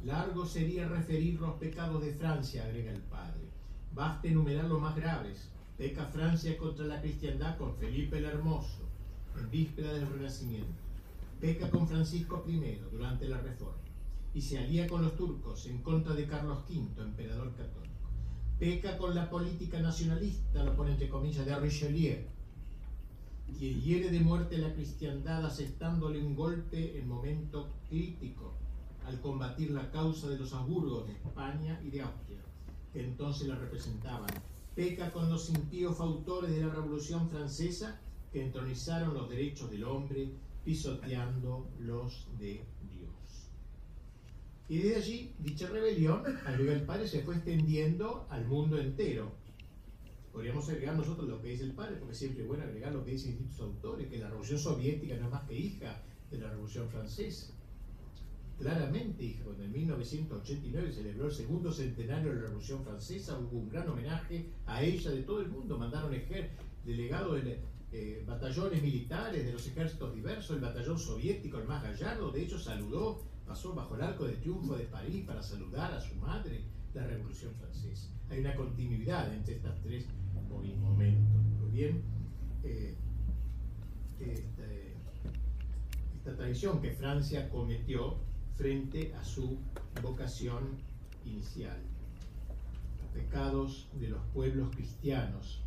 Largo 0.04 0.46
sería 0.46 0.88
referir 0.88 1.38
los 1.38 1.56
pecados 1.56 2.02
de 2.02 2.14
Francia, 2.14 2.64
agrega 2.64 2.90
el 2.90 3.02
padre. 3.02 3.42
Basta 3.94 4.28
enumerar 4.28 4.64
los 4.64 4.80
más 4.80 4.96
graves. 4.96 5.50
Peca 5.76 6.06
Francia 6.06 6.56
contra 6.56 6.86
la 6.86 7.02
cristiandad 7.02 7.58
con 7.58 7.76
Felipe 7.76 8.16
el 8.16 8.24
Hermoso, 8.24 8.88
en 9.38 9.50
víspera 9.50 9.92
del 9.92 10.10
Renacimiento. 10.10 10.72
Peca 11.38 11.68
con 11.68 11.86
Francisco 11.86 12.44
I 12.48 12.78
durante 12.90 13.28
la 13.28 13.42
Reforma. 13.42 13.76
Y 14.32 14.40
se 14.40 14.58
alía 14.58 14.86
con 14.86 15.02
los 15.02 15.16
turcos 15.16 15.66
en 15.66 15.82
contra 15.82 16.14
de 16.14 16.26
Carlos 16.26 16.60
V, 16.68 17.02
emperador 17.02 17.52
católico. 17.54 18.08
Peca 18.58 18.96
con 18.96 19.14
la 19.14 19.28
política 19.28 19.80
nacionalista, 19.80 20.64
lo 20.64 20.76
pone 20.76 20.92
entre 20.92 21.08
comillas, 21.08 21.44
de 21.44 21.58
Richelieu, 21.58 22.24
quien 23.58 23.80
hiere 23.80 24.10
de 24.10 24.20
muerte 24.20 24.56
la 24.56 24.72
cristiandad 24.72 25.44
asestándole 25.44 26.22
un 26.22 26.34
golpe 26.34 26.98
en 26.98 27.08
momento 27.08 27.68
crítico 27.88 28.54
al 29.06 29.20
combatir 29.20 29.70
la 29.70 29.90
causa 29.90 30.28
de 30.28 30.38
los 30.38 30.52
Habsburgos 30.52 31.06
de 31.06 31.14
España 31.14 31.80
y 31.84 31.90
de 31.90 32.02
Austria, 32.02 32.40
que 32.92 33.04
entonces 33.04 33.48
la 33.48 33.56
representaban. 33.56 34.30
Peca 34.74 35.12
con 35.12 35.28
los 35.28 35.50
impíos 35.50 36.00
autores 36.00 36.50
de 36.50 36.60
la 36.60 36.72
Revolución 36.72 37.28
Francesa 37.28 38.00
que 38.32 38.44
entronizaron 38.44 39.14
los 39.14 39.28
derechos 39.28 39.70
del 39.70 39.84
hombre 39.84 40.30
pisoteando 40.64 41.68
los 41.80 42.28
de 42.38 42.64
Dios. 42.88 43.50
Y 44.68 44.78
desde 44.78 44.96
allí, 44.96 45.34
dicha 45.40 45.68
rebelión, 45.68 46.24
agrega 46.46 46.72
el 46.72 46.82
padre, 46.82 47.08
se 47.08 47.22
fue 47.22 47.34
extendiendo 47.36 48.26
al 48.30 48.46
mundo 48.46 48.78
entero. 48.78 49.32
Podríamos 50.32 50.68
agregar 50.68 50.94
nosotros 50.94 51.28
lo 51.28 51.42
que 51.42 51.48
dice 51.48 51.64
el 51.64 51.72
padre, 51.72 51.96
porque 51.96 52.14
siempre 52.14 52.42
es 52.42 52.48
bueno 52.48 52.62
agregar 52.62 52.92
lo 52.92 53.04
que 53.04 53.12
dicen 53.12 53.32
distintos 53.32 53.60
autores, 53.60 54.06
que 54.08 54.18
la 54.18 54.28
revolución 54.28 54.60
soviética 54.60 55.16
no 55.16 55.24
es 55.24 55.30
más 55.32 55.44
que 55.44 55.58
hija 55.58 56.02
de 56.30 56.38
la 56.38 56.50
revolución 56.50 56.88
francesa. 56.88 57.52
Claramente, 58.60 59.24
hija, 59.24 59.42
cuando 59.42 59.64
en 59.64 59.72
1989 59.72 60.92
celebró 60.92 61.26
el 61.28 61.32
segundo 61.32 61.72
centenario 61.72 62.28
de 62.28 62.36
la 62.36 62.42
Revolución 62.42 62.84
Francesa, 62.84 63.38
hubo 63.38 63.58
un 63.58 63.70
gran 63.70 63.88
homenaje 63.88 64.50
a 64.66 64.82
ella 64.82 65.12
de 65.12 65.22
todo 65.22 65.40
el 65.40 65.48
mundo. 65.48 65.78
Mandaron 65.78 66.14
delegados 66.84 67.42
de 67.42 67.58
eh, 67.90 68.22
batallones 68.26 68.82
militares 68.82 69.46
de 69.46 69.52
los 69.52 69.66
ejércitos 69.66 70.14
diversos, 70.14 70.56
el 70.56 70.60
batallón 70.60 70.98
soviético, 70.98 71.56
el 71.56 71.66
más 71.66 71.82
gallardo, 71.82 72.30
de 72.32 72.42
hecho 72.42 72.58
saludó, 72.58 73.22
pasó 73.46 73.74
bajo 73.74 73.94
el 73.94 74.02
arco 74.02 74.26
de 74.26 74.34
triunfo 74.34 74.76
de 74.76 74.84
París 74.84 75.24
para 75.26 75.42
saludar 75.42 75.94
a 75.94 76.00
su 76.00 76.14
madre, 76.16 76.60
la 76.92 77.06
Revolución 77.06 77.54
Francesa. 77.54 78.10
Hay 78.28 78.40
una 78.40 78.54
continuidad 78.54 79.32
entre 79.32 79.54
estas 79.54 79.80
tres 79.80 80.04
momentos. 80.50 81.42
Muy 81.60 81.70
bien, 81.70 82.02
eh, 82.62 82.94
este, 84.18 84.96
esta 86.18 86.36
traición 86.36 86.82
que 86.82 86.90
Francia 86.90 87.48
cometió 87.48 88.28
frente 88.60 89.14
a 89.18 89.24
su 89.24 89.56
vocación 90.02 90.76
inicial. 91.24 91.78
Los 93.00 93.08
pecados 93.10 93.88
de 93.98 94.08
los 94.08 94.20
pueblos 94.34 94.68
cristianos 94.76 95.62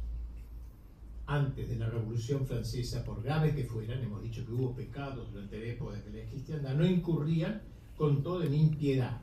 antes 1.25 1.67
de 1.69 1.77
la 1.77 1.89
Revolución 1.89 2.45
Francesa, 2.45 3.03
por 3.03 3.23
graves 3.23 3.55
que 3.55 3.63
fueran, 3.63 4.03
hemos 4.03 4.21
dicho 4.21 4.45
que 4.45 4.51
hubo 4.51 4.75
pecados 4.75 5.31
durante 5.31 5.57
la 5.57 5.65
época 5.65 5.95
de 5.95 6.23
la 6.23 6.29
cristiandad, 6.29 6.75
no 6.75 6.85
incurrían 6.85 7.63
con 7.97 8.21
todo 8.21 8.43
en 8.43 8.53
impiedad, 8.53 9.19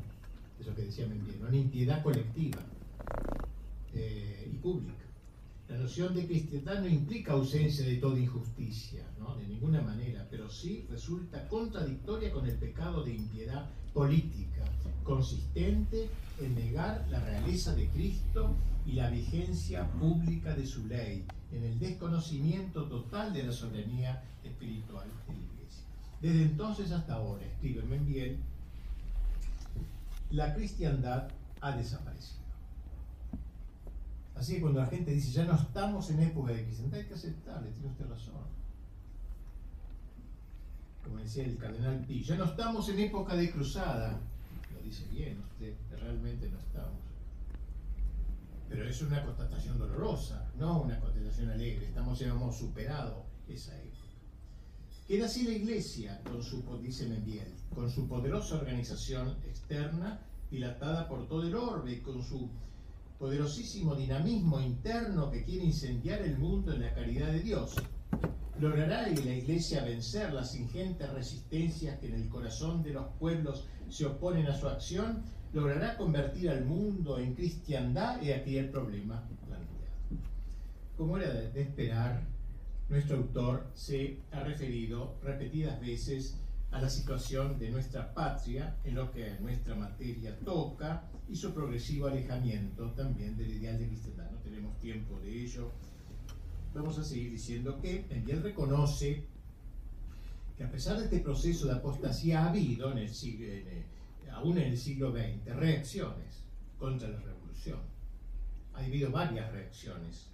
eso 0.59 0.75
que 0.75 0.83
decía 0.83 1.07
Membieno, 1.07 1.47
en 1.47 1.55
impiedad 1.55 2.03
colectiva 2.03 2.59
eh, 3.95 4.51
y 4.53 4.57
pública. 4.57 5.10
La 5.71 5.79
noción 5.79 6.12
de 6.14 6.27
cristiandad 6.27 6.81
no 6.81 6.89
implica 6.89 7.33
ausencia 7.33 7.87
de 7.87 7.99
toda 7.99 8.18
injusticia, 8.18 9.05
de 9.39 9.47
ninguna 9.47 9.81
manera, 9.81 10.27
pero 10.29 10.51
sí 10.51 10.85
resulta 10.91 11.47
contradictoria 11.47 12.33
con 12.33 12.45
el 12.45 12.57
pecado 12.57 13.05
de 13.05 13.14
impiedad 13.14 13.71
política, 13.95 14.64
consistente 15.05 16.11
en 16.41 16.57
negar 16.57 17.07
la 17.09 17.21
realeza 17.21 17.73
de 17.77 17.89
Cristo 17.91 18.57
y 18.85 18.95
la 18.95 19.11
vigencia 19.11 19.89
pública 19.93 20.57
de 20.57 20.66
su 20.66 20.89
ley, 20.89 21.25
en 21.53 21.62
el 21.62 21.79
desconocimiento 21.79 22.89
total 22.89 23.33
de 23.33 23.45
la 23.45 23.53
soberanía 23.53 24.25
espiritual 24.43 25.09
de 25.29 25.35
la 25.35 25.41
Iglesia. 25.41 25.85
Desde 26.21 26.43
entonces 26.43 26.91
hasta 26.91 27.14
ahora, 27.14 27.47
escribe 27.47 27.83
bien, 28.01 28.41
la 30.33 30.53
cristiandad 30.53 31.29
ha 31.61 31.77
desaparecido. 31.77 32.39
Así 34.41 34.55
que 34.55 34.62
cuando 34.62 34.80
la 34.80 34.86
gente 34.86 35.11
dice, 35.11 35.32
ya 35.32 35.45
no 35.45 35.55
estamos 35.55 36.09
en 36.09 36.20
época 36.20 36.53
de 36.53 36.64
cristiandad, 36.64 36.99
hay 36.99 37.07
que 37.07 37.12
aceptarle, 37.12 37.70
tiene 37.72 37.88
usted 37.88 38.09
razón. 38.09 38.41
Como 41.05 41.18
decía 41.18 41.45
el 41.45 41.59
cardenal 41.59 42.03
Pi, 42.07 42.22
ya 42.22 42.36
no 42.36 42.45
estamos 42.45 42.88
en 42.88 43.01
época 43.01 43.36
de 43.36 43.51
cruzada. 43.51 44.18
Lo 44.72 44.82
dice 44.82 45.05
bien 45.12 45.41
usted, 45.41 45.74
realmente 45.91 46.49
no 46.49 46.59
estamos. 46.59 47.01
pero 48.66 48.88
es 48.88 49.03
una 49.03 49.22
constatación 49.26 49.78
dolorosa, 49.78 50.51
no 50.59 50.80
una 50.80 50.99
constatación 50.99 51.51
alegre. 51.51 51.88
Estamos, 51.88 52.18
hemos 52.22 52.57
superado 52.57 53.26
esa 53.47 53.76
época. 53.76 54.09
Queda 55.07 55.26
así 55.26 55.43
la 55.43 55.53
Iglesia, 55.53 56.18
con 56.24 56.43
su, 56.43 56.62
dice 56.80 57.07
Membiel, 57.07 57.53
con 57.74 57.91
su 57.91 58.09
poderosa 58.09 58.55
organización 58.55 59.36
externa, 59.47 60.18
dilatada 60.51 61.07
por 61.09 61.28
todo 61.28 61.43
el 61.43 61.55
orbe, 61.55 62.01
con 62.01 62.22
su 62.22 62.49
poderosísimo 63.21 63.95
dinamismo 63.95 64.59
interno 64.61 65.31
que 65.31 65.45
quiere 65.45 65.66
incendiar 65.66 66.23
el 66.23 66.39
mundo 66.39 66.73
en 66.73 66.81
la 66.81 66.95
caridad 66.95 67.31
de 67.31 67.41
Dios. 67.41 67.77
¿Logrará 68.59 69.03
la 69.03 69.11
Iglesia 69.11 69.85
vencer 69.85 70.33
las 70.33 70.55
ingentes 70.55 71.07
resistencias 71.12 71.99
que 71.99 72.07
en 72.07 72.14
el 72.14 72.31
corazón 72.31 72.83
de 72.83 72.95
los 72.95 73.05
pueblos 73.18 73.66
se 73.91 74.07
oponen 74.07 74.47
a 74.47 74.59
su 74.59 74.66
acción? 74.66 75.23
¿Logrará 75.53 75.99
convertir 75.99 76.49
al 76.49 76.64
mundo 76.64 77.18
en 77.18 77.35
cristiandad? 77.35 78.23
Y 78.23 78.33
aquí 78.33 78.57
el 78.57 78.71
problema 78.71 79.23
planteado. 79.47 80.25
Como 80.97 81.18
era 81.18 81.31
de 81.31 81.61
esperar, 81.61 82.23
nuestro 82.89 83.18
autor 83.18 83.66
se 83.75 84.18
ha 84.33 84.41
referido 84.41 85.18
repetidas 85.23 85.79
veces 85.79 86.39
a 86.71 86.81
la 86.81 86.89
situación 86.89 87.59
de 87.59 87.71
nuestra 87.71 88.14
patria 88.14 88.77
en 88.83 88.95
lo 88.95 89.11
que 89.12 89.37
nuestra 89.41 89.75
materia 89.75 90.39
toca 90.39 91.05
y 91.31 91.37
su 91.37 91.55
progresivo 91.55 92.09
alejamiento 92.09 92.91
también 92.93 93.37
del 93.37 93.51
ideal 93.53 93.78
de 93.78 93.87
cristiandad. 93.87 94.31
No 94.31 94.39
tenemos 94.39 94.78
tiempo 94.81 95.18
de 95.20 95.43
ello 95.43 95.70
vamos 96.74 96.99
a 96.99 97.05
seguir 97.05 97.31
diciendo 97.31 97.81
que 97.81 98.07
él 98.11 98.43
reconoce 98.43 99.24
que 100.57 100.64
a 100.64 100.70
pesar 100.70 100.99
de 100.99 101.05
este 101.05 101.20
proceso 101.20 101.66
de 101.66 101.74
apostasía 101.74 102.45
ha 102.45 102.51
habido, 102.51 102.93
en 102.93 102.99
el 102.99 103.09
siglo, 103.09 103.47
aún 104.33 104.59
en 104.59 104.68
el 104.68 104.78
siglo 104.78 105.11
XX, 105.12 105.57
reacciones 105.57 106.45
contra 106.78 107.09
la 107.09 107.18
revolución. 107.18 107.81
Ha 108.74 108.85
habido 108.85 109.11
varias 109.11 109.51
reacciones. 109.53 110.26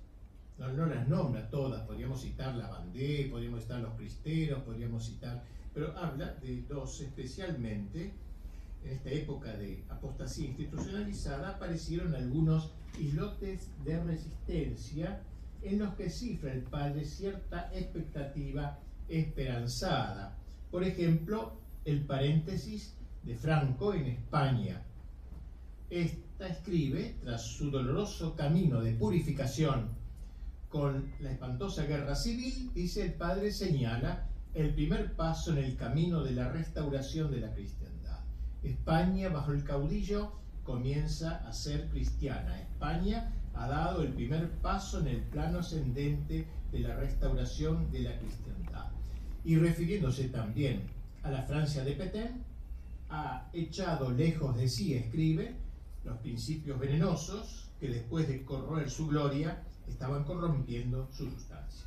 No, 0.58 0.72
no 0.72 0.86
las 0.86 1.06
nombra 1.08 1.48
todas, 1.48 1.86
podríamos 1.86 2.20
citar 2.22 2.54
la 2.56 2.68
Bandé, 2.68 3.28
podríamos 3.30 3.62
citar 3.62 3.80
los 3.80 3.94
cristeros, 3.94 4.62
podríamos 4.62 5.06
citar, 5.06 5.44
pero 5.74 5.96
habla 5.96 6.34
de 6.34 6.62
dos 6.62 7.00
especialmente. 7.00 8.12
En 8.86 8.92
esta 8.92 9.10
época 9.10 9.52
de 9.56 9.84
apostasía 9.88 10.46
institucionalizada 10.46 11.50
aparecieron 11.50 12.14
algunos 12.14 12.70
islotes 13.00 13.68
de 13.84 14.00
resistencia 14.04 15.22
en 15.60 15.80
los 15.80 15.94
que 15.94 16.08
cifra 16.08 16.52
el 16.52 16.62
padre 16.62 17.04
cierta 17.04 17.68
expectativa 17.74 18.78
esperanzada. 19.08 20.38
Por 20.70 20.84
ejemplo, 20.84 21.58
el 21.84 22.04
paréntesis 22.04 22.94
de 23.24 23.34
Franco 23.34 23.92
en 23.92 24.06
España. 24.06 24.84
Esta 25.90 26.46
escribe, 26.46 27.16
tras 27.24 27.42
su 27.42 27.72
doloroso 27.72 28.36
camino 28.36 28.80
de 28.80 28.92
purificación 28.92 29.88
con 30.68 31.12
la 31.18 31.32
espantosa 31.32 31.86
guerra 31.86 32.14
civil, 32.14 32.70
dice 32.72 33.02
el 33.04 33.14
padre 33.14 33.50
señala 33.50 34.28
el 34.54 34.72
primer 34.74 35.14
paso 35.14 35.50
en 35.52 35.58
el 35.58 35.76
camino 35.76 36.22
de 36.22 36.32
la 36.32 36.52
restauración 36.52 37.32
de 37.32 37.40
la 37.40 37.52
cristiandad. 37.52 37.95
España, 38.62 39.28
bajo 39.28 39.52
el 39.52 39.64
caudillo, 39.64 40.32
comienza 40.62 41.46
a 41.46 41.52
ser 41.52 41.88
cristiana. 41.88 42.60
España 42.60 43.32
ha 43.54 43.68
dado 43.68 44.02
el 44.02 44.12
primer 44.12 44.50
paso 44.60 45.00
en 45.00 45.08
el 45.08 45.22
plano 45.22 45.60
ascendente 45.60 46.46
de 46.72 46.80
la 46.80 46.96
restauración 46.96 47.90
de 47.90 48.00
la 48.00 48.18
cristiandad. 48.18 48.90
Y 49.44 49.56
refiriéndose 49.56 50.28
también 50.28 50.82
a 51.22 51.30
la 51.30 51.42
Francia 51.42 51.84
de 51.84 51.92
Petain, 51.92 52.44
ha 53.08 53.48
echado 53.52 54.10
lejos 54.10 54.56
de 54.56 54.68
sí, 54.68 54.94
escribe, 54.94 55.54
los 56.04 56.18
principios 56.18 56.78
venenosos 56.78 57.70
que 57.80 57.88
después 57.88 58.28
de 58.28 58.44
corroer 58.44 58.90
su 58.90 59.06
gloria 59.06 59.62
estaban 59.88 60.24
corrompiendo 60.24 61.08
su 61.12 61.30
sustancia. 61.30 61.86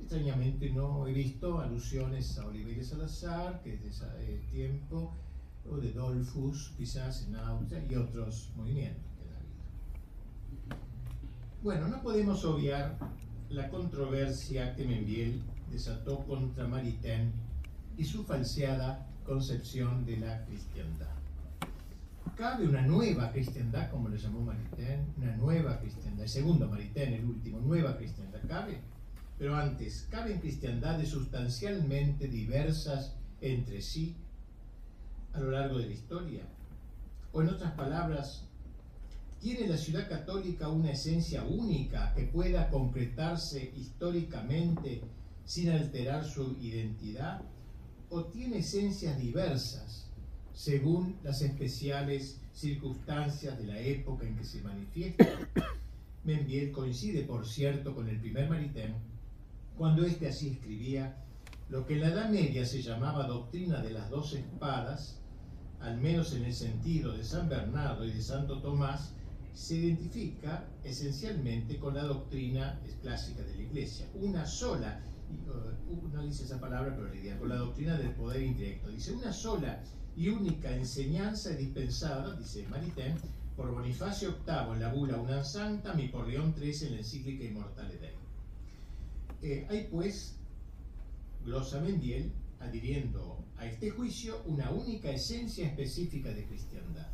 Extrañamente 0.00 0.70
no 0.70 1.06
he 1.06 1.12
visto 1.12 1.60
alusiones 1.60 2.38
a 2.38 2.46
Oliveira 2.46 2.84
Salazar, 2.84 3.62
que 3.62 3.74
es 3.74 3.82
de 3.82 3.88
ese 3.88 4.06
tiempo, 4.50 5.14
o 5.70 5.76
de 5.76 5.92
Dolfus, 5.92 6.72
quizás 6.76 7.26
en 7.26 7.36
Austria, 7.36 7.84
y 7.88 7.94
otros 7.94 8.50
movimientos. 8.56 9.02
Bueno, 11.62 11.88
no 11.88 12.02
podemos 12.02 12.44
obviar 12.44 12.98
la 13.48 13.70
controversia 13.70 14.74
que 14.76 14.84
Membiel 14.84 15.42
desató 15.70 16.18
contra 16.26 16.68
Maritain 16.68 17.32
y 17.96 18.04
su 18.04 18.22
falseada 18.24 19.06
concepción 19.24 20.04
de 20.04 20.18
la 20.18 20.44
cristiandad. 20.44 21.08
Cabe 22.36 22.68
una 22.68 22.82
nueva 22.82 23.32
cristiandad, 23.32 23.90
como 23.90 24.10
le 24.10 24.18
llamó 24.18 24.40
Maritain, 24.40 25.06
una 25.16 25.36
nueva 25.36 25.78
cristiandad, 25.78 26.24
el 26.24 26.28
segundo 26.28 26.68
Maritain, 26.68 27.14
el 27.14 27.24
último, 27.24 27.60
nueva 27.60 27.96
cristiandad, 27.96 28.40
cabe. 28.46 28.80
Pero 29.38 29.56
antes, 29.56 30.06
¿caben 30.10 30.40
cristiandades 30.40 31.08
sustancialmente 31.08 32.28
diversas 32.28 33.16
entre 33.40 33.80
sí 33.80 34.16
a 35.34 35.40
lo 35.40 35.50
largo 35.50 35.78
de 35.78 35.86
la 35.86 35.92
historia? 35.92 36.42
O 37.32 37.42
en 37.42 37.48
otras 37.48 37.72
palabras, 37.72 38.44
¿Tiene 39.44 39.66
la 39.66 39.76
ciudad 39.76 40.08
católica 40.08 40.70
una 40.70 40.92
esencia 40.92 41.44
única 41.44 42.14
que 42.14 42.22
pueda 42.22 42.70
concretarse 42.70 43.74
históricamente 43.76 45.02
sin 45.44 45.68
alterar 45.68 46.24
su 46.24 46.56
identidad? 46.62 47.42
¿O 48.08 48.24
tiene 48.24 48.60
esencias 48.60 49.18
diversas 49.18 50.06
según 50.54 51.18
las 51.22 51.42
especiales 51.42 52.40
circunstancias 52.54 53.58
de 53.58 53.66
la 53.66 53.78
época 53.80 54.26
en 54.26 54.34
que 54.34 54.44
se 54.44 54.62
manifiesta? 54.62 55.28
Membiel 56.24 56.72
coincide, 56.72 57.24
por 57.24 57.46
cierto, 57.46 57.94
con 57.94 58.08
el 58.08 58.18
primer 58.18 58.48
Maritain 58.48 58.94
cuando 59.76 60.06
éste 60.06 60.26
así 60.26 60.52
escribía 60.52 61.22
lo 61.68 61.84
que 61.84 61.96
en 61.96 62.00
la 62.00 62.08
Edad 62.08 62.30
Media 62.30 62.64
se 62.64 62.80
llamaba 62.80 63.26
doctrina 63.26 63.82
de 63.82 63.90
las 63.90 64.08
dos 64.08 64.32
espadas, 64.32 65.20
al 65.84 65.98
menos 65.98 66.32
en 66.32 66.44
el 66.44 66.54
sentido 66.54 67.12
de 67.12 67.22
San 67.22 67.48
Bernardo 67.48 68.06
y 68.06 68.12
de 68.12 68.22
Santo 68.22 68.60
Tomás, 68.60 69.12
se 69.52 69.76
identifica 69.76 70.64
esencialmente 70.82 71.78
con 71.78 71.94
la 71.94 72.04
doctrina 72.04 72.80
clásica 73.02 73.42
de 73.42 73.54
la 73.54 73.62
Iglesia, 73.62 74.06
una 74.14 74.46
sola, 74.46 75.00
uh, 75.46 76.08
no 76.08 76.22
dice 76.22 76.44
esa 76.44 76.58
palabra, 76.58 76.94
pero 76.96 77.08
la 77.08 77.16
idea, 77.16 77.38
con 77.38 77.50
la 77.50 77.56
doctrina 77.56 77.96
del 77.98 78.10
poder 78.10 78.42
indirecto, 78.42 78.88
dice 78.88 79.12
una 79.12 79.32
sola 79.32 79.80
y 80.16 80.28
única 80.28 80.74
enseñanza 80.74 81.50
dispensada, 81.50 82.34
dice 82.34 82.66
Maritain, 82.68 83.16
por 83.54 83.70
Bonifacio 83.72 84.34
VIII 84.46 84.72
en 84.74 84.80
la 84.80 84.92
bula 84.92 85.18
Una 85.18 85.44
Santa, 85.44 85.94
y 86.00 86.08
por 86.08 86.26
León 86.26 86.54
XIII 86.58 86.88
en 86.88 86.92
la 86.94 86.98
encíclica 86.98 87.44
Immortale. 87.44 88.14
Eh, 89.42 89.66
hay 89.68 89.88
pues, 89.90 90.36
glosa 91.44 91.80
Mendiel, 91.80 92.32
adhiriendo 92.58 93.33
a 93.58 93.66
este 93.66 93.90
juicio, 93.90 94.42
una 94.46 94.70
única 94.70 95.10
esencia 95.10 95.66
específica 95.66 96.30
de 96.30 96.44
cristiandad 96.44 97.08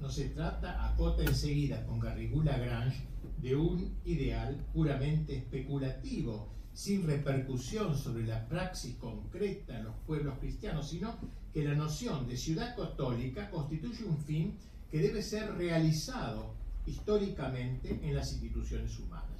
no 0.00 0.10
se 0.10 0.28
trata, 0.28 0.86
acota 0.86 1.22
enseguida 1.22 1.84
con 1.86 1.98
Garrigou 1.98 2.42
Lagrange, 2.42 3.02
de 3.38 3.56
un 3.56 3.96
ideal 4.04 4.56
puramente 4.72 5.36
especulativo, 5.36 6.48
sin 6.72 7.06
repercusión 7.06 7.96
sobre 7.96 8.26
la 8.26 8.46
praxis 8.46 8.96
concreta 8.96 9.78
en 9.78 9.84
los 9.84 9.94
pueblos 10.06 10.38
cristianos, 10.38 10.90
sino 10.90 11.16
que 11.52 11.64
la 11.64 11.74
noción 11.74 12.28
de 12.28 12.36
ciudad 12.36 12.76
católica 12.76 13.50
constituye 13.50 14.04
un 14.04 14.18
fin 14.18 14.54
que 14.90 14.98
debe 14.98 15.22
ser 15.22 15.54
realizado 15.54 16.54
históricamente 16.84 17.98
en 18.02 18.14
las 18.14 18.32
instituciones 18.32 18.98
humanas. 18.98 19.35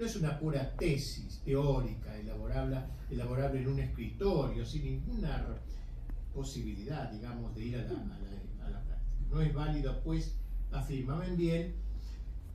No 0.00 0.06
es 0.06 0.16
una 0.16 0.38
pura 0.38 0.74
tesis 0.78 1.42
teórica 1.44 2.16
elaborable, 2.16 2.78
elaborable 3.10 3.60
en 3.60 3.68
un 3.68 3.80
escritorio, 3.80 4.64
sin 4.64 4.84
ninguna 4.84 5.46
posibilidad, 6.32 7.10
digamos, 7.10 7.54
de 7.54 7.64
ir 7.66 7.76
a 7.76 7.82
la, 7.82 8.66
a 8.66 8.70
la 8.70 8.82
no 9.30 9.42
es 9.42 9.52
válido, 9.52 10.00
pues, 10.02 10.36
afirmaban 10.72 11.36
bien 11.36 11.74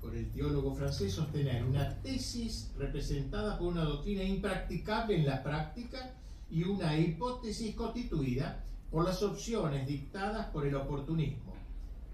con 0.02 0.18
el 0.18 0.32
teólogo 0.32 0.74
francés, 0.74 1.14
sostener 1.14 1.64
una 1.64 2.02
tesis 2.02 2.72
representada 2.80 3.60
por 3.60 3.68
una 3.68 3.84
doctrina 3.84 4.24
impracticable 4.24 5.16
en 5.16 5.28
la 5.28 5.44
práctica 5.44 6.16
y 6.50 6.64
una 6.64 6.98
hipótesis 6.98 7.76
constituida 7.76 8.64
por 8.90 9.06
las 9.06 9.22
opciones 9.22 9.86
dictadas 9.86 10.48
por 10.48 10.66
el 10.66 10.74
oportunismo 10.74 11.54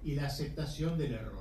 y 0.04 0.16
la 0.16 0.26
aceptación 0.26 0.98
del 0.98 1.14
error. 1.14 1.41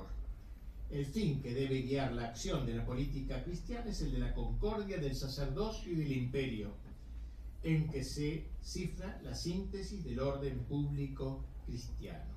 El 0.91 1.05
fin 1.05 1.41
que 1.41 1.53
debe 1.53 1.81
guiar 1.81 2.13
la 2.13 2.25
acción 2.25 2.65
de 2.65 2.75
la 2.75 2.85
política 2.85 3.43
cristiana 3.43 3.91
es 3.91 4.01
el 4.01 4.11
de 4.11 4.19
la 4.19 4.33
concordia 4.33 4.97
del 4.97 5.15
sacerdocio 5.15 5.93
y 5.93 5.95
del 5.95 6.11
imperio, 6.11 6.73
en 7.63 7.89
que 7.89 8.03
se 8.03 8.47
cifra 8.61 9.21
la 9.23 9.33
síntesis 9.33 10.03
del 10.03 10.19
orden 10.19 10.59
público 10.65 11.45
cristiano 11.65 12.31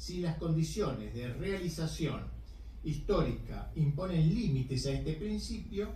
si 0.00 0.22
las 0.22 0.38
condiciones 0.38 1.12
de 1.12 1.28
realización 1.34 2.22
histórica 2.82 3.70
imponen 3.76 4.34
límites 4.34 4.86
a 4.86 4.92
este 4.92 5.12
principio, 5.12 5.90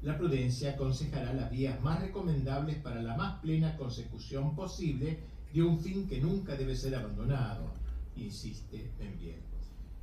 la 0.00 0.16
prudencia 0.16 0.72
aconsejará 0.72 1.34
las 1.34 1.50
vías 1.50 1.78
más 1.82 2.00
recomendables 2.00 2.78
para 2.78 3.02
la 3.02 3.14
más 3.14 3.40
plena 3.42 3.76
consecución 3.76 4.56
posible 4.56 5.18
de 5.52 5.62
un 5.62 5.78
fin 5.78 6.08
que 6.08 6.18
nunca 6.18 6.56
debe 6.56 6.74
ser 6.74 6.94
abandonado, 6.94 7.74
insiste 8.16 8.90
bien. 9.20 9.40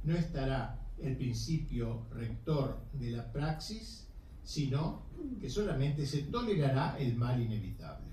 No 0.03 0.15
estará 0.15 0.79
el 1.03 1.15
principio 1.15 2.05
rector 2.11 2.79
de 2.93 3.11
la 3.11 3.31
praxis, 3.31 4.07
sino 4.43 5.03
que 5.39 5.49
solamente 5.49 6.05
se 6.05 6.23
tolerará 6.23 6.97
el 6.97 7.15
mal 7.15 7.41
inevitable. 7.41 8.07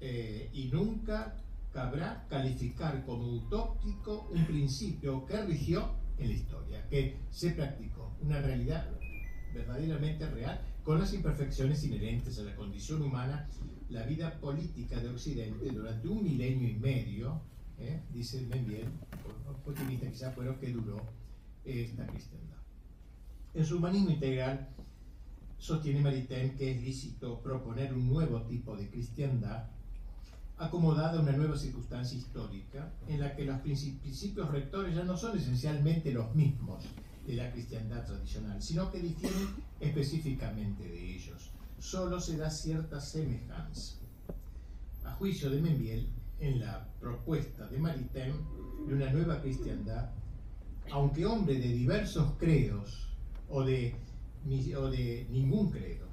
Eh, 0.00 0.50
y 0.52 0.68
nunca 0.68 1.36
cabrá 1.72 2.26
calificar 2.28 3.04
como 3.04 3.32
utópico 3.32 4.28
un 4.32 4.46
principio 4.46 5.26
que 5.26 5.42
rigió 5.42 5.90
en 6.18 6.28
la 6.28 6.34
historia, 6.34 6.88
que 6.88 7.18
se 7.30 7.50
practicó, 7.50 8.16
una 8.22 8.40
realidad 8.40 8.88
verdaderamente 9.52 10.28
real, 10.30 10.60
con 10.82 10.98
las 10.98 11.12
imperfecciones 11.12 11.84
inherentes 11.84 12.38
a 12.38 12.42
la 12.42 12.56
condición 12.56 13.02
humana, 13.02 13.48
la 13.90 14.02
vida 14.04 14.38
política 14.40 14.98
de 15.00 15.08
Occidente 15.08 15.70
durante 15.70 16.08
un 16.08 16.22
milenio 16.22 16.68
y 16.68 16.74
medio, 16.74 17.40
¿eh? 17.78 18.02
dice 18.12 18.40
Membiel, 18.42 18.88
optimista 19.66 20.10
quizá, 20.10 20.34
pero 20.34 20.58
que 20.58 20.72
duró 20.72 21.02
esta 21.68 22.06
cristiandad. 22.06 22.56
En 23.54 23.64
su 23.64 23.78
humanismo 23.78 24.10
integral, 24.10 24.68
sostiene 25.58 26.00
Maritain 26.00 26.56
que 26.56 26.72
es 26.72 26.82
lícito 26.82 27.40
proponer 27.40 27.92
un 27.92 28.08
nuevo 28.08 28.42
tipo 28.42 28.76
de 28.76 28.88
cristiandad 28.88 29.64
acomodada 30.56 31.18
a 31.18 31.22
una 31.22 31.32
nueva 31.32 31.56
circunstancia 31.56 32.18
histórica 32.18 32.92
en 33.06 33.20
la 33.20 33.34
que 33.34 33.44
los 33.44 33.60
principios 33.60 34.50
rectores 34.50 34.94
ya 34.94 35.04
no 35.04 35.16
son 35.16 35.38
esencialmente 35.38 36.12
los 36.12 36.34
mismos 36.34 36.84
de 37.26 37.34
la 37.34 37.52
cristiandad 37.52 38.04
tradicional, 38.04 38.60
sino 38.62 38.90
que 38.90 39.00
difieren 39.00 39.48
específicamente 39.80 40.82
de 40.82 41.14
ellos. 41.14 41.50
Solo 41.78 42.20
se 42.20 42.36
da 42.36 42.50
cierta 42.50 43.00
semejanza. 43.00 43.96
A 45.04 45.12
juicio 45.12 45.50
de 45.50 45.60
Membiel, 45.60 46.08
en 46.40 46.60
la 46.60 46.88
propuesta 47.00 47.66
de 47.68 47.78
Maritain 47.78 48.34
de 48.86 48.94
una 48.94 49.10
nueva 49.10 49.40
cristiandad, 49.40 50.10
aunque 50.92 51.26
hombre 51.26 51.54
de 51.54 51.68
diversos 51.68 52.32
credos 52.38 53.08
o 53.48 53.62
de, 53.64 53.94
o 54.76 54.88
de 54.88 55.26
ningún 55.30 55.70
credo, 55.70 56.06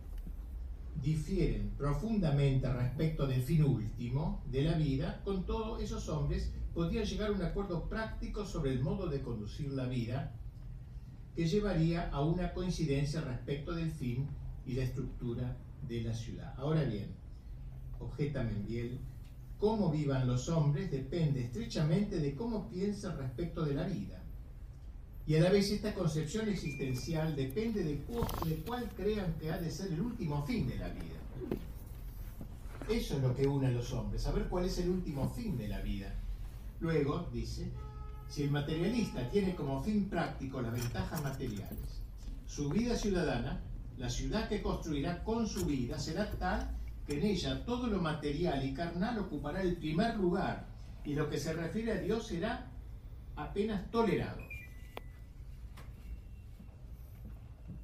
difieren 1.01 1.71
profundamente 1.77 2.71
respecto 2.71 3.27
del 3.27 3.41
fin 3.41 3.63
último 3.63 4.41
de 4.51 4.63
la 4.63 4.73
vida, 4.73 5.21
con 5.23 5.45
todos 5.45 5.81
esos 5.81 6.09
hombres 6.09 6.51
podrían 6.73 7.05
llegar 7.05 7.29
a 7.29 7.33
un 7.33 7.41
acuerdo 7.41 7.87
práctico 7.87 8.45
sobre 8.45 8.71
el 8.71 8.81
modo 8.81 9.07
de 9.07 9.21
conducir 9.21 9.71
la 9.71 9.85
vida 9.85 10.33
que 11.35 11.47
llevaría 11.47 12.09
a 12.09 12.21
una 12.21 12.53
coincidencia 12.53 13.21
respecto 13.21 13.73
del 13.73 13.91
fin 13.91 14.27
y 14.65 14.73
la 14.73 14.83
estructura 14.83 15.57
de 15.87 16.01
la 16.01 16.13
ciudad. 16.13 16.53
Ahora 16.57 16.83
bien, 16.83 17.07
objeta 17.99 18.43
Mendiel, 18.43 18.97
cómo 19.59 19.91
vivan 19.91 20.27
los 20.27 20.49
hombres 20.49 20.91
depende 20.91 21.43
estrechamente 21.43 22.19
de 22.19 22.35
cómo 22.35 22.69
piensan 22.69 23.17
respecto 23.17 23.63
de 23.65 23.73
la 23.73 23.83
vida. 23.83 24.24
Y 25.27 25.35
a 25.35 25.41
la 25.41 25.49
vez 25.49 25.71
esta 25.71 25.93
concepción 25.93 26.47
existencial 26.49 27.35
depende 27.35 27.83
de, 27.83 27.97
cuál 28.65 28.89
crean 28.95 29.33
que 29.39 29.51
ha 29.51 29.57
de 29.57 29.71
ser 29.71 29.91
el 29.91 30.01
último 30.01 30.45
fin 30.45 30.67
de 30.67 30.77
la 30.77 30.89
vida. 30.89 31.15
Eso 32.87 33.15
es 33.15 33.23
lo 33.23 33.35
que 33.35 33.47
une 33.47 33.67
a 33.67 33.71
los 33.71 33.91
hombres, 33.93 34.21
saber 34.21 34.47
cuál 34.47 34.65
es 34.65 34.77
el 34.77 34.89
último 34.89 35.27
fin 35.29 35.57
de 35.57 35.67
la 35.67 35.81
vida. 35.81 36.13
Luego, 36.79 37.27
dice, 37.33 37.71
si 38.29 38.43
el 38.43 38.51
materialista 38.51 39.27
tiene 39.31 39.55
como 39.55 39.81
fin 39.81 40.07
práctico 40.07 40.61
las 40.61 40.73
ventajas 40.73 41.23
materiales, 41.23 42.01
su 42.45 42.69
vida 42.69 42.95
ciudadana, 42.95 43.61
la 43.97 44.09
ciudad 44.11 44.47
que 44.47 44.61
construirá 44.61 45.23
con 45.23 45.47
su 45.47 45.65
vida, 45.65 45.97
será 45.97 46.29
tal 46.31 46.69
que 47.07 47.17
en 47.17 47.25
ella 47.25 47.65
todo 47.65 47.87
lo 47.87 47.99
material 47.99 48.63
y 48.63 48.75
carnal 48.75 49.17
ocupará 49.17 49.63
el 49.63 49.77
primer 49.77 50.17
lugar 50.17 50.67
y 51.03 51.13
lo 51.13 51.29
que 51.29 51.39
se 51.39 51.53
refiere 51.53 51.93
a 51.93 52.01
Dios 52.01 52.27
será 52.27 52.69
apenas 53.35 53.89
tolerado. 53.89 54.54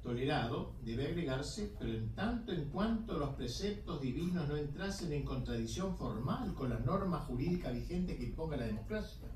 Tolerado 0.02 0.74
debe 0.82 1.06
agregarse, 1.06 1.74
pero 1.78 1.92
en 1.92 2.12
tanto 2.14 2.52
en 2.52 2.68
cuanto 2.70 3.18
los 3.18 3.34
preceptos 3.34 4.00
divinos 4.00 4.48
no 4.48 4.56
entrasen 4.56 5.12
en 5.12 5.24
contradicción 5.24 5.96
formal 5.96 6.54
con 6.54 6.70
la 6.70 6.80
norma 6.80 7.20
jurídica 7.20 7.70
vigente 7.70 8.16
que 8.16 8.24
imponga 8.24 8.56
la 8.56 8.66
democracia, 8.66 9.28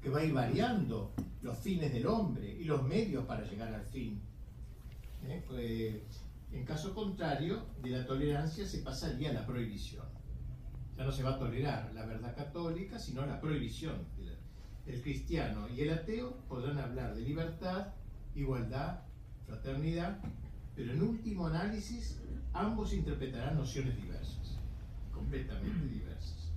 que 0.00 0.08
va 0.08 0.20
a 0.20 0.24
ir 0.24 0.32
variando 0.32 1.12
los 1.42 1.58
fines 1.58 1.92
del 1.92 2.06
hombre 2.06 2.50
y 2.58 2.64
los 2.64 2.82
medios 2.82 3.26
para 3.26 3.44
llegar 3.44 3.72
al 3.74 3.84
fin. 3.84 4.20
¿Eh? 5.24 5.44
Pues, 5.46 5.94
en 6.52 6.64
caso 6.64 6.94
contrario, 6.94 7.66
de 7.82 7.90
la 7.90 8.06
tolerancia 8.06 8.66
se 8.66 8.78
pasaría 8.78 9.30
a 9.30 9.34
la 9.34 9.46
prohibición. 9.46 10.06
Ya 10.96 11.04
no 11.04 11.12
se 11.12 11.22
va 11.22 11.34
a 11.34 11.38
tolerar 11.38 11.92
la 11.92 12.06
verdad 12.06 12.34
católica, 12.34 12.98
sino 12.98 13.26
la 13.26 13.38
prohibición. 13.38 14.06
El 14.86 15.02
cristiano 15.02 15.68
y 15.68 15.80
el 15.82 15.92
ateo 15.92 16.38
podrán 16.48 16.78
hablar 16.78 17.14
de 17.14 17.22
libertad, 17.22 17.88
igualdad 18.34 19.05
fraternidad, 19.46 20.18
pero 20.74 20.92
en 20.92 21.02
último 21.02 21.46
análisis 21.46 22.18
ambos 22.52 22.92
interpretarán 22.92 23.56
nociones 23.56 23.96
diversas, 23.96 24.58
completamente 25.12 25.86
diversas. 25.86 26.52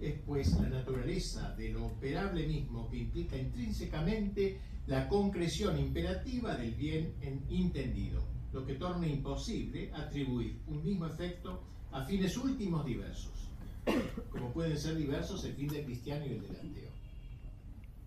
Es 0.00 0.14
pues 0.24 0.52
la 0.60 0.68
naturaleza 0.68 1.54
de 1.56 1.70
lo 1.70 1.86
operable 1.86 2.46
mismo 2.46 2.88
que 2.88 2.98
implica 2.98 3.36
intrínsecamente 3.36 4.60
la 4.86 5.08
concreción 5.08 5.78
imperativa 5.78 6.56
del 6.56 6.74
bien 6.74 7.14
entendido, 7.50 8.22
lo 8.52 8.64
que 8.64 8.74
torna 8.74 9.06
imposible 9.06 9.92
atribuir 9.92 10.60
un 10.68 10.84
mismo 10.84 11.06
efecto 11.06 11.62
a 11.90 12.04
fines 12.04 12.36
últimos 12.36 12.84
diversos, 12.86 13.50
como 14.30 14.52
pueden 14.52 14.78
ser 14.78 14.96
diversos 14.96 15.44
el 15.44 15.54
fin 15.54 15.68
del 15.68 15.84
cristiano 15.84 16.24
y 16.26 16.30
el 16.30 16.42
del 16.42 16.56
ateo. 16.56 16.90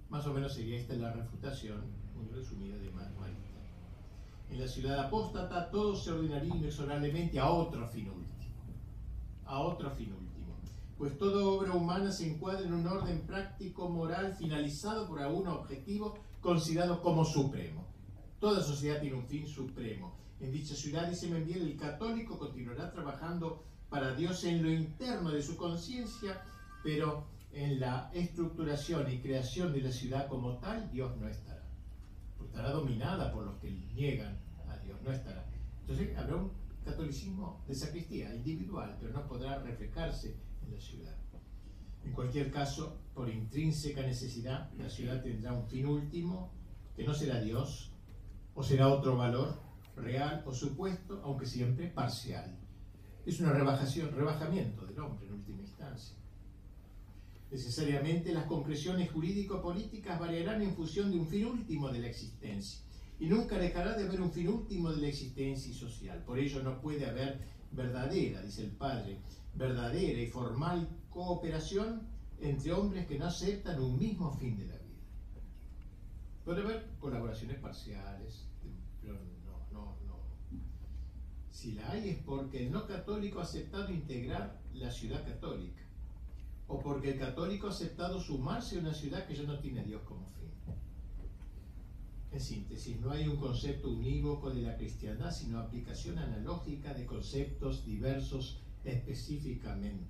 Más 0.10 0.26
o 0.26 0.34
menos 0.34 0.54
sería 0.54 0.80
esta 0.80 0.94
la 0.96 1.14
refutación 1.14 1.82
muy 2.16 2.28
resumida 2.34 2.78
de 2.78 2.92
Manuel 2.92 3.41
en 4.52 4.60
la 4.60 4.68
ciudad 4.68 5.00
apóstata 5.00 5.70
todo 5.70 5.96
se 5.96 6.12
ordenaría 6.12 6.56
inexorablemente 6.56 7.40
a 7.40 7.50
otro 7.50 7.88
fin 7.88 8.10
último, 8.10 8.52
a 9.46 9.60
otro 9.60 9.90
fin 9.92 10.12
último, 10.12 10.58
pues 10.98 11.18
toda 11.18 11.46
obra 11.46 11.74
humana 11.74 12.12
se 12.12 12.28
encuadra 12.28 12.66
en 12.66 12.74
un 12.74 12.86
orden 12.86 13.22
práctico 13.22 13.90
moral 13.90 14.36
finalizado 14.38 15.08
por 15.08 15.22
algún 15.22 15.48
objetivo 15.48 16.20
considerado 16.42 17.02
como 17.02 17.24
supremo. 17.24 17.86
Toda 18.40 18.62
sociedad 18.62 19.00
tiene 19.00 19.16
un 19.16 19.26
fin 19.26 19.48
supremo. 19.48 20.16
En 20.40 20.52
dicha 20.52 20.76
ciudad, 20.76 21.08
dice 21.08 21.30
Membiel, 21.30 21.62
el 21.62 21.78
católico 21.78 22.38
continuará 22.38 22.92
trabajando 22.92 23.64
para 23.90 24.16
Dios 24.16 24.44
en 24.44 24.64
lo 24.64 24.72
interno 24.72 25.30
de 25.30 25.42
su 25.42 25.56
conciencia, 25.56 26.44
pero 26.84 27.26
en 27.54 27.80
la 27.80 28.10
estructuración 28.14 29.12
y 29.12 29.20
creación 29.20 29.72
de 29.72 29.82
la 29.82 29.92
ciudad 29.92 30.28
como 30.28 30.58
tal, 30.58 30.90
Dios 30.92 31.16
no 31.18 31.28
estará 31.28 31.51
estará 32.52 32.72
dominada 32.72 33.32
por 33.32 33.46
los 33.46 33.58
que 33.60 33.72
niegan 33.72 34.38
a 34.68 34.76
Dios, 34.78 35.02
no 35.02 35.12
estará. 35.12 35.46
Entonces 35.80 36.18
habrá 36.18 36.36
un 36.36 36.52
catolicismo 36.84 37.64
de 37.66 37.74
sacristía, 37.74 38.36
individual, 38.36 38.98
pero 39.00 39.14
no 39.14 39.26
podrá 39.26 39.60
reflejarse 39.60 40.36
en 40.62 40.74
la 40.74 40.80
ciudad. 40.80 41.16
En 42.04 42.12
cualquier 42.12 42.52
caso, 42.52 43.00
por 43.14 43.30
intrínseca 43.30 44.02
necesidad, 44.02 44.70
la 44.74 44.90
ciudad 44.90 45.24
tendrá 45.24 45.54
un 45.54 45.66
fin 45.68 45.86
último, 45.86 46.52
que 46.94 47.06
no 47.06 47.14
será 47.14 47.40
Dios, 47.40 47.94
o 48.54 48.62
será 48.62 48.90
otro 48.90 49.16
valor, 49.16 49.58
real 49.96 50.44
o 50.46 50.52
supuesto, 50.52 51.22
aunque 51.24 51.46
siempre 51.46 51.88
parcial. 51.88 52.58
Es 53.26 53.40
una 53.40 53.54
rebajación, 53.54 54.12
rebajamiento 54.12 54.86
del 54.86 55.00
hombre. 55.00 55.31
Necesariamente 57.52 58.34
las 58.34 58.46
concreciones 58.46 59.12
jurídico-políticas 59.12 60.18
variarán 60.18 60.62
en 60.62 60.74
función 60.74 61.12
de 61.12 61.18
un 61.18 61.28
fin 61.28 61.46
último 61.46 61.90
de 61.90 62.00
la 62.00 62.08
existencia 62.08 62.80
y 63.20 63.28
nunca 63.28 63.58
dejará 63.58 63.98
de 63.98 64.06
haber 64.06 64.22
un 64.22 64.32
fin 64.32 64.48
último 64.48 64.90
de 64.90 65.02
la 65.02 65.08
existencia 65.10 65.70
y 65.70 65.74
social. 65.74 66.24
Por 66.24 66.40
ello 66.40 66.64
no 66.64 66.80
puede 66.80 67.06
haber 67.06 67.42
verdadera, 67.74 68.42
dice 68.42 68.64
el 68.64 68.72
padre, 68.72 69.18
verdadera 69.54 70.22
y 70.22 70.28
formal 70.28 70.88
cooperación 71.10 72.08
entre 72.40 72.72
hombres 72.72 73.06
que 73.06 73.20
no 73.20 73.26
aceptan 73.26 73.82
un 73.82 74.00
mismo 74.00 74.32
fin 74.32 74.58
de 74.58 74.68
la 74.68 74.78
vida. 74.78 75.02
Puede 76.46 76.62
haber 76.62 76.90
colaboraciones 77.00 77.58
parciales, 77.58 78.46
pero 79.02 79.16
no, 79.46 79.68
no, 79.74 79.98
no. 80.08 80.20
Si 81.52 81.74
la 81.74 81.92
hay 81.92 82.12
es 82.12 82.18
porque 82.20 82.66
el 82.66 82.72
no 82.72 82.88
católico 82.88 83.40
ha 83.40 83.44
aceptado 83.44 83.92
integrar 83.92 84.62
la 84.74 84.90
ciudad 84.90 85.24
católica 85.26 85.81
o 86.72 86.80
porque 86.80 87.12
el 87.12 87.20
católico 87.20 87.68
ha 87.68 87.72
aceptado 87.72 88.18
sumarse 88.20 88.78
a 88.78 88.80
una 88.80 88.94
ciudad 88.94 89.28
que 89.28 89.36
ya 89.36 89.44
no 89.44 89.60
tiene 89.60 89.82
a 89.82 89.84
Dios 89.84 90.02
como 90.04 90.26
fin. 90.26 90.50
En 92.32 92.40
síntesis, 92.40 92.98
no 93.02 93.12
hay 93.12 93.28
un 93.28 93.36
concepto 93.36 93.90
unívoco 93.90 94.50
de 94.52 94.62
la 94.62 94.78
cristiandad, 94.78 95.32
sino 95.32 95.60
aplicación 95.60 96.18
analógica 96.18 96.94
de 96.94 97.06
conceptos 97.06 97.86
diversos 97.86 98.62
específicamente. 98.86 100.08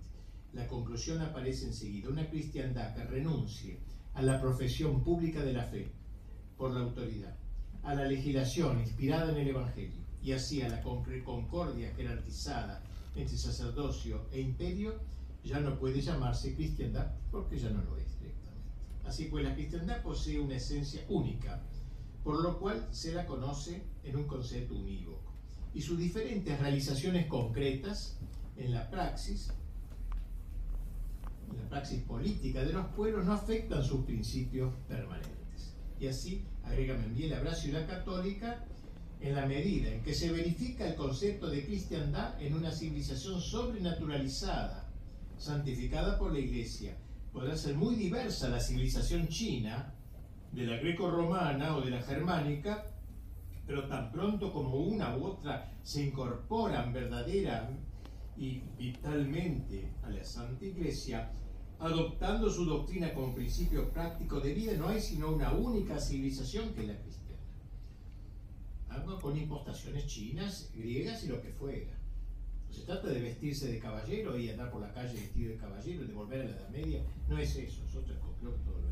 La 0.53 0.67
conclusión 0.67 1.19
aparece 1.21 1.65
enseguida, 1.65 2.09
una 2.09 2.29
cristiandad 2.29 2.93
que 2.93 3.05
renuncie 3.05 3.79
a 4.13 4.21
la 4.21 4.39
profesión 4.39 5.03
pública 5.03 5.41
de 5.41 5.53
la 5.53 5.63
fe 5.63 5.91
por 6.57 6.71
la 6.73 6.81
autoridad, 6.81 7.35
a 7.81 7.95
la 7.95 8.05
legislación 8.05 8.81
inspirada 8.81 9.31
en 9.31 9.37
el 9.39 9.47
Evangelio 9.47 10.01
y 10.21 10.33
así 10.33 10.61
a 10.61 10.69
la 10.69 10.83
concordia 10.83 11.91
jerarquizada 11.95 12.83
entre 13.15 13.35
sacerdocio 13.35 14.27
e 14.31 14.41
imperio, 14.41 14.93
ya 15.43 15.59
no 15.59 15.77
puede 15.77 16.01
llamarse 16.01 16.55
cristiandad 16.55 17.11
porque 17.31 17.57
ya 17.57 17.69
no 17.69 17.81
lo 17.83 17.97
es 17.97 18.19
directamente. 18.19 18.69
Así 19.05 19.25
pues, 19.25 19.43
la 19.43 19.53
cristiandad 19.53 20.01
posee 20.01 20.39
una 20.39 20.55
esencia 20.55 21.03
única, 21.09 21.61
por 22.23 22.41
lo 22.41 22.59
cual 22.59 22.87
se 22.91 23.13
la 23.13 23.25
conoce 23.25 23.83
en 24.03 24.15
un 24.15 24.27
concepto 24.27 24.75
unívoco. 24.75 25.33
Y 25.73 25.81
sus 25.81 25.97
diferentes 25.97 26.59
realizaciones 26.59 27.27
concretas 27.27 28.19
en 28.57 28.73
la 28.73 28.89
praxis, 28.89 29.51
en 31.49 31.57
la 31.57 31.69
praxis 31.69 32.03
política 32.03 32.63
de 32.63 32.73
los 32.73 32.87
pueblos, 32.87 33.25
no 33.25 33.33
afectan 33.33 33.83
sus 33.83 34.05
principios 34.05 34.73
permanentes. 34.87 35.75
Y 35.99 36.07
así, 36.07 36.45
agrega 36.63 36.97
Membiel, 36.97 37.33
habrá 37.33 37.55
ciudad 37.55 37.87
católica 37.87 38.65
en 39.21 39.35
la 39.35 39.45
medida 39.45 39.89
en 39.91 40.01
que 40.01 40.13
se 40.13 40.31
verifica 40.31 40.87
el 40.87 40.95
concepto 40.95 41.47
de 41.47 41.63
cristiandad 41.63 42.41
en 42.41 42.55
una 42.55 42.71
civilización 42.71 43.39
sobrenaturalizada, 43.39 44.80
santificada 45.41 46.19
por 46.19 46.31
la 46.31 46.39
Iglesia. 46.39 46.95
Podrá 47.33 47.57
ser 47.57 47.75
muy 47.75 47.95
diversa 47.95 48.49
la 48.49 48.59
civilización 48.59 49.27
china, 49.27 49.95
de 50.51 50.65
la 50.65 50.77
greco-romana 50.77 51.77
o 51.77 51.81
de 51.81 51.91
la 51.91 52.01
germánica, 52.01 52.85
pero 53.65 53.87
tan 53.87 54.11
pronto 54.11 54.51
como 54.53 54.75
una 54.75 55.17
u 55.17 55.25
otra 55.25 55.71
se 55.81 56.03
incorporan 56.03 56.93
verdadera 56.93 57.69
y 58.37 58.61
vitalmente 58.77 59.93
a 60.03 60.09
la 60.09 60.23
Santa 60.23 60.65
Iglesia, 60.65 61.31
adoptando 61.79 62.49
su 62.49 62.65
doctrina 62.65 63.13
como 63.13 63.33
principio 63.33 63.89
práctico 63.89 64.39
de 64.39 64.53
vida, 64.53 64.73
no 64.73 64.89
hay 64.89 65.01
sino 65.01 65.31
una 65.31 65.53
única 65.53 65.99
civilización 65.99 66.73
que 66.73 66.81
es 66.81 66.87
la 66.87 66.99
cristiana. 66.99 67.41
Algo 68.89 69.19
con 69.19 69.37
impostaciones 69.37 70.05
chinas, 70.05 70.69
griegas 70.75 71.23
y 71.23 71.27
lo 71.29 71.41
que 71.41 71.49
fuera. 71.49 72.00
Se 72.71 72.83
trata 72.83 73.09
de 73.09 73.21
vestirse 73.21 73.71
de 73.71 73.79
caballero 73.79 74.37
y 74.39 74.49
andar 74.49 74.71
por 74.71 74.81
la 74.81 74.93
calle 74.93 75.13
vestido 75.13 75.51
de 75.51 75.57
caballero 75.57 76.03
y 76.03 76.07
de 76.07 76.13
volver 76.13 76.41
a 76.41 76.45
la 76.45 76.51
Edad 76.51 76.69
Media. 76.69 77.03
No 77.27 77.37
es 77.37 77.55
eso, 77.57 77.83
es 77.85 77.95
otro 77.95 78.15
todo 78.15 78.81
lo 78.81 78.91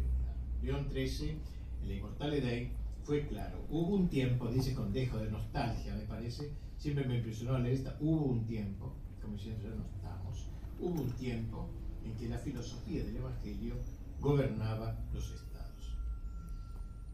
León 0.61 0.87
XIII, 0.91 1.37
en 1.81 1.87
la 1.87 1.93
Inmortal 1.93 2.33
Edad, 2.33 2.67
fue 3.03 3.25
claro. 3.27 3.65
Hubo 3.69 3.95
un 3.95 4.09
tiempo, 4.09 4.49
dice 4.49 4.73
con 4.73 4.91
dejo 4.91 5.17
de 5.17 5.31
nostalgia, 5.31 5.95
me 5.95 6.03
parece, 6.03 6.51
siempre 6.77 7.07
me 7.07 7.17
impresionó 7.17 7.57
leer 7.57 7.75
esta, 7.75 7.95
hubo 8.01 8.25
un 8.25 8.45
tiempo, 8.45 8.93
como 9.21 9.35
diciendo 9.35 9.63
ya 9.63 9.75
no 9.75 9.85
estamos, 9.85 10.47
hubo 10.79 11.01
un 11.01 11.11
tiempo 11.13 11.69
en 12.03 12.13
que 12.17 12.27
la 12.27 12.37
filosofía 12.37 13.03
del 13.05 13.15
Evangelio 13.15 13.75
gobernaba 14.19 14.99
los 15.13 15.31
estados. 15.31 15.97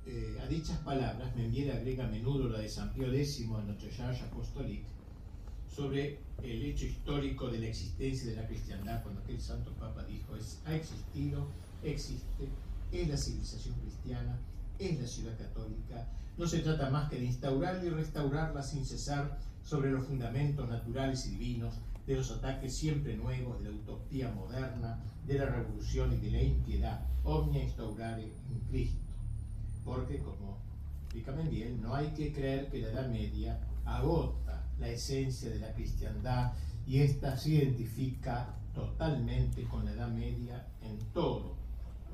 Eh, 0.07 0.39
a 0.41 0.47
dichas 0.47 0.79
palabras, 0.79 1.35
me 1.35 1.45
agrega 1.45 2.05
a 2.05 2.09
menudo 2.09 2.49
la 2.49 2.59
de 2.59 2.69
San 2.69 2.91
Pío 2.91 3.13
X 3.13 3.41
en 3.41 3.67
Notre 3.67 3.91
Charge 3.91 4.23
Apostolique 4.23 4.94
sobre 5.75 6.19
el 6.41 6.63
hecho 6.63 6.85
histórico 6.85 7.49
de 7.49 7.59
la 7.59 7.67
existencia 7.67 8.29
de 8.29 8.37
la 8.37 8.47
cristiandad, 8.47 9.03
cuando 9.03 9.21
aquel 9.21 9.41
santo 9.41 9.71
papa 9.73 10.05
dijo, 10.05 10.35
es, 10.37 10.61
ha 10.65 10.73
existido, 10.73 11.47
existe, 11.83 12.47
es 12.93 13.09
la 13.09 13.17
civilización 13.17 13.75
cristiana, 13.81 14.39
es 14.79 14.99
la 15.01 15.07
ciudad 15.07 15.37
católica. 15.37 16.07
No 16.37 16.47
se 16.47 16.59
trata 16.59 16.89
más 16.89 17.09
que 17.09 17.17
de 17.17 17.25
instaurarla 17.25 17.83
y 17.83 17.89
restaurarla 17.89 18.63
sin 18.63 18.85
cesar 18.85 19.37
sobre 19.63 19.91
los 19.91 20.05
fundamentos 20.05 20.69
naturales 20.69 21.25
y 21.25 21.31
divinos 21.31 21.73
de 22.07 22.15
los 22.15 22.31
ataques 22.31 22.73
siempre 22.73 23.17
nuevos 23.17 23.61
de 23.61 23.71
la 23.71 23.75
utopía 23.75 24.31
moderna, 24.31 24.99
de 25.27 25.39
la 25.39 25.45
revolución 25.45 26.13
y 26.13 26.17
de 26.17 26.31
la 26.31 26.41
impiedad, 26.41 27.05
omnia 27.23 27.63
instaurare 27.63 28.23
in 28.23 28.59
Cristo. 28.69 28.99
Porque, 29.83 30.19
como 30.19 30.57
explica 31.03 31.31
bien, 31.49 31.81
no 31.81 31.95
hay 31.95 32.07
que 32.09 32.31
creer 32.31 32.69
que 32.69 32.79
la 32.79 32.89
Edad 32.89 33.09
Media 33.09 33.59
agota 33.85 34.44
la 34.79 34.89
esencia 34.89 35.49
de 35.49 35.59
la 35.59 35.73
cristiandad 35.73 36.53
y 36.85 36.99
ésta 36.99 37.37
se 37.37 37.49
identifica 37.51 38.55
totalmente 38.73 39.63
con 39.63 39.85
la 39.85 39.91
Edad 39.91 40.09
Media 40.09 40.67
en 40.81 40.97
todo 41.13 41.55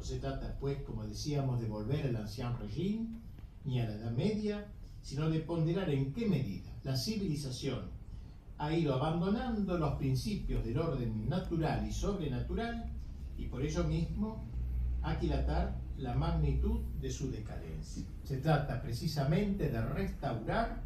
no 0.01 0.07
se 0.07 0.17
trata, 0.17 0.57
pues, 0.59 0.81
como 0.81 1.05
decíamos, 1.05 1.61
de 1.61 1.67
volver 1.67 2.07
al 2.07 2.15
ancien 2.15 2.57
régimen 2.57 3.21
ni 3.65 3.79
a 3.79 3.85
la 3.85 3.93
Edad 3.93 4.09
Media, 4.09 4.65
sino 5.03 5.29
de 5.29 5.41
ponderar 5.41 5.91
en 5.91 6.11
qué 6.11 6.27
medida 6.27 6.71
la 6.83 6.97
civilización 6.97 7.81
ha 8.57 8.73
ido 8.73 8.95
abandonando 8.95 9.77
los 9.77 9.93
principios 9.99 10.65
del 10.65 10.79
orden 10.79 11.29
natural 11.29 11.87
y 11.87 11.93
sobrenatural 11.93 12.91
y 13.37 13.45
por 13.45 13.63
ello 13.63 13.83
mismo 13.83 14.43
aquilatar 15.03 15.77
la 15.99 16.15
magnitud 16.15 16.79
de 16.99 17.11
su 17.11 17.29
decadencia. 17.29 18.03
Se 18.23 18.37
trata 18.37 18.81
precisamente 18.81 19.69
de 19.69 19.81
restaurar 19.85 20.81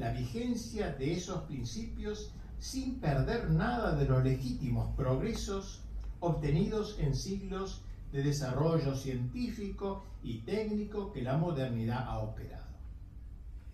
la 0.00 0.12
vigencia 0.12 0.94
de 0.94 1.12
esos 1.12 1.42
principios 1.42 2.32
sin 2.58 3.00
perder 3.00 3.50
nada 3.50 3.94
de 3.94 4.06
los 4.06 4.24
legítimos 4.24 4.96
progresos 4.96 5.82
obtenidos 6.20 6.98
en 6.98 7.14
siglos 7.14 7.84
de 8.10 8.22
desarrollo 8.22 8.96
científico 8.96 10.02
y 10.22 10.38
técnico 10.38 11.12
que 11.12 11.20
la 11.20 11.36
modernidad 11.36 12.08
ha 12.08 12.18
operado. 12.18 12.64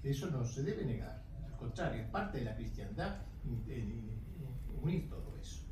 Eso 0.03 0.29
no 0.33 0.45
se 0.45 0.64
debe 0.64 0.85
negar, 0.85 1.22
al 1.47 1.57
contrario, 1.59 2.03
es 2.03 2.09
parte 2.09 2.39
de 2.39 2.45
la 2.45 2.57
cristiandad 2.57 3.18
unir 4.83 5.09
todo 5.09 5.37
eso. 5.41 5.62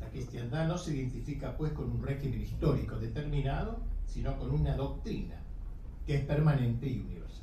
La 0.00 0.08
cristiandad 0.08 0.66
no 0.66 0.78
se 0.78 0.96
identifica 0.96 1.58
pues 1.58 1.72
con 1.72 1.90
un 1.90 2.02
régimen 2.02 2.40
histórico 2.40 2.98
determinado, 2.98 3.82
sino 4.06 4.38
con 4.38 4.50
una 4.50 4.74
doctrina 4.76 5.36
que 6.06 6.16
es 6.16 6.24
permanente 6.24 6.88
y 6.88 7.00
universal. 7.00 7.41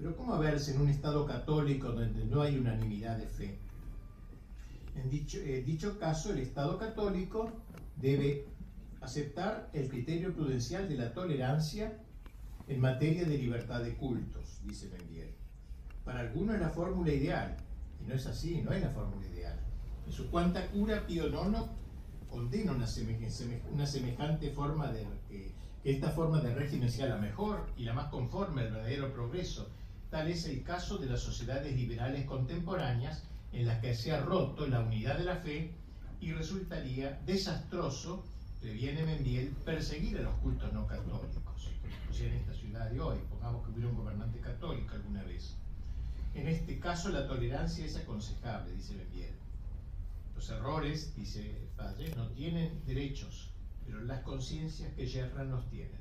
Pero 0.00 0.16
¿cómo 0.16 0.38
verse 0.38 0.74
en 0.74 0.80
un 0.80 0.88
Estado 0.88 1.26
católico 1.26 1.92
donde 1.92 2.24
no 2.24 2.40
hay 2.40 2.56
unanimidad 2.56 3.18
de 3.18 3.26
fe? 3.26 3.58
En 4.96 5.10
dicho, 5.10 5.38
en 5.38 5.64
dicho 5.66 5.98
caso, 5.98 6.32
el 6.32 6.38
Estado 6.38 6.78
católico 6.78 7.50
debe 7.96 8.46
aceptar 9.02 9.68
el 9.74 9.88
criterio 9.88 10.34
prudencial 10.34 10.88
de 10.88 10.96
la 10.96 11.12
tolerancia 11.12 11.98
en 12.66 12.80
materia 12.80 13.24
de 13.24 13.36
libertad 13.36 13.82
de 13.82 13.94
cultos, 13.96 14.60
dice 14.64 14.88
Mendier. 14.88 15.34
Para 16.04 16.20
algunos 16.20 16.54
es 16.54 16.62
la 16.62 16.70
fórmula 16.70 17.12
ideal, 17.12 17.56
y 18.02 18.08
no 18.08 18.14
es 18.14 18.26
así, 18.26 18.62
no 18.62 18.72
es 18.72 18.80
la 18.80 18.90
fórmula 18.90 19.26
ideal. 19.26 19.58
En 20.06 20.12
su 20.12 20.30
cuanta 20.30 20.66
cura, 20.68 21.06
Pío 21.06 21.28
IX 21.28 21.58
condena 22.30 22.72
una, 22.72 22.86
semejante 22.86 24.50
forma 24.50 24.90
de 24.92 25.06
que, 25.28 25.52
que 25.82 25.90
esta 25.90 26.10
forma 26.10 26.40
de 26.40 26.54
régimen 26.54 26.90
sea 26.90 27.06
la 27.06 27.18
mejor 27.18 27.66
y 27.76 27.84
la 27.84 27.92
más 27.92 28.06
conforme 28.06 28.62
al 28.62 28.72
verdadero 28.72 29.12
progreso. 29.12 29.68
Tal 30.10 30.28
es 30.28 30.44
el 30.46 30.64
caso 30.64 30.98
de 30.98 31.06
las 31.06 31.20
sociedades 31.20 31.74
liberales 31.74 32.26
contemporáneas 32.26 33.22
en 33.52 33.66
las 33.66 33.80
que 33.80 33.94
se 33.94 34.12
ha 34.12 34.20
roto 34.20 34.66
la 34.66 34.80
unidad 34.80 35.18
de 35.18 35.24
la 35.24 35.36
fe 35.36 35.72
y 36.20 36.32
resultaría 36.32 37.20
desastroso 37.24 38.24
previene 38.60 39.04
Mendiel 39.04 39.50
perseguir 39.64 40.18
a 40.18 40.22
los 40.22 40.34
cultos 40.38 40.72
no 40.72 40.86
católicos. 40.86 41.70
O 42.10 42.12
sea, 42.12 42.26
en 42.26 42.34
esta 42.34 42.52
ciudad 42.54 42.90
de 42.90 43.00
hoy, 43.00 43.18
pongamos 43.30 43.64
que 43.64 43.72
hubiera 43.72 43.88
un 43.88 43.96
gobernante 43.96 44.40
católico 44.40 44.94
alguna 44.94 45.22
vez. 45.22 45.54
En 46.34 46.48
este 46.48 46.78
caso 46.78 47.08
la 47.08 47.26
tolerancia 47.26 47.84
es 47.84 47.96
aconsejable, 47.96 48.74
dice 48.74 48.94
Mendiel. 48.94 49.34
Los 50.34 50.50
errores, 50.50 51.14
dice 51.16 51.68
Padre, 51.76 52.12
no 52.16 52.28
tienen 52.28 52.84
derechos, 52.84 53.50
pero 53.86 54.00
las 54.02 54.22
conciencias 54.22 54.92
que 54.94 55.06
yerran 55.06 55.50
los 55.50 55.68
tienen. 55.70 55.99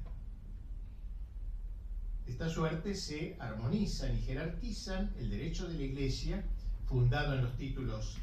Esta 2.29 2.47
suerte 2.47 2.93
se 2.93 3.35
armonizan 3.39 4.15
y 4.15 4.21
jerarquizan 4.21 5.11
el 5.17 5.31
derecho 5.31 5.67
de 5.67 5.73
la 5.73 5.83
Iglesia, 5.83 6.45
fundado 6.85 7.33
en 7.33 7.41
los 7.41 7.57
títulos 7.57 8.17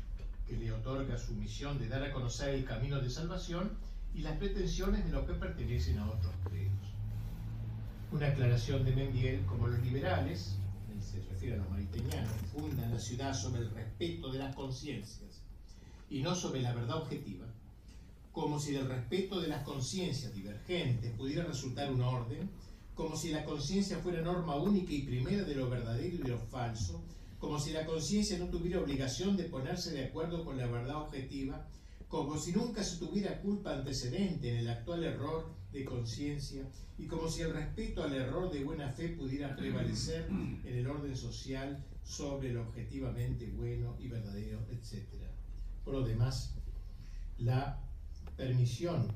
que 0.46 0.56
le 0.56 0.70
otorga 0.70 1.18
su 1.18 1.34
misión 1.34 1.76
de 1.76 1.88
dar 1.88 2.04
a 2.04 2.12
conocer 2.12 2.50
el 2.50 2.64
camino 2.64 3.00
de 3.00 3.10
salvación, 3.10 3.72
y 4.14 4.20
las 4.20 4.38
pretensiones 4.38 5.04
de 5.04 5.10
los 5.10 5.26
que 5.26 5.34
pertenecen 5.34 5.98
a 5.98 6.08
otros 6.08 6.32
credos. 6.44 6.94
Una 8.12 8.28
aclaración 8.28 8.84
de 8.84 8.94
Mendiel, 8.94 9.44
como 9.44 9.66
los 9.66 9.82
liberales, 9.82 10.56
se 11.00 11.20
refiere 11.24 11.56
a 11.56 11.58
los 11.58 11.68
mariteñanos, 11.68 12.32
fundan 12.52 12.94
la 12.94 13.00
ciudad 13.00 13.34
sobre 13.34 13.62
el 13.62 13.70
respeto 13.72 14.30
de 14.30 14.38
las 14.38 14.54
conciencias 14.54 15.42
y 16.08 16.22
no 16.22 16.34
sobre 16.36 16.62
la 16.62 16.72
verdad 16.72 16.98
objetiva, 17.02 17.46
como 18.30 18.60
si 18.60 18.72
del 18.72 18.88
respeto 18.88 19.40
de 19.40 19.48
las 19.48 19.64
conciencias 19.64 20.32
divergentes 20.32 21.12
pudiera 21.16 21.44
resultar 21.44 21.92
un 21.92 22.02
orden, 22.02 22.48
como 22.96 23.14
si 23.14 23.28
la 23.28 23.44
conciencia 23.44 23.98
fuera 23.98 24.22
norma 24.22 24.56
única 24.56 24.92
y 24.92 25.02
primera 25.02 25.44
de 25.44 25.54
lo 25.54 25.68
verdadero 25.68 26.16
y 26.16 26.18
de 26.18 26.30
lo 26.30 26.38
falso, 26.38 27.04
como 27.38 27.60
si 27.60 27.70
la 27.70 27.84
conciencia 27.84 28.38
no 28.38 28.46
tuviera 28.46 28.80
obligación 28.80 29.36
de 29.36 29.44
ponerse 29.44 29.92
de 29.92 30.06
acuerdo 30.06 30.44
con 30.46 30.56
la 30.56 30.66
verdad 30.66 31.02
objetiva, 31.02 31.68
como 32.08 32.38
si 32.38 32.52
nunca 32.52 32.82
se 32.82 32.96
tuviera 32.96 33.38
culpa 33.42 33.74
antecedente 33.74 34.50
en 34.50 34.56
el 34.56 34.68
actual 34.70 35.04
error 35.04 35.44
de 35.72 35.84
conciencia 35.84 36.62
y 36.96 37.06
como 37.06 37.28
si 37.28 37.42
el 37.42 37.52
respeto 37.52 38.02
al 38.02 38.14
error 38.14 38.50
de 38.50 38.64
buena 38.64 38.88
fe 38.88 39.10
pudiera 39.10 39.54
prevalecer 39.54 40.26
en 40.30 40.64
el 40.64 40.86
orden 40.86 41.14
social 41.14 41.84
sobre 42.02 42.54
lo 42.54 42.62
objetivamente 42.62 43.50
bueno 43.50 43.94
y 44.00 44.08
verdadero, 44.08 44.60
etc. 44.70 45.04
Por 45.84 45.92
lo 45.92 46.02
demás, 46.02 46.54
la 47.36 47.78
permisión 48.38 49.06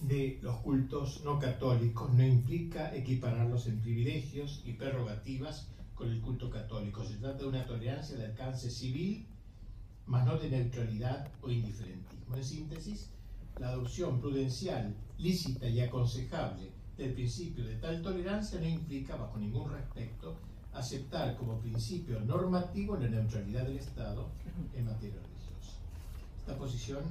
de 0.00 0.38
los 0.42 0.56
cultos 0.60 1.22
no 1.24 1.38
católicos 1.38 2.12
no 2.14 2.24
implica 2.26 2.94
equipararlos 2.94 3.66
en 3.66 3.80
privilegios 3.80 4.62
y 4.64 4.72
prerrogativas 4.72 5.68
con 5.94 6.10
el 6.10 6.20
culto 6.20 6.48
católico. 6.48 7.04
Se 7.04 7.16
trata 7.16 7.38
de 7.38 7.48
una 7.48 7.66
tolerancia 7.66 8.16
de 8.16 8.26
alcance 8.26 8.70
civil 8.70 9.26
más 10.06 10.26
no 10.26 10.36
de 10.38 10.50
neutralidad 10.50 11.28
o 11.42 11.50
indiferentismo. 11.50 12.36
En 12.36 12.44
síntesis, 12.44 13.10
la 13.58 13.68
adopción 13.68 14.20
prudencial, 14.20 14.94
lícita 15.18 15.68
y 15.68 15.80
aconsejable 15.80 16.70
del 16.96 17.12
principio 17.12 17.64
de 17.64 17.76
tal 17.76 18.02
tolerancia 18.02 18.58
no 18.58 18.66
implica, 18.66 19.16
bajo 19.16 19.38
ningún 19.38 19.70
respecto, 19.70 20.36
aceptar 20.72 21.36
como 21.36 21.60
principio 21.60 22.20
normativo 22.20 22.96
la 22.96 23.08
neutralidad 23.08 23.64
del 23.64 23.78
Estado 23.78 24.30
en 24.74 24.86
materia 24.86 25.16
religiosa. 25.16 25.78
Esta 26.38 26.56
posición 26.56 27.04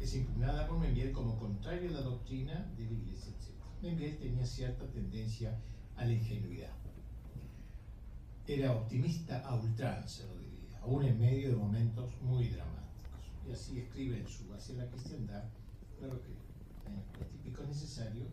es 0.00 0.14
impugnada 0.14 0.66
por 0.66 0.78
Membiel 0.78 1.12
como 1.12 1.38
contraria 1.38 1.88
a 1.88 1.92
la 1.92 2.00
doctrina 2.00 2.72
de 2.76 2.84
la 2.84 2.92
Iglesia, 2.92 3.32
etc. 3.32 3.54
Membiel 3.82 4.18
tenía 4.18 4.44
cierta 4.44 4.86
tendencia 4.86 5.58
a 5.96 6.04
la 6.04 6.12
ingenuidad. 6.12 6.72
Era 8.46 8.72
optimista 8.72 9.40
a 9.40 9.56
ultranza, 9.56 10.24
lo 10.26 10.38
diría, 10.38 10.78
aún 10.82 11.04
en 11.04 11.18
medio 11.18 11.50
de 11.50 11.56
momentos 11.56 12.12
muy 12.22 12.48
dramáticos. 12.48 13.20
Y 13.48 13.52
así 13.52 13.78
escribe 13.80 14.18
en 14.18 14.28
su 14.28 14.52
Hacia 14.52 14.76
la 14.76 14.88
Cristiandad, 14.88 15.44
claro 15.98 16.20
que 16.22 16.32
es 16.32 17.28
típico 17.30 17.64
necesario 17.64 18.24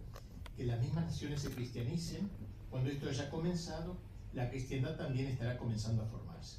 que 0.56 0.66
las 0.66 0.80
mismas 0.80 1.06
naciones 1.06 1.42
se 1.42 1.50
cristianicen, 1.50 2.30
cuando 2.70 2.90
esto 2.90 3.10
haya 3.10 3.30
comenzado, 3.30 3.98
la 4.34 4.50
cristiandad 4.50 4.96
también 4.96 5.28
estará 5.28 5.58
comenzando 5.58 6.04
a 6.04 6.06
formarse. 6.06 6.58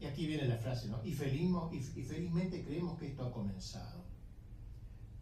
Y 0.00 0.06
aquí 0.06 0.26
viene 0.26 0.46
la 0.46 0.56
frase, 0.56 0.88
¿no? 0.88 1.00
Y, 1.04 1.12
felizmente 1.12 2.64
creemos 2.64 2.98
que 2.98 3.08
esto 3.08 3.24
ha 3.24 3.32
comenzado. 3.32 3.99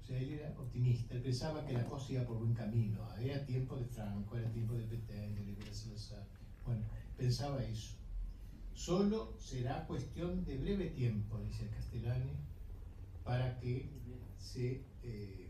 Él 0.09 0.31
era 0.33 0.55
optimista, 0.59 1.15
él 1.15 1.23
pensaba 1.23 1.65
que 1.67 1.75
la 1.75 1.85
cosa 1.85 2.13
iba 2.13 2.25
por 2.25 2.39
buen 2.39 2.55
camino. 2.55 3.07
Era 3.19 3.45
tiempo 3.45 3.77
de 3.77 3.85
Franco, 3.85 4.37
era 4.37 4.51
tiempo 4.51 4.75
de 4.75 4.85
Petén, 4.85 5.35
de 5.35 5.75
Salazar. 5.75 6.27
Bueno, 6.65 6.83
pensaba 7.17 7.63
eso. 7.65 7.97
Solo 8.73 9.35
será 9.39 9.87
cuestión 9.87 10.45
de 10.45 10.57
breve 10.57 10.87
tiempo, 10.91 11.39
dice 11.41 11.69
Castellani, 11.69 12.33
para 13.25 13.59
que 13.59 13.91
se 14.39 14.85
eh, 15.03 15.49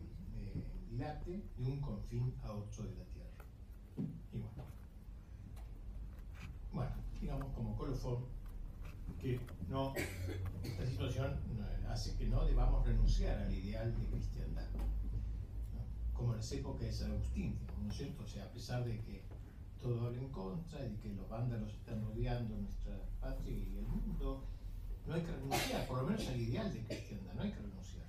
dilate 0.91 1.45
de 1.57 1.67
un 1.67 1.81
confín 1.81 2.35
a 2.43 2.53
otro 2.53 2.85
de 2.85 2.97
la 2.97 3.05
Tierra. 3.05 3.45
Y 4.33 4.39
bueno, 4.39 4.65
bueno 6.73 6.95
digamos 7.21 7.53
como 7.55 7.77
colofón, 7.77 8.25
que 9.21 9.41
no, 9.69 9.95
esta 10.63 10.87
situación 10.87 11.37
hace 11.89 12.15
que 12.17 12.27
no 12.27 12.45
debamos 12.45 12.87
renunciar 12.87 13.39
al 13.39 13.53
ideal 13.53 13.95
de 13.99 14.07
cristiandad, 14.07 14.38
como 16.19 16.33
en 16.33 16.39
las 16.39 16.53
épocas 16.53 16.87
de 16.87 16.93
San 16.93 17.13
Agustín, 17.13 17.57
¿no 17.81 17.91
es 17.91 17.97
cierto? 17.97 18.25
O 18.25 18.27
sea, 18.27 18.45
a 18.45 18.51
pesar 18.51 18.85
de 18.85 18.99
que 19.01 19.23
todo 19.81 20.07
habla 20.07 20.19
en 20.19 20.29
contra 20.31 20.85
y 20.85 20.97
que 20.97 21.15
los 21.15 21.29
vándalos 21.29 21.73
están 21.73 22.05
rodeando 22.05 22.57
nuestra 22.57 23.01
patria 23.21 23.57
y 23.57 23.79
el 23.79 23.87
mundo, 23.87 24.45
no 25.07 25.15
hay 25.15 25.23
que 25.23 25.31
renunciar, 25.31 25.87
por 25.87 26.03
lo 26.03 26.09
menos 26.09 26.27
al 26.27 26.41
ideal 26.41 26.73
de 26.73 26.81
cristiandad, 26.81 27.35
no 27.35 27.43
hay 27.43 27.53
que 27.53 27.61
renunciar. 27.61 28.05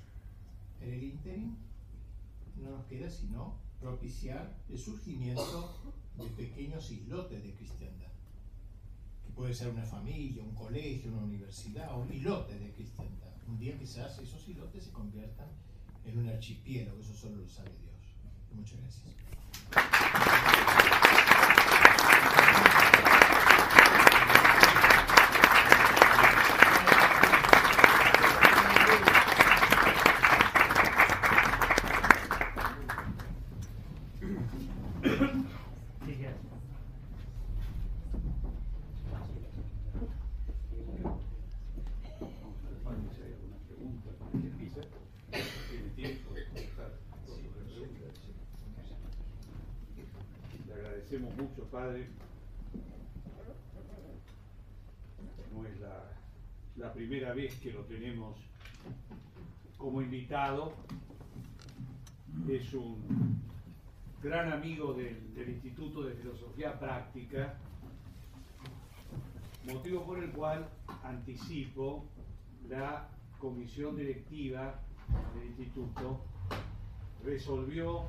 En 0.81 0.93
el 0.93 1.03
interim 1.03 1.55
no 2.57 2.71
nos 2.71 2.85
queda 2.87 3.09
sino 3.09 3.59
propiciar 3.79 4.57
el 4.67 4.77
surgimiento 4.79 5.95
de 6.17 6.25
pequeños 6.31 6.91
islotes 6.91 7.43
de 7.43 7.53
cristiandad, 7.53 8.11
que 9.23 9.31
puede 9.33 9.53
ser 9.53 9.69
una 9.69 9.85
familia, 9.85 10.43
un 10.43 10.55
colegio, 10.55 11.11
una 11.13 11.23
universidad, 11.23 11.97
un 11.97 12.11
islote 12.11 12.57
de 12.57 12.73
cristiandad. 12.73 13.29
Un 13.47 13.59
día 13.59 13.77
quizás 13.77 14.17
esos 14.19 14.47
islotes 14.47 14.85
se 14.85 14.91
conviertan 14.91 15.47
en 16.05 16.17
un 16.17 16.27
archipiélago, 16.27 16.99
eso 16.99 17.13
solo 17.13 17.37
lo 17.37 17.47
sabe 17.47 17.69
Dios. 17.79 17.88
Muchas 18.55 18.79
gracias. 18.79 20.28
Padre. 51.71 52.07
No 55.51 55.65
es 55.65 55.79
la, 56.77 56.93
primera 56.93 57.33
vez 57.33 57.55
que 57.59 57.73
lo 57.73 57.81
tenemos 57.85 58.37
como 59.77 60.03
invitado. 60.03 60.73
Es 62.47 62.71
un 62.75 63.41
gran 64.21 64.51
amigo 64.53 64.93
del 64.93 65.49
Instituto 65.49 66.03
de 66.03 66.13
Filosofía 66.13 66.79
Práctica, 66.79 67.55
motivo 69.65 70.05
por 70.05 70.23
el 70.23 70.29
cual 70.31 70.69
anticipo 71.03 72.05
la 72.69 73.09
comisión 73.39 73.95
directiva 73.95 74.79
del 75.33 75.47
instituto 75.47 76.21
resolvió 77.23 78.05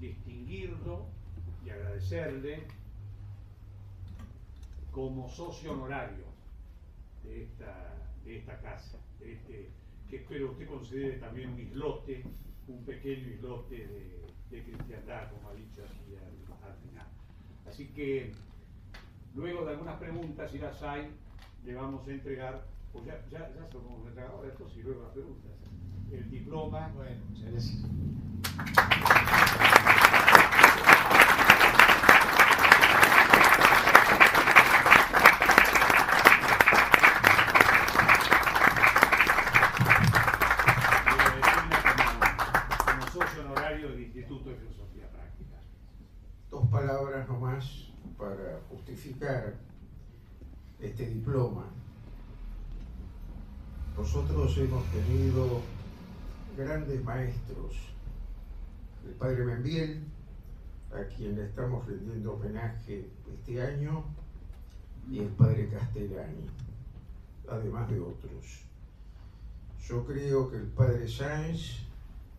distinguirlo 0.00 1.06
y 1.64 1.70
agradecerle 1.70 2.64
como 4.90 5.28
socio 5.28 5.72
honorario 5.72 6.24
de 7.24 7.44
esta, 7.44 7.94
de 8.24 8.38
esta 8.38 8.60
casa, 8.60 8.98
este, 9.20 9.68
que 10.08 10.16
espero 10.16 10.52
usted 10.52 10.66
considere 10.66 11.18
también 11.18 11.50
un 11.50 11.60
islote, 11.60 12.24
un 12.66 12.84
pequeño 12.84 13.28
islote 13.28 13.76
de, 13.76 14.28
de 14.50 14.62
cristiandad, 14.62 15.30
como 15.30 15.50
ha 15.50 15.54
dicho 15.54 15.82
aquí 15.84 16.16
al, 16.16 16.76
final. 16.88 17.06
Así 17.66 17.88
que 17.88 18.32
luego 19.34 19.64
de 19.64 19.72
algunas 19.72 19.98
preguntas, 19.98 20.50
si 20.50 20.58
las 20.58 20.82
hay, 20.82 21.10
le 21.64 21.74
vamos 21.74 22.06
a 22.08 22.10
entregar, 22.10 22.66
pues 22.92 23.04
ya, 23.04 23.24
ya, 23.30 23.52
ya 23.54 23.66
se 23.66 23.74
lo 23.74 23.82
vamos 23.82 24.06
a 24.16 24.48
esto 24.48 24.70
y 24.76 24.82
luego 24.82 25.02
las 25.02 25.12
preguntas, 25.12 25.52
el 26.10 26.30
diploma. 26.30 26.90
Bueno, 26.94 27.20
muchas 27.28 27.52
gracias. 27.52 27.84
Este 50.80 51.06
diploma. 51.06 51.64
Nosotros 53.96 54.56
hemos 54.58 54.84
tenido 54.92 55.60
grandes 56.56 57.02
maestros, 57.02 57.74
el 59.06 59.12
padre 59.14 59.44
Membiel, 59.44 60.04
a 60.92 61.04
quien 61.14 61.38
estamos 61.38 61.86
rendiendo 61.86 62.34
homenaje 62.34 63.10
este 63.32 63.60
año, 63.60 64.04
y 65.10 65.20
el 65.20 65.28
padre 65.28 65.68
Castellani, 65.68 66.46
además 67.50 67.90
de 67.90 68.00
otros. 68.00 68.60
Yo 69.86 70.04
creo 70.04 70.50
que 70.50 70.56
el 70.56 70.66
padre 70.66 71.08
Sáenz 71.08 71.78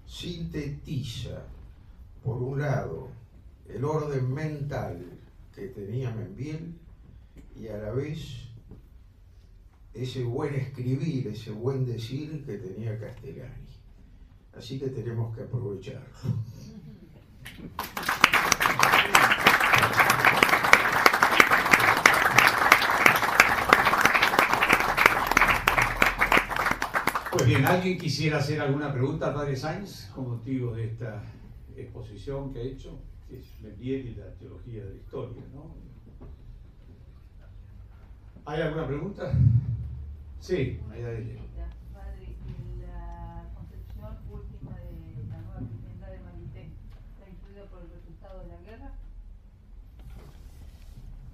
sintetiza, 0.06 1.44
por 2.24 2.42
un 2.42 2.62
lado, 2.62 3.10
el 3.68 3.84
orden 3.84 4.34
mental 4.34 5.04
que 5.56 5.68
tenía 5.68 6.12
Membiel 6.12 6.79
y 7.60 7.68
a 7.68 7.78
la 7.78 7.92
vez 7.92 8.48
ese 9.94 10.24
buen 10.24 10.56
escribir, 10.56 11.28
ese 11.28 11.52
buen 11.52 11.86
decir 11.86 12.46
que 12.46 12.58
tenía 12.58 12.98
Castellani. 12.98 13.68
Así 14.56 14.80
que 14.80 14.88
tenemos 14.88 15.36
que 15.36 15.44
aprovecharlo. 15.44 16.08
Pues 27.32 27.46
bien, 27.46 27.66
¿alguien 27.66 27.98
quisiera 27.98 28.38
hacer 28.38 28.62
alguna 28.62 28.92
pregunta 28.92 29.28
a 29.28 29.34
Padre 29.34 29.56
Sainz 29.56 30.10
con 30.16 30.30
motivo 30.30 30.74
de 30.74 30.86
esta 30.86 31.22
exposición 31.76 32.54
que 32.54 32.60
ha 32.60 32.64
hecho? 32.64 33.00
es 33.32 33.62
Membiel 33.62 34.08
y 34.08 34.16
la 34.16 34.34
teología 34.36 34.84
de 34.84 34.90
la 34.90 34.96
historia, 34.96 35.44
¿no? 35.54 35.89
¿Hay 38.50 38.64
alguna 38.64 38.88
pregunta? 38.88 39.32
Sí, 40.40 40.82
ahí 40.90 41.04
Padre, 41.94 42.36
la 42.82 43.46
concepción 43.54 44.18
última 44.28 44.72
de 44.72 45.24
la 45.30 45.38
nueva 45.38 45.60
presidenta 45.60 46.10
de 46.10 46.20
Malité 46.22 46.72
está 47.14 47.30
influida 47.30 47.66
por 47.66 47.84
el 47.84 47.92
resultado 47.92 48.42
de 48.42 48.48
la 48.48 48.62
guerra. 48.62 48.92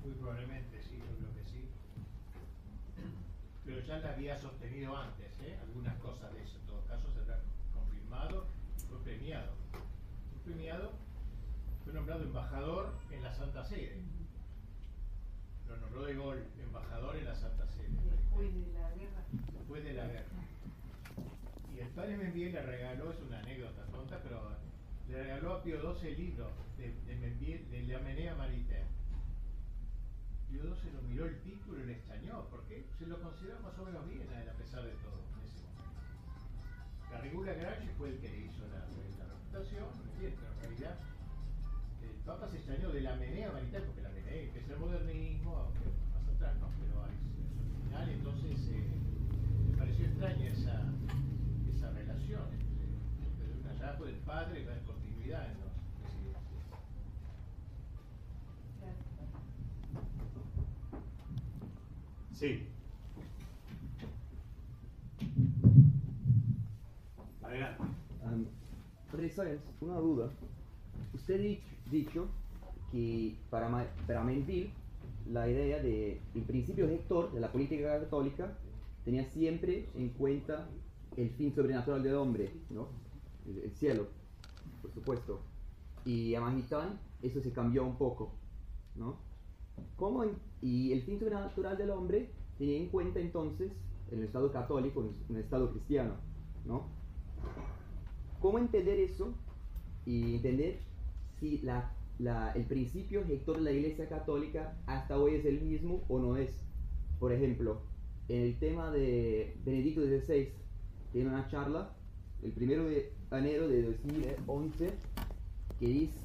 Muy 0.03 0.13
probablemente 0.15 0.81
sí, 0.81 0.99
yo 0.99 1.15
creo 1.15 1.33
que 1.35 1.49
sí. 1.49 1.69
Pero 3.63 3.79
ya 3.79 3.99
la 3.99 4.09
había 4.11 4.37
sostenido 4.37 4.97
antes, 4.97 5.31
¿eh? 5.39 5.57
algunas 5.63 5.95
cosas 5.99 6.33
de 6.33 6.43
eso. 6.43 6.57
En 6.59 6.67
todo 6.67 6.83
caso, 6.83 7.07
se 7.13 7.31
ha 7.31 7.39
confirmado 7.73 8.45
y 8.75 8.81
fue 8.89 8.99
premiado. 9.05 9.53
premiado, 10.43 10.91
fue 11.85 11.93
nombrado 11.93 12.23
embajador 12.23 12.91
en 13.09 13.23
la 13.23 13.31
Santa 13.31 13.63
Sede. 13.63 14.03
Lo 15.69 15.77
nombró 15.77 16.03
de 16.03 16.13
gol, 16.15 16.43
embajador 16.75 17.15
en 17.15 17.25
la 17.25 17.35
Santa 17.35 17.65
Sede. 17.67 17.89
Después 18.11 18.53
de 18.53 18.73
la 18.73 18.89
guerra. 18.91 19.23
Después 19.53 19.83
de 19.83 19.93
la 19.93 20.07
guerra. 20.07 20.25
Y 21.73 21.79
el 21.79 21.87
padre 21.89 22.17
Membiel 22.17 22.53
le 22.53 22.61
regaló, 22.61 23.11
es 23.11 23.21
una 23.21 23.39
anécdota 23.39 23.85
tonta, 23.87 24.19
pero 24.21 24.51
le 25.07 25.23
regaló 25.23 25.53
a 25.53 25.63
Pío 25.63 25.79
XII 25.81 26.09
el 26.09 26.17
libro 26.17 26.51
de, 26.77 26.91
de 27.05 27.65
de 27.69 27.83
La 27.83 27.99
Menea 27.99 28.35
Maritain. 28.35 28.87
Pío 30.49 30.61
XII 30.75 30.91
lo 30.91 31.01
miró 31.03 31.25
el 31.25 31.39
título 31.41 31.83
y 31.83 31.87
le 31.87 31.93
extrañó, 31.93 32.45
porque 32.49 32.85
se 32.97 33.07
lo 33.07 33.21
consideraba 33.21 33.61
más 33.61 33.79
o 33.79 33.85
menos 33.85 34.07
bien 34.09 34.23
a 34.23 34.53
pesar 34.53 34.83
de 34.83 34.91
todo, 34.91 35.19
en 35.39 35.45
ese 35.45 35.63
momento. 35.63 37.11
Garrigula 37.11 37.53
Grange 37.53 37.89
fue 37.97 38.09
el 38.09 38.19
que 38.19 38.29
le 38.29 38.37
hizo 38.45 38.67
la, 38.67 38.79
la 38.79 39.33
reputación, 39.33 39.87
pero 40.19 40.51
en 40.51 40.61
realidad 40.61 40.97
el 42.01 42.15
Papa 42.25 42.47
se 42.49 42.57
extrañó 42.57 42.89
de 42.89 43.01
la 43.01 43.15
Menea 43.15 43.51
Maritain, 43.51 43.85
porque 43.85 44.01
la 44.01 44.09
Menea 44.09 44.51
que 44.51 44.59
es 44.59 44.69
el 44.69 44.77
modernismo, 44.77 45.57
aunque 45.57 45.85
más 46.13 46.27
atrás, 46.35 46.55
¿no? 46.59 46.69
Pero 46.79 47.03
hay, 47.03 47.15
entonces 48.13 48.57
eh, 48.69 48.89
me 49.71 49.77
pareció 49.77 50.05
extraña 50.05 50.47
esa, 50.47 50.81
esa 51.69 51.91
relación 51.91 52.41
entre, 52.53 52.85
entre 53.25 53.53
un 53.59 53.63
hallazgo 53.67 54.05
del 54.05 54.15
padre 54.17 54.61
y 54.61 54.65
ver 54.65 54.81
continuidad 54.83 55.45
en 55.51 55.59
los 55.61 55.71
presidentes. 56.01 56.61
Sí. 62.33 62.63
Adelante. 67.43 67.83
Um, 68.23 68.45
Sáenz, 69.29 69.61
una 69.81 69.95
duda. 69.97 70.29
Usted 71.13 71.35
ha 71.35 71.43
dich- 71.43 71.61
dicho 71.89 72.27
que 72.91 73.35
para, 73.49 73.69
para 74.07 74.23
Menville 74.23 74.71
la 75.31 75.49
idea 75.49 75.81
de 75.81 76.21
el 76.35 76.41
principio 76.43 76.85
rector 76.87 77.31
de 77.31 77.39
la 77.39 77.51
política 77.51 77.99
católica 77.99 78.57
tenía 79.03 79.23
siempre 79.25 79.89
en 79.95 80.09
cuenta 80.09 80.67
el 81.17 81.29
fin 81.31 81.53
sobrenatural 81.53 82.03
del 82.03 82.15
hombre, 82.15 82.51
¿no? 82.69 82.87
el, 83.47 83.59
el 83.59 83.71
cielo, 83.71 84.07
por 84.81 84.91
supuesto. 84.91 85.39
Y 86.05 86.35
a 86.35 86.41
Mahitán 86.41 86.99
eso 87.21 87.41
se 87.41 87.51
cambió 87.51 87.83
un 87.85 87.97
poco, 87.97 88.31
¿no? 88.95 89.17
¿Cómo 89.95 90.23
en- 90.23 90.37
y 90.61 90.91
el 90.91 91.01
fin 91.03 91.19
sobrenatural 91.19 91.77
del 91.77 91.89
hombre 91.91 92.29
tenía 92.57 92.77
en 92.77 92.87
cuenta 92.89 93.19
entonces 93.19 93.71
el 94.11 94.23
Estado 94.23 94.51
católico, 94.51 95.03
el 95.29 95.37
Estado 95.37 95.71
cristiano, 95.71 96.15
¿no? 96.65 96.83
¿Cómo 98.39 98.59
entender 98.59 98.99
eso 98.99 99.33
y 100.05 100.35
entender 100.35 100.79
si 101.39 101.57
la, 101.59 101.91
la- 102.19 102.51
el 102.53 102.65
principio 102.65 103.23
rector 103.23 103.57
de 103.57 103.63
la 103.63 103.71
Iglesia 103.71 104.07
Católica 104.07 104.77
hasta 104.85 105.17
hoy 105.17 105.35
es 105.35 105.45
el 105.45 105.61
mismo 105.61 106.03
o 106.07 106.19
no 106.19 106.37
es? 106.37 106.49
Por 107.19 107.31
ejemplo, 107.31 107.81
en 108.27 108.41
el 108.41 108.59
tema 108.59 108.91
de 108.91 109.55
Benedicto 109.65 110.01
XVI, 110.01 110.49
tiene 111.11 111.29
una 111.29 111.47
charla 111.47 111.93
el 112.43 112.51
primero 112.51 112.85
de 112.85 113.11
enero 113.31 113.67
de 113.67 113.81
2011 113.83 114.93
que 115.79 115.87
dice 115.87 116.19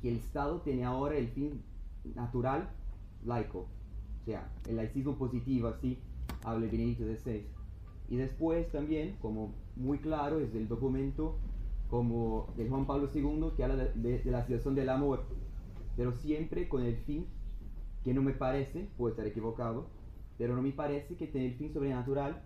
que 0.00 0.08
el 0.10 0.16
Estado 0.16 0.60
tiene 0.60 0.84
ahora 0.84 1.16
el 1.16 1.28
fin 1.28 1.62
natural 2.14 2.70
laico, 3.24 3.60
o 3.60 4.24
sea, 4.24 4.50
el 4.68 4.76
laicismo 4.76 5.16
positivo, 5.16 5.68
así 5.68 5.98
habla 6.42 6.64
el 6.66 6.70
Benedicto 6.72 7.04
XVI. 7.04 7.46
Y 8.08 8.16
después 8.16 8.70
también, 8.72 9.16
como 9.22 9.54
muy 9.76 9.98
claro, 9.98 10.40
es 10.40 10.52
del 10.52 10.68
documento 10.68 11.38
como 11.92 12.46
de 12.56 12.68
Juan 12.68 12.86
Pablo 12.86 13.08
II 13.12 13.52
que 13.56 13.64
habla 13.64 13.76
de, 13.76 13.92
de- 13.96 14.18
de 14.20 14.32
la 14.32 14.42
situación 14.42 14.74
del 14.76 14.88
amor, 14.90 15.24
pero 15.96 16.12
siempre 16.14 16.68
con 16.68 16.82
el 16.82 16.96
fin 16.96 17.26
que 18.04 18.14
no 18.14 18.22
me 18.22 18.32
parece, 18.32 18.88
puedo 18.98 19.10
estar 19.12 19.26
equivocado, 19.26 19.86
pero 20.38 20.56
no 20.56 20.62
me 20.62 20.72
parece 20.72 21.16
que 21.16 21.28
tiene 21.28 21.48
el 21.48 21.54
fin 21.54 21.72
sobrenatural 21.72 22.42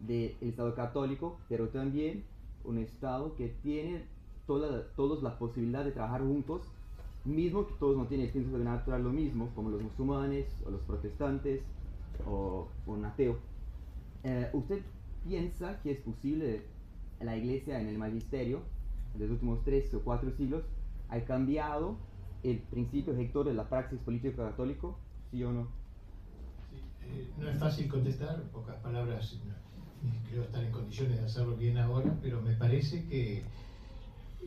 del 0.00 0.36
Estado 0.42 0.74
católico, 0.74 1.38
pero 1.48 1.68
también 1.70 2.24
un 2.64 2.78
Estado 2.78 3.34
que 3.36 3.48
tiene 3.62 4.04
toda, 4.46 4.84
todos 4.96 5.22
la 5.22 5.38
posibilidad 5.38 5.84
de 5.84 5.92
trabajar 5.92 6.22
juntos, 6.22 6.62
mismo 7.24 7.66
que 7.66 7.74
todos 7.74 7.96
no 7.96 8.06
tienen 8.06 8.26
el 8.26 8.32
fin 8.32 8.44
sobrenatural 8.50 9.02
lo 9.02 9.12
mismo, 9.12 9.50
como 9.54 9.70
los 9.70 9.82
musulmanes 9.82 10.46
o 10.66 10.70
los 10.70 10.82
protestantes 10.82 11.62
o, 12.26 12.68
o 12.86 12.92
un 12.92 13.04
ateo. 13.06 13.38
Eh, 14.24 14.50
¿Usted 14.52 14.82
piensa 15.22 15.80
que 15.82 15.92
es 15.92 16.00
posible 16.00 16.62
la 17.20 17.36
iglesia 17.36 17.80
en 17.80 17.88
el 17.88 17.98
magisterio 17.98 18.60
de 19.14 19.24
los 19.24 19.30
últimos 19.32 19.62
tres 19.64 19.92
o 19.94 20.00
cuatro 20.00 20.30
siglos 20.36 20.64
ha 21.08 21.20
cambiado 21.20 21.96
el 22.42 22.58
principio 22.58 23.14
rector 23.14 23.46
de 23.46 23.54
la 23.54 23.68
praxis 23.68 23.98
política 24.00 24.36
católico? 24.50 24.98
¿Sí 25.30 25.42
o 25.44 25.52
no? 25.52 25.68
Sí, 26.70 26.76
eh, 27.02 27.30
no 27.38 27.48
es 27.48 27.58
fácil 27.58 27.88
contestar, 27.88 28.40
en 28.40 28.48
pocas 28.48 28.76
palabras, 28.76 29.38
no, 29.46 29.54
creo 30.28 30.42
estar 30.42 30.62
en 30.62 30.70
condiciones 30.72 31.18
de 31.18 31.24
hacerlo 31.24 31.56
bien 31.56 31.78
ahora, 31.78 32.14
pero 32.20 32.42
me 32.42 32.54
parece 32.54 33.06
que, 33.06 33.44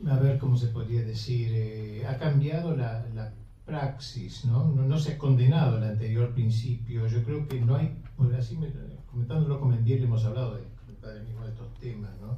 a 0.06 0.18
ver 0.18 0.38
cómo 0.38 0.56
se 0.56 0.68
podría 0.68 1.02
decir, 1.02 1.48
eh, 1.52 2.06
ha 2.06 2.16
cambiado 2.18 2.76
la, 2.76 3.04
la 3.14 3.32
praxis, 3.64 4.44
¿no? 4.46 4.68
¿no? 4.68 4.82
no 4.84 4.98
se 4.98 5.12
ha 5.14 5.18
condenado 5.18 5.76
el 5.78 5.84
anterior 5.84 6.32
principio. 6.32 7.06
Yo 7.06 7.22
creo 7.24 7.46
que 7.48 7.60
no 7.60 7.74
hay, 7.76 7.94
por 8.16 8.34
así 8.34 8.56
me- 8.56 8.72
comentándolo 9.10 9.60
con 9.60 9.70
Mendiel 9.70 10.04
hemos 10.04 10.24
hablado 10.24 10.54
de, 10.54 10.62
de 10.62 11.48
estos 11.48 11.74
temas, 11.78 12.10
¿no? 12.20 12.36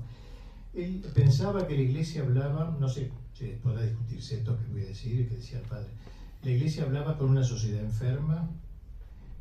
Él 0.74 1.04
pensaba 1.14 1.66
que 1.66 1.74
la 1.74 1.82
iglesia 1.82 2.22
hablaba, 2.22 2.76
no 2.78 2.88
sé, 2.88 3.10
podrá 3.62 3.82
discutirse 3.82 4.38
esto 4.38 4.56
que 4.58 4.66
voy 4.66 4.82
a 4.82 4.86
decir, 4.86 5.28
que 5.28 5.36
decía 5.36 5.58
el 5.58 5.64
padre, 5.64 5.88
la 6.42 6.50
iglesia 6.50 6.84
hablaba 6.84 7.18
con 7.18 7.30
una 7.30 7.42
sociedad 7.42 7.80
enferma, 7.80 8.48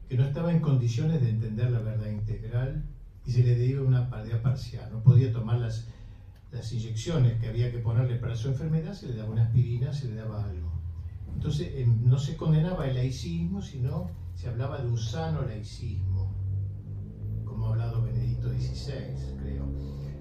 que 0.08 0.18
no 0.18 0.26
estaba 0.26 0.52
en 0.52 0.60
condiciones 0.60 1.22
de 1.22 1.30
entender 1.30 1.70
la 1.72 1.80
verdad 1.80 2.10
integral 2.10 2.84
y 3.26 3.32
se 3.32 3.44
le 3.44 3.74
daba 3.74 3.88
una 3.88 4.10
idea 4.26 4.42
parcial. 4.42 4.90
No 4.92 5.04
podía 5.04 5.32
tomar 5.32 5.60
las, 5.60 5.88
las 6.52 6.72
inyecciones 6.74 7.40
que 7.40 7.48
había 7.48 7.72
que 7.72 7.78
ponerle 7.78 8.16
para 8.16 8.36
su 8.36 8.48
enfermedad, 8.48 8.94
se 8.94 9.08
le 9.08 9.16
daba 9.16 9.30
una 9.30 9.44
aspirina, 9.44 9.94
se 9.94 10.08
le 10.08 10.16
daba 10.16 10.44
algo. 10.44 10.72
Entonces 11.36 11.70
em, 11.76 12.10
no 12.10 12.18
se 12.18 12.36
condenaba 12.36 12.88
el 12.88 12.96
laicismo, 12.96 13.62
sino 13.62 14.10
se 14.36 14.50
hablaba 14.50 14.80
de 14.80 14.88
un 14.88 14.98
sano 14.98 15.44
laicismo, 15.44 16.34
como 17.46 17.68
ha 17.68 17.70
hablado 17.70 18.02
Benedicto 18.02 18.50
XVI, 18.50 19.39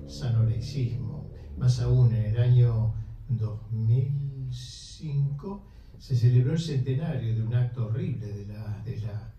creo, 0.08 0.10
sano 0.10 0.42
laicismo. 0.44 1.28
Más 1.56 1.80
aún, 1.80 2.14
en 2.14 2.26
el 2.26 2.38
año 2.38 2.94
2005 3.28 5.64
se 5.98 6.14
celebró 6.16 6.52
el 6.52 6.58
centenario 6.58 7.34
de 7.34 7.42
un 7.42 7.54
acto 7.54 7.86
horrible 7.86 8.26
de 8.26 8.46
la, 8.46 8.82
de 8.84 9.00
la 9.00 9.34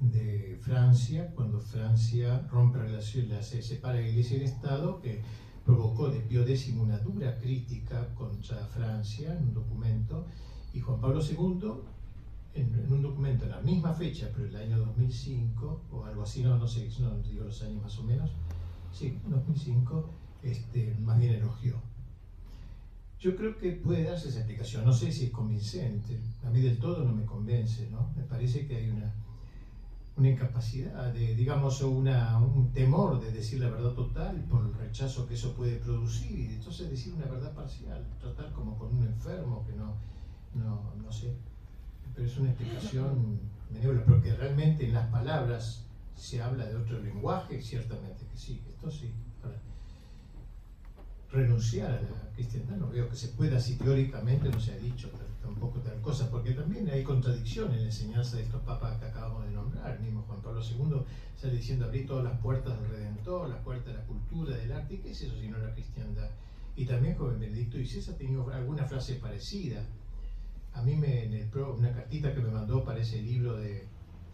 de 0.00 0.58
Francia, 0.60 1.32
cuando 1.34 1.60
Francia 1.60 2.46
rompe 2.50 2.78
relaciones, 2.78 3.46
se 3.46 3.62
separa 3.62 4.00
la 4.00 4.06
Iglesia 4.06 4.36
y 4.36 4.40
el 4.40 4.46
Estado, 4.46 5.00
que 5.00 5.22
provocó 5.64 6.10
de 6.10 6.20
Pío 6.20 6.42
X 6.42 6.74
una 6.76 6.98
dura 6.98 7.38
crítica 7.38 8.14
contra 8.14 8.66
Francia 8.66 9.32
en 9.32 9.44
un 9.44 9.54
documento, 9.54 10.26
y 10.74 10.80
Juan 10.80 11.00
Pablo 11.00 11.22
II, 11.22 11.72
en, 12.54 12.74
en 12.74 12.92
un 12.92 13.00
documento 13.02 13.46
en 13.46 13.52
la 13.52 13.60
misma 13.60 13.94
fecha, 13.94 14.28
pero 14.34 14.46
el 14.46 14.56
año 14.56 14.78
2005, 14.78 15.84
o 15.90 16.04
algo 16.04 16.22
así, 16.22 16.42
no, 16.42 16.58
no 16.58 16.68
sé, 16.68 16.86
no 17.00 17.16
digo 17.22 17.44
los 17.44 17.62
años 17.62 17.82
más 17.82 17.98
o 17.98 18.02
menos, 18.02 18.30
sí, 18.94 19.18
2005, 19.28 20.10
este, 20.42 20.94
más 21.02 21.18
bien 21.18 21.34
elogió. 21.34 21.76
Yo 23.20 23.36
creo 23.36 23.58
que 23.58 23.72
puede 23.72 24.04
darse 24.04 24.28
esa 24.28 24.38
explicación, 24.38 24.84
no 24.84 24.92
sé 24.92 25.10
si 25.10 25.26
es 25.26 25.30
convincente, 25.30 26.20
a 26.44 26.50
mí 26.50 26.60
del 26.60 26.78
todo 26.78 27.04
no 27.04 27.12
me 27.12 27.24
convence, 27.24 27.88
¿no? 27.90 28.12
Me 28.16 28.22
parece 28.22 28.66
que 28.66 28.76
hay 28.76 28.90
una 28.90 29.12
una 30.16 30.28
incapacidad, 30.28 31.12
de, 31.12 31.34
digamos, 31.34 31.80
una, 31.82 32.38
un 32.38 32.72
temor 32.72 33.20
de 33.20 33.32
decir 33.32 33.58
la 33.58 33.68
verdad 33.68 33.92
total 33.92 34.44
por 34.48 34.64
el 34.64 34.72
rechazo 34.72 35.26
que 35.26 35.34
eso 35.34 35.54
puede 35.54 35.76
producir 35.76 36.50
y 36.50 36.54
entonces 36.54 36.88
decir 36.88 37.14
una 37.14 37.26
verdad 37.26 37.52
parcial, 37.52 38.06
tratar 38.20 38.52
como 38.52 38.78
con 38.78 38.94
un 38.94 39.04
enfermo 39.04 39.64
que 39.66 39.72
no, 39.72 39.96
no, 40.54 40.92
no 41.02 41.12
sé, 41.12 41.34
pero 42.14 42.28
es 42.28 42.38
una 42.38 42.50
explicación 42.50 43.40
benévola, 43.72 44.04
pero 44.04 44.22
que 44.22 44.34
realmente 44.34 44.86
en 44.86 44.94
las 44.94 45.08
palabras 45.08 45.83
se 46.16 46.42
habla 46.42 46.66
de 46.66 46.76
otro 46.76 47.00
lenguaje, 47.00 47.60
ciertamente 47.60 48.26
que 48.26 48.36
sí, 48.36 48.62
esto 48.68 48.90
sí. 48.90 49.12
Renunciar 51.30 51.90
a 51.90 52.00
la 52.00 52.32
cristiandad 52.34 52.76
no 52.76 52.88
veo 52.88 53.08
que 53.08 53.16
se 53.16 53.28
pueda, 53.28 53.60
si 53.60 53.74
teóricamente 53.74 54.48
no 54.48 54.60
se 54.60 54.72
ha 54.72 54.76
dicho 54.76 55.10
tampoco 55.42 55.80
tal 55.80 56.00
cosa, 56.00 56.30
porque 56.30 56.52
también 56.52 56.88
hay 56.88 57.02
contradicción 57.02 57.72
en 57.72 57.80
la 57.80 57.86
enseñanza 57.86 58.36
de 58.36 58.44
estos 58.44 58.62
papas 58.62 58.98
que 59.00 59.06
acabamos 59.06 59.44
de 59.44 59.50
nombrar. 59.50 60.00
Mismo 60.00 60.22
Juan 60.28 60.40
Pablo 60.42 60.62
II 60.62 61.02
sale 61.36 61.56
diciendo 61.56 61.86
abrir 61.86 62.06
todas 62.06 62.24
las 62.24 62.38
puertas 62.40 62.80
del 62.80 62.88
Redentor, 62.88 63.48
las 63.48 63.62
puertas 63.62 63.86
de 63.86 63.94
la 63.94 64.06
cultura, 64.06 64.56
del 64.56 64.72
arte, 64.72 65.00
¿qué 65.00 65.10
es 65.10 65.22
eso 65.22 65.34
si 65.40 65.48
no 65.48 65.58
la 65.58 65.74
cristiandad? 65.74 66.30
Y 66.76 66.86
también 66.86 67.16
joven 67.16 67.40
Benedicto 67.40 67.78
XVI 67.78 68.12
ha 68.12 68.16
tenido 68.16 68.52
alguna 68.52 68.84
frase 68.84 69.14
parecida. 69.16 69.84
A 70.72 70.82
mí 70.82 70.96
me, 70.96 71.24
en 71.24 71.34
el 71.34 71.48
pro, 71.48 71.74
una 71.74 71.92
cartita 71.92 72.32
que 72.32 72.40
me 72.40 72.50
mandó 72.50 72.84
para 72.84 73.00
ese 73.00 73.20
libro 73.22 73.56
de 73.56 73.86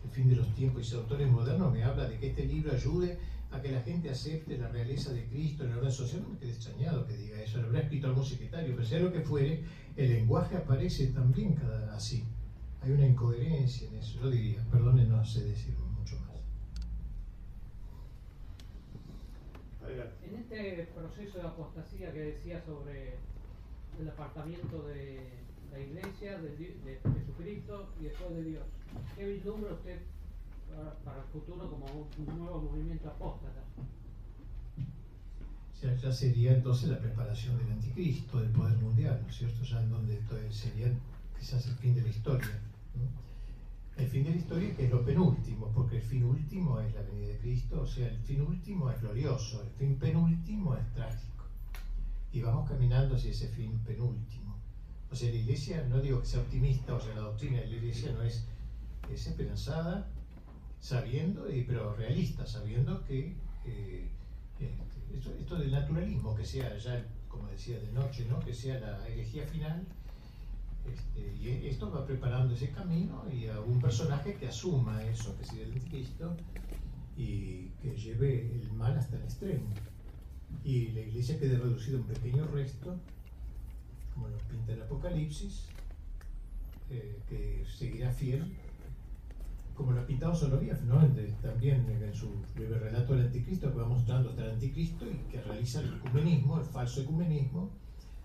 El 0.04 0.10
fin 0.10 0.28
de 0.28 0.36
los 0.36 0.54
tiempos 0.54 0.90
y 0.90 0.96
autores 0.96 1.30
modernos 1.30 1.72
me 1.72 1.82
habla 1.82 2.08
de 2.08 2.18
que 2.18 2.28
este 2.28 2.44
libro 2.44 2.72
ayude 2.72 3.18
a 3.50 3.60
que 3.60 3.72
la 3.72 3.80
gente 3.82 4.10
acepte 4.10 4.56
la 4.56 4.68
realeza 4.68 5.12
de 5.12 5.26
Cristo 5.26 5.64
en 5.64 5.70
la 5.70 5.78
orden 5.78 5.92
social. 5.92 6.22
No 6.22 6.30
me 6.30 6.38
quedé 6.38 6.50
extrañado 6.50 7.06
que 7.06 7.16
diga 7.16 7.42
eso, 7.42 7.58
lo 7.58 7.66
habrá 7.66 7.80
escrito 7.80 8.06
algún 8.06 8.24
secretario, 8.24 8.74
pero 8.74 8.86
sea 8.86 9.00
lo 9.00 9.12
que 9.12 9.20
fuere, 9.20 9.64
el 9.96 10.08
lenguaje 10.10 10.56
aparece 10.56 11.08
también 11.08 11.54
cada, 11.54 11.94
así. 11.94 12.24
Hay 12.82 12.92
una 12.92 13.06
incoherencia 13.06 13.88
en 13.88 13.96
eso, 13.96 14.20
yo 14.20 14.30
diría, 14.30 14.64
perdone, 14.70 15.04
no 15.04 15.24
sé 15.24 15.44
decir 15.44 15.76
mucho 15.78 16.16
más. 16.20 16.30
En 20.22 20.36
este 20.36 20.88
proceso 20.94 21.38
de 21.38 21.44
apostasía 21.44 22.12
que 22.12 22.20
decía 22.20 22.62
sobre 22.64 23.16
el 24.00 24.08
apartamiento 24.08 24.82
de 24.86 25.40
la 25.72 25.78
iglesia, 25.78 26.38
de, 26.38 27.00
Jesucristo 27.14 27.90
y 28.00 28.04
después 28.04 28.30
de 28.34 28.42
Dios, 28.44 28.64
¿qué 29.16 29.28
vislumbra 29.28 29.72
usted 29.72 30.00
para, 31.04 31.18
el 31.18 31.24
futuro 31.32 31.70
como 31.70 31.86
un 32.18 32.38
nuevo 32.38 32.62
movimiento 32.62 33.08
apóstata? 33.08 33.62
Ya, 35.82 36.12
sería 36.12 36.52
entonces 36.52 36.90
la 36.90 36.98
preparación 36.98 37.56
del 37.56 37.72
anticristo, 37.72 38.38
del 38.40 38.50
poder 38.50 38.76
mundial, 38.78 39.18
¿no 39.22 39.28
es 39.28 39.36
cierto? 39.36 39.62
Ya 39.62 39.80
en 39.82 39.90
donde 39.90 40.20
sería 40.50 40.92
quizás 41.38 41.66
el 41.68 41.74
fin 41.76 41.94
de 41.94 42.02
la 42.02 42.08
historia. 42.08 42.60
El 43.96 44.06
fin 44.06 44.24
de 44.24 44.30
la 44.30 44.36
historia 44.36 44.76
que 44.76 44.84
es 44.84 44.90
lo 44.90 45.04
penúltimo, 45.04 45.70
porque 45.74 45.96
el 45.96 46.02
fin 46.02 46.24
último 46.24 46.80
es 46.80 46.94
la 46.94 47.02
venida 47.02 47.28
de 47.28 47.38
Cristo, 47.38 47.82
o 47.82 47.86
sea, 47.86 48.08
el 48.08 48.18
fin 48.18 48.42
último 48.42 48.90
es 48.90 49.00
glorioso, 49.00 49.62
el 49.62 49.70
fin 49.70 49.96
penúltimo 49.96 50.74
es 50.74 50.92
trágico. 50.92 51.44
Y 52.32 52.42
vamos 52.42 52.68
caminando 52.68 53.16
hacia 53.16 53.30
ese 53.30 53.48
fin 53.48 53.78
penúltimo. 53.84 54.49
O 55.10 55.16
sea, 55.16 55.30
la 55.30 55.36
iglesia, 55.36 55.84
no 55.88 56.00
digo 56.00 56.20
que 56.20 56.26
sea 56.26 56.40
optimista, 56.40 56.94
o 56.94 57.00
sea, 57.00 57.14
la 57.14 57.22
doctrina 57.22 57.60
de 57.60 57.66
la 57.66 57.76
iglesia 57.76 58.12
no 58.12 58.22
es, 58.22 58.44
es 59.12 59.26
esperanzada, 59.26 60.08
sabiendo, 60.80 61.46
pero 61.66 61.94
realista, 61.94 62.46
sabiendo 62.46 63.04
que 63.04 63.34
eh, 63.64 64.08
esto, 65.12 65.34
esto, 65.38 65.56
del 65.56 65.72
naturalismo, 65.72 66.34
que 66.36 66.44
sea 66.44 66.76
ya, 66.78 67.04
como 67.28 67.48
decía, 67.48 67.78
de 67.80 67.90
noche, 67.92 68.26
¿no? 68.28 68.38
que 68.40 68.54
sea 68.54 68.78
la 68.78 69.06
herejía 69.08 69.46
final, 69.46 69.84
este, 70.86 71.34
y 71.36 71.66
esto 71.66 71.90
va 71.90 72.06
preparando 72.06 72.54
ese 72.54 72.70
camino 72.70 73.24
y 73.30 73.46
a 73.46 73.60
un 73.60 73.80
personaje 73.80 74.34
que 74.36 74.48
asuma 74.48 75.02
eso, 75.04 75.36
que 75.36 75.44
sea 75.44 75.62
el 75.62 75.72
anticristo, 75.72 76.36
y 77.16 77.68
que 77.82 77.94
lleve 77.96 78.50
el 78.54 78.72
mal 78.72 78.96
hasta 78.96 79.16
el 79.16 79.22
extremo. 79.24 79.66
Y 80.64 80.88
la 80.92 81.00
iglesia 81.00 81.38
quede 81.38 81.58
reducida 81.58 81.98
a 81.98 82.00
un 82.00 82.06
pequeño 82.06 82.46
resto, 82.46 82.96
como 84.20 84.28
lo 84.28 84.38
pinta 84.48 84.72
el 84.72 84.82
Apocalipsis, 84.82 85.64
eh, 86.90 87.18
que 87.26 87.64
seguirá 87.66 88.12
fiel 88.12 88.54
como 89.74 89.92
lo 89.92 90.02
ha 90.02 90.06
pintado 90.06 90.34
Soloviev, 90.34 90.84
¿no? 90.84 91.00
también 91.40 91.86
en 91.88 92.14
su 92.14 92.28
breve 92.54 92.78
relato 92.78 93.14
del 93.14 93.28
anticristo, 93.28 93.72
que 93.72 93.78
va 93.78 93.86
mostrando 93.86 94.28
hasta 94.28 94.44
el 94.44 94.50
anticristo 94.50 95.06
y 95.06 95.16
que 95.30 95.40
realiza 95.40 95.80
el 95.80 95.94
ecumenismo, 95.94 96.58
el 96.58 96.66
falso 96.66 97.00
ecumenismo, 97.00 97.70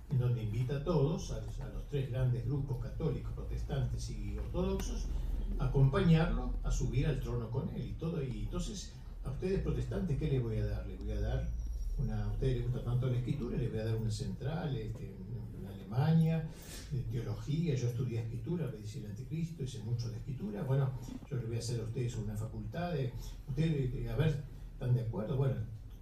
en 0.09 0.19
donde 0.19 0.43
invita 0.43 0.75
a 0.75 0.83
todos, 0.83 1.31
a, 1.31 1.39
los 1.69 1.87
tres 1.89 2.11
grandes 2.11 2.45
grupos 2.45 2.83
católicos, 2.83 3.31
protestantes 3.33 4.09
y 4.09 4.37
ortodoxos, 4.37 5.07
a 5.57 5.67
acompañarlo 5.67 6.55
a 6.63 6.71
subir 6.71 7.07
al 7.07 7.21
trono 7.21 7.49
con 7.49 7.69
él 7.69 7.87
y 7.87 7.93
todo. 7.93 8.21
Y 8.21 8.43
entonces, 8.43 8.91
a 9.23 9.31
ustedes 9.31 9.61
protestantes, 9.61 10.17
¿qué 10.17 10.27
les 10.27 10.43
voy 10.43 10.57
a 10.57 10.65
dar? 10.65 10.85
Les 10.85 10.99
voy 10.99 11.11
a 11.11 11.21
dar 11.21 11.49
una, 11.99 12.27
ustedes 12.27 12.57
les 12.57 12.65
gusta 12.65 12.83
tanto 12.83 13.07
la 13.07 13.15
escritura, 13.15 13.57
les 13.57 13.71
voy 13.71 13.79
a 13.79 13.85
dar 13.85 13.95
una 13.95 14.11
central, 14.11 14.75
este, 14.75 15.15
Alemania, 15.85 16.47
de 16.91 16.99
teología, 17.01 17.75
yo 17.75 17.87
estudié 17.87 18.21
escritura, 18.21 18.67
me 18.71 18.77
dice 18.77 18.99
el 18.99 19.07
anticristo, 19.07 19.63
hice 19.63 19.79
mucho 19.79 20.09
de 20.09 20.17
escritura, 20.17 20.63
bueno, 20.63 20.89
yo 21.29 21.37
les 21.37 21.47
voy 21.47 21.55
a 21.55 21.59
hacer 21.59 21.81
a 21.81 21.83
ustedes 21.83 22.15
una 22.15 22.35
facultad, 22.35 22.93
de, 22.93 23.13
ustedes, 23.47 24.09
a 24.09 24.15
ver, 24.15 24.43
¿están 24.73 24.93
de 24.93 25.01
acuerdo? 25.01 25.37
Bueno, 25.37 25.55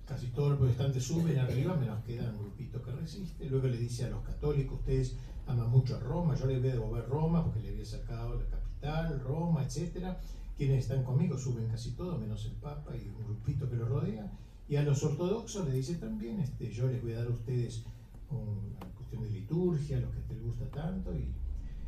casi 0.06 0.28
todos 0.28 0.52
los 0.52 0.60
protestantes 0.60 1.04
suben 1.04 1.38
arriba, 1.38 1.76
menos 1.76 2.04
queda 2.06 2.30
un 2.32 2.40
grupito 2.40 2.82
que 2.82 2.92
resiste, 2.92 3.50
luego 3.50 3.68
le 3.68 3.78
dice 3.78 4.06
a 4.06 4.10
los 4.10 4.24
católicos, 4.24 4.80
ustedes 4.80 5.16
aman 5.48 5.70
mucho 5.70 5.96
a 5.96 6.00
Roma, 6.00 6.36
yo 6.36 6.46
les 6.46 6.60
voy 6.60 6.70
a 6.70 6.74
devolver 6.74 7.10
Roma 7.10 7.44
porque 7.44 7.60
le 7.60 7.70
había 7.70 7.86
sacado 7.86 8.40
la 8.40 8.46
capital, 8.46 9.20
Roma, 9.22 9.64
etcétera, 9.64 10.20
quienes 10.58 10.84
están 10.84 11.04
conmigo 11.04 11.38
suben 11.38 11.68
casi 11.68 11.92
todos, 11.92 12.20
menos 12.20 12.46
el 12.46 12.54
Papa 12.54 12.96
y 12.96 13.10
un 13.10 13.24
grupito 13.26 13.70
que 13.70 13.76
lo 13.76 13.86
rodea, 13.86 14.32
y 14.70 14.76
a 14.76 14.84
los 14.84 15.04
ortodoxos 15.04 15.68
le 15.68 15.74
dice 15.74 15.96
también, 15.96 16.40
este, 16.40 16.72
yo 16.72 16.88
les 16.88 17.02
voy 17.02 17.14
a 17.14 17.20
dar 17.20 17.28
a 17.28 17.32
ustedes 17.32 17.84
una 18.30 18.93
cuestión 19.16 19.24
de 19.24 19.40
liturgia, 19.40 20.00
lo 20.00 20.12
que 20.12 20.20
te 20.22 20.36
gusta 20.40 20.66
tanto. 20.70 21.16
Y, 21.16 21.34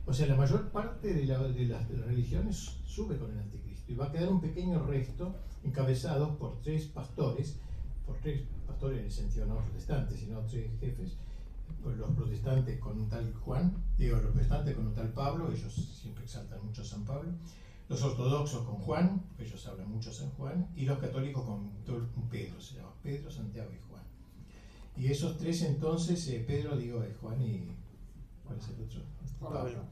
o 0.05 0.13
sea, 0.13 0.27
la 0.27 0.35
mayor 0.35 0.69
parte 0.71 1.13
de, 1.13 1.25
la, 1.25 1.39
de, 1.39 1.65
las, 1.65 1.87
religiones 1.89 2.77
sube 2.85 3.17
con 3.17 3.31
el 3.31 3.39
anticristo 3.39 3.91
y 3.91 3.95
va 3.95 4.05
a 4.05 4.11
quedar 4.11 4.29
un 4.29 4.41
pequeño 4.41 4.83
resto 4.85 5.35
encabezados 5.63 6.35
por 6.37 6.61
tres 6.61 6.85
pastores, 6.85 7.59
por 8.05 8.17
tres 8.17 8.41
pastores 8.67 8.99
en 8.99 9.05
el 9.05 9.11
sentido 9.11 9.45
no 9.47 9.57
protestantes, 9.57 10.19
sino 10.19 10.39
tres 10.41 10.71
jefes, 10.79 11.17
pues 11.81 11.97
los 11.97 12.11
protestantes 12.11 12.79
con 12.79 12.99
un 12.99 13.09
tal 13.09 13.33
Juan, 13.33 13.75
digo, 13.97 14.17
los 14.17 14.31
protestantes 14.31 14.75
con 14.75 14.87
un 14.87 14.93
tal 14.93 15.11
Pablo, 15.13 15.51
ellos 15.51 15.73
siempre 15.73 16.23
exaltan 16.23 16.63
mucho 16.63 16.81
a 16.81 16.85
San 16.85 17.03
Pablo, 17.03 17.31
los 17.89 18.01
ortodoxos 18.01 18.65
con 18.65 18.75
Juan, 18.75 19.23
ellos 19.37 19.67
hablan 19.67 19.91
mucho 19.91 20.09
a 20.09 20.13
San 20.13 20.29
Juan, 20.31 20.67
y 20.75 20.85
los 20.85 20.97
católicos 20.99 21.43
con 21.43 21.69
Pedro, 22.29 22.59
se 22.59 22.75
llama 22.75 22.93
Pedro, 23.03 23.29
Santiago 23.29 23.71
y 23.71 23.77
Juan. 23.77 23.84
Y 24.97 25.07
esos 25.07 25.37
tres 25.37 25.61
entonces, 25.63 26.27
eh, 26.29 26.43
Pedro, 26.47 26.77
digo, 26.77 27.03
es 27.03 27.15
Juan 27.17 27.41
y... 27.41 27.71
¿Cuál 28.45 28.59
es 28.59 28.69
el 28.69 28.83
otro? 28.83 29.01
Pablo. 29.39 29.83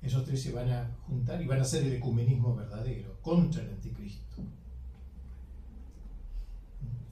Esos 0.00 0.24
tres 0.24 0.42
se 0.42 0.52
van 0.52 0.70
a 0.70 0.96
juntar 1.06 1.40
y 1.40 1.46
van 1.46 1.58
a 1.58 1.62
hacer 1.62 1.84
el 1.84 1.94
ecumenismo 1.94 2.54
verdadero 2.54 3.16
contra 3.22 3.62
el 3.62 3.70
anticristo. 3.70 4.42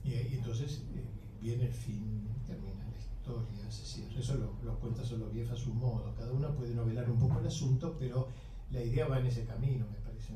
Y, 0.03 0.09
y 0.09 0.35
entonces 0.37 0.83
eh, 0.95 1.03
viene 1.41 1.65
el 1.65 1.73
fin, 1.73 2.27
termina 2.45 2.83
la 2.85 2.97
historia, 2.97 3.71
se 3.71 3.85
cierra. 3.85 4.19
Eso 4.19 4.35
lo, 4.35 4.53
lo 4.63 4.79
cuenta 4.79 5.03
solo 5.03 5.29
Vieja 5.29 5.53
a 5.53 5.57
su 5.57 5.73
modo. 5.73 6.13
Cada 6.15 6.31
uno 6.31 6.53
puede 6.55 6.73
novelar 6.73 7.09
un 7.09 7.19
poco 7.19 7.39
el 7.39 7.47
asunto, 7.47 7.95
pero 7.99 8.27
la 8.71 8.83
idea 8.83 9.07
va 9.07 9.19
en 9.19 9.27
ese 9.27 9.45
camino, 9.45 9.85
me 9.89 9.97
parece 9.97 10.33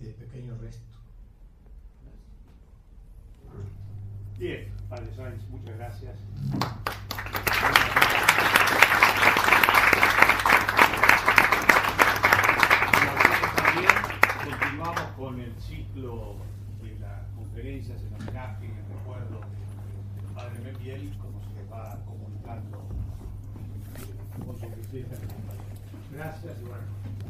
de 0.00 0.12
pequeño 0.12 0.56
resto. 0.56 0.89
Bien, 4.40 4.72
Padre 4.88 5.14
Sáenz, 5.14 5.46
muchas 5.50 5.76
gracias. 5.76 6.14
Continuamos 14.42 15.02
con 15.18 15.40
el 15.42 15.54
ciclo 15.60 16.36
de 16.82 16.98
las 17.00 17.28
conferencias 17.36 18.00
en 18.00 18.14
homenaje 18.14 18.64
y 18.64 18.70
en 18.70 18.98
recuerdo 18.98 19.40
del 19.40 20.34
Padre 20.34 20.58
Membiel, 20.60 21.18
como 21.18 21.38
se 21.42 21.70
va 21.70 21.98
comunicando 22.06 22.78
con 24.46 24.58
su. 24.58 24.66
Gracias 26.14 26.56
y 26.58 26.64
bueno. 26.64 27.29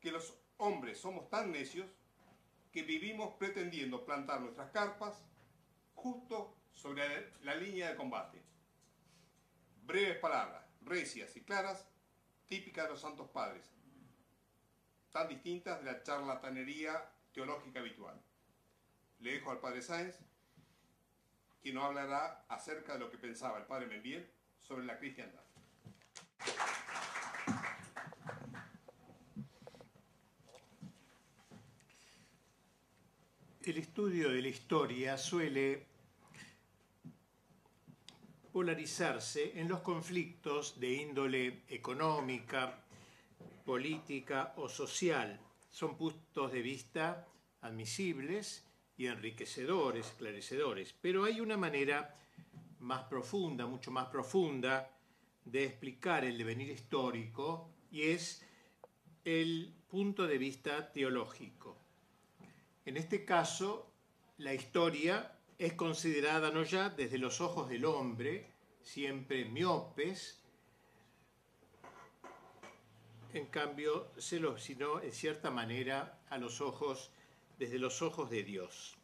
que 0.00 0.10
los 0.10 0.34
hombres 0.56 0.98
somos 0.98 1.28
tan 1.30 1.52
necios 1.52 1.86
que 2.72 2.82
vivimos 2.82 3.34
pretendiendo 3.38 4.04
plantar 4.04 4.40
nuestras 4.40 4.70
carpas 4.70 5.24
justo 5.94 6.56
sobre 6.72 7.32
la 7.42 7.54
línea 7.54 7.90
de 7.90 7.96
combate. 7.96 8.42
Breves 9.84 10.18
palabras, 10.18 10.64
recias 10.82 11.36
y 11.36 11.42
claras, 11.42 11.86
típicas 12.46 12.84
de 12.84 12.90
los 12.90 13.00
santos 13.00 13.28
padres, 13.30 13.70
tan 15.12 15.28
distintas 15.28 15.78
de 15.78 15.92
la 15.92 16.02
charlatanería 16.02 17.10
teológica 17.32 17.78
habitual. 17.78 18.20
Le 19.20 19.32
dejo 19.34 19.50
al 19.52 19.60
padre 19.60 19.82
Sáenz, 19.82 20.18
quien 21.62 21.76
nos 21.76 21.84
hablará 21.84 22.44
acerca 22.48 22.94
de 22.94 22.98
lo 22.98 23.10
que 23.10 23.18
pensaba 23.18 23.58
el 23.58 23.66
padre 23.66 23.86
Membiel 23.86 24.28
sobre 24.60 24.84
la 24.84 24.98
cristiandad. 24.98 25.43
El 33.64 33.78
estudio 33.78 34.28
de 34.28 34.42
la 34.42 34.48
historia 34.48 35.16
suele 35.16 35.86
polarizarse 38.52 39.58
en 39.58 39.68
los 39.68 39.80
conflictos 39.80 40.78
de 40.78 40.92
índole 40.92 41.62
económica, 41.68 42.84
política 43.64 44.52
o 44.58 44.68
social. 44.68 45.40
Son 45.70 45.96
puntos 45.96 46.52
de 46.52 46.62
vista 46.62 47.26
admisibles 47.62 48.64
y 48.96 49.06
enriquecedores, 49.06 50.06
esclarecedores, 50.06 50.94
pero 51.00 51.24
hay 51.24 51.40
una 51.40 51.56
manera 51.56 52.16
más 52.78 53.04
profunda, 53.04 53.66
mucho 53.66 53.90
más 53.90 54.06
profunda, 54.06 54.93
de 55.44 55.64
explicar 55.64 56.24
el 56.24 56.38
devenir 56.38 56.70
histórico 56.70 57.70
y 57.90 58.02
es 58.02 58.44
el 59.24 59.74
punto 59.88 60.26
de 60.26 60.38
vista 60.38 60.92
teológico. 60.92 61.78
En 62.84 62.96
este 62.96 63.24
caso, 63.24 63.90
la 64.38 64.52
historia 64.52 65.38
es 65.58 65.74
considerada 65.74 66.50
no 66.50 66.62
ya 66.62 66.90
desde 66.90 67.18
los 67.18 67.40
ojos 67.40 67.68
del 67.68 67.84
hombre, 67.84 68.50
siempre 68.82 69.44
miopes, 69.44 70.40
en 73.32 73.46
cambio, 73.46 74.12
sino 74.18 75.00
en 75.00 75.12
cierta 75.12 75.50
manera 75.50 76.20
a 76.30 76.38
los 76.38 76.60
ojos, 76.60 77.10
desde 77.58 77.78
los 77.78 78.02
ojos 78.02 78.30
de 78.30 78.44
Dios. 78.44 78.96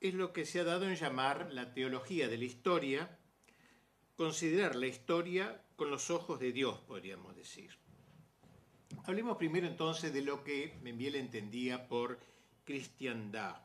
Es 0.00 0.14
lo 0.14 0.32
que 0.32 0.46
se 0.46 0.60
ha 0.60 0.64
dado 0.64 0.86
en 0.86 0.96
llamar 0.96 1.52
la 1.52 1.72
teología 1.72 2.28
de 2.28 2.38
la 2.38 2.44
historia, 2.44 3.18
considerar 4.20 4.76
la 4.76 4.86
historia 4.86 5.62
con 5.76 5.90
los 5.90 6.10
ojos 6.10 6.38
de 6.38 6.52
Dios, 6.52 6.78
podríamos 6.80 7.34
decir. 7.34 7.70
Hablemos 9.04 9.38
primero 9.38 9.66
entonces 9.66 10.12
de 10.12 10.20
lo 10.20 10.44
que 10.44 10.76
Membiel 10.82 11.14
entendía 11.14 11.88
por 11.88 12.18
cristiandad 12.66 13.62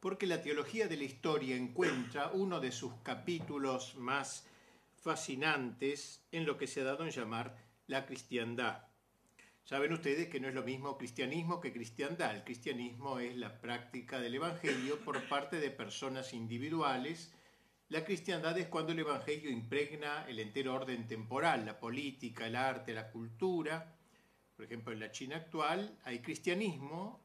porque 0.00 0.26
la 0.26 0.40
teología 0.40 0.88
de 0.88 0.96
la 0.96 1.04
historia 1.04 1.56
encuentra 1.56 2.30
uno 2.32 2.58
de 2.58 2.72
sus 2.72 2.94
capítulos 3.02 3.94
más 3.96 4.46
fascinantes 4.96 6.24
en 6.32 6.46
lo 6.46 6.56
que 6.56 6.66
se 6.66 6.80
ha 6.80 6.84
dado 6.84 7.04
en 7.04 7.10
llamar 7.10 7.54
la 7.86 8.06
cristiandad. 8.06 8.84
Saben 9.62 9.92
ustedes 9.92 10.28
que 10.28 10.40
no 10.40 10.48
es 10.48 10.54
lo 10.54 10.62
mismo 10.62 10.96
cristianismo 10.96 11.60
que 11.60 11.70
cristiandad. 11.70 12.34
El 12.34 12.44
cristianismo 12.44 13.18
es 13.18 13.36
la 13.36 13.60
práctica 13.60 14.20
del 14.20 14.36
Evangelio 14.36 14.98
por 15.00 15.22
parte 15.28 15.60
de 15.60 15.70
personas 15.70 16.32
individuales. 16.32 17.30
La 17.92 18.06
cristiandad 18.06 18.56
es 18.56 18.68
cuando 18.68 18.92
el 18.92 19.00
Evangelio 19.00 19.50
impregna 19.50 20.24
el 20.26 20.38
entero 20.38 20.72
orden 20.72 21.06
temporal, 21.06 21.66
la 21.66 21.78
política, 21.78 22.46
el 22.46 22.56
arte, 22.56 22.94
la 22.94 23.10
cultura. 23.10 23.94
Por 24.56 24.64
ejemplo, 24.64 24.94
en 24.94 25.00
la 25.00 25.10
China 25.10 25.36
actual 25.36 25.98
hay 26.04 26.20
cristianismo 26.20 27.20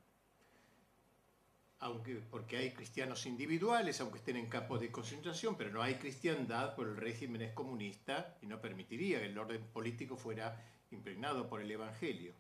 aunque, 1.80 2.15
porque 2.15 2.57
hay 2.57 2.72
cristianos 2.72 3.26
individuales, 3.26 4.02
aunque 4.02 4.18
estén 4.18 4.35
en 4.35 4.49
campos 4.49 4.81
de 4.81 4.91
concentración, 4.91 5.56
pero 5.56 5.72
no 5.72 5.81
hay 5.81 5.95
cristiandad, 5.95 6.76
por 6.76 6.89
el 6.89 6.98
régimen 6.98 7.44
es 7.44 7.53
comunista 7.53 8.38
y 8.41 8.45
no 8.48 8.60
permitiría 8.60 9.19
que 9.19 9.27
el 9.27 9.38
orden 9.38 9.64
político 9.68 10.18
fuera 10.18 10.61
impregnado 10.91 11.48
por 11.48 11.61
el 11.61 11.72
Evangelio. 11.72 12.34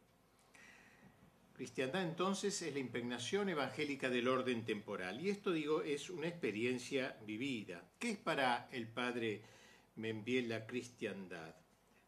Cristiandad 1.57 2.03
entonces 2.03 2.61
es 2.61 2.71
la 2.71 2.79
impregnación 2.79 3.49
evangélica 3.49 4.11
del 4.11 4.27
orden 4.27 4.63
temporal. 4.63 5.19
Y 5.19 5.31
esto, 5.31 5.51
digo, 5.51 5.81
es 5.81 6.11
una 6.11 6.27
experiencia 6.27 7.17
vivida. 7.25 7.83
¿Qué 7.97 8.11
es 8.11 8.17
para 8.17 8.69
el 8.71 8.87
padre 8.87 9.41
Membiel 9.95 10.49
la 10.49 10.67
cristiandad? 10.67 11.55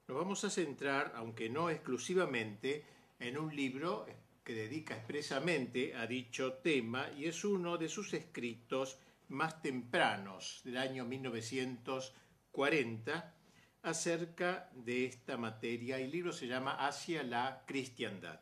Nos 0.08 0.18
vamos 0.18 0.44
a 0.44 0.52
centrar, 0.52 1.14
aunque 1.16 1.50
no 1.50 1.72
exclusivamente, 1.72 2.86
en 3.18 3.40
un 3.40 3.56
libro 3.56 4.06
que 4.44 4.54
dedica 4.54 4.96
expresamente 4.96 5.96
a 5.96 6.06
dicho 6.06 6.54
tema 6.54 7.10
y 7.18 7.26
es 7.26 7.44
uno 7.44 7.80
de 7.80 7.90
sus 7.90 8.14
escritos 8.14 9.00
más 9.30 9.64
tempranos 9.64 10.62
del 10.64 10.78
año 10.78 11.06
1940 11.06 13.36
acerca 13.82 14.70
de 14.76 15.06
esta 15.06 15.38
materia. 15.38 15.98
El 15.98 16.12
libro 16.12 16.34
se 16.34 16.46
llama 16.46 16.86
Hacia 16.86 17.24
la 17.24 17.64
cristiandad. 17.66 18.42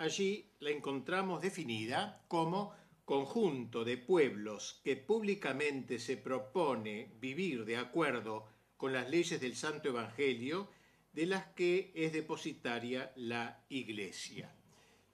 Allí 0.00 0.50
la 0.60 0.70
encontramos 0.70 1.42
definida 1.42 2.24
como 2.26 2.74
conjunto 3.04 3.84
de 3.84 3.98
pueblos 3.98 4.80
que 4.82 4.96
públicamente 4.96 5.98
se 5.98 6.16
propone 6.16 7.12
vivir 7.20 7.66
de 7.66 7.76
acuerdo 7.76 8.46
con 8.78 8.94
las 8.94 9.10
leyes 9.10 9.42
del 9.42 9.54
Santo 9.54 9.90
Evangelio 9.90 10.70
de 11.12 11.26
las 11.26 11.48
que 11.48 11.92
es 11.94 12.14
depositaria 12.14 13.12
la 13.14 13.62
Iglesia. 13.68 14.50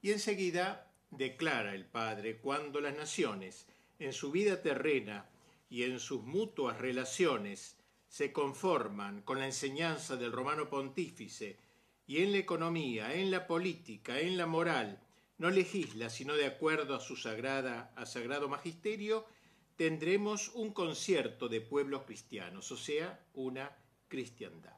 Y 0.03 0.13
enseguida 0.13 0.95
declara 1.11 1.75
el 1.75 1.87
Padre, 1.87 2.37
cuando 2.37 2.81
las 2.81 2.97
naciones 2.97 3.67
en 3.99 4.13
su 4.13 4.31
vida 4.31 4.63
terrena 4.63 5.29
y 5.69 5.83
en 5.83 5.99
sus 5.99 6.23
mutuas 6.23 6.79
relaciones 6.79 7.77
se 8.07 8.31
conforman 8.31 9.23
con 9.23 9.41
la 9.41 9.47
enseñanza 9.47 10.15
del 10.15 10.31
romano 10.31 10.71
pontífice 10.71 11.59
y 12.07 12.23
en 12.23 12.33
la 12.33 12.39
economía, 12.39 13.15
en 13.15 13.31
la 13.31 13.47
política, 13.47 14.21
en 14.21 14.37
la 14.37 14.47
moral, 14.47 15.01
no 15.39 15.51
legisla 15.51 16.09
sino 16.09 16.35
de 16.35 16.47
acuerdo 16.47 16.95
a 16.95 17.01
su 17.01 17.17
sagrada, 17.17 17.93
a 17.97 18.07
sagrado 18.07 18.49
magisterio, 18.49 19.27
tendremos 19.77 20.49
un 20.55 20.73
concierto 20.73 21.49
de 21.49 21.61
pueblos 21.61 22.05
cristianos, 22.07 22.71
o 22.73 22.77
sea, 22.77 23.21
una 23.35 23.77
cristiandad. 24.09 24.77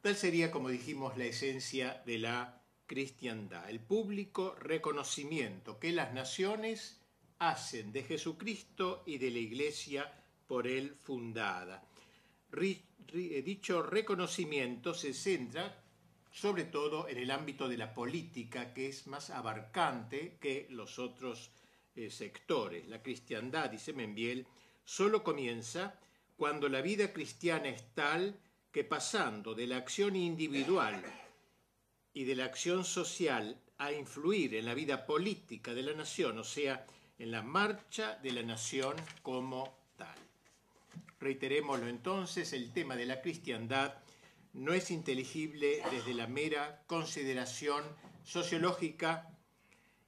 Tal 0.00 0.16
sería, 0.16 0.50
como 0.50 0.68
dijimos, 0.68 1.16
la 1.16 1.26
esencia 1.26 2.02
de 2.06 2.18
la 2.18 2.62
cristiandad, 2.86 3.68
el 3.68 3.80
público 3.80 4.54
reconocimiento 4.58 5.78
que 5.78 5.92
las 5.92 6.14
naciones 6.14 7.00
hacen 7.38 7.92
de 7.92 8.02
Jesucristo 8.02 9.02
y 9.06 9.18
de 9.18 9.30
la 9.30 9.38
Iglesia 9.38 10.12
por 10.46 10.66
él 10.66 10.94
fundada. 10.94 11.84
Dicho 13.12 13.82
reconocimiento 13.82 14.94
se 14.94 15.12
centra 15.12 15.84
sobre 16.40 16.64
todo 16.64 17.08
en 17.08 17.18
el 17.18 17.32
ámbito 17.32 17.68
de 17.68 17.76
la 17.76 17.92
política, 17.92 18.72
que 18.72 18.86
es 18.86 19.08
más 19.08 19.30
abarcante 19.30 20.36
que 20.40 20.68
los 20.70 21.00
otros 21.00 21.50
eh, 21.96 22.10
sectores. 22.10 22.86
La 22.86 23.02
cristiandad, 23.02 23.70
dice 23.70 23.92
Membiel, 23.92 24.46
solo 24.84 25.24
comienza 25.24 25.98
cuando 26.36 26.68
la 26.68 26.80
vida 26.80 27.12
cristiana 27.12 27.70
es 27.70 27.92
tal 27.92 28.38
que 28.70 28.84
pasando 28.84 29.52
de 29.52 29.66
la 29.66 29.78
acción 29.78 30.14
individual 30.14 31.02
y 32.14 32.22
de 32.22 32.36
la 32.36 32.44
acción 32.44 32.84
social 32.84 33.60
a 33.78 33.90
influir 33.90 34.54
en 34.54 34.66
la 34.66 34.74
vida 34.74 35.06
política 35.06 35.74
de 35.74 35.82
la 35.82 35.94
nación, 35.94 36.38
o 36.38 36.44
sea, 36.44 36.86
en 37.18 37.32
la 37.32 37.42
marcha 37.42 38.14
de 38.22 38.30
la 38.30 38.44
nación 38.44 38.94
como 39.22 39.76
tal. 39.96 40.16
Reiterémoslo 41.18 41.88
entonces, 41.88 42.52
el 42.52 42.72
tema 42.72 42.94
de 42.94 43.06
la 43.06 43.20
cristiandad 43.20 43.94
no 44.58 44.72
es 44.72 44.90
inteligible 44.90 45.82
desde 45.90 46.14
la 46.14 46.26
mera 46.26 46.82
consideración 46.86 47.84
sociológica, 48.24 49.38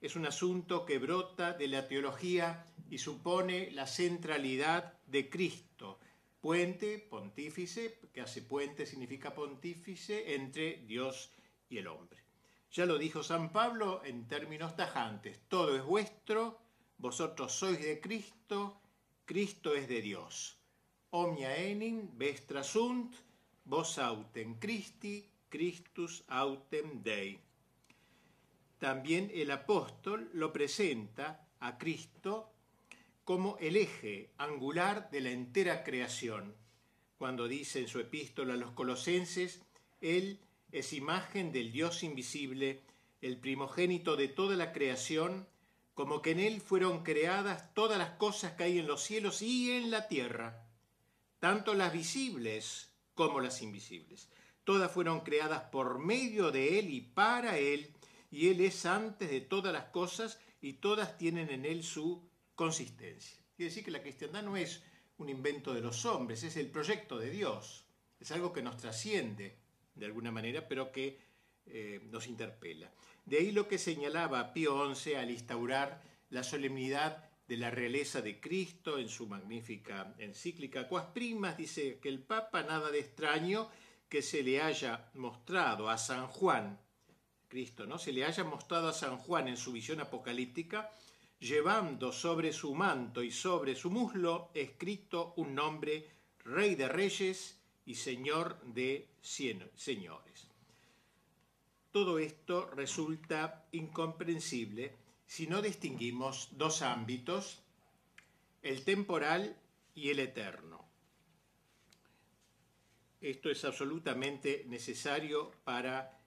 es 0.01 0.17
un 0.17 0.27
asunto 0.27 0.85
que 0.85 0.99
brota 0.99 1.53
de 1.53 1.69
la 1.69 1.87
teología 1.87 2.67
y 2.91 2.99
supone 2.99 3.71
la 3.71 3.87
centralidad 3.87 4.99
de 5.07 5.31
Cristo, 5.31 6.01
puente, 6.41 6.99
pontífice, 6.99 8.01
que 8.13 8.23
hace 8.23 8.43
puente 8.43 8.87
significa 8.87 9.35
pontífice, 9.35 10.35
entre 10.35 10.79
Dios 10.79 11.31
y 11.69 11.79
el 11.79 11.87
hombre. 11.87 12.19
Ya 12.73 12.87
lo 12.87 12.99
dijo 12.99 13.23
San 13.23 13.53
Pablo 13.53 14.03
en 14.05 14.27
términos 14.27 14.75
tajantes, 14.75 15.41
todo 15.49 15.77
es 15.77 15.85
vuestro, 15.85 16.59
vosotros 16.99 17.53
sois 17.53 17.81
de 17.81 18.01
Cristo, 18.01 18.81
Cristo 19.25 19.75
es 19.75 19.89
de 19.89 20.03
Dios. 20.03 20.57
Omnia 21.11 21.57
enim 21.57 22.17
vestra 22.19 22.63
sunt, 22.63 23.15
vos 23.65 23.99
autem 23.99 24.59
Christi, 24.59 25.29
Christus 25.49 26.25
autem 26.29 27.03
Dei. 27.03 27.41
También 28.79 29.31
el 29.35 29.51
apóstol 29.51 30.31
lo 30.33 30.53
presenta 30.53 31.49
a 31.61 31.77
Cristo 31.77 32.53
como 33.25 33.59
el 33.59 33.77
eje 33.77 34.31
angular 34.39 35.11
de 35.11 35.21
la 35.21 35.31
entera 35.31 35.85
creación, 35.85 36.55
cuando 37.19 37.47
dice 37.47 37.81
en 37.81 37.89
su 37.89 38.01
epístola 38.01 38.55
a 38.55 38.57
los 38.57 38.73
colosenses, 38.73 39.61
Él 40.01 40.41
es 40.73 40.93
imagen 40.93 41.53
del 41.53 41.71
Dios 41.71 42.03
invisible, 42.03 42.81
el 43.21 43.37
primogénito 43.39 44.17
de 44.17 44.29
toda 44.29 44.57
la 44.57 44.73
creación, 44.73 45.47
como 45.95 46.23
que 46.23 46.31
en 46.31 46.41
Él 46.41 46.61
fueron 46.61 47.03
creadas 47.03 47.75
todas 47.75 47.99
las 47.99 48.13
cosas 48.13 48.53
que 48.55 48.65
hay 48.65 48.79
en 48.79 48.87
los 48.87 49.03
cielos 49.03 49.43
y 49.43 49.73
en 49.73 49.91
la 49.91 50.09
tierra, 50.09 50.67
tanto 51.39 51.75
las 51.75 51.93
visibles 51.93 52.90
como 53.15 53.41
las 53.41 53.63
invisibles. 53.63 54.29
Todas 54.65 54.93
fueron 54.93 55.21
creadas 55.21 55.65
por 55.65 55.99
medio 55.99 56.51
de 56.51 56.79
Él 56.79 56.91
y 56.91 57.01
para 57.01 57.59
Él, 57.59 57.93
y 58.31 58.49
Él 58.49 58.61
es 58.61 58.87
antes 58.87 59.31
de 59.31 59.41
todas 59.41 59.73
las 59.73 59.87
cosas 59.87 60.39
y 60.61 60.75
todas 60.75 61.17
tienen 61.19 61.51
en 61.51 61.65
Él 61.65 61.83
su 61.83 62.29
consistencia. 62.55 63.39
Quiere 63.57 63.71
decir 63.71 63.85
que 63.85 63.91
la 63.91 64.03
cristiandad 64.03 64.43
no 64.43 64.57
es 64.57 64.83
un 65.19 65.29
invento 65.29 65.75
de 65.75 65.81
los 65.81 66.05
hombres, 66.07 66.43
es 66.45 66.57
el 66.57 66.71
proyecto 66.71 67.19
de 67.19 67.31
Dios, 67.31 67.85
es 68.19 68.31
algo 68.33 68.53
que 68.53 68.63
nos 68.63 68.77
trasciende 68.77 69.59
de 69.95 70.07
alguna 70.07 70.31
manera, 70.31 70.67
pero 70.69 70.93
que 70.93 71.19
eh, 71.67 72.01
nos 72.11 72.27
interpela. 72.27 72.93
De 73.25 73.39
ahí 73.39 73.53
lo 73.53 73.69
que 73.69 73.79
señalaba 73.79 74.53
Pío 74.53 74.95
XI 74.95 75.15
al 75.15 75.31
instaurar 75.31 76.03
la 76.31 76.43
solemnidad 76.43 77.30
de 77.51 77.57
la 77.57 77.69
realeza 77.69 78.23
de 78.23 78.39
Cristo 78.39 78.97
en 78.97 79.09
su 79.09 79.27
magnífica 79.27 80.15
encíclica 80.19 80.87
Quas 80.87 81.07
Primas, 81.07 81.57
dice 81.57 81.99
que 82.01 82.09
el 82.09 82.21
Papa 82.21 82.63
nada 82.63 82.93
de 82.93 83.01
extraño 83.01 83.69
que 84.09 84.23
se 84.23 84.45
le 84.45 84.63
haya 84.63 85.11
mostrado 85.15 85.91
a 85.91 85.99
San 85.99 86.29
Juan, 86.29 86.79
Cristo, 87.49 87.87
¿no? 87.87 87.99
Se 87.99 88.13
le 88.13 88.25
haya 88.25 88.45
mostrado 88.45 88.87
a 88.89 88.93
San 88.93 89.19
Juan 89.19 89.49
en 89.49 89.57
su 89.57 89.73
visión 89.73 89.99
apocalíptica, 89.99 90.93
llevando 91.41 92.13
sobre 92.13 92.53
su 92.53 92.73
manto 92.73 93.21
y 93.21 93.33
sobre 93.33 93.75
su 93.75 93.91
muslo 93.91 94.53
escrito 94.55 95.35
un 95.37 95.53
nombre, 95.53 96.09
Rey 96.45 96.77
de 96.77 96.87
Reyes 96.87 97.59
y 97.85 97.97
Señor 97.97 98.61
de 98.63 99.09
Señores. 99.23 100.47
Todo 101.91 102.21
esto 102.21 102.71
resulta 102.77 103.67
incomprensible 103.73 105.00
si 105.31 105.47
no 105.47 105.63
distinguimos 105.63 106.49
dos 106.59 106.83
ámbitos, 106.83 107.63
el 108.63 108.83
temporal 108.83 109.57
y 109.95 110.11
el 110.11 110.19
eterno. 110.19 110.85
Esto 113.21 113.49
es 113.49 113.65
absolutamente 113.65 114.65
necesario 114.67 115.53
para 115.63 116.21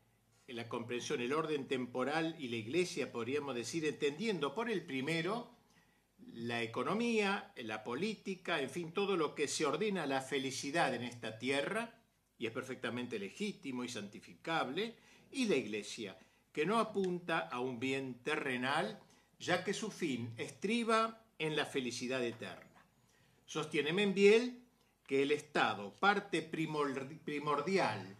la 0.48 0.70
comprensión, 0.70 1.20
el 1.20 1.34
orden 1.34 1.68
temporal 1.68 2.38
y 2.40 2.48
la 2.48 2.56
iglesia, 2.56 3.12
podríamos 3.12 3.56
decir, 3.56 3.84
entendiendo 3.84 4.56
por 4.56 4.70
el 4.70 4.86
primero 4.86 5.52
la 6.32 6.64
economía, 6.64 7.52
la 7.58 7.84
política, 7.84 8.62
en 8.62 8.70
fin, 8.70 8.94
todo 8.94 9.18
lo 9.18 9.36
que 9.36 9.50
se 9.50 9.66
ordena 9.66 10.04
a 10.04 10.08
la 10.08 10.22
felicidad 10.22 10.96
en 10.96 11.04
esta 11.04 11.38
tierra, 11.38 12.00
y 12.38 12.46
es 12.46 12.54
perfectamente 12.54 13.20
legítimo 13.20 13.84
y 13.84 13.90
santificable, 13.90 14.96
y 15.30 15.48
la 15.48 15.58
iglesia, 15.58 16.18
que 16.54 16.66
no 16.66 16.78
apunta 16.78 17.40
a 17.40 17.60
un 17.60 17.80
bien 17.80 18.20
terrenal, 18.24 19.00
ya 19.40 19.64
que 19.64 19.74
su 19.74 19.92
fin 19.92 20.34
estriba 20.38 21.26
en 21.40 21.56
la 21.56 21.66
felicidad 21.66 22.24
eterna. 22.24 22.86
Sostiene 23.46 23.92
Membiel 23.92 24.64
que 25.06 25.24
el 25.24 25.32
Estado, 25.32 25.94
parte 26.00 26.42
primordial 26.42 28.18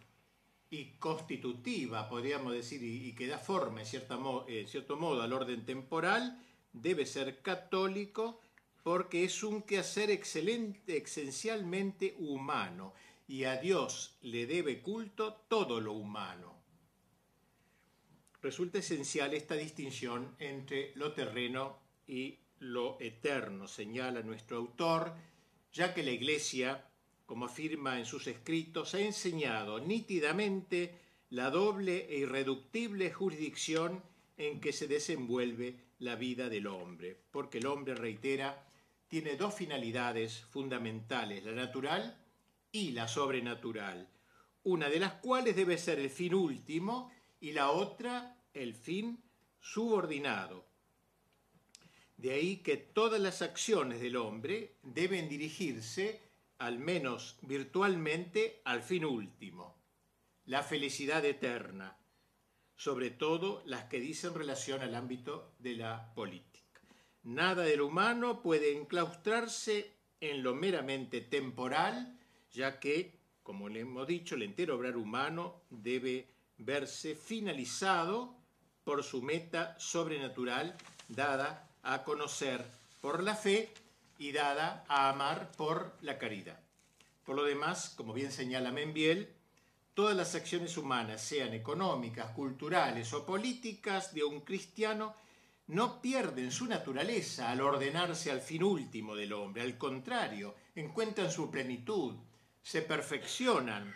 y 0.68 0.84
constitutiva, 0.98 2.08
podríamos 2.08 2.52
decir, 2.52 2.82
y, 2.82 3.14
que 3.14 3.28
da 3.28 3.38
forma 3.38 3.80
en, 3.82 4.66
cierto 4.66 4.96
modo 4.96 5.22
al 5.22 5.32
orden 5.32 5.64
temporal, 5.64 6.42
debe 6.72 7.06
ser 7.06 7.40
católico 7.40 8.40
porque 8.82 9.24
es 9.24 9.42
un 9.42 9.62
quehacer 9.62 10.10
excelente, 10.10 10.98
esencialmente 10.98 12.16
humano, 12.18 12.92
y 13.26 13.44
a 13.44 13.56
Dios 13.56 14.18
le 14.20 14.46
debe 14.46 14.82
culto 14.82 15.34
todo 15.48 15.80
lo 15.80 15.94
humano. 15.94 16.53
Resulta 18.44 18.80
esencial 18.80 19.32
esta 19.32 19.54
distinción 19.54 20.36
entre 20.38 20.92
lo 20.96 21.14
terreno 21.14 21.78
y 22.06 22.40
lo 22.58 23.00
eterno, 23.00 23.66
señala 23.66 24.20
nuestro 24.20 24.58
autor, 24.58 25.14
ya 25.72 25.94
que 25.94 26.02
la 26.02 26.10
Iglesia, 26.10 26.86
como 27.24 27.46
afirma 27.46 27.98
en 27.98 28.04
sus 28.04 28.26
escritos, 28.26 28.92
ha 28.92 29.00
enseñado 29.00 29.80
nítidamente 29.80 30.94
la 31.30 31.48
doble 31.48 32.04
e 32.10 32.18
irreductible 32.18 33.10
jurisdicción 33.10 34.02
en 34.36 34.60
que 34.60 34.74
se 34.74 34.88
desenvuelve 34.88 35.76
la 36.00 36.14
vida 36.14 36.50
del 36.50 36.66
hombre, 36.66 37.16
porque 37.30 37.56
el 37.56 37.66
hombre, 37.66 37.94
reitera, 37.94 38.68
tiene 39.08 39.36
dos 39.36 39.54
finalidades 39.54 40.42
fundamentales, 40.50 41.42
la 41.44 41.52
natural 41.52 42.22
y 42.70 42.90
la 42.90 43.08
sobrenatural, 43.08 44.06
una 44.64 44.90
de 44.90 45.00
las 45.00 45.14
cuales 45.14 45.56
debe 45.56 45.78
ser 45.78 45.98
el 45.98 46.10
fin 46.10 46.34
último 46.34 47.10
y 47.44 47.52
la 47.52 47.72
otra 47.72 48.38
el 48.54 48.72
fin 48.72 49.22
subordinado. 49.60 50.64
De 52.16 52.32
ahí 52.32 52.62
que 52.62 52.78
todas 52.78 53.20
las 53.20 53.42
acciones 53.42 54.00
del 54.00 54.16
hombre 54.16 54.76
deben 54.82 55.28
dirigirse, 55.28 56.22
al 56.56 56.78
menos 56.78 57.36
virtualmente, 57.42 58.62
al 58.64 58.80
fin 58.80 59.04
último, 59.04 59.76
la 60.46 60.62
felicidad 60.62 61.22
eterna, 61.22 61.98
sobre 62.76 63.10
todo 63.10 63.62
las 63.66 63.84
que 63.90 64.00
dicen 64.00 64.32
relación 64.32 64.80
al 64.80 64.94
ámbito 64.94 65.52
de 65.58 65.76
la 65.76 66.14
política. 66.14 66.80
Nada 67.24 67.64
del 67.64 67.82
humano 67.82 68.40
puede 68.40 68.74
enclaustrarse 68.74 69.92
en 70.18 70.42
lo 70.42 70.54
meramente 70.54 71.20
temporal, 71.20 72.18
ya 72.52 72.80
que, 72.80 73.18
como 73.42 73.68
le 73.68 73.80
hemos 73.80 74.06
dicho, 74.06 74.34
el 74.34 74.44
entero 74.44 74.76
obrar 74.76 74.96
humano 74.96 75.60
debe 75.68 76.33
verse 76.58 77.14
finalizado 77.14 78.36
por 78.84 79.02
su 79.02 79.22
meta 79.22 79.74
sobrenatural 79.78 80.76
dada 81.08 81.68
a 81.82 82.02
conocer 82.04 82.64
por 83.00 83.22
la 83.22 83.34
fe 83.34 83.72
y 84.18 84.32
dada 84.32 84.84
a 84.88 85.08
amar 85.08 85.52
por 85.52 85.96
la 86.00 86.18
caridad. 86.18 86.60
Por 87.24 87.36
lo 87.36 87.44
demás, 87.44 87.94
como 87.96 88.12
bien 88.12 88.30
señala 88.30 88.70
Membiel, 88.70 89.32
todas 89.94 90.16
las 90.16 90.34
acciones 90.34 90.76
humanas, 90.76 91.22
sean 91.22 91.54
económicas, 91.54 92.30
culturales 92.32 93.12
o 93.12 93.24
políticas 93.24 94.12
de 94.12 94.24
un 94.24 94.40
cristiano, 94.40 95.14
no 95.68 96.00
pierden 96.02 96.52
su 96.52 96.66
naturaleza 96.66 97.50
al 97.50 97.62
ordenarse 97.62 98.30
al 98.30 98.40
fin 98.40 98.62
último 98.62 99.16
del 99.16 99.32
hombre, 99.32 99.62
al 99.62 99.78
contrario, 99.78 100.54
encuentran 100.74 101.30
su 101.30 101.50
plenitud, 101.50 102.14
se 102.62 102.82
perfeccionan 102.82 103.94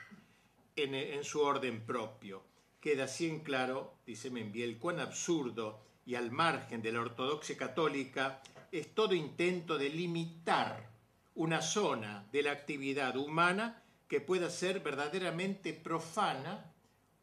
en, 0.77 1.25
su 1.25 1.41
orden 1.41 1.85
propio. 1.85 2.43
Queda 2.81 3.05
así 3.05 3.27
en 3.27 3.41
claro, 3.41 3.99
dice 4.07 4.31
Membiel, 4.31 4.79
cuán 4.79 5.01
absurdo 5.01 5.85
y 6.07 6.15
al 6.15 6.31
margen 6.31 6.81
de 6.81 6.93
la 6.93 7.01
ortodoxia 7.01 7.57
católica 7.57 8.41
es 8.71 8.95
todo 8.95 9.15
intento 9.15 9.77
de 9.77 9.91
limitar 9.91 10.89
una 11.35 11.61
zona 11.61 12.27
de 12.33 12.43
la 12.43 12.53
actividad 12.53 13.17
humana 13.17 13.83
que 14.07 14.21
pueda 14.21 14.49
ser 14.49 14.81
verdaderamente 14.81 15.73
profana 15.73 16.73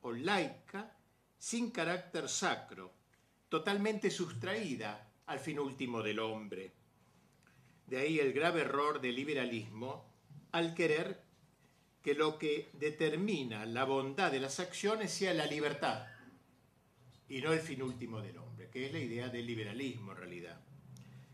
o 0.01 0.11
laica, 0.11 0.95
sin 1.37 1.71
carácter 1.71 2.29
sacro, 2.29 2.93
totalmente 3.49 4.11
sustraída 4.11 5.11
al 5.25 5.39
fin 5.39 5.59
último 5.59 6.03
del 6.03 6.19
hombre. 6.19 6.73
De 7.87 7.97
ahí 7.97 8.19
el 8.19 8.33
grave 8.33 8.61
error 8.61 9.01
del 9.01 9.15
liberalismo 9.15 10.05
al 10.51 10.73
querer 10.73 11.24
que 12.05 12.13
lo 12.13 12.37
que 12.37 12.69
determina 12.73 13.65
la 13.65 13.83
bondad 13.83 14.31
de 14.31 14.39
las 14.39 14.59
acciones 14.59 15.09
sea 15.09 15.33
la 15.33 15.47
libertad 15.47 16.05
y 17.27 17.41
no 17.41 17.51
el 17.51 17.59
fin 17.59 17.81
último 17.81 18.21
del 18.21 18.37
hombre, 18.37 18.69
que 18.69 18.85
es 18.85 18.93
la 18.93 18.99
idea 18.99 19.29
del 19.29 19.47
liberalismo 19.47 20.11
en 20.11 20.17
realidad. 20.19 20.61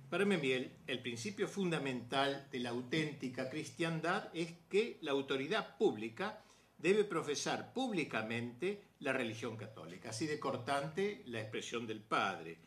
Para 0.10 0.24
Membiel, 0.24 0.72
el 0.88 1.02
principio 1.02 1.50
fundamental 1.50 2.48
de 2.50 2.60
la 2.62 2.70
auténtica 2.70 3.50
cristiandad 3.50 4.30
es 4.34 4.54
que 4.70 4.98
la 5.02 5.12
autoridad 5.12 5.76
pública 5.76 6.42
debe 6.78 7.04
profesar 7.04 7.74
públicamente 7.74 8.82
la 9.02 9.12
religión 9.12 9.58
católica. 9.58 10.12
Así 10.12 10.26
de 10.26 10.40
cortante 10.40 11.22
la 11.26 11.42
expresión 11.42 11.86
del 11.86 12.00
Padre. 12.00 12.60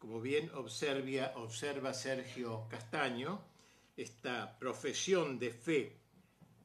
Como 0.00 0.20
bien 0.20 0.50
observa 0.52 1.94
Sergio 1.94 2.66
Castaño, 2.68 3.40
esta 3.96 4.58
profesión 4.58 5.38
de 5.38 5.52
fe 5.52 6.05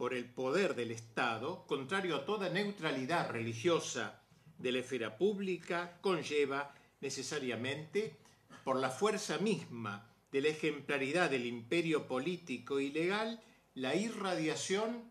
por 0.01 0.15
el 0.15 0.25
poder 0.25 0.73
del 0.73 0.89
Estado, 0.89 1.63
contrario 1.67 2.15
a 2.15 2.25
toda 2.25 2.49
neutralidad 2.49 3.29
religiosa 3.29 4.23
de 4.57 4.71
la 4.71 4.79
esfera 4.79 5.15
pública, 5.15 5.99
conlleva 6.01 6.73
necesariamente, 7.01 8.17
por 8.63 8.77
la 8.77 8.89
fuerza 8.89 9.37
misma 9.37 10.09
de 10.31 10.41
la 10.41 10.47
ejemplaridad 10.47 11.29
del 11.29 11.45
imperio 11.45 12.07
político 12.07 12.79
y 12.79 12.89
legal, 12.89 13.43
la 13.75 13.93
irradiación 13.93 15.03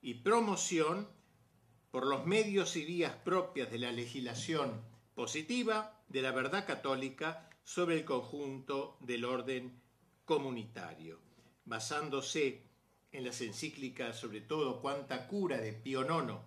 y 0.00 0.14
promoción 0.14 1.08
por 1.90 2.06
los 2.06 2.24
medios 2.24 2.76
y 2.76 2.84
vías 2.84 3.16
propias 3.16 3.68
de 3.72 3.80
la 3.80 3.90
legislación 3.90 4.80
positiva 5.16 6.00
de 6.06 6.22
la 6.22 6.30
verdad 6.30 6.64
católica 6.68 7.50
sobre 7.64 7.96
el 7.96 8.04
conjunto 8.04 8.96
del 9.00 9.24
orden 9.24 9.82
comunitario, 10.24 11.18
basándose 11.64 12.65
en 13.12 13.24
las 13.24 13.40
encíclicas, 13.40 14.18
sobre 14.18 14.40
todo 14.40 14.80
Cuánta 14.80 15.26
Cura 15.26 15.58
de 15.58 15.72
Pío 15.72 16.02
IX, 16.02 16.38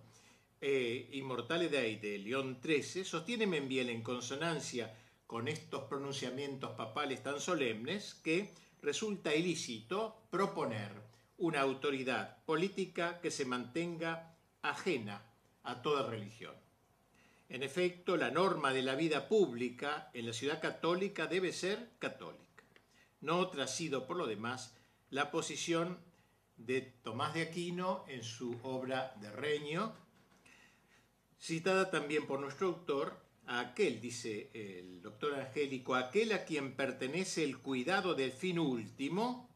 e 0.60 1.08
Immortale 1.12 1.68
Dei 1.68 1.96
de 1.96 2.18
León 2.18 2.58
XIII, 2.62 3.04
sostiene 3.04 3.46
Membiel 3.46 3.88
en 3.88 4.02
consonancia 4.02 4.94
con 5.26 5.48
estos 5.48 5.84
pronunciamientos 5.84 6.72
papales 6.72 7.22
tan 7.22 7.40
solemnes 7.40 8.14
que 8.14 8.50
resulta 8.82 9.34
ilícito 9.34 10.22
proponer 10.30 10.92
una 11.38 11.60
autoridad 11.62 12.44
política 12.44 13.20
que 13.20 13.30
se 13.30 13.44
mantenga 13.44 14.36
ajena 14.60 15.22
a 15.62 15.80
toda 15.80 16.08
religión. 16.08 16.54
En 17.48 17.62
efecto, 17.62 18.16
la 18.16 18.30
norma 18.30 18.72
de 18.72 18.82
la 18.82 18.94
vida 18.94 19.28
pública 19.28 20.10
en 20.14 20.26
la 20.26 20.32
ciudad 20.32 20.60
católica 20.60 21.26
debe 21.26 21.52
ser 21.52 21.90
católica. 21.98 22.64
No 23.20 23.50
sido 23.66 24.06
por 24.06 24.16
lo 24.16 24.26
demás, 24.26 24.76
la 25.10 25.30
posición 25.30 25.98
de 26.66 26.82
Tomás 27.02 27.34
de 27.34 27.42
Aquino 27.42 28.04
en 28.08 28.22
su 28.22 28.58
obra 28.62 29.14
de 29.20 29.30
Reño, 29.30 29.94
citada 31.38 31.90
también 31.90 32.26
por 32.26 32.40
nuestro 32.40 32.68
autor, 32.68 33.16
a 33.46 33.60
aquel, 33.60 34.00
dice 34.00 34.50
el 34.54 35.02
doctor 35.02 35.34
Angélico, 35.34 35.94
aquel 35.94 36.32
a 36.32 36.44
quien 36.44 36.76
pertenece 36.76 37.42
el 37.42 37.58
cuidado 37.58 38.14
del 38.14 38.30
fin 38.30 38.58
último, 38.58 39.50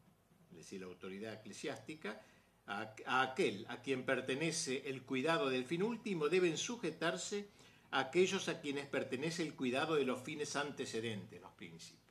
es 0.51 0.57
decir, 0.57 0.81
la 0.81 0.87
autoridad 0.87 1.33
eclesiástica, 1.33 2.21
a, 2.67 2.93
aquel 3.21 3.65
a 3.69 3.81
quien 3.81 4.03
pertenece 4.03 4.89
el 4.89 5.03
cuidado 5.03 5.49
del 5.49 5.65
fin 5.65 5.83
último 5.83 6.29
deben 6.29 6.57
sujetarse 6.57 7.47
aquellos 7.91 8.49
a 8.49 8.59
quienes 8.59 8.87
pertenece 8.87 9.43
el 9.43 9.53
cuidado 9.53 9.95
de 9.95 10.05
los 10.05 10.21
fines 10.21 10.55
antecedentes, 10.55 11.39
los 11.39 11.53
príncipes. 11.53 12.04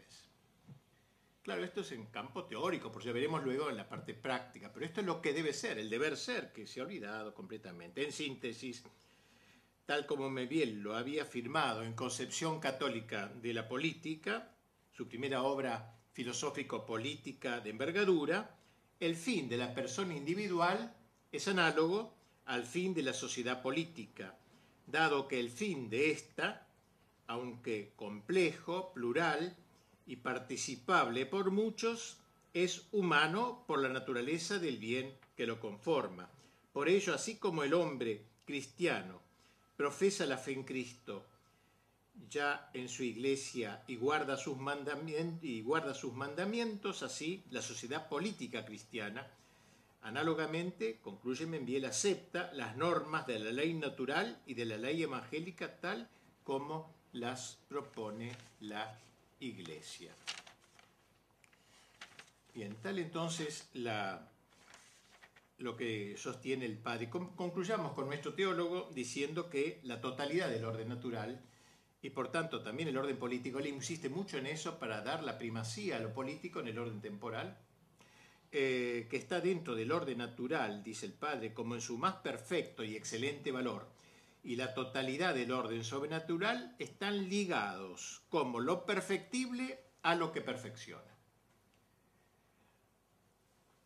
Claro, 1.45 1.63
esto 1.63 1.83
es 1.83 1.93
en 1.93 2.07
campo 2.07 2.47
teórico, 2.47 2.91
por 2.91 3.03
si 3.03 3.13
veremos 3.13 3.45
luego 3.45 3.69
en 3.69 3.77
la 3.77 3.87
parte 3.87 4.15
práctica, 4.15 4.73
pero 4.73 4.87
esto 4.87 5.03
es 5.03 5.07
lo 5.07 5.21
que 5.21 5.35
debe 5.35 5.53
ser, 5.53 5.77
el 5.77 5.91
deber 5.91 6.17
ser, 6.17 6.55
que 6.55 6.67
se 6.67 6.81
ha 6.81 6.85
olvidado 6.85 7.35
completamente. 7.35 8.03
En 8.03 8.13
síntesis, 8.13 8.83
tal 9.85 10.07
como 10.07 10.31
Meviel 10.31 10.81
lo 10.81 10.97
había 10.97 11.25
afirmado 11.25 11.83
en 11.83 11.93
Concepción 11.93 12.61
Católica 12.61 13.29
de 13.29 13.53
la 13.53 13.69
Política, 13.69 14.57
su 14.91 15.07
primera 15.07 15.43
obra 15.43 15.95
filosófico-política 16.15 17.61
de 17.61 17.69
envergadura, 17.69 18.57
el 18.99 19.15
fin 19.15 19.47
de 19.47 19.59
la 19.59 19.75
persona 19.75 20.17
individual 20.17 20.97
es 21.31 21.47
análogo 21.47 22.15
al 22.47 22.65
fin 22.65 22.95
de 22.95 23.03
la 23.03 23.13
sociedad 23.13 23.61
política, 23.61 24.35
dado 24.87 25.29
que 25.29 25.41
el 25.41 25.51
fin 25.51 25.91
de 25.91 26.11
ésta, 26.11 26.67
aunque 27.27 27.93
complejo, 27.97 28.95
plural, 28.95 29.59
y 30.07 30.17
participable 30.17 31.27
por 31.27 31.51
muchos, 31.51 32.19
es 32.53 32.87
humano 32.93 33.65
por 33.67 33.81
la 33.81 33.89
naturaleza 33.89 34.59
del 34.59 34.79
bien 34.79 35.15
que 35.37 35.47
lo 35.47 35.61
conforma. 35.61 36.29
Por 36.73 36.89
ello, 36.89 37.15
así 37.15 37.37
como 37.37 37.63
el 37.63 37.75
hombre 37.75 38.23
cristiano 38.45 39.21
profesa 39.77 40.27
la 40.27 40.39
fe 40.39 40.53
en 40.53 40.63
Cristo 40.63 41.25
ya 42.31 42.71
en 42.75 42.89
su 42.89 43.03
iglesia 43.03 43.83
y 43.87 43.97
guarda 43.97 44.37
sus, 44.37 44.57
mandamientos, 44.57 47.03
así 47.03 47.43
la 47.51 47.63
sociedad 47.63 48.09
política 48.09 48.65
cristiana, 48.65 49.27
análogamente, 50.03 50.99
concluye 51.03 51.47
Membiel, 51.47 51.87
acepta 51.87 52.53
las 52.53 52.77
normas 52.77 53.27
de 53.27 53.39
la 53.39 53.51
ley 53.51 53.75
natural 53.75 54.41
y 54.47 54.55
de 54.55 54.65
la 54.65 54.77
ley 54.77 55.03
evangélica 55.03 55.81
tal 55.81 56.09
como 56.45 56.93
las 57.13 57.59
propone 57.69 58.33
la 58.61 58.99
iglesia. 59.41 60.13
Bien, 62.55 62.75
tal 62.83 62.99
entonces 62.99 63.69
lo 65.59 65.77
que 65.77 66.17
sostiene 66.17 66.67
el 66.67 66.79
padre. 66.79 67.11
Concluyamos 67.11 67.93
con 67.93 68.07
nuestro 68.07 68.35
teólogo 68.35 68.91
diciendo 68.95 69.51
que 69.51 69.81
la 69.83 70.01
totalidad 70.01 70.49
del 70.49 70.65
orden 70.65 70.89
natural 70.89 71.43
y 72.05 72.11
por 72.11 72.31
tanto 72.31 72.63
también 72.63 72.91
el 72.91 72.99
orden 72.99 73.17
político, 73.17 73.59
él 73.61 73.69
insiste 73.69 74.11
mucho 74.11 74.37
en 74.37 74.47
eso 74.47 74.79
para 74.79 75.01
dar 75.01 75.25
la 75.25 75.39
primacía 75.39 75.97
a 75.97 76.01
lo 76.01 76.13
político 76.13 76.61
en 76.61 76.69
el 76.69 76.79
orden 76.79 77.01
temporal, 77.01 77.57
eh, 78.53 79.07
que 79.09 79.17
está 79.17 79.41
dentro 79.41 79.75
del 79.75 79.91
orden 79.91 80.19
natural, 80.19 80.85
dice 80.85 81.07
el 81.07 81.15
padre, 81.15 81.55
como 81.55 81.75
en 81.75 81.81
su 81.81 81.97
más 81.97 82.17
perfecto 82.17 82.85
y 82.85 82.95
excelente 82.95 83.51
valor, 83.53 83.89
y 84.45 84.57
la 84.57 84.75
totalidad 84.75 85.35
del 85.35 85.53
orden 85.53 85.83
sobrenatural 85.83 86.77
están 86.79 87.31
ligados 87.31 88.23
como 88.29 88.61
lo 88.61 88.85
perfectible 88.85 89.81
a 90.03 90.15
lo 90.15 90.33
que 90.33 90.43
perfecciona. 90.43 91.17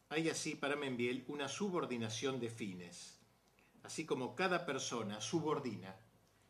Hay 0.09 0.29
así 0.29 0.57
para 0.57 0.75
Membiel 0.75 1.25
una 1.29 1.49
subordinación 1.49 2.41
de 2.41 2.51
fines, 2.51 3.21
así 3.85 4.05
como 4.05 4.35
cada 4.35 4.67
persona 4.67 5.21
subordina 5.21 5.95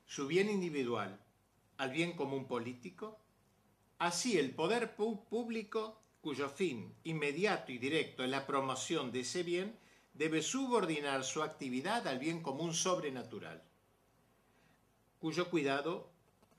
su 0.06 0.26
bien 0.26 0.48
individual 0.48 1.20
al 1.76 1.90
bien 1.90 2.16
común 2.16 2.48
político, 2.48 3.20
así 3.98 4.38
el 4.38 4.54
poder 4.54 4.96
público, 4.96 6.00
cuyo 6.22 6.48
fin 6.48 6.94
inmediato 7.04 7.72
y 7.72 7.78
directo 7.78 8.24
es 8.24 8.30
la 8.30 8.46
promoción 8.46 9.12
de 9.12 9.20
ese 9.20 9.42
bien, 9.42 9.78
debe 10.14 10.40
subordinar 10.40 11.24
su 11.24 11.42
actividad 11.42 12.08
al 12.08 12.18
bien 12.18 12.42
común 12.42 12.72
sobrenatural 12.72 13.67
cuyo 15.18 15.50
cuidado 15.50 16.12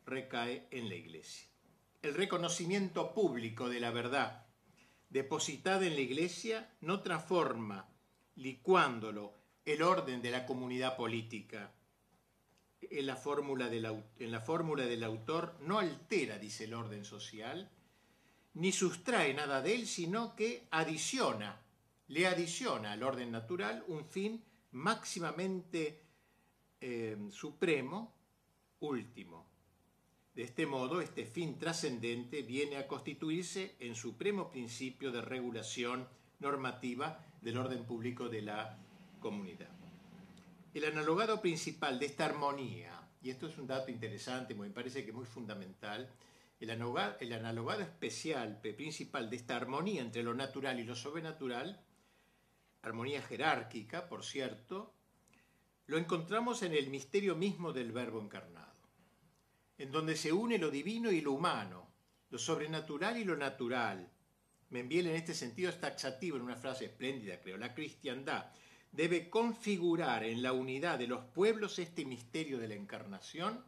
recae 0.05 0.67
en 0.71 0.89
la 0.89 0.95
Iglesia. 0.95 1.47
El 2.01 2.13
reconocimiento 2.13 3.13
público 3.13 3.69
de 3.69 3.79
la 3.79 3.91
verdad 3.91 4.45
depositada 5.09 5.85
en 5.85 5.95
la 5.95 6.01
Iglesia 6.01 6.69
no 6.81 7.01
transforma, 7.01 7.89
licuándolo, 8.35 9.33
el 9.65 9.81
orden 9.81 10.21
de 10.21 10.31
la 10.31 10.45
comunidad 10.45 10.95
política. 10.95 11.71
En 12.81 13.05
la 13.05 13.15
fórmula 13.15 13.67
del, 13.67 15.03
autor 15.03 15.57
no 15.61 15.79
altera, 15.79 16.37
dice 16.39 16.63
el 16.63 16.73
orden 16.73 17.05
social, 17.05 17.69
ni 18.53 18.71
sustrae 18.71 19.33
nada 19.33 19.61
de 19.61 19.75
él, 19.75 19.87
sino 19.87 20.35
que 20.35 20.67
adiciona, 20.71 21.61
le 22.07 22.27
adiciona 22.27 22.93
al 22.93 23.03
orden 23.03 23.31
natural 23.31 23.83
un 23.87 24.05
fin 24.05 24.43
máximamente 24.71 26.01
eh, 26.81 27.17
supremo 27.31 28.18
último. 28.79 29.45
De 30.33 30.43
este 30.43 30.65
modo, 30.65 31.01
este 31.01 31.25
fin 31.25 31.57
trascendente 31.57 32.43
viene 32.43 32.77
a 32.77 32.87
constituirse 32.87 33.75
en 33.79 33.95
supremo 33.95 34.49
principio 34.49 35.11
de 35.11 35.21
regulación 35.21 36.07
normativa 36.39 37.25
del 37.41 37.57
orden 37.57 37.83
público 37.83 38.29
de 38.29 38.41
la 38.43 38.77
comunidad. 39.19 39.69
El 40.73 40.85
analogado 40.85 41.41
principal 41.41 41.99
de 41.99 42.05
esta 42.05 42.25
armonía, 42.25 43.09
y 43.21 43.31
esto 43.31 43.47
es 43.47 43.57
un 43.57 43.67
dato 43.67 43.91
interesante, 43.91 44.55
me 44.55 44.69
parece 44.69 45.03
que 45.03 45.11
muy 45.11 45.25
fundamental, 45.25 46.09
el 46.59 46.69
analogado, 46.69 47.17
el 47.19 47.33
analogado 47.33 47.81
especial 47.81 48.61
principal 48.61 49.29
de 49.29 49.35
esta 49.35 49.55
armonía 49.55 50.01
entre 50.01 50.23
lo 50.23 50.33
natural 50.33 50.79
y 50.79 50.83
lo 50.83 50.95
sobrenatural, 50.95 51.83
armonía 52.81 53.21
jerárquica, 53.21 54.07
por 54.07 54.23
cierto, 54.23 54.93
lo 55.87 55.97
encontramos 55.97 56.61
en 56.61 56.73
el 56.73 56.89
misterio 56.89 57.35
mismo 57.35 57.73
del 57.73 57.91
Verbo 57.91 58.21
encarnado 58.21 58.68
en 59.79 59.91
donde 59.91 60.15
se 60.15 60.31
une 60.31 60.57
lo 60.57 60.69
divino 60.69 61.09
y 61.09 61.21
lo 61.21 61.31
humano, 61.31 61.87
lo 62.29 62.37
sobrenatural 62.37 63.17
y 63.17 63.23
lo 63.23 63.37
natural. 63.37 64.11
Membiel 64.69 65.07
en 65.07 65.15
este 65.15 65.33
sentido 65.33 65.69
es 65.69 65.79
taxativo 65.79 66.35
en 66.35 66.43
una 66.43 66.57
frase 66.57 66.85
espléndida, 66.85 67.39
creo. 67.39 67.57
La 67.57 67.73
cristiandad 67.73 68.51
debe 68.91 69.29
configurar 69.29 70.25
en 70.25 70.43
la 70.43 70.51
unidad 70.51 70.99
de 70.99 71.07
los 71.07 71.23
pueblos 71.23 71.79
este 71.79 72.05
misterio 72.05 72.59
de 72.59 72.67
la 72.67 72.75
encarnación, 72.75 73.63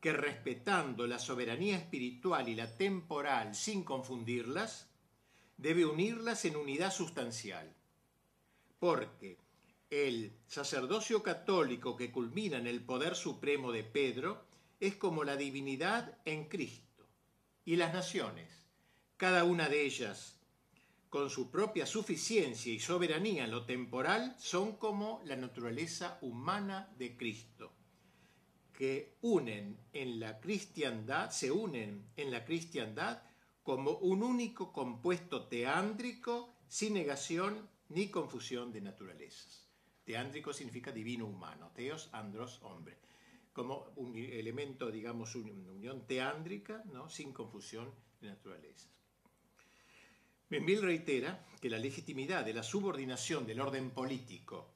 que 0.00 0.12
respetando 0.12 1.06
la 1.06 1.18
soberanía 1.18 1.78
espiritual 1.78 2.48
y 2.50 2.54
la 2.54 2.76
temporal 2.76 3.54
sin 3.54 3.84
confundirlas, 3.84 4.90
debe 5.56 5.86
unirlas 5.86 6.44
en 6.44 6.56
unidad 6.56 6.92
sustancial. 6.92 7.74
Porque 8.78 9.38
el 9.88 10.36
sacerdocio 10.46 11.22
católico 11.22 11.96
que 11.96 12.12
culmina 12.12 12.58
en 12.58 12.66
el 12.66 12.82
poder 12.82 13.16
supremo 13.16 13.72
de 13.72 13.82
Pedro 13.82 14.45
es 14.80 14.96
como 14.96 15.24
la 15.24 15.36
divinidad 15.36 16.18
en 16.24 16.48
Cristo. 16.48 17.06
Y 17.64 17.76
las 17.76 17.92
naciones, 17.92 18.48
cada 19.16 19.44
una 19.44 19.68
de 19.68 19.84
ellas, 19.84 20.38
con 21.08 21.30
su 21.30 21.50
propia 21.50 21.86
suficiencia 21.86 22.72
y 22.72 22.78
soberanía 22.78 23.44
en 23.44 23.50
lo 23.50 23.64
temporal, 23.64 24.36
son 24.38 24.76
como 24.76 25.22
la 25.24 25.36
naturaleza 25.36 26.18
humana 26.20 26.92
de 26.98 27.16
Cristo, 27.16 27.72
que 28.72 29.16
unen 29.22 29.78
en 29.92 30.20
la 30.20 30.38
cristiandad, 30.40 31.30
se 31.30 31.50
unen 31.50 32.10
en 32.16 32.30
la 32.30 32.44
cristiandad 32.44 33.22
como 33.62 33.92
un 33.92 34.22
único 34.22 34.72
compuesto 34.72 35.46
teándrico 35.48 36.54
sin 36.68 36.94
negación 36.94 37.68
ni 37.88 38.10
confusión 38.10 38.72
de 38.72 38.82
naturalezas. 38.82 39.66
Teándrico 40.04 40.52
significa 40.52 40.92
divino 40.92 41.26
humano, 41.26 41.72
teos, 41.74 42.10
andros, 42.12 42.60
hombre 42.62 43.05
como 43.56 43.94
un 43.96 44.14
elemento, 44.14 44.90
digamos, 44.90 45.34
una 45.34 45.50
unión 45.50 46.06
teándrica, 46.06 46.84
¿no? 46.92 47.08
sin 47.08 47.32
confusión 47.32 47.90
de 48.20 48.28
naturalezas. 48.28 48.90
Benville 50.50 50.82
reitera 50.82 51.42
que 51.58 51.70
la 51.70 51.78
legitimidad 51.78 52.44
de 52.44 52.52
la 52.52 52.62
subordinación 52.62 53.46
del 53.46 53.62
orden 53.62 53.92
político 53.92 54.74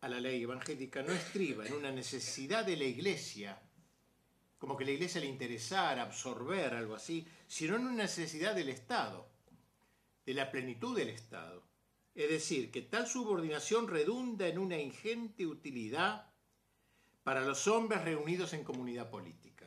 a 0.00 0.08
la 0.08 0.18
ley 0.18 0.42
evangélica 0.42 1.04
no 1.04 1.12
estriba 1.12 1.68
en 1.68 1.74
una 1.74 1.92
necesidad 1.92 2.66
de 2.66 2.76
la 2.76 2.82
iglesia, 2.82 3.62
como 4.58 4.76
que 4.76 4.84
la 4.84 4.90
iglesia 4.90 5.20
le 5.20 5.28
interesara 5.28 6.02
absorber 6.02 6.74
algo 6.74 6.96
así, 6.96 7.24
sino 7.46 7.76
en 7.76 7.82
una 7.82 8.02
necesidad 8.02 8.56
del 8.56 8.70
Estado, 8.70 9.30
de 10.26 10.34
la 10.34 10.50
plenitud 10.50 10.96
del 10.96 11.10
Estado. 11.10 11.62
Es 12.12 12.28
decir, 12.28 12.72
que 12.72 12.82
tal 12.82 13.06
subordinación 13.06 13.86
redunda 13.86 14.48
en 14.48 14.58
una 14.58 14.80
ingente 14.80 15.46
utilidad 15.46 16.32
para 17.26 17.40
los 17.40 17.66
hombres 17.66 18.04
reunidos 18.04 18.52
en 18.52 18.62
comunidad 18.62 19.10
política, 19.10 19.66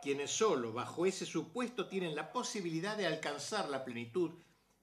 quienes 0.00 0.30
solo 0.30 0.72
bajo 0.72 1.04
ese 1.04 1.26
supuesto 1.26 1.86
tienen 1.86 2.16
la 2.16 2.32
posibilidad 2.32 2.96
de 2.96 3.06
alcanzar 3.06 3.68
la 3.68 3.84
plenitud 3.84 4.30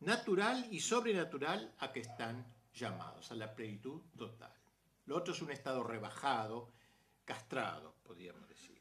natural 0.02 0.68
y 0.70 0.82
sobrenatural 0.82 1.74
a 1.80 1.92
que 1.92 2.02
están 2.02 2.46
llamados, 2.76 3.32
a 3.32 3.36
la 3.36 3.56
plenitud 3.56 4.02
total. 4.16 4.54
Lo 5.08 5.18
otro 5.18 5.34
es 5.34 5.42
un 5.42 5.50
estado 5.50 5.84
rebajado, 5.84 6.70
castrado, 7.26 7.96
podríamos 8.04 8.48
decir. 8.48 8.80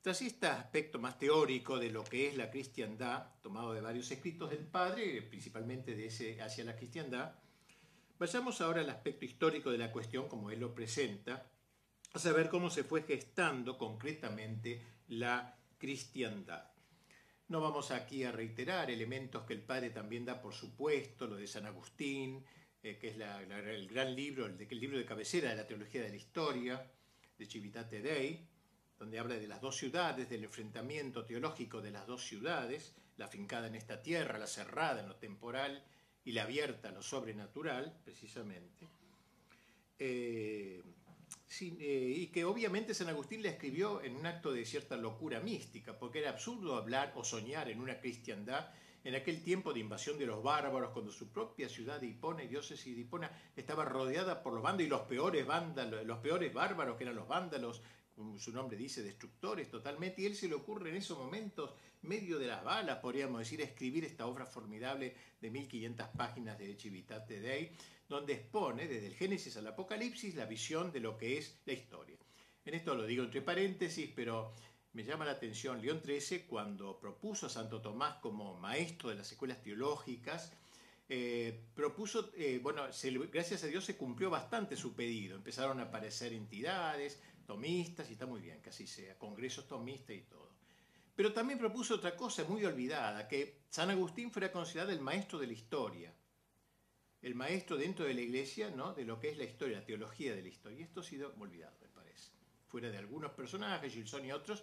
Tras 0.00 0.22
este 0.22 0.46
aspecto 0.46 0.98
más 0.98 1.18
teórico 1.18 1.78
de 1.78 1.90
lo 1.90 2.04
que 2.04 2.28
es 2.28 2.38
la 2.38 2.50
cristiandad, 2.50 3.34
tomado 3.42 3.74
de 3.74 3.82
varios 3.82 4.10
escritos 4.10 4.48
del 4.48 4.66
padre, 4.66 5.20
principalmente 5.20 5.94
de 5.94 6.06
ese 6.06 6.40
hacia 6.40 6.64
la 6.64 6.74
cristiandad, 6.74 7.34
vayamos 8.20 8.60
ahora 8.60 8.82
al 8.82 8.90
aspecto 8.90 9.24
histórico 9.24 9.72
de 9.72 9.78
la 9.78 9.90
cuestión 9.90 10.28
como 10.28 10.50
él 10.50 10.60
lo 10.60 10.74
presenta, 10.74 11.50
a 12.12 12.18
saber 12.18 12.50
cómo 12.50 12.68
se 12.68 12.84
fue 12.84 13.02
gestando 13.02 13.78
concretamente 13.78 14.84
la 15.08 15.58
cristiandad. 15.78 16.70
No 17.48 17.62
vamos 17.62 17.90
aquí 17.90 18.22
a 18.24 18.30
reiterar 18.30 18.90
elementos 18.90 19.44
que 19.44 19.54
el 19.54 19.62
padre 19.62 19.88
también 19.88 20.26
da 20.26 20.42
por 20.42 20.52
supuesto, 20.52 21.26
lo 21.26 21.36
de 21.36 21.46
San 21.46 21.64
Agustín, 21.64 22.44
eh, 22.82 22.98
que 22.98 23.08
es 23.08 23.16
el 23.16 23.88
gran 23.88 24.14
libro, 24.14 24.44
el, 24.44 24.58
libro 24.78 24.98
de 24.98 25.06
cabecera 25.06 25.48
de 25.48 25.56
la 25.56 25.66
teología 25.66 26.02
de 26.02 26.10
la 26.10 26.16
historia, 26.16 26.92
de 27.38 27.46
Civitate 27.46 28.02
Dei, 28.02 28.46
donde 28.98 29.18
habla 29.18 29.36
de 29.36 29.48
las 29.48 29.62
dos 29.62 29.78
ciudades, 29.78 30.28
del 30.28 30.44
enfrentamiento 30.44 31.24
teológico 31.24 31.80
de 31.80 31.90
las 31.90 32.06
dos 32.06 32.22
ciudades, 32.22 32.94
la 33.16 33.28
fincada 33.28 33.68
en 33.68 33.76
esta 33.76 34.02
tierra, 34.02 34.38
la 34.38 34.46
cerrada 34.46 35.00
en 35.00 35.08
lo 35.08 35.16
temporal 35.16 35.82
y 36.24 36.32
la 36.32 36.42
abierta 36.42 36.88
en 36.88 36.94
lo 36.94 37.02
sobrenatural, 37.02 38.00
precisamente. 38.04 38.88
Eh, 39.98 40.82
eh, 41.60 42.14
y 42.16 42.26
que 42.28 42.44
obviamente 42.44 42.94
San 42.94 43.08
Agustín 43.08 43.42
la 43.42 43.50
escribió 43.50 44.02
en 44.02 44.16
un 44.16 44.26
acto 44.26 44.52
de 44.52 44.64
cierta 44.64 44.96
locura 44.96 45.40
mística, 45.40 45.98
porque 45.98 46.20
era 46.20 46.30
absurdo 46.30 46.76
hablar 46.76 47.12
o 47.16 47.24
soñar 47.24 47.68
en 47.68 47.80
una 47.80 48.00
cristiandad 48.00 48.70
en 49.02 49.14
aquel 49.14 49.42
tiempo 49.42 49.72
de 49.72 49.80
invasión 49.80 50.18
de 50.18 50.26
los 50.26 50.42
bárbaros, 50.42 50.90
cuando 50.92 51.10
su 51.10 51.32
propia 51.32 51.68
ciudad 51.68 52.00
de 52.00 52.06
Hipona 52.06 52.44
y 52.44 52.48
diócesis 52.48 52.94
de 52.94 53.00
Hipona 53.00 53.30
estaba 53.56 53.84
rodeada 53.84 54.42
por 54.42 54.52
los 54.52 54.62
vándalos 54.62 54.86
y 54.86 54.90
los 54.90 55.00
peores 55.02 55.46
vándalos, 55.46 56.04
los 56.04 56.18
peores 56.18 56.52
bárbaros 56.52 56.96
que 56.96 57.04
eran 57.04 57.16
los 57.16 57.26
vándalos, 57.26 57.82
su 58.38 58.52
nombre 58.52 58.76
dice, 58.76 59.02
destructores 59.02 59.68
totalmente, 59.70 60.22
y 60.22 60.26
él 60.26 60.36
se 60.36 60.48
le 60.48 60.54
ocurre 60.54 60.90
en 60.90 60.96
esos 60.96 61.18
momentos, 61.18 61.72
medio 62.02 62.38
de 62.38 62.46
las 62.46 62.64
balas, 62.64 62.98
podríamos 62.98 63.40
decir, 63.40 63.60
escribir 63.60 64.04
esta 64.04 64.26
obra 64.26 64.46
formidable 64.46 65.14
de 65.40 65.50
1500 65.50 66.08
páginas 66.08 66.58
de 66.58 66.74
Civitate 66.76 67.40
Dei, 67.40 67.70
donde 68.08 68.34
expone 68.34 68.88
desde 68.88 69.06
el 69.06 69.14
Génesis 69.14 69.56
al 69.56 69.66
Apocalipsis 69.66 70.34
la 70.34 70.46
visión 70.46 70.90
de 70.90 71.00
lo 71.00 71.16
que 71.16 71.38
es 71.38 71.60
la 71.66 71.72
historia. 71.72 72.16
En 72.64 72.74
esto 72.74 72.94
lo 72.94 73.06
digo 73.06 73.24
entre 73.24 73.42
paréntesis, 73.42 74.10
pero 74.14 74.52
me 74.92 75.04
llama 75.04 75.24
la 75.24 75.32
atención 75.32 75.80
León 75.80 76.02
XIII 76.04 76.46
cuando 76.46 76.98
propuso 76.98 77.46
a 77.46 77.50
Santo 77.50 77.80
Tomás 77.80 78.16
como 78.16 78.58
maestro 78.58 79.10
de 79.10 79.16
las 79.16 79.30
escuelas 79.30 79.62
teológicas, 79.62 80.52
eh, 81.08 81.64
propuso, 81.74 82.30
eh, 82.36 82.60
bueno, 82.62 82.82
gracias 83.32 83.64
a 83.64 83.66
Dios 83.66 83.84
se 83.84 83.96
cumplió 83.96 84.30
bastante 84.30 84.76
su 84.76 84.94
pedido, 84.94 85.36
empezaron 85.36 85.80
a 85.80 85.84
aparecer 85.84 86.32
entidades, 86.32 87.20
tomistas, 87.50 88.08
y 88.08 88.12
está 88.12 88.26
muy 88.26 88.40
bien 88.40 88.62
que 88.62 88.70
así 88.70 88.86
sea, 88.86 89.18
congresos 89.18 89.66
tomistas 89.66 90.14
y 90.14 90.22
todo. 90.22 90.50
Pero 91.16 91.32
también 91.32 91.58
propuso 91.58 91.96
otra 91.96 92.14
cosa 92.14 92.44
muy 92.44 92.64
olvidada, 92.64 93.26
que 93.26 93.62
San 93.68 93.90
Agustín 93.90 94.30
fuera 94.30 94.52
considerado 94.52 94.92
el 94.92 95.00
maestro 95.00 95.36
de 95.36 95.48
la 95.48 95.52
historia, 95.52 96.14
el 97.20 97.34
maestro 97.34 97.76
dentro 97.76 98.04
de 98.04 98.14
la 98.14 98.20
iglesia, 98.20 98.70
¿no? 98.70 98.94
de 98.94 99.04
lo 99.04 99.18
que 99.18 99.30
es 99.30 99.36
la 99.36 99.42
historia, 99.42 99.80
la 99.80 99.84
teología 99.84 100.32
de 100.32 100.42
la 100.42 100.48
historia. 100.48 100.78
Y 100.78 100.82
esto 100.82 101.00
ha 101.00 101.02
sido 101.02 101.34
olvidado, 101.40 101.76
me 101.82 101.88
parece. 101.88 102.30
Fuera 102.68 102.88
de 102.88 102.98
algunos 102.98 103.32
personajes, 103.32 103.92
Gilson 103.92 104.24
y 104.26 104.30
otros, 104.30 104.62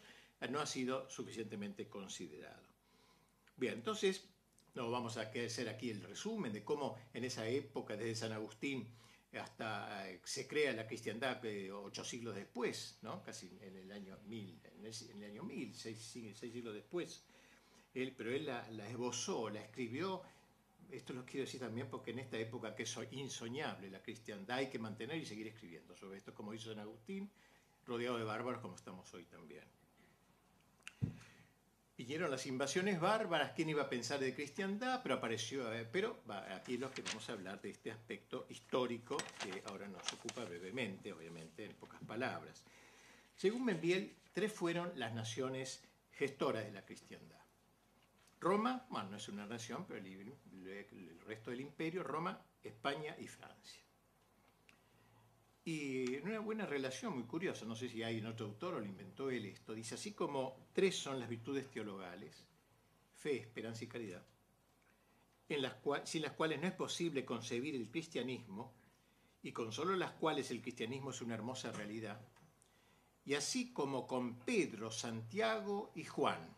no 0.49 0.61
ha 0.61 0.65
sido 0.65 1.09
suficientemente 1.09 1.89
considerado. 1.89 2.63
Bien, 3.57 3.73
entonces, 3.73 4.29
no 4.75 4.89
vamos 4.89 5.17
a 5.17 5.23
hacer 5.23 5.67
aquí 5.67 5.89
el 5.89 6.01
resumen 6.03 6.53
de 6.53 6.63
cómo 6.63 6.95
en 7.13 7.25
esa 7.25 7.49
época, 7.49 7.97
desde 7.97 8.15
San 8.15 8.31
Agustín 8.31 8.87
hasta 9.33 10.09
eh, 10.09 10.21
se 10.23 10.47
crea 10.47 10.73
la 10.73 10.87
cristiandad 10.87 11.43
eh, 11.45 11.71
ocho 11.71 12.03
siglos 12.03 12.35
después, 12.35 12.97
¿no? 13.01 13.21
casi 13.23 13.57
en 13.61 13.75
el 13.75 13.91
año 13.91 14.17
mil, 14.25 14.59
en 14.63 14.85
el, 14.85 15.29
año 15.29 15.43
mil, 15.43 15.73
seis, 15.75 15.99
siglos 15.99 16.73
después. 16.73 17.23
Él, 17.93 18.13
pero 18.15 18.31
él 18.31 18.45
la, 18.45 18.89
esbozó, 18.89 19.49
la 19.49 19.61
escribió. 19.61 20.21
Esto 20.91 21.13
lo 21.13 21.25
quiero 21.25 21.45
decir 21.45 21.59
también 21.59 21.89
porque 21.89 22.11
en 22.11 22.19
esta 22.19 22.37
época 22.37 22.73
que 22.73 22.83
es 22.83 22.97
insoñable 23.11 23.89
la 23.89 24.01
cristiandad 24.01 24.57
hay 24.57 24.69
que 24.69 24.79
mantener 24.79 25.17
y 25.17 25.25
seguir 25.25 25.47
escribiendo 25.47 25.95
sobre 25.97 26.19
esto, 26.19 26.33
como 26.33 26.53
hizo 26.53 26.69
San 26.69 26.79
Agustín, 26.79 27.29
rodeado 27.85 28.17
de 28.17 28.23
bárbaros 28.23 28.61
como 28.61 28.75
estamos 28.75 29.13
hoy 29.13 29.25
también. 29.25 29.65
Vinieron 31.97 32.29
las 32.29 32.45
invasiones 32.45 32.99
bárbaras, 32.99 33.53
¿quién 33.55 33.69
iba 33.69 33.81
a 33.81 33.89
pensar 33.89 34.19
de 34.19 34.35
cristiandad? 34.35 35.01
Pero 35.01 35.15
apareció, 35.15 35.73
eh, 35.73 35.83
pero 35.91 36.21
aquí 36.55 36.75
es 36.75 36.79
lo 36.79 36.91
que 36.91 37.01
vamos 37.01 37.27
a 37.27 37.33
hablar 37.33 37.59
de 37.59 37.71
este 37.71 37.89
aspecto 37.89 38.45
histórico 38.49 39.17
que 39.43 39.63
ahora 39.65 39.87
nos 39.87 40.13
ocupa 40.13 40.45
brevemente, 40.45 41.11
obviamente, 41.11 41.65
en 41.65 41.73
pocas 41.73 41.99
palabras. 42.01 42.63
Según 43.35 43.65
Membiel, 43.65 44.15
tres 44.31 44.53
fueron 44.53 44.91
las 44.99 45.15
naciones 45.15 45.83
gestoras 46.11 46.65
de 46.65 46.71
la 46.71 46.85
cristiandad. 46.85 47.41
Roma, 48.39 48.85
bueno, 48.89 49.09
no 49.09 49.17
es 49.17 49.27
una 49.27 49.47
nación, 49.47 49.85
pero 49.87 49.99
el 49.99 51.19
resto 51.25 51.49
del 51.49 51.61
imperio, 51.61 52.03
Roma, 52.03 52.39
España 52.61 53.15
y 53.17 53.27
Francia 53.27 53.86
y 55.67 56.15
en 56.15 56.25
una 56.29 56.39
buena 56.39 56.65
relación 56.65 57.13
muy 57.13 57.25
curiosa, 57.25 57.65
no 57.65 57.75
sé 57.75 57.89
si 57.89 58.01
hay 58.01 58.19
en 58.19 58.27
otro 58.27 58.45
autor 58.45 58.75
o 58.75 58.79
lo 58.79 58.85
inventó 58.85 59.29
él 59.29 59.47
esto, 59.47 59.73
dice 59.73 59.95
así 59.95 60.13
como 60.13 60.69
tres 60.71 60.95
son 60.95 61.19
las 61.19 61.27
virtudes 61.27 61.69
teologales, 61.69 62.47
fe, 63.17 63.35
esperanza 63.35 63.83
y 63.83 63.87
caridad, 63.87 64.25
sin 66.05 66.21
las 66.21 66.31
cuales 66.31 66.61
no 66.61 66.67
es 66.67 66.73
posible 66.73 67.25
concebir 67.25 67.75
el 67.75 67.91
cristianismo 67.91 68.73
y 69.43 69.51
con 69.51 69.73
solo 69.73 69.97
las 69.97 70.11
cuales 70.11 70.51
el 70.51 70.61
cristianismo 70.61 71.09
es 71.09 71.21
una 71.21 71.33
hermosa 71.33 71.73
realidad, 71.73 72.25
y 73.25 73.33
así 73.33 73.73
como 73.73 74.07
con 74.07 74.39
Pedro, 74.39 74.89
Santiago 74.89 75.91
y 75.95 76.05
Juan, 76.05 76.55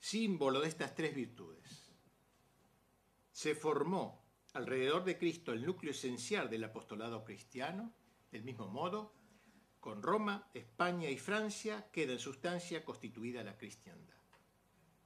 símbolo 0.00 0.60
de 0.60 0.66
estas 0.66 0.96
tres 0.96 1.14
virtudes, 1.14 1.92
se 3.30 3.54
formó 3.54 4.23
alrededor 4.54 5.04
de 5.04 5.18
Cristo 5.18 5.52
el 5.52 5.64
núcleo 5.64 5.92
esencial 5.92 6.48
del 6.48 6.64
apostolado 6.64 7.24
cristiano, 7.24 7.92
del 8.30 8.44
mismo 8.44 8.66
modo, 8.68 9.12
con 9.80 10.02
Roma, 10.02 10.48
España 10.54 11.10
y 11.10 11.18
Francia 11.18 11.88
queda 11.92 12.14
en 12.14 12.18
sustancia 12.18 12.84
constituida 12.84 13.44
la 13.44 13.58
cristiandad. 13.58 14.14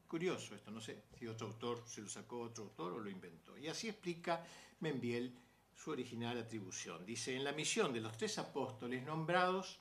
Curioso 0.06 0.54
esto, 0.54 0.70
no 0.70 0.80
sé 0.80 1.04
si 1.18 1.26
otro 1.26 1.48
autor 1.48 1.82
se 1.86 2.00
lo 2.00 2.08
sacó 2.08 2.40
otro 2.40 2.64
autor 2.64 2.92
o 2.92 2.98
lo 2.98 3.10
inventó. 3.10 3.58
Y 3.58 3.68
así 3.68 3.88
explica 3.88 4.46
Membiel 4.80 5.36
su 5.74 5.90
original 5.90 6.38
atribución. 6.38 7.04
Dice, 7.04 7.34
en 7.34 7.44
la 7.44 7.52
misión 7.52 7.92
de 7.92 8.00
los 8.00 8.16
tres 8.16 8.38
apóstoles 8.38 9.04
nombrados, 9.04 9.80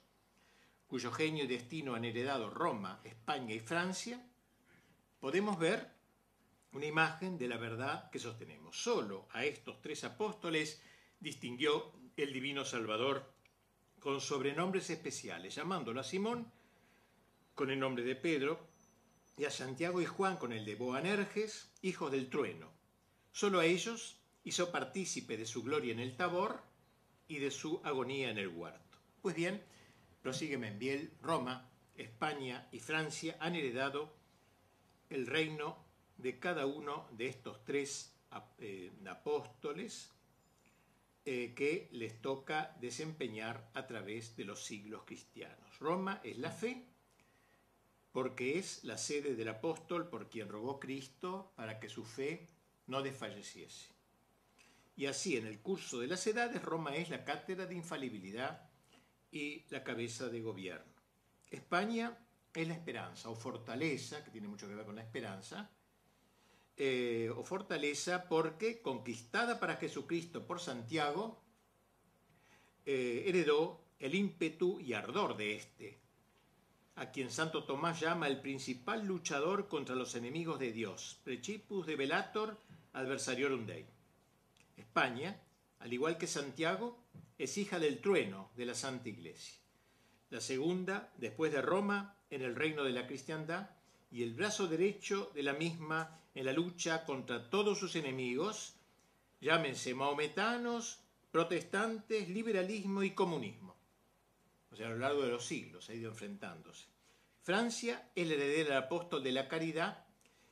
cuyo 0.88 1.12
genio 1.12 1.44
y 1.44 1.48
destino 1.48 1.94
han 1.94 2.06
heredado 2.06 2.50
Roma, 2.50 3.02
España 3.04 3.54
y 3.54 3.60
Francia, 3.60 4.26
podemos 5.20 5.60
ver 5.60 5.97
una 6.74 6.86
imagen 6.86 7.38
de 7.38 7.48
la 7.48 7.58
verdad 7.58 8.10
que 8.10 8.20
sostenemos. 8.20 8.82
Solo 8.82 9.28
a 9.32 9.46
estos 9.46 9.82
tres 9.82 10.04
apóstoles 10.04 10.82
distinguió 11.20 11.94
el 12.16 12.34
divino 12.34 12.66
Salvador 12.66 13.32
con 14.00 14.22
sobrenombres 14.22 14.90
especiales, 14.90 15.56
llamándolo 15.56 16.00
a 16.00 16.04
Simón 16.04 16.52
con 17.56 17.72
el 17.72 17.80
nombre 17.80 18.04
de 18.04 18.16
Pedro 18.16 18.60
y 19.38 19.46
a 19.46 19.52
Santiago 19.52 20.02
y 20.02 20.06
Juan 20.06 20.38
con 20.38 20.52
el 20.52 20.66
de 20.66 20.76
Boanerges, 20.76 21.72
hijos 21.82 22.12
del 22.12 22.30
trueno. 22.30 22.72
Solo 23.32 23.60
a 23.60 23.66
ellos 23.66 24.20
hizo 24.44 24.72
partícipe 24.72 25.38
de 25.38 25.46
su 25.46 25.64
gloria 25.64 25.92
en 25.92 26.00
el 26.00 26.16
Tabor 26.16 26.62
y 27.28 27.40
de 27.40 27.52
su 27.52 27.82
agonía 27.84 28.30
en 28.30 28.38
el 28.38 28.48
huerto. 28.48 28.98
Pues 29.22 29.36
bien, 29.36 29.62
prosigue 30.22 30.58
Membiel, 30.58 31.12
Roma, 31.22 31.70
España 31.96 32.68
y 32.72 32.80
Francia 32.80 33.38
han 33.40 33.56
heredado 33.56 34.16
el 35.10 35.28
reino 35.28 35.87
de 36.18 36.40
cada 36.40 36.66
uno 36.66 37.08
de 37.12 37.28
estos 37.28 37.64
tres 37.64 38.14
eh, 38.60 38.92
apóstoles 39.08 40.12
eh, 41.26 41.54
que 41.56 41.90
les 41.92 42.22
toca 42.22 42.76
desempeñar 42.80 43.70
a 43.74 43.86
través 43.86 44.36
de 44.36 44.46
los 44.46 44.64
siglos 44.64 45.04
cristianos. 45.06 45.80
Roma 45.80 46.22
es 46.24 46.38
la 46.38 46.52
fe, 46.52 46.86
porque 48.12 48.58
es 48.58 48.84
la 48.84 48.98
sede 48.98 49.36
del 49.36 49.50
apóstol 49.50 50.10
por 50.10 50.30
quien 50.30 50.50
rogó 50.50 50.80
Cristo 50.80 51.52
para 51.56 51.80
que 51.80 51.90
su 51.90 52.04
fe 52.04 52.48
no 52.88 53.02
desfalleciese. 53.02 53.90
Y 54.96 55.06
así, 55.06 55.38
en 55.38 55.46
el 55.46 55.60
curso 55.60 56.00
de 56.00 56.08
las 56.08 56.26
edades, 56.26 56.64
Roma 56.64 56.96
es 56.96 57.10
la 57.10 57.24
cátedra 57.24 57.68
de 57.68 57.76
infalibilidad 57.76 58.68
y 59.30 59.66
la 59.70 59.84
cabeza 59.84 60.30
de 60.30 60.42
gobierno. 60.42 60.94
España 61.52 62.18
es 62.54 62.68
la 62.68 62.74
esperanza 62.74 63.30
o 63.30 63.36
fortaleza, 63.36 64.24
que 64.24 64.32
tiene 64.32 64.48
mucho 64.48 64.68
que 64.68 64.76
ver 64.76 64.86
con 64.86 64.96
la 64.96 65.04
esperanza, 65.04 65.70
eh, 66.78 67.34
o 67.36 67.44
fortaleza 67.44 68.30
porque 68.30 68.82
conquistada 68.82 69.60
para 69.60 69.78
Jesucristo 69.78 70.46
por 70.46 70.60
Santiago, 70.60 71.42
eh, 72.86 73.24
heredó 73.26 73.82
el 74.00 74.14
ímpetu 74.14 74.80
y 74.80 74.94
ardor 74.94 75.36
de 75.38 75.56
éste, 75.56 75.98
a 76.96 77.12
quien 77.12 77.32
Santo 77.32 77.64
Tomás 77.64 78.00
llama 78.00 78.28
el 78.28 78.42
principal 78.42 79.06
luchador 79.06 79.68
contra 79.68 79.96
los 79.96 80.14
enemigos 80.16 80.60
de 80.60 80.72
Dios, 80.72 81.20
Precipus 81.24 81.88
de 81.88 81.96
Velator 81.96 82.58
adversariorum 82.94 83.66
Dei. 83.66 83.86
España, 84.78 85.42
al 85.80 85.92
igual 85.92 86.18
que 86.18 86.28
Santiago, 86.28 87.00
es 87.38 87.58
hija 87.58 87.80
del 87.80 88.00
trueno 88.00 88.52
de 88.56 88.66
la 88.66 88.76
Santa 88.76 89.10
Iglesia. 89.10 89.60
La 90.30 90.42
segunda, 90.42 91.12
después 91.18 91.52
de 91.52 91.62
Roma, 91.62 92.16
en 92.30 92.42
el 92.42 92.56
reino 92.56 92.84
de 92.84 92.92
la 92.92 93.08
cristiandad, 93.08 93.72
y 94.12 94.24
el 94.24 94.34
brazo 94.34 94.68
derecho 94.68 95.32
de 95.34 95.44
la 95.44 95.54
misma 95.54 96.20
en 96.38 96.46
la 96.46 96.54
lucha 96.54 97.06
contra 97.06 97.50
todos 97.50 97.80
sus 97.80 97.96
enemigos, 97.96 98.76
llámense 99.42 99.94
maometanos, 99.94 101.00
protestantes, 101.32 102.30
liberalismo 102.30 103.04
y 103.04 103.12
comunismo 103.12 103.68
o 104.72 104.76
sea, 104.76 104.88
a 104.88 104.92
lo 104.92 104.98
largo 104.98 105.24
de 105.24 105.32
los 105.32 105.46
siglos 105.46 105.90
ha 105.90 105.94
ido 105.94 106.12
enfrentándose. 106.12 106.88
Francia 107.42 108.12
es 108.16 108.28
la 108.28 108.34
heredera 108.36 108.76
del 108.76 108.84
apóstol 108.84 109.24
de 109.24 109.32
la 109.32 109.48
caridad 109.48 110.06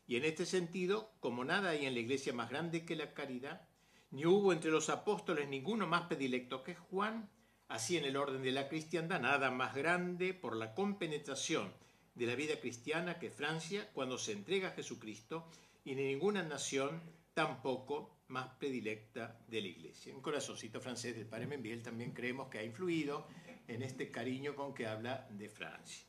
y 0.08 0.16
en 0.16 0.26
este 0.26 0.46
sentido, 0.46 1.12
como 1.20 1.44
nada 1.44 1.72
hay 1.72 1.86
en 1.86 1.94
la 1.94 2.00
iglesia 2.00 2.34
más 2.34 2.50
grande 2.50 2.86
que 2.86 2.96
la 2.96 3.14
caridad, 3.14 3.68
ni 4.12 4.26
hubo 4.26 4.54
entre 4.54 4.72
los 4.72 4.90
apóstoles 4.90 5.50
ninguno 5.50 5.88
más 5.88 6.08
predilecto 6.08 6.64
que 6.64 6.76
Juan, 6.76 7.30
así 7.68 7.98
en 7.98 8.06
el 8.06 8.16
orden 8.16 8.44
de 8.44 8.52
la 8.52 8.70
cristiandad, 8.70 9.20
nada 9.20 9.52
más 9.52 9.76
grande 9.76 10.34
por 10.34 10.56
la 10.56 10.74
compenetración 10.74 11.74
de 12.14 12.28
la 12.28 12.36
vida 12.36 12.60
cristiana 12.60 13.20
que 13.20 13.30
Francia 13.30 13.90
cuando 13.94 14.18
se 14.18 14.32
entrega 14.32 14.70
a 14.70 14.72
Jesucristo 14.72 15.48
y 15.86 15.96
ni 15.96 16.04
ninguna 16.04 16.44
nación 16.44 17.02
tampoco 17.34 18.24
más 18.28 18.50
predilecta 18.56 19.40
de 19.48 19.62
la 19.62 19.68
iglesia. 19.68 20.16
Un 20.16 20.22
corazoncito 20.22 20.82
francés 20.82 21.16
del 21.16 21.28
padre 21.28 21.48
Membiel 21.48 21.84
también 21.84 22.12
creemos 22.12 22.50
que 22.50 22.58
ha 22.58 22.64
influido 22.64 23.28
en 23.68 23.84
este 23.84 24.10
cariño 24.12 24.56
con 24.56 24.74
que 24.74 24.88
habla 24.88 25.28
de 25.30 25.48
Francia. 25.48 26.06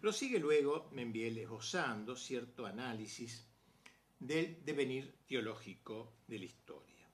Prosigue 0.00 0.40
luego 0.40 0.88
Membiel 0.92 1.38
esbozando 1.38 2.16
cierto 2.16 2.66
análisis 2.66 3.46
del 4.18 4.64
devenir 4.64 5.14
teológico 5.26 6.16
de 6.26 6.38
la 6.40 6.44
historia. 6.44 7.08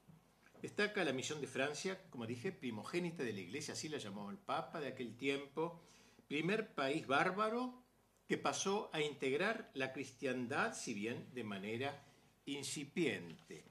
Destaca 0.63 1.05
la 1.05 1.13
misión 1.13 1.41
de 1.41 1.47
Francia, 1.47 2.09
como 2.11 2.27
dije, 2.27 2.53
primogénita 2.53 3.23
de 3.23 3.35
la 3.35 3.41
Iglesia, 3.41 3.75
así 3.75 3.89
la 3.89 3.99
llamó 3.99 4.31
el 4.31 4.39
Papa 4.39 4.81
de 4.81 4.89
aquel 4.89 5.15
tiempo, 5.17 5.83
primer 6.27 6.75
país 6.75 7.07
bárbaro 7.07 7.86
que 8.27 8.39
pasó 8.39 8.91
a 8.93 9.01
integrar 9.01 9.71
la 9.75 9.93
cristiandad, 9.93 10.75
si 10.75 10.95
bien 10.95 11.29
de 11.33 11.45
manera 11.45 12.03
incipiente. 12.45 13.65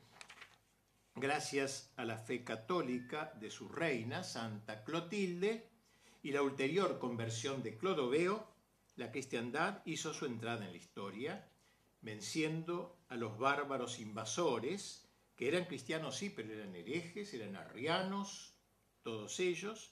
Gracias 1.16 1.92
a 1.96 2.06
la 2.06 2.18
fe 2.18 2.44
católica 2.44 3.34
de 3.40 3.50
su 3.50 3.70
reina, 3.70 4.24
Santa 4.24 4.84
Clotilde, 4.84 5.70
y 6.24 6.32
la 6.32 6.42
ulterior 6.42 7.00
conversión 7.00 7.62
de 7.64 7.78
Clodoveo, 7.78 8.48
la 8.96 9.12
cristiandad 9.12 9.82
hizo 9.86 10.14
su 10.14 10.26
entrada 10.26 10.66
en 10.66 10.72
la 10.72 10.78
historia, 10.78 11.48
venciendo 12.02 12.98
a 13.10 13.16
los 13.16 13.38
bárbaros 13.38 14.00
invasores, 14.00 15.06
que 15.36 15.48
eran 15.48 15.66
cristianos 15.66 16.18
sí, 16.18 16.30
pero 16.30 16.54
eran 16.54 16.76
herejes, 16.76 17.34
eran 17.34 17.56
arrianos, 17.56 18.54
todos 19.04 19.40
ellos, 19.40 19.92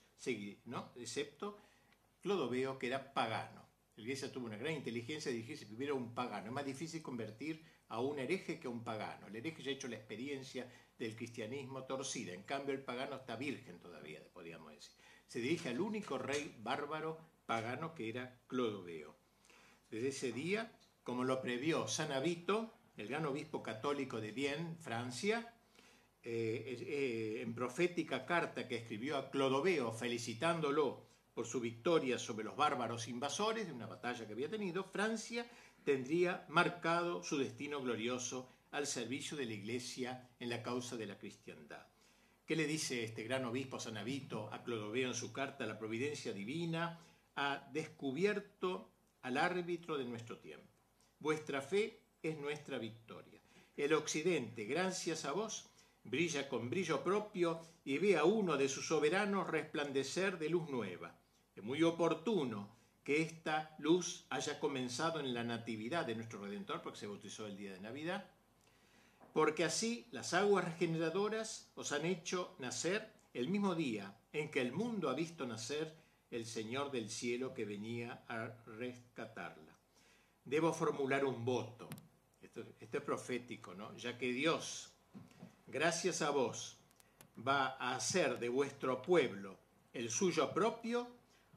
excepto 0.95 1.57
Clodoveo, 2.21 2.79
que 2.79 2.87
era 2.87 3.13
pagano. 3.13 3.62
La 3.95 4.01
iglesia 4.01 4.31
tuvo 4.31 4.47
una 4.47 4.57
gran 4.57 4.73
inteligencia 4.73 5.29
de 5.29 5.37
dirigirse 5.37 5.65
primero 5.65 5.95
un 5.95 6.13
pagano. 6.13 6.47
Es 6.47 6.53
más 6.53 6.65
difícil 6.65 7.01
convertir 7.01 7.63
a 7.89 7.99
un 7.99 8.17
hereje 8.19 8.59
que 8.59 8.67
a 8.67 8.71
un 8.71 8.83
pagano. 8.83 9.27
El 9.27 9.35
hereje 9.35 9.61
ya 9.61 9.71
ha 9.71 9.75
hecho 9.75 9.87
la 9.87 9.97
experiencia 9.97 10.71
del 10.97 11.15
cristianismo 11.15 11.83
torcida. 11.83 12.33
En 12.33 12.43
cambio, 12.43 12.73
el 12.73 12.81
pagano 12.81 13.17
está 13.17 13.35
virgen 13.35 13.79
todavía, 13.79 14.23
podríamos 14.33 14.71
decir 14.73 14.91
se 15.33 15.39
dirige 15.39 15.69
al 15.69 15.81
único 15.81 16.19
rey 16.19 16.55
bárbaro 16.61 17.17
pagano 17.47 17.95
que 17.95 18.07
era 18.07 18.39
Clodoveo. 18.45 19.15
Desde 19.89 20.09
ese 20.09 20.31
día, 20.31 20.71
como 21.01 21.23
lo 21.23 21.41
previó 21.41 21.87
San 21.87 22.11
Avito, 22.11 22.71
el 22.97 23.07
gran 23.07 23.25
obispo 23.25 23.63
católico 23.63 24.21
de 24.21 24.31
Vienne, 24.31 24.75
Francia, 24.75 25.55
eh, 26.21 26.77
eh, 26.79 27.41
en 27.41 27.55
profética 27.55 28.27
carta 28.27 28.67
que 28.67 28.75
escribió 28.75 29.17
a 29.17 29.31
Clodoveo 29.31 29.91
felicitándolo 29.91 31.07
por 31.33 31.45
su 31.47 31.59
victoria 31.59 32.19
sobre 32.19 32.45
los 32.45 32.55
bárbaros 32.55 33.07
invasores 33.07 33.67
de 33.67 33.73
una 33.73 33.87
batalla 33.87 34.25
que 34.25 34.33
había 34.33 34.49
tenido, 34.49 34.83
Francia 34.83 35.45
tendría 35.83 36.45
marcado 36.49 37.23
su 37.23 37.37
destino 37.37 37.81
glorioso 37.81 38.49
al 38.71 38.87
servicio 38.87 39.37
de 39.37 39.45
la 39.45 39.53
Iglesia 39.53 40.29
en 40.39 40.49
la 40.49 40.63
causa 40.63 40.95
de 40.97 41.05
la 41.05 41.17
cristiandad. 41.17 41.85
¿Qué 42.45 42.55
le 42.55 42.67
dice 42.67 43.03
este 43.03 43.23
gran 43.23 43.45
obispo 43.45 43.79
Sanavito 43.79 44.51
a 44.53 44.63
Clodoveo 44.63 45.07
en 45.07 45.13
su 45.13 45.31
carta? 45.31 45.65
La 45.65 45.79
providencia 45.79 46.33
divina 46.33 46.99
ha 47.35 47.69
descubierto 47.71 48.91
al 49.21 49.37
árbitro 49.37 49.97
de 49.97 50.05
nuestro 50.05 50.37
tiempo. 50.39 50.67
Vuestra 51.19 51.61
fe 51.61 52.01
es 52.21 52.37
nuestra 52.37 52.77
victoria. 52.77 53.41
El 53.77 53.93
occidente, 53.93 54.65
gracias 54.65 55.25
a 55.25 55.31
vos, 55.31 55.69
brilla 56.03 56.49
con 56.49 56.69
brillo 56.69 57.03
propio 57.03 57.61
y 57.85 57.97
ve 57.97 58.17
a 58.17 58.25
uno 58.25 58.57
de 58.57 58.69
sus 58.69 58.87
soberanos 58.87 59.47
resplandecer 59.49 60.37
de 60.37 60.49
luz 60.49 60.69
nueva. 60.69 61.17
Muy 61.61 61.83
oportuno 61.83 62.69
que 63.03 63.21
esta 63.21 63.75
luz 63.79 64.25
haya 64.29 64.59
comenzado 64.59 65.19
en 65.19 65.33
la 65.33 65.43
natividad 65.43 66.05
de 66.05 66.15
nuestro 66.15 66.41
Redentor, 66.41 66.81
porque 66.81 66.99
se 66.99 67.07
bautizó 67.07 67.45
el 67.45 67.57
día 67.57 67.73
de 67.73 67.79
Navidad, 67.79 68.25
porque 69.33 69.63
así 69.63 70.07
las 70.11 70.33
aguas 70.33 70.65
regeneradoras 70.65 71.71
os 71.75 71.91
han 71.91 72.05
hecho 72.05 72.55
nacer 72.59 73.11
el 73.33 73.49
mismo 73.49 73.75
día 73.75 74.15
en 74.31 74.51
que 74.51 74.61
el 74.61 74.71
mundo 74.71 75.09
ha 75.09 75.13
visto 75.13 75.45
nacer 75.45 75.93
el 76.31 76.45
Señor 76.45 76.91
del 76.91 77.09
cielo 77.09 77.53
que 77.53 77.65
venía 77.65 78.23
a 78.27 78.47
rescatarla. 78.77 79.73
Debo 80.45 80.73
formular 80.73 81.25
un 81.25 81.43
voto, 81.45 81.87
esto, 82.41 82.63
es 82.79 83.01
profético, 83.01 83.73
¿no? 83.73 83.95
Ya 83.97 84.17
que 84.17 84.31
Dios, 84.31 84.91
gracias 85.67 86.21
a 86.21 86.29
vos, 86.29 86.77
va 87.47 87.77
a 87.79 87.95
hacer 87.95 88.39
de 88.39 88.49
vuestro 88.49 89.01
pueblo 89.01 89.57
el 89.93 90.09
suyo 90.09 90.51
propio, 90.53 91.07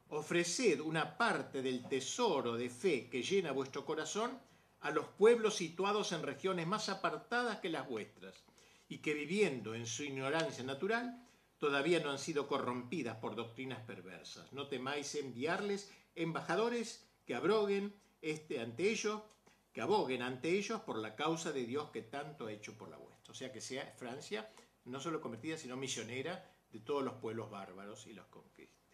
ofreced 0.09 0.81
una 0.81 1.16
parte 1.16 1.62
del 1.62 1.89
tesoro 1.89 2.57
de 2.57 2.70
fe 2.70 3.09
que 3.09 3.23
llena 3.23 3.53
vuestro 3.53 3.85
corazón 3.85 4.39
a 4.81 4.91
los 4.91 5.07
pueblos 5.07 5.57
situados 5.57 6.12
en 6.12 6.23
regiones 6.23 6.66
más 6.66 6.89
apartadas 6.89 7.59
que 7.59 7.70
las 7.70 7.89
vuestras, 7.89 8.45
y 8.89 8.99
que 8.99 9.15
viviendo 9.15 9.74
en 9.74 9.87
su 9.87 10.05
ignorancia 10.05 10.62
natural, 10.62 11.27
todavía 11.59 12.01
no 12.01 12.11
han 12.11 12.19
sido 12.19 12.47
corrompidas 12.47 13.16
por 13.16 13.35
doctrinas 13.35 13.81
perversas. 13.81 14.53
No 14.53 14.69
temáis 14.69 15.15
enviarles 15.15 15.91
embajadores 16.15 17.05
que 17.24 17.35
abroguen 17.35 17.95
este 18.23 18.61
ante 18.61 18.91
ellos, 18.91 19.23
que 19.73 19.81
aboguen 19.81 20.23
ante 20.23 20.51
ellos 20.51 20.81
por 20.83 20.99
la 20.99 21.16
causa 21.16 21.53
de 21.53 21.66
Dios 21.66 21.91
que 21.91 22.03
tanto 22.03 22.47
ha 22.47 22.53
hecho 22.53 22.78
por 22.78 22.89
la 22.89 22.97
vuestra. 22.97 23.33
O 23.33 23.35
sea 23.35 23.53
que 23.53 23.61
sea 23.61 23.93
Francia 23.99 24.49
no 24.85 25.01
solo 25.01 25.20
convertida, 25.20 25.59
sino 25.59 25.77
misionera 25.77 26.49
de 26.70 26.81
todos 26.81 27.03
los 27.03 27.15
pueblos 27.15 27.51
bárbaros 27.51 28.07
y 28.07 28.12
los 28.12 28.27
conquiste. 28.27 28.85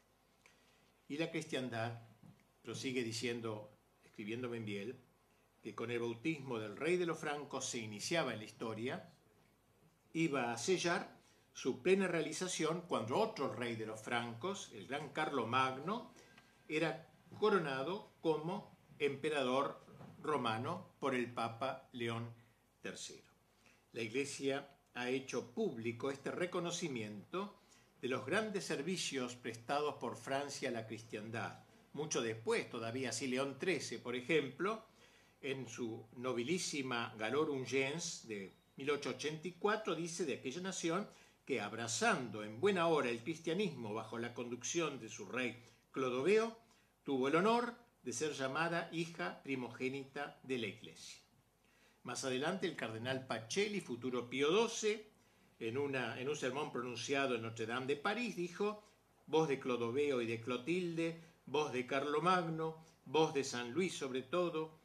Y 1.13 1.19
la 1.19 1.31
cristiandad 1.31 2.01
prosigue 2.63 3.05
diciendo, 3.05 3.71
escribiendo 4.03 4.49
Benviel, 4.49 4.99
que 5.63 5.75
con 5.75 5.91
el 5.91 5.99
bautismo 5.99 6.59
del 6.59 6.75
rey 6.75 6.97
de 6.97 7.05
los 7.05 7.19
francos 7.19 7.67
se 7.67 7.81
iniciaba 7.81 8.33
en 8.33 8.39
la 8.39 8.47
historia, 8.47 9.13
iba 10.15 10.51
a 10.51 10.57
sellar 10.57 11.15
su 11.53 11.83
plena 11.83 12.09
realización 12.09 12.85
cuando 12.89 13.19
otro 13.19 13.53
rey 13.53 13.77
de 13.77 13.85
los 13.85 14.01
francos, 14.01 14.71
el 14.73 14.87
gran 14.87 15.11
Carlo 15.11 15.47
Magno, 15.47 16.15
era 16.67 17.13
coronado 17.39 18.15
como 18.23 18.75
emperador 18.99 19.85
romano 20.23 20.95
por 20.99 21.15
el 21.15 21.31
Papa 21.31 21.91
León 21.93 22.33
III. 22.83 23.23
La 23.93 24.01
Iglesia 24.01 24.79
ha 24.95 25.11
hecho 25.11 25.53
público 25.53 26.11
este 26.11 26.31
reconocimiento 26.31 27.62
de 28.03 28.09
los 28.09 28.27
grandes 28.27 28.65
servicios 28.65 29.37
prestados 29.37 29.95
por 29.95 30.17
Francia 30.17 30.69
a 30.69 30.73
la 30.73 30.89
cristiandad. 30.89 31.61
Mucho 31.93 32.21
después, 32.21 32.69
todavía 32.69 33.11
así 33.11 33.29
León 33.29 33.57
XIII, 33.63 33.99
por 33.99 34.17
ejemplo, 34.17 34.85
en 35.41 35.69
su 35.69 36.05
nobilísima 36.17 37.15
Galorum 37.17 37.65
Gens 37.65 38.27
de 38.27 38.53
1884, 38.77 39.95
dice 39.95 40.25
de 40.25 40.35
aquella 40.35 40.61
nación 40.63 41.09
que 41.45 41.61
abrazando 41.61 42.43
en 42.43 42.61
buena 42.61 42.89
hora 42.89 43.09
el 43.09 43.23
cristianismo 43.23 43.95
bajo 43.95 44.19
la 44.19 44.35
conducción 44.35 44.99
de 44.99 45.09
su 45.09 45.27
rey 45.27 45.63
Clodoveo, 45.93 46.59
tuvo 47.05 47.29
el 47.29 47.37
honor 47.37 47.75
de 48.03 48.13
ser 48.13 48.33
llamada 48.33 48.89
hija 48.91 49.41
primogénita 49.45 50.41
de 50.43 50.59
la 50.59 50.67
Iglesia. 50.67 51.21
Más 52.03 52.25
adelante 52.25 52.67
el 52.67 52.75
cardenal 52.75 53.29
Pacelli, 53.29 53.81
futuro 53.81 54.29
Pío 54.29 54.69
XII, 54.69 55.12
en, 55.69 55.79
una, 55.79 56.21
en 56.21 56.29
un 56.29 56.37
sermón 56.37 56.73
pronunciado 56.73 57.37
en 57.37 57.43
Notre 57.43 57.67
Dame 57.67 57.87
de 57.87 57.97
París, 57.97 58.35
dijo, 58.35 58.83
voz 59.27 59.49
de 59.49 59.61
Clodoveo 59.61 60.21
y 60.21 60.27
de 60.27 60.41
Clotilde, 60.41 61.21
voz 61.47 61.73
de 61.73 61.87
Carlomagno, 61.87 62.85
voz 63.05 63.33
de 63.33 63.45
San 63.45 63.73
Luis 63.73 63.97
sobre 63.97 64.23
todo, 64.23 64.79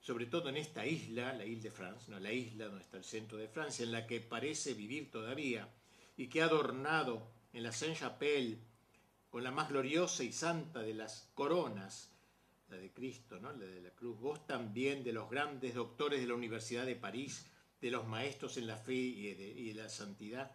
sobre 0.00 0.26
todo 0.26 0.48
en 0.48 0.56
esta 0.56 0.86
isla, 0.86 1.32
la 1.32 1.44
isla 1.44 1.64
de 1.64 1.70
France, 1.72 2.10
no, 2.10 2.20
la 2.20 2.32
isla 2.32 2.66
donde 2.66 2.82
está 2.82 2.96
el 2.96 3.04
centro 3.04 3.38
de 3.38 3.48
Francia, 3.48 3.84
en 3.84 3.90
la 3.90 4.06
que 4.06 4.20
parece 4.20 4.74
vivir 4.74 5.10
todavía, 5.10 5.68
y 6.16 6.28
que 6.28 6.42
ha 6.42 6.44
adornado 6.44 7.26
en 7.52 7.64
la 7.64 7.72
Saint-Chapelle 7.72 8.58
con 9.30 9.42
la 9.42 9.50
más 9.50 9.68
gloriosa 9.68 10.22
y 10.22 10.32
santa 10.32 10.80
de 10.80 10.94
las 10.94 11.28
coronas, 11.34 12.12
la 12.68 12.76
de 12.76 12.92
Cristo, 12.92 13.40
¿no? 13.40 13.50
la 13.52 13.66
de 13.66 13.80
la 13.80 13.90
cruz, 13.90 14.18
vos 14.20 14.46
también 14.46 15.02
de 15.02 15.12
los 15.12 15.28
grandes 15.28 15.74
doctores 15.74 16.20
de 16.20 16.28
la 16.28 16.34
Universidad 16.34 16.86
de 16.86 16.94
París, 16.94 17.49
de 17.80 17.90
los 17.90 18.06
maestros 18.06 18.56
en 18.56 18.66
la 18.66 18.76
fe 18.76 18.94
y 18.94 19.34
de, 19.34 19.74
la 19.74 19.88
santidad, 19.88 20.50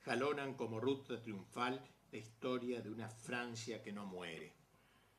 jalonan 0.00 0.54
como 0.54 0.80
ruta 0.80 1.20
triunfal 1.20 1.84
la 2.10 2.18
historia 2.18 2.80
de 2.80 2.90
una 2.90 3.08
Francia 3.08 3.82
que 3.82 3.92
no 3.92 4.06
muere. 4.06 4.52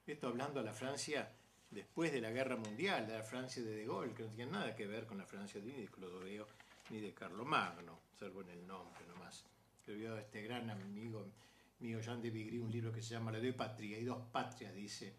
Esto 0.05 0.27
hablando 0.27 0.59
a 0.59 0.63
la 0.63 0.73
Francia 0.73 1.31
después 1.69 2.11
de 2.11 2.21
la 2.21 2.31
Guerra 2.31 2.57
Mundial, 2.57 3.07
de 3.07 3.13
la 3.13 3.23
Francia 3.23 3.63
de 3.63 3.75
De 3.75 3.85
Gaulle, 3.85 4.13
que 4.13 4.23
no 4.23 4.29
tiene 4.29 4.51
nada 4.51 4.75
que 4.75 4.87
ver 4.87 5.05
con 5.05 5.17
la 5.17 5.25
Francia 5.25 5.61
de 5.61 5.87
Clodoveo 5.87 6.47
ni 6.89 6.99
de 6.99 7.13
Carlomagno, 7.13 7.99
salvo 8.19 8.41
en 8.41 8.49
el 8.49 8.67
nombre 8.67 9.05
nomás. 9.07 9.45
Escribió 9.79 10.17
este 10.17 10.41
gran 10.41 10.69
amigo 10.69 11.25
mío 11.79 11.99
Jean 12.01 12.21
de 12.21 12.29
Vigry 12.29 12.59
un 12.59 12.71
libro 12.71 12.91
que 12.91 13.01
se 13.01 13.13
llama 13.13 13.31
La 13.31 13.39
de 13.39 13.53
Patria, 13.53 13.97
hay 13.97 14.03
dos 14.03 14.21
patrias, 14.31 14.73
dice, 14.73 15.13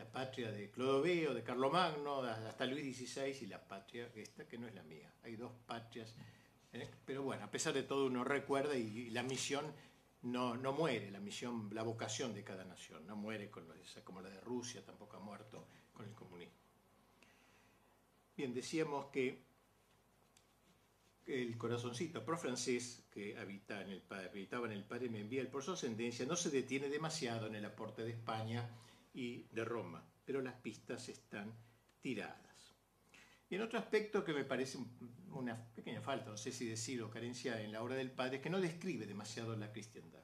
la 0.00 0.10
patria 0.10 0.50
de 0.50 0.70
Clodoveo, 0.70 1.34
de 1.34 1.42
Carlomagno, 1.42 2.22
hasta 2.22 2.64
Luis 2.64 2.96
XVI 2.96 3.36
y 3.42 3.46
la 3.46 3.62
patria 3.62 4.10
esta 4.14 4.48
que 4.48 4.56
no 4.56 4.66
es 4.66 4.74
la 4.74 4.82
mía. 4.82 5.12
Hay 5.22 5.36
dos 5.36 5.52
patrias. 5.66 6.14
¿eh? 6.72 6.88
Pero 7.04 7.22
bueno, 7.22 7.44
a 7.44 7.50
pesar 7.50 7.74
de 7.74 7.82
todo 7.82 8.06
uno 8.06 8.24
recuerda 8.24 8.74
y, 8.74 9.10
la 9.10 9.22
misión 9.22 9.66
no, 10.22 10.56
no, 10.56 10.72
muere, 10.72 11.10
la 11.10 11.20
misión, 11.20 11.68
la 11.74 11.82
vocación 11.82 12.32
de 12.32 12.42
cada 12.42 12.64
nación, 12.64 13.06
no 13.06 13.14
muere 13.14 13.50
como 13.50 14.22
la 14.22 14.30
de 14.30 14.40
Rusia, 14.40 14.82
tampoco 14.82 15.18
ha 15.18 15.20
muerto 15.20 15.66
con 15.92 16.06
el 16.06 16.14
comunismo. 16.14 16.54
Bien, 18.34 18.54
decíamos 18.54 19.06
que 19.12 19.42
el 21.26 21.58
corazoncito 21.58 22.24
pro-francés 22.24 23.04
que 23.10 23.36
habita 23.36 23.82
en 23.82 23.90
el, 23.90 24.02
habitaba 24.10 24.66
en 24.66 24.72
el 24.72 24.84
padre 24.84 25.10
Membiel 25.10 25.48
por 25.48 25.62
su 25.62 25.72
ascendencia 25.72 26.24
no 26.24 26.36
se 26.36 26.48
detiene 26.48 26.88
demasiado 26.88 27.48
en 27.48 27.56
el 27.56 27.66
aporte 27.66 28.02
de 28.02 28.12
España 28.12 28.66
y 29.12 29.44
de 29.52 29.64
Roma, 29.64 30.04
pero 30.24 30.40
las 30.40 30.54
pistas 30.54 31.08
están 31.08 31.52
tiradas. 32.00 32.76
Y 33.48 33.56
en 33.56 33.62
otro 33.62 33.78
aspecto 33.80 34.24
que 34.24 34.32
me 34.32 34.44
parece 34.44 34.78
una 35.32 35.56
pequeña 35.74 36.00
falta, 36.00 36.30
no 36.30 36.36
sé 36.36 36.52
si 36.52 36.66
decirlo, 36.66 37.10
carencia 37.10 37.60
en 37.60 37.72
la 37.72 37.82
obra 37.82 37.96
del 37.96 38.12
padre, 38.12 38.36
es 38.36 38.42
que 38.42 38.50
no 38.50 38.60
describe 38.60 39.06
demasiado 39.06 39.56
la 39.56 39.72
cristiandad. 39.72 40.22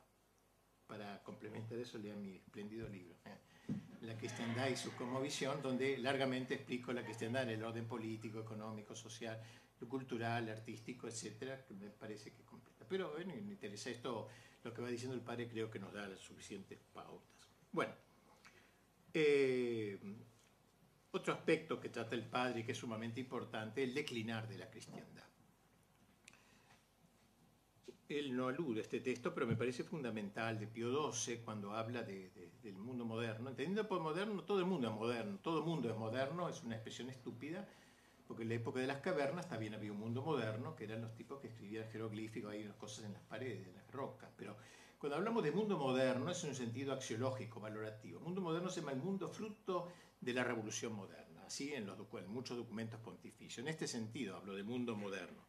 Para 0.87 1.21
complementar 1.25 1.77
eso, 1.79 1.99
lea 1.99 2.15
mi 2.15 2.37
espléndido 2.37 2.89
libro, 2.89 3.17
¿eh? 3.25 3.39
La 4.03 4.17
cristiandad 4.17 4.69
y 4.69 4.77
su 4.77 4.93
visión, 5.21 5.61
donde 5.61 5.99
largamente 5.99 6.55
explico 6.55 6.93
la 6.93 7.03
cristiandad 7.03 7.43
en 7.43 7.49
el 7.49 7.65
orden 7.65 7.89
político, 7.89 8.39
económico, 8.39 8.95
social, 8.95 9.43
cultural, 9.89 10.49
artístico, 10.49 11.09
etcétera, 11.09 11.65
que 11.67 11.75
me 11.75 11.91
parece 11.91 12.33
que 12.33 12.45
completa. 12.45 12.85
Pero 12.89 13.13
bueno, 13.13 13.35
me 13.35 13.53
interesa 13.53 13.91
esto, 13.91 14.29
lo 14.63 14.73
que 14.73 14.83
va 14.83 14.89
diciendo 14.89 15.17
el 15.17 15.23
padre, 15.23 15.49
creo 15.49 15.69
que 15.69 15.81
nos 15.81 15.93
da 15.93 16.07
las 16.07 16.21
suficientes 16.21 16.79
pautas. 16.93 17.51
Bueno, 17.73 17.93
eh, 19.19 19.99
otro 21.11 21.33
aspecto 21.33 21.81
que 21.81 21.89
trata 21.89 22.15
el 22.15 22.27
padre 22.27 22.61
y 22.61 22.65
que 22.65 22.73
es 22.73 22.79
sumamente 22.79 23.19
importante, 23.19 23.83
el 23.83 23.95
declinar 23.95 24.47
de 24.47 24.59
la 24.59 24.69
cristiandad. 24.69 25.25
Él 28.11 28.37
no 28.37 28.49
alude 28.49 28.81
a 28.81 28.83
este 28.83 29.01
texto, 29.01 29.33
pero 29.33 29.47
me 29.47 29.57
parece 29.57 29.85
fundamental 29.85 30.59
de 30.59 30.67
Pío 30.67 31.13
XII 31.13 31.39
cuando 31.39 31.73
habla 31.73 32.03
del 32.03 32.77
mundo 32.77 33.07
moderno. 33.07 33.49
Entendiendo 33.49 33.89
por 33.89 34.03
moderno, 34.03 34.45
todo 34.45 34.61
el 34.61 34.67
mundo 34.67 34.89
es 34.89 34.95
moderno, 34.95 35.39
todo 35.43 35.61
el 35.61 35.65
mundo 35.65 35.89
es 35.89 35.97
moderno, 35.97 36.51
es 36.51 36.63
una 36.63 36.75
expresión 36.75 37.09
estúpida, 37.09 37.67
porque 38.29 38.43
en 38.43 38.51
la 38.51 38.57
época 38.57 38.81
de 38.81 38.87
las 38.87 38.99
cavernas 38.99 39.49
también 39.49 39.73
había 39.73 39.93
un 39.93 39.99
mundo 39.99 40.21
moderno, 40.21 40.77
que 40.77 40.85
eran 40.85 41.01
los 41.01 41.15
tipos 41.15 41.41
que 41.41 41.49
escribían 41.49 41.89
jeroglíficos, 41.91 42.53
hay 42.53 42.65
unas 42.65 42.77
cosas 42.77 43.07
en 43.07 43.15
las 43.15 43.23
paredes, 43.23 43.67
en 43.67 43.75
las 43.77 43.91
rocas, 43.91 44.31
pero 44.37 44.59
cuando 44.99 45.17
hablamos 45.17 45.45
de 45.45 45.51
mundo 45.51 45.77
moderno 45.77 46.31
es 46.31 46.43
un 46.45 46.55
sentido 46.55 46.95
axiológico, 46.95 47.61
valorativo. 47.61 48.19
mundo 48.21 48.41
moderno 48.41 48.71
se 48.71 48.81
llama 48.81 48.93
el 48.93 48.99
mundo 48.99 49.29
fruto 49.29 49.93
de 50.21 50.33
la 50.33 50.43
revolución 50.43 50.95
moderna, 50.95 51.45
así 51.47 51.75
en, 51.75 51.87
muchos 52.29 52.57
documentos 52.57 52.99
pontificios. 53.01 53.59
En 53.59 53.69
este 53.69 53.87
sentido 53.87 54.37
hablo 54.37 54.55
de 54.55 54.63
mundo 54.63 54.97
moderno. 54.97 55.45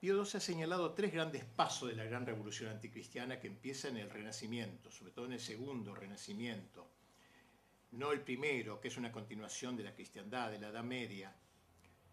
Pío 0.00 0.24
XII 0.24 0.38
ha 0.38 0.40
señalado 0.40 0.92
tres 0.92 1.12
grandes 1.12 1.44
pasos 1.44 1.88
de 1.88 1.96
la 1.96 2.04
gran 2.04 2.24
revolución 2.24 2.70
anticristiana 2.70 3.40
que 3.40 3.48
empieza 3.48 3.88
en 3.88 3.96
el 3.96 4.08
Renacimiento, 4.08 4.92
sobre 4.92 5.10
todo 5.10 5.26
en 5.26 5.32
el 5.32 5.40
segundo 5.40 5.92
Renacimiento. 5.92 6.86
No 7.90 8.12
el 8.12 8.20
primero, 8.20 8.80
que 8.80 8.86
es 8.86 8.96
una 8.96 9.10
continuación 9.10 9.76
de 9.76 9.82
la 9.82 9.94
cristiandad, 9.94 10.52
de 10.52 10.60
la 10.60 10.68
Edad 10.68 10.84
Media, 10.84 11.34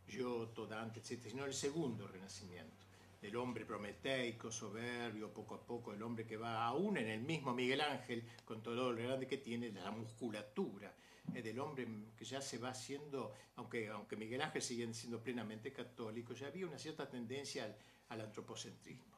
Giotto, 0.07 0.65
Dante, 0.65 1.01
etc., 1.01 1.29
sino 1.29 1.45
el 1.45 1.53
segundo 1.53 2.07
Renacimiento 2.07 2.84
el 3.25 3.35
hombre 3.35 3.65
prometeico, 3.65 4.51
soberbio, 4.51 5.33
poco 5.33 5.55
a 5.55 5.65
poco, 5.65 5.93
el 5.93 6.01
hombre 6.03 6.25
que 6.25 6.37
va 6.37 6.65
aún 6.65 6.97
en 6.97 7.07
el 7.07 7.21
mismo 7.21 7.53
Miguel 7.53 7.81
Ángel, 7.81 8.23
con 8.45 8.61
todo 8.61 8.91
lo 8.91 8.95
grande 8.95 9.27
que 9.27 9.37
tiene, 9.37 9.71
la 9.71 9.91
musculatura, 9.91 10.93
es 11.33 11.43
del 11.43 11.59
hombre 11.59 11.87
que 12.15 12.23
ya 12.23 12.41
se 12.41 12.57
va 12.57 12.69
haciendo, 12.69 13.33
aunque, 13.55 13.89
aunque 13.89 14.15
Miguel 14.15 14.41
Ángel 14.41 14.61
sigue 14.61 14.93
siendo 14.93 15.21
plenamente 15.21 15.71
católico, 15.71 16.33
ya 16.33 16.47
había 16.47 16.67
una 16.67 16.77
cierta 16.77 17.09
tendencia 17.09 17.75
al, 18.09 18.21
antropocentrismo. 18.21 19.15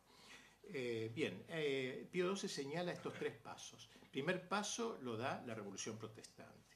Eh, 0.64 1.12
bien, 1.14 1.44
eh, 1.50 2.08
Pío 2.12 2.36
XII 2.36 2.50
señala 2.50 2.92
estos 2.92 3.14
tres 3.14 3.36
pasos. 3.38 3.90
primer 4.12 4.48
paso 4.48 4.98
lo 5.02 5.18
da 5.18 5.44
la 5.46 5.54
Revolución 5.54 5.98
Protestante, 5.98 6.76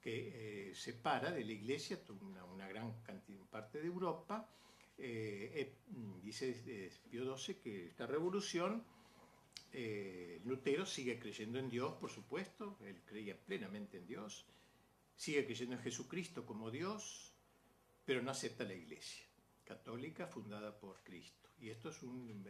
que 0.00 0.70
eh, 0.70 0.74
separa 0.74 1.30
de 1.30 1.44
la 1.44 1.52
Iglesia 1.52 1.98
una, 2.20 2.44
una 2.44 2.68
gran 2.68 2.94
parte 3.50 3.80
de 3.80 3.86
Europa, 3.86 4.48
eh, 4.98 5.52
eh, 5.54 5.76
dice 6.20 6.60
eh, 6.66 6.92
Pío 7.08 7.36
XII 7.36 7.54
que 7.56 7.86
esta 7.86 8.06
revolución, 8.06 8.84
Lutero 10.44 10.86
sigue 10.86 11.18
creyendo 11.18 11.58
en 11.58 11.68
Dios, 11.68 11.94
por 11.94 12.10
supuesto, 12.10 12.78
él 12.84 13.00
creía 13.04 13.36
plenamente 13.36 13.98
en 13.98 14.06
Dios, 14.06 14.46
sigue 15.14 15.44
creyendo 15.44 15.76
en 15.76 15.82
Jesucristo 15.82 16.44
como 16.44 16.70
Dios, 16.70 17.32
pero 18.04 18.22
no 18.22 18.30
acepta 18.30 18.64
la 18.64 18.74
iglesia 18.74 19.24
católica 19.64 20.26
fundada 20.26 20.76
por 20.80 21.02
Cristo. 21.04 21.50
Y 21.60 21.68
esto 21.68 21.90
es 21.90 22.02
un, 22.02 22.42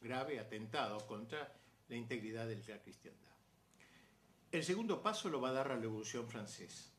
grave 0.00 0.38
atentado 0.38 1.04
contra 1.06 1.52
la 1.88 1.96
integridad 1.96 2.46
de 2.46 2.56
la 2.56 2.82
cristiandad. 2.82 3.32
El 4.52 4.62
segundo 4.62 5.02
paso 5.02 5.28
lo 5.28 5.40
va 5.40 5.48
a 5.48 5.52
dar 5.52 5.68
la 5.68 5.76
Revolución 5.76 6.28
Francesa. 6.28 6.92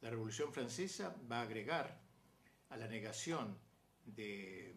La 0.00 0.10
Revolución 0.10 0.52
Francesa 0.52 1.16
va 1.30 1.40
a 1.40 1.42
agregar 1.42 2.05
a 2.70 2.76
la 2.76 2.88
negación 2.88 3.58
de, 4.04 4.74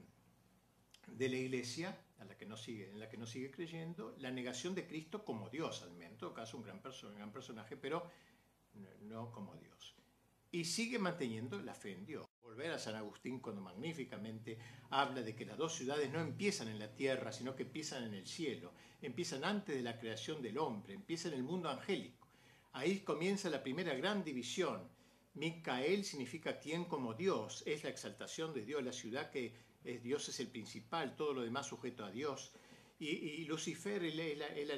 de 1.08 1.30
la 1.30 1.36
iglesia, 1.36 1.98
a 2.20 2.26
la 2.26 2.38
que 2.38 2.46
no 2.46 2.58
sigue, 2.58 2.90
en 2.90 3.00
la 3.00 3.10
que 3.10 3.18
no 3.18 3.26
sigue 3.26 3.52
creyendo, 3.52 4.16
la 4.20 4.32
negación 4.32 4.76
de 4.76 4.88
Cristo 4.88 5.24
como 5.24 5.50
Dios, 5.50 5.84
al 5.84 5.92
menos, 5.92 6.14
en 6.14 6.18
todo 6.18 6.34
caso 6.34 6.58
un 6.58 6.64
gran, 6.64 6.82
un 6.84 7.16
gran 7.16 7.32
personaje, 7.32 7.78
pero 7.78 8.10
no, 9.02 9.32
como 9.32 9.56
Dios. 9.56 9.96
Y 10.52 10.66
sigue 10.66 10.98
manteniendo 11.00 11.62
la 11.62 11.74
fe 11.74 11.94
en 11.94 12.06
Dios. 12.06 12.28
Volver 12.42 12.72
a 12.72 12.80
San 12.80 12.96
Agustín 12.96 13.40
cuando 13.40 13.62
magníficamente 13.62 14.58
habla 14.90 15.22
de 15.22 15.36
que 15.36 15.46
las 15.46 15.58
dos 15.58 15.76
ciudades 15.76 16.12
no 16.12 16.20
empiezan 16.20 16.68
en 16.68 16.80
la 16.80 16.96
tierra, 16.96 17.32
sino 17.32 17.56
que 17.56 17.64
empiezan 17.64 18.04
en 18.04 18.16
el 18.16 18.26
cielo, 18.26 18.74
empiezan 19.02 19.44
antes 19.44 19.76
de 19.76 19.84
la 19.84 20.00
creación 20.00 20.42
del 20.42 20.58
hombre, 20.58 20.96
empiezan 20.96 21.34
en 21.34 21.40
el 21.40 21.44
mundo 21.44 21.70
angélico. 21.70 22.28
Ahí 22.72 23.02
comienza 23.02 23.50
la 23.50 23.62
primera 23.62 23.94
gran 23.94 24.24
división 24.24 24.90
Micael 25.34 26.04
significa 26.04 26.60
quien 26.60 26.86
como 26.86 27.14
Dios, 27.14 27.64
es 27.66 27.84
la 27.84 27.90
exaltación 27.90 28.54
de 28.54 28.66
Dios, 28.66 28.84
la 28.84 28.94
ciudad 28.94 29.30
que 29.30 29.54
es, 29.84 30.04
Dios 30.04 30.28
es 30.30 30.40
el 30.40 30.48
principal, 30.48 31.16
todo 31.16 31.34
lo 31.34 31.42
demás 31.42 31.68
sujeto 31.68 32.04
a 32.04 32.12
Dios. 32.12 32.52
Y, 33.02 33.46
Lucifer, 33.46 34.04
el, 34.04 34.20
el, 34.20 34.42
el, 34.42 34.72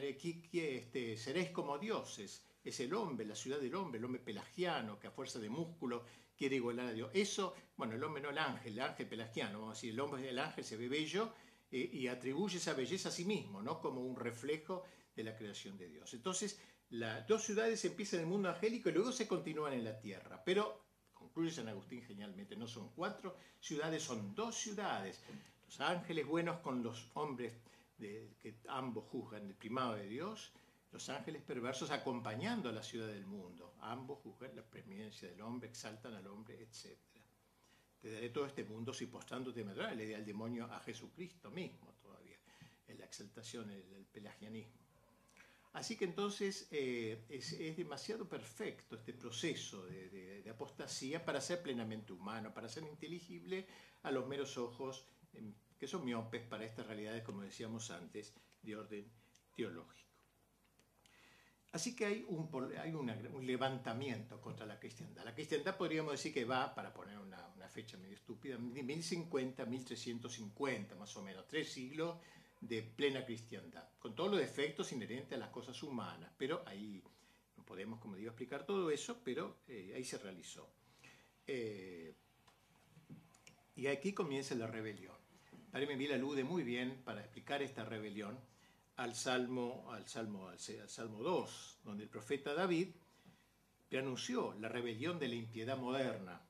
este, 0.53 1.17
seréis 1.17 1.49
como 1.49 1.79
dioses, 1.79 2.45
es 2.63 2.79
el 2.79 2.93
hombre, 2.93 3.25
la 3.25 3.33
ciudad 3.33 3.59
del 3.59 3.73
hombre, 3.73 3.97
el 3.97 4.05
hombre 4.05 4.21
pelagiano 4.21 4.99
que 4.99 5.07
a 5.07 5.11
fuerza 5.11 5.39
de 5.39 5.49
músculo 5.49 6.05
quiere 6.37 6.57
igualar 6.57 6.87
a 6.87 6.93
Dios. 6.93 7.09
Eso, 7.13 7.55
bueno, 7.75 7.95
el 7.95 8.03
hombre 8.03 8.21
no 8.21 8.29
el 8.29 8.37
ángel, 8.37 8.73
el 8.73 8.81
ángel 8.81 9.07
pelagiano, 9.07 9.59
vamos 9.59 9.77
a 9.77 9.77
decir, 9.77 9.93
el 9.93 9.99
hombre, 9.99 10.29
el 10.29 10.37
ángel 10.37 10.63
se 10.63 10.77
ve 10.77 10.87
bello 10.87 11.33
eh, 11.71 11.89
y 11.93 12.07
atribuye 12.07 12.57
esa 12.57 12.73
belleza 12.73 13.09
a 13.09 13.11
sí 13.11 13.25
mismo, 13.25 13.63
¿no? 13.63 13.79
Como 13.79 14.01
un 14.01 14.15
reflejo 14.15 14.83
de 15.15 15.23
la 15.23 15.35
creación 15.35 15.77
de 15.77 15.89
Dios. 15.89 16.13
Entonces, 16.13 16.59
las 16.91 17.25
dos 17.27 17.43
ciudades 17.43 17.83
empiezan 17.85 18.19
en 18.19 18.25
el 18.25 18.31
mundo 18.31 18.49
angélico 18.49 18.89
y 18.89 18.93
luego 18.93 19.11
se 19.11 19.27
continúan 19.27 19.73
en 19.73 19.83
la 19.83 19.97
tierra. 19.99 20.41
Pero, 20.43 20.85
concluye 21.13 21.51
San 21.51 21.69
Agustín 21.69 22.01
genialmente, 22.03 22.55
no 22.55 22.67
son 22.67 22.89
cuatro 22.89 23.37
ciudades, 23.59 24.03
son 24.03 24.35
dos 24.35 24.55
ciudades. 24.55 25.21
Los 25.65 25.79
ángeles 25.79 26.27
buenos 26.27 26.59
con 26.59 26.83
los 26.83 27.09
hombres 27.13 27.53
que 27.97 28.55
ambos 28.67 29.05
juzgan 29.09 29.45
el 29.45 29.55
primado 29.55 29.95
de 29.95 30.07
Dios, 30.07 30.51
los 30.91 31.07
ángeles 31.09 31.41
perversos 31.43 31.91
acompañando 31.91 32.67
a 32.67 32.71
la 32.73 32.83
ciudad 32.83 33.07
del 33.07 33.25
mundo. 33.25 33.75
Ambos 33.81 34.19
juzgan 34.19 34.55
la 34.55 34.63
preeminencia 34.63 35.29
del 35.29 35.41
hombre, 35.41 35.69
exaltan 35.69 36.13
al 36.15 36.27
hombre, 36.27 36.61
etc. 36.61 36.97
te 38.01 38.11
daré 38.11 38.29
todo 38.29 38.47
este 38.47 38.63
mundo 38.65 38.93
si 38.93 39.05
postrándote 39.05 39.63
me 39.63 39.73
le 39.73 40.05
di 40.05 40.13
al 40.13 40.25
demonio 40.25 40.65
a 40.65 40.79
Jesucristo 40.81 41.51
mismo 41.51 41.93
todavía, 42.01 42.37
en 42.87 42.97
la 42.97 43.05
exaltación, 43.05 43.69
el, 43.69 44.05
pelagianismo. 44.11 44.80
Así 45.73 45.95
que 45.95 46.05
entonces 46.05 46.67
eh, 46.71 47.25
es, 47.29 47.57
demasiado 47.77 48.27
perfecto 48.27 48.95
este 48.97 49.13
proceso 49.13 49.85
de, 49.85 50.43
apostasía 50.49 51.23
para 51.23 51.39
ser 51.39 51.61
plenamente 51.61 52.11
humano, 52.11 52.53
para 52.53 52.67
ser 52.67 52.83
inteligible 52.83 53.65
a 54.03 54.11
los 54.11 54.27
meros 54.27 54.57
ojos 54.57 55.05
em, 55.33 55.53
que 55.77 55.87
son 55.87 56.03
miopes 56.03 56.41
para 56.43 56.65
estas 56.65 56.85
realidades, 56.85 57.23
como 57.23 57.41
decíamos 57.41 57.89
antes, 57.89 58.33
de 58.61 58.75
orden 58.75 59.09
teológico. 59.55 60.11
Así 61.71 61.95
que 61.95 62.05
hay, 62.05 62.25
un, 62.27 63.45
levantamiento 63.45 64.41
contra 64.41 64.65
la 64.65 64.77
cristiandad. 64.77 65.23
La 65.23 65.33
cristiandad 65.33 65.77
podríamos 65.77 66.11
decir 66.11 66.33
que 66.33 66.43
va, 66.43 66.75
para 66.75 66.93
poner 66.93 67.17
una, 67.17 67.39
fecha 67.69 67.97
medio 67.97 68.15
estúpida, 68.15 68.57
de 68.57 68.83
1050 68.83 69.65
1350 69.65 70.95
más 70.95 71.15
o 71.15 71.21
menos, 71.23 71.47
tres 71.47 71.71
siglos 71.71 72.17
de 72.61 72.83
plena 72.83 73.25
cristiandad, 73.25 73.89
con 73.99 74.15
todos 74.15 74.31
los 74.31 74.39
defectos 74.39 74.91
inherentes 74.91 75.33
a 75.33 75.39
las 75.39 75.49
cosas 75.49 75.81
humanas, 75.83 76.31
pero 76.37 76.63
ahí 76.65 77.03
no 77.57 77.65
podemos, 77.65 77.99
como 77.99 78.15
digo, 78.15 78.29
explicar 78.29 78.65
todo 78.65 78.89
eso, 78.91 79.21
pero 79.23 79.57
eh, 79.67 79.93
ahí 79.95 80.03
se 80.03 80.19
realizó. 80.19 80.71
Eh, 81.47 82.15
y 83.75 83.87
aquí 83.87 84.13
comienza 84.13 84.53
la 84.55 84.67
rebelión. 84.67 85.15
Padre 85.71 85.95
me 85.95 86.13
alude 86.13 86.43
muy 86.43 86.63
bien 86.63 87.01
para 87.03 87.21
explicar 87.21 87.61
esta 87.61 87.85
rebelión 87.85 88.37
al 88.97 89.15
Salmo, 89.15 89.89
al 89.91 90.07
Salmo, 90.07 90.49
al, 90.49 90.59
Salmo 90.59 91.23
2, 91.23 91.79
donde 91.83 92.03
el 92.03 92.09
profeta 92.09 92.53
David 92.53 92.89
preanunció 93.89 94.53
la 94.59 94.69
rebelión 94.69 95.17
de 95.17 95.29
la 95.29 95.35
impiedad 95.35 95.77
moderna 95.77 96.41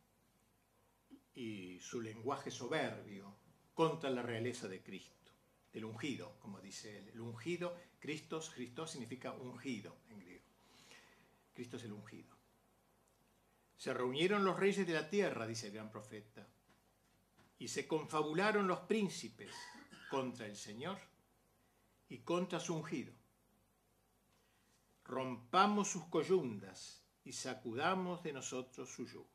y 1.33 1.79
su 1.79 2.01
lenguaje 2.01 2.51
soberbio 2.51 3.35
contra 3.73 4.09
la 4.09 4.21
realeza 4.21 4.67
de 4.67 4.81
Cristo, 4.81 5.20
del 5.71 5.85
ungido, 5.85 6.37
como 6.39 6.59
dice 6.59 6.97
él. 6.97 7.09
El 7.09 7.21
ungido, 7.21 7.75
Cristo, 7.99 8.41
Cristo 8.53 8.85
significa 8.87 9.31
ungido 9.33 9.97
en 10.09 10.19
griego. 10.19 10.45
Cristo 11.53 11.77
es 11.77 11.83
el 11.83 11.93
ungido. 11.93 12.35
Se 13.77 13.93
reunieron 13.93 14.43
los 14.45 14.59
reyes 14.59 14.85
de 14.85 14.93
la 14.93 15.09
tierra, 15.09 15.47
dice 15.47 15.67
el 15.67 15.73
gran 15.73 15.91
profeta, 15.91 16.47
y 17.57 17.67
se 17.67 17.87
confabularon 17.87 18.67
los 18.67 18.79
príncipes 18.81 19.53
contra 20.09 20.45
el 20.45 20.55
Señor 20.55 20.99
y 22.09 22.19
contra 22.19 22.59
su 22.59 22.75
ungido. 22.75 23.13
Rompamos 25.05 25.89
sus 25.89 26.05
coyundas 26.05 27.03
y 27.23 27.33
sacudamos 27.33 28.23
de 28.23 28.33
nosotros 28.33 28.89
su 28.89 29.05
yugo. 29.05 29.29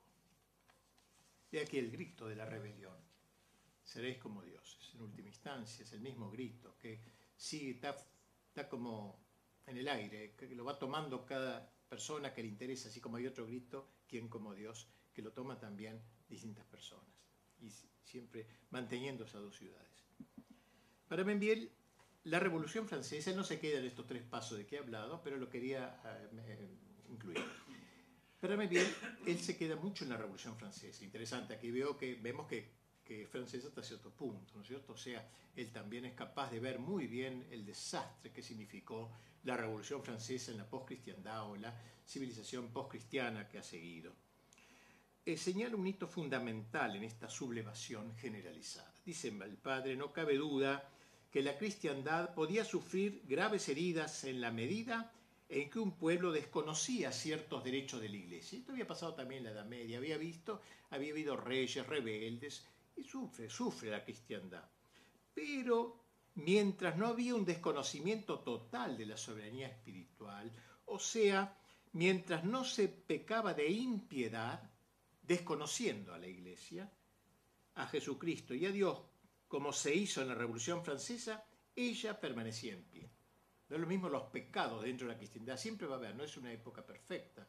Y 1.51 1.59
aquí 1.59 1.79
el 1.79 1.91
grito 1.91 2.27
de 2.27 2.37
la 2.37 2.45
rebelión. 2.45 3.06
Seréis 3.87 4.19
como 4.19 4.43
dioses. 4.43 4.93
En 4.95 5.01
última 5.01 5.29
instancia 5.29 5.85
es 5.85 5.93
el 5.93 6.01
mismo 6.01 6.31
grito 6.31 6.77
que 6.77 7.01
sigue, 7.37 7.71
está, 7.71 7.97
está 8.49 8.69
como 8.69 9.19
en 9.67 9.79
el 9.79 9.89
aire, 9.89 10.35
que 10.37 10.55
lo 10.55 10.65
va 10.65 10.79
tomando 10.79 11.25
cada 11.25 11.73
persona 11.89 12.35
que 12.35 12.43
le 12.43 12.49
interesa, 12.49 12.89
así 12.89 13.01
como 13.01 13.17
hay 13.17 13.27
otro 13.27 13.47
grito, 13.47 13.89
quien 14.09 14.29
como 14.29 14.55
Dios, 14.55 14.89
que 15.15 15.23
lo 15.23 15.33
toma 15.33 15.59
también 15.59 16.03
distintas 16.29 16.67
personas. 16.67 17.15
Y 17.61 17.71
siempre 18.05 18.47
manteniendo 18.71 19.25
esas 19.25 19.41
dos 19.41 19.57
ciudades. 19.57 20.05
Para 21.09 21.25
Membiel, 21.25 21.71
la 22.25 22.41
Revolución 22.41 22.89
Francesa 22.89 23.33
no 23.33 23.45
se 23.45 23.61
queda 23.61 23.79
en 23.79 23.87
estos 23.87 24.07
tres 24.07 24.23
pasos 24.25 24.59
de 24.59 24.67
que 24.67 24.77
he 24.77 24.79
hablado, 24.81 25.23
pero 25.23 25.37
lo 25.37 25.49
quería 25.49 26.01
eh, 26.35 26.69
incluir. 27.09 27.43
Para 28.41 28.57
mí 28.57 28.67
bien, 28.67 28.87
él 29.27 29.39
se 29.39 29.57
queda 29.57 29.77
mucho 29.77 30.05
en 30.05 30.11
la 30.11 30.17
Revolución 30.17 30.57
Francesa. 30.57 31.05
Interesante, 31.05 31.55
aquí 31.55 31.71
veo 31.71 31.97
que 31.97 32.17
vemos 32.17 32.47
que, 32.47 32.69
que 33.07 33.23
es 33.23 33.29
francesa 33.29 33.69
hasta 33.69 33.83
cierto 33.83 34.11
punto, 34.11 34.53
¿no 34.55 34.63
es 34.63 34.69
cierto? 34.69 34.93
O 34.93 34.97
sea, 34.97 35.27
él 35.55 35.71
también 35.71 36.05
es 36.05 36.15
capaz 36.15 36.51
de 36.51 36.61
ver 36.61 36.79
muy 36.79 37.07
bien 37.07 37.47
el 37.51 37.65
desastre 37.65 38.33
que 38.33 38.43
significó 38.43 39.11
la 39.45 39.57
Revolución 39.57 40.03
Francesa 40.03 40.51
en 40.51 40.59
la 40.59 40.69
postcristiandad 40.69 41.49
o 41.49 41.57
la 41.57 41.73
civilización 42.07 42.69
postcristiana 42.69 43.49
que 43.49 43.59
ha 43.59 43.63
seguido. 43.63 44.13
Eh, 45.25 45.37
señala 45.37 45.77
un 45.77 45.87
hito 45.87 46.07
fundamental 46.09 46.97
en 46.97 47.05
esta 47.05 47.29
sublevación 47.29 48.15
generalizada. 48.17 48.93
Dice 49.05 49.29
el 49.29 49.57
padre, 49.57 49.97
no 49.97 50.13
cabe 50.13 50.37
duda 50.37 50.89
que 51.31 51.43
la 51.43 51.57
cristiandad 51.57 52.35
podía 52.35 52.65
sufrir 52.65 53.23
graves 53.27 53.69
heridas 53.69 54.25
en 54.25 54.41
la 54.41 54.51
medida 54.51 55.13
en 55.49 55.71
que 55.71 55.79
un 55.79 55.93
pueblo 55.93 56.33
desconocía 56.33 57.13
ciertos 57.13 57.63
derechos 57.63 58.01
de 58.01 58.09
la 58.09 58.17
iglesia. 58.17 58.59
Esto 58.59 58.73
había 58.73 58.87
pasado 58.87 59.15
también 59.15 59.39
en 59.39 59.45
la 59.45 59.51
Edad 59.51 59.67
Media, 59.67 59.99
había 59.99 60.19
visto, 60.19 60.61
había 60.91 61.13
habido 61.13 61.37
reyes 61.37 61.87
rebeldes 61.87 62.67
y 62.97 63.05
sufre, 63.05 63.49
sufre 63.49 63.91
la 63.91 64.05
cristiandad. 64.05 64.69
Pero 65.33 66.05
mientras 66.35 66.97
no 66.97 67.07
había 67.07 67.35
un 67.35 67.45
desconocimiento 67.45 68.41
total 68.41 68.97
de 68.97 69.07
la 69.07 69.17
soberanía 69.17 69.69
espiritual, 69.69 70.53
o 70.87 70.99
sea, 70.99 71.57
mientras 71.93 72.45
no 72.45 72.65
se 72.65 72.89
pecaba 72.89 73.55
de 73.55 73.69
impiedad, 73.69 74.71
desconociendo 75.23 76.15
a 76.15 76.19
la 76.19 76.27
iglesia, 76.27 76.91
a 77.75 77.87
Jesucristo 77.87 78.55
y 78.55 78.67
a 78.67 78.71
Dios 78.71 78.99
como 79.49 79.73
se 79.73 79.95
hizo 79.95 80.23
en 80.23 80.29
la 80.29 80.35
Revolución 80.35 80.85
Francesa, 80.85 81.45
ella 81.75 82.19
permanecía 82.19 82.73
en 82.73 82.85
pie. 82.85 83.11
No 83.69 83.77
es 83.77 83.81
lo 83.81 83.87
mismo 83.87 84.09
los 84.09 84.25
pecados 84.25 84.83
dentro 84.83 85.07
de 85.07 85.15
la 85.15 85.19
cristiandad, 85.19 85.57
siempre 85.57 85.87
va 85.87 85.95
a 85.95 85.99
haber, 85.99 86.15
no 86.15 86.25
es 86.25 86.37
una 86.37 86.53
época 86.53 86.85
perfecta. 86.85 87.47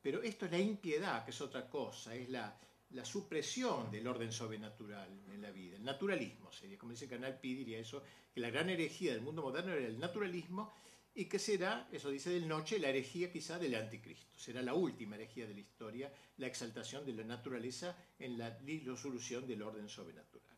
Pero 0.00 0.22
esto 0.22 0.46
es 0.46 0.50
la 0.52 0.58
impiedad, 0.58 1.24
que 1.24 1.30
es 1.30 1.40
otra 1.40 1.68
cosa, 1.68 2.14
es 2.14 2.28
la, 2.30 2.58
la 2.90 3.04
supresión 3.04 3.90
del 3.90 4.06
orden 4.06 4.32
sobrenatural 4.32 5.08
en 5.32 5.42
la 5.42 5.50
vida, 5.50 5.76
el 5.76 5.84
naturalismo 5.84 6.50
sería, 6.50 6.78
como 6.78 6.92
dice 6.92 7.08
canal 7.08 7.38
Pi, 7.38 7.54
diría 7.54 7.78
eso, 7.78 8.02
que 8.32 8.40
la 8.40 8.50
gran 8.50 8.68
herejía 8.68 9.12
del 9.12 9.22
mundo 9.22 9.42
moderno 9.42 9.72
era 9.72 9.86
el 9.86 9.98
naturalismo 9.98 10.72
y 11.14 11.26
que 11.26 11.38
será, 11.38 11.88
eso 11.92 12.10
dice 12.10 12.30
del 12.30 12.48
Noche, 12.48 12.78
la 12.78 12.88
herejía 12.88 13.32
quizá 13.32 13.58
del 13.58 13.74
anticristo. 13.74 14.38
Será 14.38 14.62
la 14.62 14.74
última 14.74 15.16
herejía 15.16 15.46
de 15.46 15.54
la 15.54 15.60
historia, 15.60 16.12
la 16.38 16.46
exaltación 16.46 17.04
de 17.04 17.12
la 17.12 17.24
naturaleza 17.24 17.96
en 18.18 18.38
la 18.38 18.50
disolución 18.50 19.46
del 19.46 19.62
orden 19.62 19.88
sobrenatural. 19.88 20.56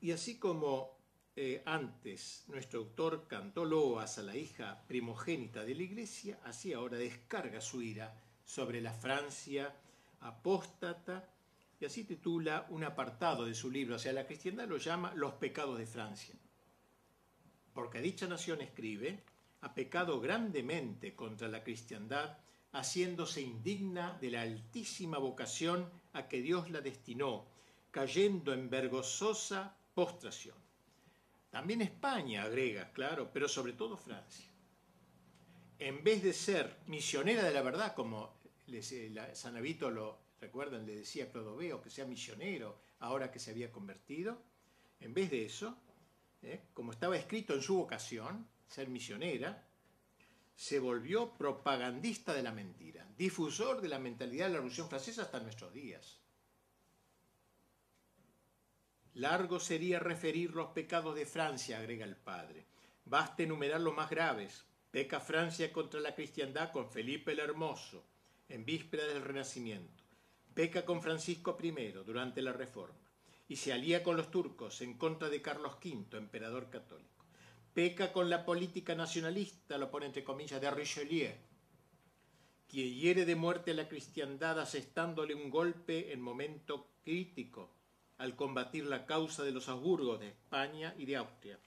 Y 0.00 0.12
así 0.12 0.38
como 0.38 0.98
eh, 1.34 1.62
antes 1.66 2.44
nuestro 2.48 2.80
autor 2.80 3.26
cantó 3.28 3.64
loas 3.64 4.18
a 4.18 4.22
la 4.22 4.36
hija 4.36 4.84
primogénita 4.86 5.64
de 5.64 5.74
la 5.74 5.82
iglesia, 5.82 6.38
así 6.44 6.72
ahora 6.72 6.96
descarga 6.96 7.60
su 7.60 7.82
ira 7.82 8.14
sobre 8.46 8.80
la 8.80 8.94
Francia 8.94 9.74
apóstata 10.20 11.28
y 11.78 11.84
así 11.84 12.04
titula 12.04 12.66
un 12.70 12.84
apartado 12.84 13.44
de 13.44 13.54
su 13.54 13.70
libro, 13.70 13.96
o 13.96 13.98
sea, 13.98 14.12
la 14.12 14.26
cristiandad 14.26 14.66
lo 14.66 14.78
llama 14.78 15.12
Los 15.14 15.34
pecados 15.34 15.78
de 15.78 15.86
Francia. 15.86 16.34
Porque 17.74 18.00
dicha 18.00 18.26
nación 18.26 18.62
escribe, 18.62 19.22
ha 19.60 19.74
pecado 19.74 20.18
grandemente 20.20 21.14
contra 21.14 21.48
la 21.48 21.62
cristiandad, 21.62 22.38
haciéndose 22.72 23.42
indigna 23.42 24.16
de 24.20 24.30
la 24.30 24.42
altísima 24.42 25.18
vocación 25.18 25.90
a 26.14 26.28
que 26.28 26.40
Dios 26.40 26.70
la 26.70 26.80
destinó, 26.80 27.44
cayendo 27.90 28.54
en 28.54 28.70
vergonzosa 28.70 29.76
postración. 29.94 30.56
También 31.50 31.82
España 31.82 32.44
agrega, 32.44 32.92
claro, 32.92 33.30
pero 33.32 33.48
sobre 33.48 33.72
todo 33.72 33.96
Francia. 33.96 34.46
En 35.78 36.02
vez 36.02 36.22
de 36.22 36.32
ser 36.32 36.76
misionera 36.86 37.42
de 37.42 37.52
la 37.52 37.62
verdad, 37.62 37.94
como 37.94 38.35
San 39.34 39.56
Avito 39.56 39.90
lo 39.90 40.18
recuerdan, 40.40 40.86
le 40.86 40.96
decía 40.96 41.24
a 41.24 41.28
Clodoveo 41.28 41.80
que 41.80 41.90
sea 41.90 42.04
misionero 42.04 42.78
ahora 43.00 43.30
que 43.30 43.38
se 43.38 43.50
había 43.50 43.70
convertido, 43.70 44.42
en 45.00 45.14
vez 45.14 45.30
de 45.30 45.44
eso, 45.44 45.76
¿eh? 46.42 46.62
como 46.74 46.92
estaba 46.92 47.16
escrito 47.16 47.54
en 47.54 47.62
su 47.62 47.76
vocación, 47.76 48.46
ser 48.68 48.88
misionera, 48.88 49.66
se 50.54 50.78
volvió 50.78 51.34
propagandista 51.34 52.32
de 52.32 52.42
la 52.42 52.52
mentira, 52.52 53.06
difusor 53.16 53.80
de 53.80 53.88
la 53.88 53.98
mentalidad 53.98 54.46
de 54.46 54.52
la 54.52 54.56
Revolución 54.56 54.88
Francesa 54.88 55.22
hasta 55.22 55.40
nuestros 55.40 55.72
días. 55.72 56.18
Largo 59.14 59.60
sería 59.60 59.98
referir 59.98 60.50
los 60.50 60.68
pecados 60.68 61.14
de 61.14 61.24
Francia, 61.24 61.78
agrega 61.78 62.04
el 62.04 62.16
padre. 62.16 62.66
Basta 63.04 63.42
enumerar 63.42 63.80
los 63.80 63.94
más 63.94 64.10
graves. 64.10 64.64
Peca 64.90 65.20
Francia 65.20 65.72
contra 65.72 66.00
la 66.00 66.14
cristiandad 66.14 66.72
con 66.72 66.90
Felipe 66.90 67.32
el 67.32 67.40
Hermoso, 67.40 68.04
en 68.48 68.64
víspera 68.64 69.04
del 69.06 69.22
Renacimiento. 69.22 70.04
Peca 70.54 70.84
con 70.84 71.02
Francisco 71.02 71.56
I 71.62 71.92
durante 72.04 72.42
la 72.42 72.52
Reforma. 72.52 72.96
Y 73.48 73.56
se 73.56 73.72
alía 73.72 74.02
con 74.02 74.16
los 74.16 74.30
turcos 74.30 74.80
en 74.80 74.94
contra 74.94 75.28
de 75.28 75.42
Carlos 75.42 75.74
V, 75.84 76.16
emperador 76.16 76.68
católico. 76.68 77.24
Peca 77.72 78.12
con 78.12 78.30
la 78.30 78.44
política 78.44 78.94
nacionalista, 78.94 79.78
lo 79.78 79.90
pone 79.90 80.06
entre 80.06 80.24
comillas, 80.24 80.60
de 80.60 80.70
Richelieu, 80.70 81.32
quien 82.68 82.94
hiere 82.94 83.24
de 83.24 83.36
muerte 83.36 83.70
a 83.70 83.74
la 83.74 83.88
cristiandad 83.88 84.58
asestándole 84.58 85.34
un 85.34 85.50
golpe 85.50 86.12
en 86.12 86.20
momento 86.20 86.88
crítico 87.04 87.70
al 88.18 88.34
combatir 88.34 88.86
la 88.86 89.04
causa 89.04 89.44
de 89.44 89.52
los 89.52 89.68
Habsburgos 89.68 90.18
de 90.20 90.28
España 90.28 90.94
y 90.98 91.04
de 91.04 91.16
Austria, 91.16 91.58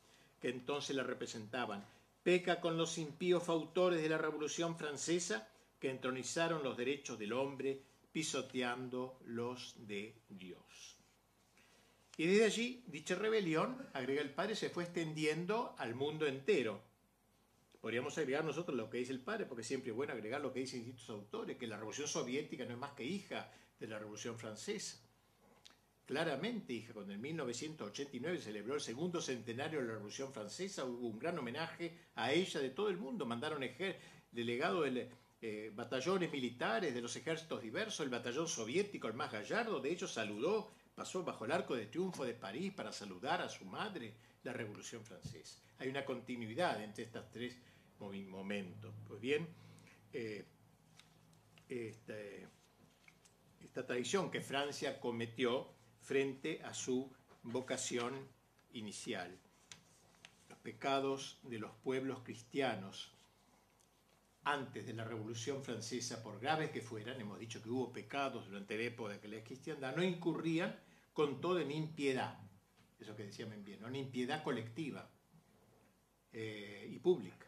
que 0.42 0.50
entonces 0.50 0.96
la 0.96 1.04
representaban. 1.04 1.86
Peca 2.24 2.60
con 2.60 2.76
los 2.76 2.98
impíos 2.98 3.48
autores 3.48 4.02
de 4.02 4.10
la 4.10 4.18
Revolución 4.18 4.76
Francesa 4.76 5.48
que 5.80 5.90
entronizaron 5.90 6.64
los 6.64 6.78
derechos 6.78 7.18
del 7.18 7.34
hombre 7.34 7.82
pisoteando 8.12 9.20
los 9.26 9.76
de 9.88 10.16
Dios. 10.30 10.98
Y 12.18 12.28
desde 12.28 12.46
allí, 12.46 12.84
dicha 12.88 13.16
rebelión, 13.16 13.88
agrega 13.94 14.22
el 14.22 14.32
padre, 14.32 14.56
se 14.56 14.70
fue 14.70 14.84
extendiendo 14.84 15.74
al 15.78 15.96
mundo 15.96 16.28
entero. 16.28 16.82
Podríamos 17.80 18.18
agregar 18.18 18.44
nosotros 18.44 18.76
lo 18.76 18.90
que 18.90 18.98
dice 18.98 19.14
el 19.14 19.22
padre, 19.22 19.46
porque 19.46 19.64
siempre 19.64 19.92
es 19.92 19.96
bueno 19.96 20.12
agregar 20.12 20.42
lo 20.42 20.52
que 20.52 20.60
dicen 20.60 20.84
distintos 20.84 21.10
autores, 21.10 21.56
que 21.56 21.66
la 21.66 21.78
revolución 21.78 22.10
soviética 22.10 22.66
no 22.66 22.74
es 22.74 22.78
más 22.78 22.92
que 22.92 23.06
hija 23.06 23.50
de 23.80 23.88
la 23.88 23.98
revolución 23.98 24.38
francesa. 24.38 24.98
Claramente, 26.06 26.74
hija, 26.74 26.92
cuando 26.92 27.14
en 27.14 27.22
1989 27.22 28.40
celebró 28.40 28.76
el 28.76 28.82
segundo 28.82 29.22
centenario 29.22 29.80
de 29.80 29.86
la 29.86 29.94
revolución 29.94 30.34
francesa, 30.34 30.84
hubo 30.84 31.08
un 31.08 31.20
gran 31.20 31.38
homenaje 31.38 31.96
a 32.16 32.34
ella 32.34 32.60
de 32.60 32.72
todo 32.72 32.90
el 32.90 32.98
mundo. 32.98 33.26
Mandaron 33.26 33.64
delegados 34.32 34.92
de 34.92 35.10
eh, 35.42 35.72
batallones 35.74 36.32
militares 36.32 36.94
de 36.94 37.02
los 37.02 37.16
ejércitos 37.16 37.62
diversos, 37.62 38.02
el 38.02 38.10
batallón 38.10 38.48
soviético, 38.48 39.08
el 39.08 39.14
más 39.14 39.32
gallardo, 39.32 39.80
de 39.80 39.92
ellos 39.92 40.14
saludó 40.14 40.72
pasó 41.00 41.24
bajo 41.24 41.46
el 41.46 41.54
arco 41.54 41.78
de 41.78 41.86
triunfo 41.86 42.26
de 42.26 42.34
París 42.34 42.74
para 42.74 42.92
saludar 42.92 43.42
a 43.42 43.48
su 43.48 43.64
madre 43.64 44.14
la 44.44 44.52
Revolución 44.52 45.02
Francesa. 45.06 45.62
Hay 45.78 45.88
una 45.88 46.04
continuidad 46.04 46.84
entre 46.84 47.06
estos 47.06 47.32
tres 47.32 47.56
momentos. 48.00 48.94
Pues 49.08 49.22
bien, 49.22 49.48
eh, 50.12 50.44
este, 51.70 52.48
esta, 53.62 53.86
tradición 53.86 54.30
que 54.30 54.42
Francia 54.42 55.00
cometió 55.00 55.70
frente 56.02 56.62
a 56.64 56.74
su 56.74 57.10
vocación 57.44 58.28
inicial, 58.74 59.40
los 60.50 60.60
pecados 60.60 61.40
de 61.44 61.60
los 61.60 61.72
pueblos 61.78 62.24
cristianos 62.24 63.14
antes 64.52 64.86
de 64.86 64.94
la 64.94 65.04
Revolución 65.04 65.64
Francesa, 65.64 66.24
por 66.24 66.40
graves 66.40 66.72
que 66.72 66.82
fueran, 66.82 67.22
hemos 67.22 67.40
dicho 67.40 67.62
que 67.62 67.70
hubo 67.70 67.94
pecados 67.94 68.48
durante 68.48 68.78
la 68.78 68.84
época 68.84 69.18
de 69.18 69.28
la 69.28 69.44
cristiandad, 69.44 69.96
no 69.96 70.04
incurrían 70.04 70.76
con 71.14 71.40
todo 71.40 71.60
en 71.60 71.72
impiedad, 71.72 72.40
eso 73.00 73.16
que 73.16 73.26
decía 73.26 73.46
bien, 73.46 73.84
una 73.84 73.98
impiedad 73.98 74.44
colectiva 74.44 75.08
eh, 76.32 76.90
y 76.92 76.98
pública. 77.00 77.46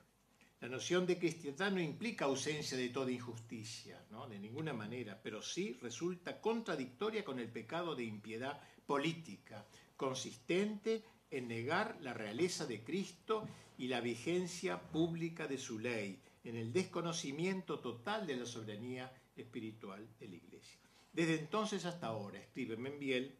La 0.59 0.69
noción 0.69 1.07
de 1.07 1.17
cristiandad 1.17 1.71
no 1.71 1.81
implica 1.81 2.25
ausencia 2.25 2.77
de 2.77 2.89
toda 2.89 3.11
injusticia, 3.11 4.05
¿no? 4.11 4.27
de 4.27 4.37
ninguna 4.37 4.73
manera, 4.73 5.19
pero 5.21 5.41
sí 5.41 5.79
resulta 5.81 6.39
contradictoria 6.39 7.25
con 7.25 7.39
el 7.39 7.49
pecado 7.49 7.95
de 7.95 8.03
impiedad 8.03 8.61
política, 8.85 9.65
consistente 9.97 11.03
en 11.31 11.47
negar 11.47 11.97
la 12.01 12.13
realeza 12.13 12.67
de 12.67 12.83
Cristo 12.83 13.47
y 13.79 13.87
la 13.87 14.01
vigencia 14.01 14.79
pública 14.79 15.47
de 15.47 15.57
su 15.57 15.79
ley, 15.79 16.21
en 16.43 16.55
el 16.55 16.73
desconocimiento 16.73 17.79
total 17.79 18.25
de 18.25 18.35
la 18.35 18.45
soberanía 18.45 19.11
espiritual 19.35 20.07
de 20.19 20.27
la 20.27 20.35
Iglesia. 20.35 20.79
Desde 21.13 21.39
entonces 21.39 21.85
hasta 21.85 22.07
ahora, 22.07 22.39
escribe 22.39 22.77
Membiel, 22.77 23.37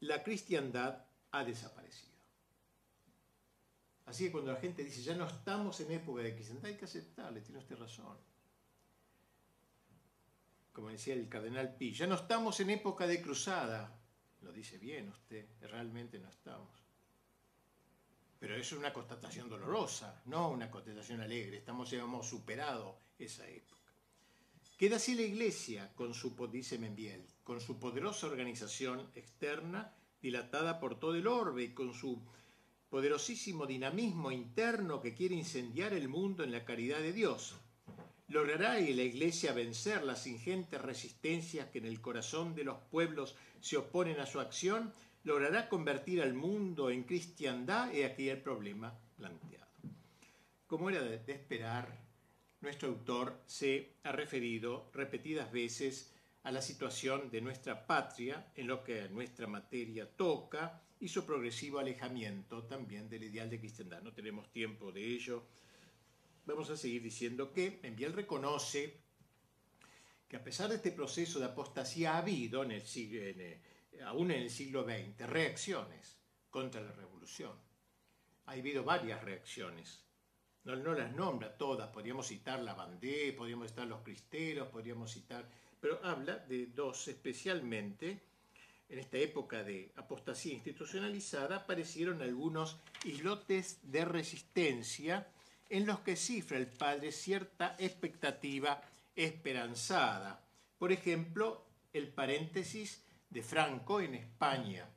la 0.00 0.22
cristiandad 0.22 1.04
ha 1.32 1.44
desaparecido. 1.44 2.08
Así 4.06 4.24
que 4.24 4.32
cuando 4.32 4.52
la 4.52 4.60
gente 4.60 4.84
dice, 4.84 5.02
ya 5.02 5.14
no 5.14 5.26
estamos 5.26 5.80
en 5.80 5.92
época 5.92 6.22
de 6.22 6.34
cristiandad, 6.34 6.66
hay 6.66 6.76
que 6.76 6.86
aceptarle, 6.86 7.40
tiene 7.40 7.58
usted 7.58 7.76
razón. 7.76 8.16
Como 10.72 10.88
decía 10.88 11.14
el 11.14 11.28
cardenal 11.28 11.74
Pi, 11.74 11.92
ya 11.92 12.06
no 12.06 12.14
estamos 12.14 12.60
en 12.60 12.70
época 12.70 13.06
de 13.06 13.20
cruzada. 13.20 14.00
Lo 14.42 14.52
dice 14.52 14.78
bien 14.78 15.08
usted, 15.08 15.46
realmente 15.60 16.18
no 16.18 16.28
estamos. 16.28 16.87
Pero 18.38 18.54
eso 18.54 18.74
es 18.74 18.80
una 18.80 18.92
constatación 18.92 19.48
dolorosa, 19.48 20.22
no 20.26 20.50
una 20.50 20.70
constatación 20.70 21.20
alegre. 21.20 21.58
Estamos, 21.58 21.92
hemos 21.92 22.26
superado 22.26 23.00
esa 23.18 23.48
época. 23.48 23.78
Queda 24.76 24.96
así 24.96 25.16
la 25.16 25.22
Iglesia, 25.22 25.92
con 25.96 26.14
su, 26.14 26.36
dice 26.46 26.78
Membiel, 26.78 27.26
con 27.42 27.60
su 27.60 27.80
poderosa 27.80 28.28
organización 28.28 29.10
externa, 29.16 29.92
dilatada 30.22 30.78
por 30.78 31.00
todo 31.00 31.16
el 31.16 31.26
orbe 31.26 31.64
y 31.64 31.74
con 31.74 31.92
su 31.92 32.22
poderosísimo 32.88 33.66
dinamismo 33.66 34.30
interno 34.30 35.00
que 35.00 35.14
quiere 35.14 35.34
incendiar 35.34 35.92
el 35.92 36.08
mundo 36.08 36.44
en 36.44 36.52
la 36.52 36.64
caridad 36.64 37.00
de 37.00 37.12
Dios. 37.12 37.56
¿Logrará 38.28 38.74
la 38.74 39.02
Iglesia 39.02 39.52
vencer 39.52 40.04
las 40.04 40.26
ingentes 40.26 40.80
resistencias 40.80 41.70
que 41.70 41.78
en 41.78 41.86
el 41.86 42.00
corazón 42.00 42.54
de 42.54 42.64
los 42.64 42.78
pueblos 42.90 43.34
se 43.60 43.78
oponen 43.78 44.20
a 44.20 44.26
su 44.26 44.38
acción? 44.38 44.92
¿Logrará 45.28 45.68
convertir 45.68 46.22
al 46.22 46.32
mundo 46.32 46.88
en 46.88 47.02
cristiandad? 47.04 47.94
He 47.94 48.06
aquí 48.06 48.30
el 48.30 48.40
problema 48.40 48.98
planteado. 49.14 49.66
Como 50.66 50.88
era 50.88 51.02
de 51.02 51.16
esperar, 51.30 52.00
nuestro 52.62 52.88
autor 52.88 53.42
se 53.44 53.96
ha 54.04 54.12
referido 54.12 54.90
repetidas 54.94 55.52
veces 55.52 56.14
a 56.44 56.50
la 56.50 56.62
situación 56.62 57.30
de 57.30 57.42
nuestra 57.42 57.86
patria 57.86 58.52
en 58.56 58.68
lo 58.68 58.82
que 58.82 59.06
nuestra 59.10 59.46
materia 59.46 60.10
toca 60.10 60.80
y 60.98 61.08
su 61.08 61.26
progresivo 61.26 61.78
alejamiento 61.78 62.64
también 62.64 63.10
del 63.10 63.24
ideal 63.24 63.50
de 63.50 63.60
cristiandad. 63.60 64.00
No 64.00 64.14
tenemos 64.14 64.50
tiempo 64.50 64.92
de 64.92 65.04
ello. 65.04 65.44
Vamos 66.46 66.70
a 66.70 66.76
seguir 66.78 67.02
diciendo 67.02 67.52
que 67.52 67.80
Enviel 67.82 68.14
reconoce 68.14 68.96
que 70.26 70.36
a 70.36 70.42
pesar 70.42 70.70
de 70.70 70.76
este 70.76 70.92
proceso 70.92 71.38
de 71.38 71.44
apostasía 71.44 72.14
ha 72.14 72.18
habido, 72.18 72.62
en 72.62 72.72
el 72.72 72.80
siglo, 72.80 73.20
aún 74.04 74.30
en 74.30 74.42
el 74.42 74.50
siglo 74.50 74.84
XX, 74.84 75.28
reacciones 75.28 76.18
contra 76.50 76.80
la 76.80 76.92
revolución. 76.92 77.52
Ha 78.46 78.52
habido 78.52 78.84
varias 78.84 79.22
reacciones 79.22 80.08
no, 80.76 80.92
las 80.92 81.14
nombra 81.14 81.56
todas, 81.56 81.88
podríamos 81.88 82.26
citar 82.26 82.60
la 82.60 82.74
Bandé, 82.74 83.32
podríamos 83.32 83.68
citar 83.70 83.86
los 83.86 84.02
cristeros, 84.02 84.68
podríamos 84.68 85.10
citar, 85.10 85.48
pero 85.80 85.98
habla 86.04 86.36
de 86.36 86.66
dos 86.66 87.08
especialmente. 87.08 88.20
En 88.90 88.98
esta 88.98 89.18
época 89.18 89.62
de 89.62 89.92
apostasía 89.96 90.54
institucionalizada 90.54 91.56
aparecieron 91.56 92.22
algunos 92.22 92.78
islotes 93.04 93.78
de 93.82 94.04
resistencia 94.04 95.26
en 95.70 95.86
los 95.86 96.00
que 96.00 96.16
cifra 96.16 96.58
el 96.58 96.66
padre 96.66 97.12
cierta 97.12 97.76
expectativa 97.78 98.82
esperanzada. 99.14 100.42
Por 100.78 100.92
ejemplo, 100.92 101.64
el 101.92 102.08
paréntesis 102.08 103.02
de 103.30 103.42
Franco 103.42 104.00
en 104.00 104.14
España. 104.14 104.88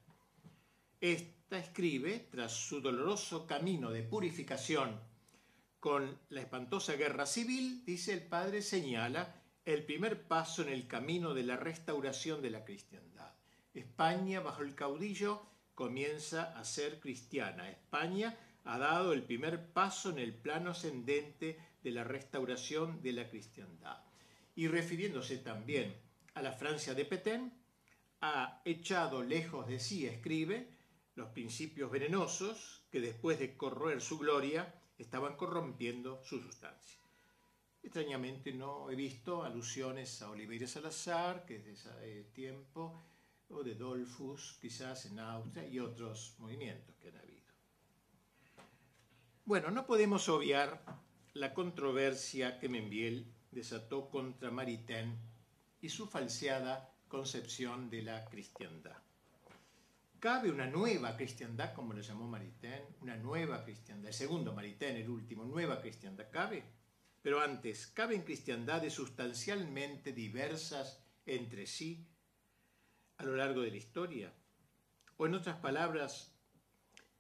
Esta 1.00 1.58
escribe, 1.58 2.28
tras 2.32 2.52
su 2.52 2.82
doloroso 2.82 3.46
camino 3.46 3.92
de 3.92 4.04
purificación 4.04 5.00
con 5.80 6.20
la 6.30 6.42
espantosa 6.42 6.94
guerra 6.94 7.26
civil, 7.26 7.84
dice 7.86 8.14
el 8.14 8.22
padre, 8.22 8.62
señala 8.62 9.36
el 9.66 9.84
primer 9.84 10.28
paso 10.28 10.62
en 10.62 10.70
el 10.70 10.88
camino 10.88 11.34
de 11.34 11.44
la 11.44 11.58
restauración 11.58 12.42
de 12.42 12.52
la 12.52 12.64
cristiandad. 12.64 13.34
España, 13.74 14.40
bajo 14.42 14.64
el 14.64 14.76
caudillo, 14.76 15.46
comienza 15.76 16.58
a 16.58 16.64
ser 16.64 17.00
cristiana. 17.00 17.70
España 17.70 18.38
ha 18.64 18.78
dado 18.78 19.14
el 19.14 19.24
primer 19.24 19.72
paso 19.72 20.10
en 20.12 20.20
el 20.20 20.34
plano 20.34 20.72
ascendente 20.72 21.58
de 21.84 21.92
la 21.92 22.04
restauración 22.04 23.02
de 23.02 23.14
la 23.14 23.30
cristiandad. 23.30 24.04
Y 24.56 24.68
refiriéndose 24.68 25.38
también 25.38 25.96
a 26.34 26.42
la 26.42 26.52
Francia 26.52 26.94
de 26.94 27.06
Petén, 27.06 27.61
ha 28.22 28.62
echado 28.66 29.24
lejos 29.24 29.68
de 29.68 29.80
sí, 29.80 30.06
escribe, 30.06 30.70
los 31.16 31.30
principios 31.30 31.92
venenosos 31.92 32.86
que 32.92 33.02
después 33.02 33.40
de 33.40 33.58
corroer 33.58 34.02
su 34.02 34.18
gloria 34.18 34.74
estaban 34.98 35.36
corrompiendo 35.36 36.24
su 36.24 36.40
sustancia. 36.40 37.00
Extrañamente 37.84 38.54
no 38.54 38.92
he 38.92 38.96
visto 38.96 39.44
alusiones 39.44 40.22
a 40.22 40.30
Oliveira 40.30 40.68
Salazar, 40.68 41.46
que 41.46 41.56
es 41.58 41.66
de 41.66 41.72
ese 41.74 42.24
tiempo, 42.34 43.04
o 43.50 43.64
de 43.64 43.74
Dolfus, 43.74 44.58
quizás 44.62 45.06
en 45.08 45.20
Austria, 45.20 45.68
y 45.68 45.80
otros 45.80 46.36
movimientos 46.38 46.96
que 46.98 47.10
han 47.10 47.18
habido. 47.18 47.42
Bueno, 49.46 49.72
no 49.72 49.88
podemos 49.88 50.30
obviar 50.30 50.86
la 51.34 51.54
controversia 51.54 52.60
que 52.60 52.70
Membiel 52.70 53.26
desató 53.50 54.10
contra 54.10 54.52
Maritain 54.52 55.18
y 55.82 55.90
su 55.90 56.08
falseada 56.08 56.91
concepción 57.12 57.90
de 57.90 58.04
la 58.04 58.24
cristiandad. 58.24 58.96
Cabe 60.18 60.50
una 60.50 60.66
nueva 60.66 61.18
cristiandad, 61.18 61.74
como 61.74 61.94
lo 61.94 62.00
llamó 62.00 62.26
Maritain, 62.26 62.84
una 63.02 63.18
nueva 63.18 63.66
cristiandad. 63.66 64.08
El 64.08 64.14
segundo 64.14 64.54
Maritain, 64.54 64.96
el 64.96 65.10
último, 65.10 65.44
nueva 65.44 65.82
cristiandad. 65.82 66.30
¿Cabe? 66.32 66.64
Pero 67.22 67.42
antes, 67.42 67.88
¿caben 67.88 68.22
cristiandades 68.22 68.94
sustancialmente 68.94 70.14
diversas 70.14 71.04
entre 71.26 71.68
sí 71.68 72.08
a 73.18 73.26
lo 73.26 73.36
largo 73.36 73.60
de 73.60 73.72
la 73.72 73.78
historia? 73.78 74.34
O 75.18 75.26
en 75.26 75.34
otras 75.34 75.58
palabras, 75.58 76.34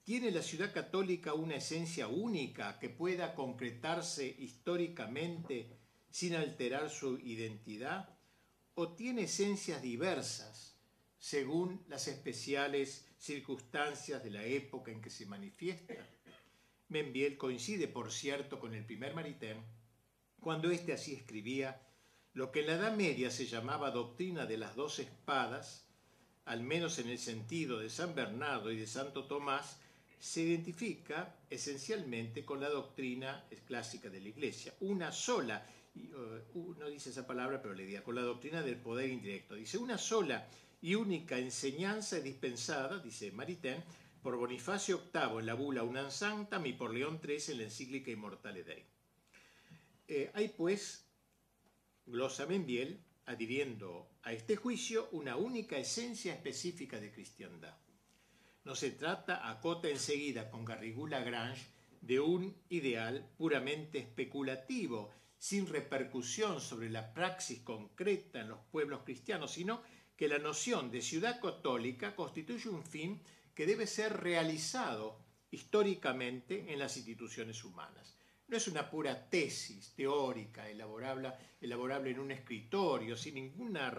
¿tiene 0.06 0.32
la 0.32 0.42
ciudad 0.42 0.74
católica 0.74 1.34
una 1.34 1.56
esencia 1.56 2.08
única 2.08 2.80
que 2.80 2.90
pueda 2.90 3.36
concretarse 3.36 4.26
históricamente 4.40 5.78
sin 6.10 6.36
alterar 6.36 6.90
su 6.90 7.20
identidad? 7.20 8.21
¿O 8.76 8.96
tiene 8.96 9.24
esencias 9.24 9.82
diversas? 9.82 10.72
según 11.22 11.86
las 11.88 12.08
especiales 12.08 13.08
circunstancias 13.20 14.24
de 14.24 14.32
la 14.32 14.44
época 14.44 14.92
en 14.92 15.02
que 15.02 15.12
se 15.12 15.28
manifiesta. 15.28 15.94
Membiel 16.88 17.38
coincide, 17.38 17.88
por 17.88 18.12
cierto, 18.12 18.60
con 18.60 18.74
el 18.74 18.84
primer 18.84 19.14
Maritain, 19.14 19.64
cuando 20.40 20.72
éste 20.72 20.94
así 20.94 21.14
escribía, 21.14 21.88
Lo 22.34 22.52
que 22.52 22.62
en 22.62 22.68
la 22.68 22.74
Edad 22.74 22.98
Media 22.98 23.30
se 23.30 23.46
llamaba 23.46 23.92
doctrina 23.92 24.48
de 24.48 24.58
las 24.58 24.76
dos 24.76 24.98
espadas, 24.98 25.86
al 26.46 26.64
menos 26.64 26.98
en 26.98 27.10
el 27.10 27.20
sentido 27.20 27.78
de 27.78 27.92
San 27.92 28.16
Bernardo 28.16 28.72
y 28.72 28.80
de 28.80 28.88
Santo 28.88 29.26
Tomás, 29.26 29.80
se 30.18 30.42
identifica 30.42 31.36
esencialmente 31.52 32.44
con 32.44 32.60
la 32.60 32.70
doctrina 32.70 33.46
clásica 33.68 34.10
de 34.10 34.22
la 34.22 34.30
Iglesia, 34.30 34.74
una 34.80 35.12
sola, 35.12 35.68
no 35.94 36.90
dice 36.90 37.10
esa 37.10 37.28
palabra, 37.28 37.62
pero 37.62 37.74
le 37.74 37.86
diga, 37.86 38.04
con 38.04 38.16
la 38.16 38.22
doctrina 38.22 38.62
del 38.62 38.78
poder 38.78 39.10
indirecto. 39.10 39.56
Dice, 39.56 39.78
una 39.78 39.98
sola 39.98 40.48
y 40.82 40.96
única 40.96 41.38
enseñanza 41.38 42.20
dispensada, 42.20 43.00
dice 43.00 43.32
Maritain, 43.32 43.84
por 44.22 44.36
Bonifacio 44.38 45.10
VIII 45.14 45.40
en 45.40 45.46
la 45.46 45.54
bula 45.54 45.84
Unan 45.84 46.12
Sanctam 46.12 46.66
y 46.66 46.74
por 46.74 46.94
León 46.94 47.20
XIII 47.24 47.54
en 47.54 47.58
la 47.58 47.64
encíclica 47.66 48.12
Immortale 48.12 48.64
Dei. 48.64 48.86
Eh, 50.08 50.32
hay 50.34 50.50
pues, 50.50 51.08
glosa 52.06 52.46
Membiel, 52.46 53.00
adhiriendo 53.26 54.10
a 54.24 54.34
este 54.34 54.56
juicio 54.56 55.08
una 55.12 55.38
única 55.38 55.78
esencia 55.78 56.34
específica 56.34 57.00
de 57.00 57.12
cristiandad. 57.12 57.78
No 58.64 58.76
se 58.76 58.92
trata, 58.92 59.50
acota 59.50 59.90
enseguida 59.90 60.50
con 60.52 60.66
Garrigou 60.66 61.08
Grange, 61.08 61.66
de 62.02 62.20
un 62.20 62.56
ideal 62.70 63.28
puramente 63.38 64.00
especulativo, 64.00 65.12
sin 65.42 65.66
repercusión 65.66 66.62
sobre 66.62 66.88
la 66.92 67.16
praxis 67.16 67.62
concreta 67.62 68.42
en 68.42 68.50
los 68.50 68.60
pueblos 68.72 69.02
cristianos, 69.04 69.52
sino 69.52 69.82
que 70.16 70.28
la 70.28 70.38
noción 70.38 70.92
de 70.92 71.02
ciudad 71.02 71.42
católica 71.42 72.16
constituye 72.16 72.70
un 72.70 72.84
fin 72.84 73.20
que 73.56 73.66
debe 73.66 73.88
ser 73.88 74.18
realizado 74.18 75.18
históricamente 75.50 76.72
en 76.72 76.78
las 76.78 76.96
instituciones 76.96 77.64
humanas. 77.64 78.16
No 78.50 78.56
es 78.56 78.68
una 78.68 78.88
pura 78.88 79.28
tesis 79.32 79.96
teórica 79.96 80.70
elaborable, 80.70 81.34
elaborable 81.60 82.12
en 82.12 82.20
un 82.20 82.30
escritorio, 82.30 83.18
sin 83.18 83.34
ninguna 83.34 83.92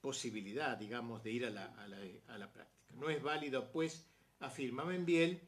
posibilidad, 0.00 0.76
digamos, 0.76 1.22
de 1.22 1.30
ir 1.30 1.46
a 1.46 1.50
la, 1.50 2.52
práctica. 2.52 2.96
No 2.96 3.10
es 3.10 3.22
válido, 3.22 3.70
pues, 3.70 4.08
afirma 4.40 4.84
Membiel, 4.84 5.40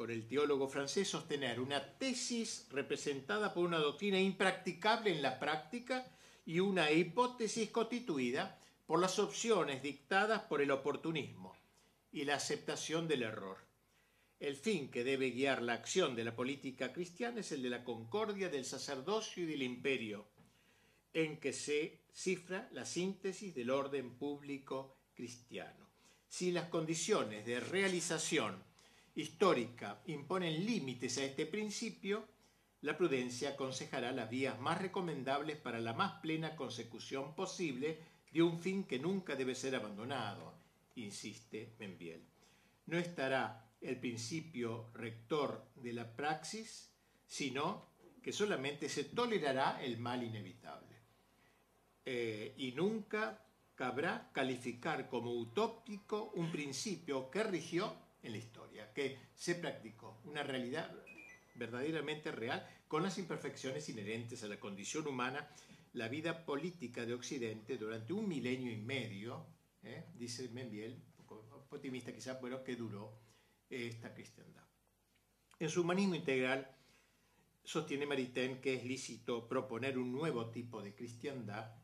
con 0.00 0.10
el 0.10 0.26
teólogo 0.26 0.66
francés, 0.66 1.10
sostener 1.10 1.60
una 1.60 1.98
tesis 1.98 2.66
representada 2.70 3.52
por 3.52 3.66
una 3.66 3.76
doctrina 3.76 4.18
impracticable 4.18 5.12
en 5.12 5.20
la 5.20 5.38
práctica 5.38 6.10
y 6.46 6.58
una 6.58 6.90
hipótesis 6.90 7.68
constituida 7.68 8.58
por 8.86 8.98
las 8.98 9.18
opciones 9.18 9.82
dictadas 9.82 10.40
por 10.44 10.62
el 10.62 10.70
oportunismo 10.70 11.54
y 12.12 12.24
la 12.24 12.36
aceptación 12.36 13.08
del 13.08 13.24
error. 13.24 13.58
El 14.38 14.56
fin 14.56 14.90
que 14.90 15.04
debe 15.04 15.32
guiar 15.32 15.60
la 15.60 15.74
acción 15.74 16.16
de 16.16 16.24
la 16.24 16.34
política 16.34 16.94
cristiana 16.94 17.40
es 17.40 17.52
el 17.52 17.60
de 17.60 17.68
la 17.68 17.84
concordia 17.84 18.48
del 18.48 18.64
sacerdocio 18.64 19.42
y 19.42 19.46
del 19.48 19.62
imperio, 19.62 20.24
en 21.12 21.38
que 21.38 21.52
se 21.52 22.00
cifra 22.10 22.70
la 22.72 22.86
síntesis 22.86 23.54
del 23.54 23.68
orden 23.68 24.14
público 24.14 24.96
cristiano. 25.14 25.90
Si 26.26 26.52
las 26.52 26.70
condiciones 26.70 27.44
de 27.44 27.60
realización 27.60 28.69
histórica 29.14 30.02
imponen 30.06 30.64
límites 30.64 31.18
a 31.18 31.24
este 31.24 31.46
principio, 31.46 32.26
la 32.82 32.96
prudencia 32.96 33.50
aconsejará 33.50 34.12
las 34.12 34.30
vías 34.30 34.58
más 34.58 34.80
recomendables 34.80 35.56
para 35.58 35.80
la 35.80 35.92
más 35.92 36.20
plena 36.20 36.56
consecución 36.56 37.34
posible 37.34 37.98
de 38.32 38.42
un 38.42 38.58
fin 38.58 38.84
que 38.84 38.98
nunca 38.98 39.34
debe 39.36 39.54
ser 39.54 39.74
abandonado, 39.74 40.54
insiste 40.94 41.74
Membiel. 41.78 42.22
No 42.86 42.98
estará 42.98 43.70
el 43.80 43.98
principio 43.98 44.90
rector 44.94 45.66
de 45.74 45.92
la 45.92 46.14
praxis, 46.14 46.90
sino 47.26 47.90
que 48.22 48.32
solamente 48.32 48.88
se 48.88 49.04
tolerará 49.04 49.82
el 49.82 49.98
mal 49.98 50.22
inevitable. 50.22 50.96
Eh, 52.04 52.54
y 52.56 52.72
nunca 52.72 53.46
cabrá 53.74 54.30
calificar 54.32 55.08
como 55.08 55.32
utópico 55.32 56.32
un 56.34 56.50
principio 56.50 57.30
que 57.30 57.42
rigió 57.44 57.94
en 58.22 58.32
la 58.32 58.38
historia, 58.38 58.92
que 58.92 59.18
se 59.34 59.54
practicó, 59.54 60.20
una 60.24 60.42
realidad 60.42 60.90
verdaderamente 61.54 62.30
real, 62.32 62.66
con 62.88 63.02
las 63.02 63.18
imperfecciones 63.18 63.88
inherentes 63.88 64.42
a 64.42 64.48
la 64.48 64.58
condición 64.58 65.06
humana, 65.06 65.48
la 65.92 66.08
vida 66.08 66.44
política 66.44 67.04
de 67.04 67.14
Occidente 67.14 67.76
durante 67.76 68.12
un 68.12 68.28
milenio 68.28 68.72
y 68.72 68.76
medio, 68.76 69.46
¿eh? 69.82 70.04
dice 70.14 70.48
Membiel, 70.48 71.02
optimista 71.70 72.12
quizás, 72.12 72.38
pero 72.40 72.62
que 72.62 72.76
duró 72.76 73.18
esta 73.68 74.12
cristiandad. 74.12 74.64
En 75.58 75.68
su 75.68 75.82
humanismo 75.82 76.14
integral, 76.14 76.68
sostiene 77.62 78.06
Maritain 78.06 78.60
que 78.60 78.74
es 78.74 78.84
lícito 78.84 79.46
proponer 79.46 79.98
un 79.98 80.12
nuevo 80.12 80.50
tipo 80.50 80.82
de 80.82 80.94
cristiandad 80.94 81.79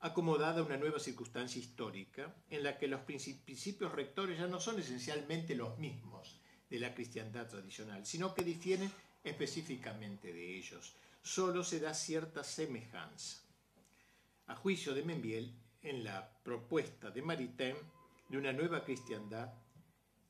acomodada 0.00 0.60
a 0.60 0.64
una 0.64 0.76
nueva 0.76 0.98
circunstancia 0.98 1.60
histórica 1.60 2.34
en 2.50 2.62
la 2.62 2.78
que 2.78 2.86
los 2.86 3.00
principios 3.00 3.92
rectores 3.92 4.38
ya 4.38 4.46
no 4.46 4.60
son 4.60 4.78
esencialmente 4.78 5.54
los 5.54 5.78
mismos 5.78 6.40
de 6.70 6.78
la 6.78 6.94
cristiandad 6.94 7.48
tradicional, 7.48 8.06
sino 8.06 8.34
que 8.34 8.42
difieren 8.42 8.90
específicamente 9.24 10.32
de 10.32 10.56
ellos. 10.56 10.94
Solo 11.22 11.64
se 11.64 11.80
da 11.80 11.94
cierta 11.94 12.44
semejanza. 12.44 13.42
A 14.46 14.54
juicio 14.54 14.94
de 14.94 15.02
Membiel, 15.02 15.52
en 15.82 16.04
la 16.04 16.28
propuesta 16.42 17.10
de 17.10 17.22
Maritain 17.22 17.76
de 18.28 18.38
una 18.38 18.52
nueva 18.52 18.84
cristiandad, 18.84 19.52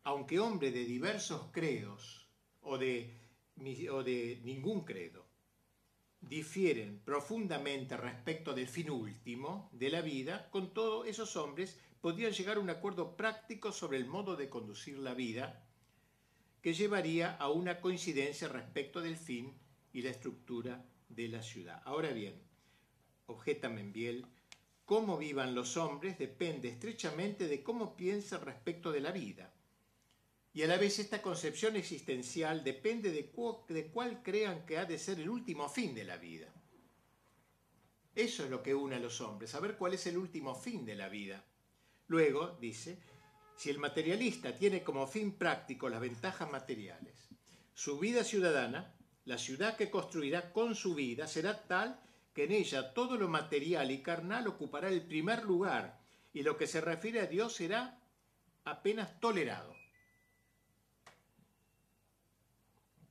aunque 0.04 0.38
hombre 0.38 0.70
de 0.70 0.84
diversos 0.84 1.48
credos 1.52 2.26
o 2.62 2.78
de, 2.78 3.14
o 3.90 4.02
de 4.02 4.40
ningún 4.44 4.84
credo, 4.84 5.27
difieren 6.20 7.00
profundamente 7.04 7.96
respecto 7.96 8.54
del 8.54 8.68
fin 8.68 8.90
último 8.90 9.70
de 9.72 9.90
la 9.90 10.00
vida, 10.00 10.50
con 10.50 10.74
todo 10.74 11.04
esos 11.04 11.36
hombres 11.36 11.78
podrían 12.00 12.32
llegar 12.32 12.56
a 12.56 12.60
un 12.60 12.70
acuerdo 12.70 13.16
práctico 13.16 13.72
sobre 13.72 13.98
el 13.98 14.06
modo 14.06 14.36
de 14.36 14.48
conducir 14.48 14.98
la 14.98 15.14
vida 15.14 15.64
que 16.60 16.74
llevaría 16.74 17.36
a 17.36 17.50
una 17.50 17.80
coincidencia 17.80 18.48
respecto 18.48 19.00
del 19.00 19.16
fin 19.16 19.54
y 19.92 20.02
la 20.02 20.10
estructura 20.10 20.84
de 21.08 21.28
la 21.28 21.42
ciudad. 21.42 21.82
Ahora 21.84 22.10
bien, 22.10 22.34
objeta 23.26 23.68
Membiel, 23.68 24.26
cómo 24.84 25.18
vivan 25.18 25.54
los 25.54 25.76
hombres 25.76 26.18
depende 26.18 26.68
estrechamente 26.68 27.46
de 27.46 27.62
cómo 27.62 27.96
piensan 27.96 28.42
respecto 28.42 28.92
de 28.92 29.00
la 29.00 29.12
vida 29.12 29.52
y 30.58 30.64
a 30.64 30.66
la 30.66 30.76
vez 30.76 30.98
esta 30.98 31.22
concepción 31.22 31.76
existencial 31.76 32.64
depende 32.64 33.12
de, 33.12 33.26
cuál 33.92 34.24
crean 34.24 34.66
que 34.66 34.76
ha 34.76 34.84
de 34.86 34.98
ser 34.98 35.20
el 35.20 35.30
último 35.30 35.68
fin 35.68 35.94
de 35.94 36.02
la 36.02 36.16
vida. 36.16 36.52
Eso 38.12 38.42
es 38.42 38.50
lo 38.50 38.60
que 38.60 38.74
une 38.74 38.96
a 38.96 38.98
los 38.98 39.20
hombres, 39.20 39.50
saber 39.50 39.76
cuál 39.76 39.94
es 39.94 40.08
el 40.08 40.18
último 40.18 40.56
fin 40.56 40.84
de 40.84 40.96
la 40.96 41.08
vida. 41.08 41.44
Luego, 42.08 42.58
dice, 42.60 42.98
si 43.56 43.70
el 43.70 43.78
materialista 43.78 44.52
tiene 44.52 44.82
como 44.82 45.06
fin 45.06 45.38
práctico 45.38 45.88
las 45.88 46.00
ventajas 46.00 46.50
materiales, 46.50 47.28
su 47.72 48.00
vida 48.00 48.24
ciudadana, 48.24 48.96
la 49.26 49.38
ciudad 49.38 49.76
que 49.76 49.92
construirá 49.92 50.52
con 50.52 50.74
su 50.74 50.96
vida, 50.96 51.28
será 51.28 51.68
tal 51.68 52.00
que 52.34 52.42
en 52.42 52.50
ella 52.50 52.94
todo 52.94 53.16
lo 53.16 53.28
material 53.28 53.92
y 53.92 54.02
carnal 54.02 54.48
ocupará 54.48 54.88
el 54.88 55.06
primer 55.06 55.44
lugar 55.44 56.00
y 56.32 56.42
lo 56.42 56.56
que 56.56 56.66
se 56.66 56.80
refiere 56.80 57.20
a 57.20 57.26
Dios 57.26 57.54
será 57.54 58.02
apenas 58.64 59.20
tolerado. 59.20 59.77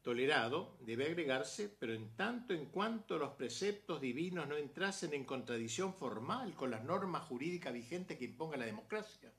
Tolerado 0.08 0.78
debe 0.80 1.08
agregarse, 1.08 1.68
pero 1.68 1.94
en 1.94 2.16
tanto 2.16 2.54
en 2.54 2.68
cuanto 2.68 3.18
los 3.18 3.34
preceptos 3.34 4.00
divinos 4.00 4.48
no 4.48 4.56
entrasen 4.56 5.14
en 5.14 5.26
contradicción 5.26 5.94
formal 5.94 6.54
con 6.54 6.72
las 6.72 6.86
normas 6.86 7.24
jurídicas 7.24 7.74
vigentes 7.74 8.18
que 8.18 8.24
imponga 8.24 8.56
la 8.56 8.68
democracia, 8.68 9.34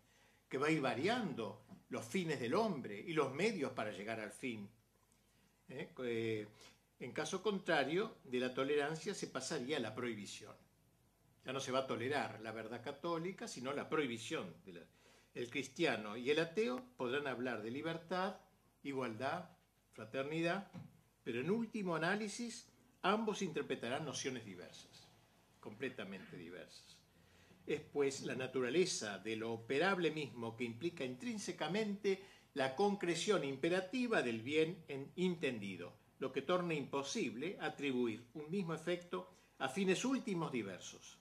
que 0.47 0.59
va 0.59 0.66
a 0.66 0.70
ir 0.70 0.82
variando 0.82 1.65
los 1.89 2.05
fines 2.05 2.39
del 2.39 2.53
hombre 2.53 3.01
y 3.01 3.15
los 3.15 3.32
medios 3.32 3.73
para 3.73 3.93
llegar 3.93 4.20
al 4.20 4.31
fin. 4.31 4.69
¿Eh? 5.70 5.89
Eh, 6.05 6.47
en 7.01 7.12
caso 7.12 7.43
contrario, 7.43 8.19
de 8.24 8.39
la 8.39 8.53
tolerancia 8.53 9.15
se 9.15 9.28
pasaría 9.28 9.78
a 9.78 9.81
la 9.81 9.95
prohibición. 9.95 10.55
Ya 11.47 11.55
no 11.55 11.61
se 11.61 11.73
va 11.73 11.78
a 11.78 11.86
tolerar 11.86 12.43
la 12.43 12.53
verdad 12.53 12.85
católica, 12.85 13.49
sino 13.49 13.73
la 13.73 13.89
prohibición. 13.89 14.55
el 15.35 15.49
cristiano 15.49 16.19
y 16.19 16.28
el 16.28 16.40
ateo 16.40 16.85
podrán 16.99 17.27
hablar 17.27 17.62
de 17.62 17.70
libertad, 17.70 18.36
igualdad, 18.82 19.49
fraternidad, 19.98 20.70
pero 21.24 21.40
en 21.40 21.50
último 21.50 21.96
análisis 21.96 22.68
ambos 23.02 23.42
interpretarán 23.42 24.04
nociones 24.04 24.44
diversas, 24.44 25.08
completamente 25.58 26.36
diversas. 26.36 26.96
Es 27.66 27.80
pues 27.80 28.22
la 28.22 28.36
naturaleza 28.36 29.18
de 29.18 29.34
lo 29.34 29.52
operable 29.52 30.12
mismo 30.12 30.56
que 30.56 30.62
implica 30.62 31.04
intrínsecamente 31.04 32.22
la 32.54 32.76
concreción 32.76 33.42
imperativa 33.42 34.22
del 34.22 34.40
bien 34.40 34.84
entendido, 35.16 35.92
lo 36.20 36.32
que 36.32 36.42
torna 36.42 36.74
imposible 36.74 37.58
atribuir 37.60 38.24
un 38.34 38.48
mismo 38.52 38.74
efecto 38.74 39.28
a 39.58 39.68
fines 39.68 40.04
últimos 40.04 40.52
diversos, 40.52 41.18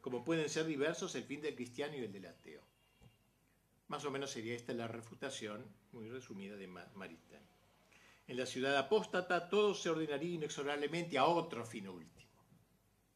como 0.00 0.24
pueden 0.24 0.48
ser 0.48 0.66
diversos 0.66 1.14
el 1.14 1.22
fin 1.22 1.40
del 1.40 1.54
cristiano 1.54 1.96
y 1.96 2.00
el 2.00 2.12
del 2.12 2.26
ateo. 2.26 2.62
Más 3.86 4.04
o 4.04 4.10
menos 4.10 4.32
sería 4.32 4.56
esta 4.56 4.72
la 4.74 4.88
refutación, 4.88 5.64
muy 5.92 6.10
resumida, 6.10 6.56
de 6.56 6.66
Maritain. 6.66 7.51
En 8.26 8.36
la 8.36 8.46
ciudad 8.46 8.76
apóstata 8.76 9.48
todo 9.48 9.74
se 9.74 9.90
ordenaría 9.90 10.34
inexorablemente 10.34 11.18
a 11.18 11.26
otro 11.26 11.64
fin 11.64 11.88
último. 11.88 12.30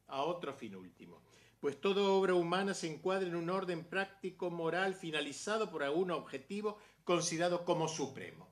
a 0.08 0.22
otro 0.22 0.54
fin 0.54 0.76
último. 0.76 1.22
Pues 1.60 1.80
toda 1.80 2.02
obra 2.02 2.34
humana 2.34 2.74
se 2.74 2.86
encuadra 2.86 3.26
en 3.26 3.34
un 3.34 3.50
orden 3.50 3.84
práctico, 3.84 4.50
moral, 4.50 4.94
finalizado 4.94 5.70
por 5.70 5.82
algún 5.82 6.10
objetivo 6.12 6.78
considerado 7.02 7.64
como 7.64 7.88
supremo. 7.88 8.48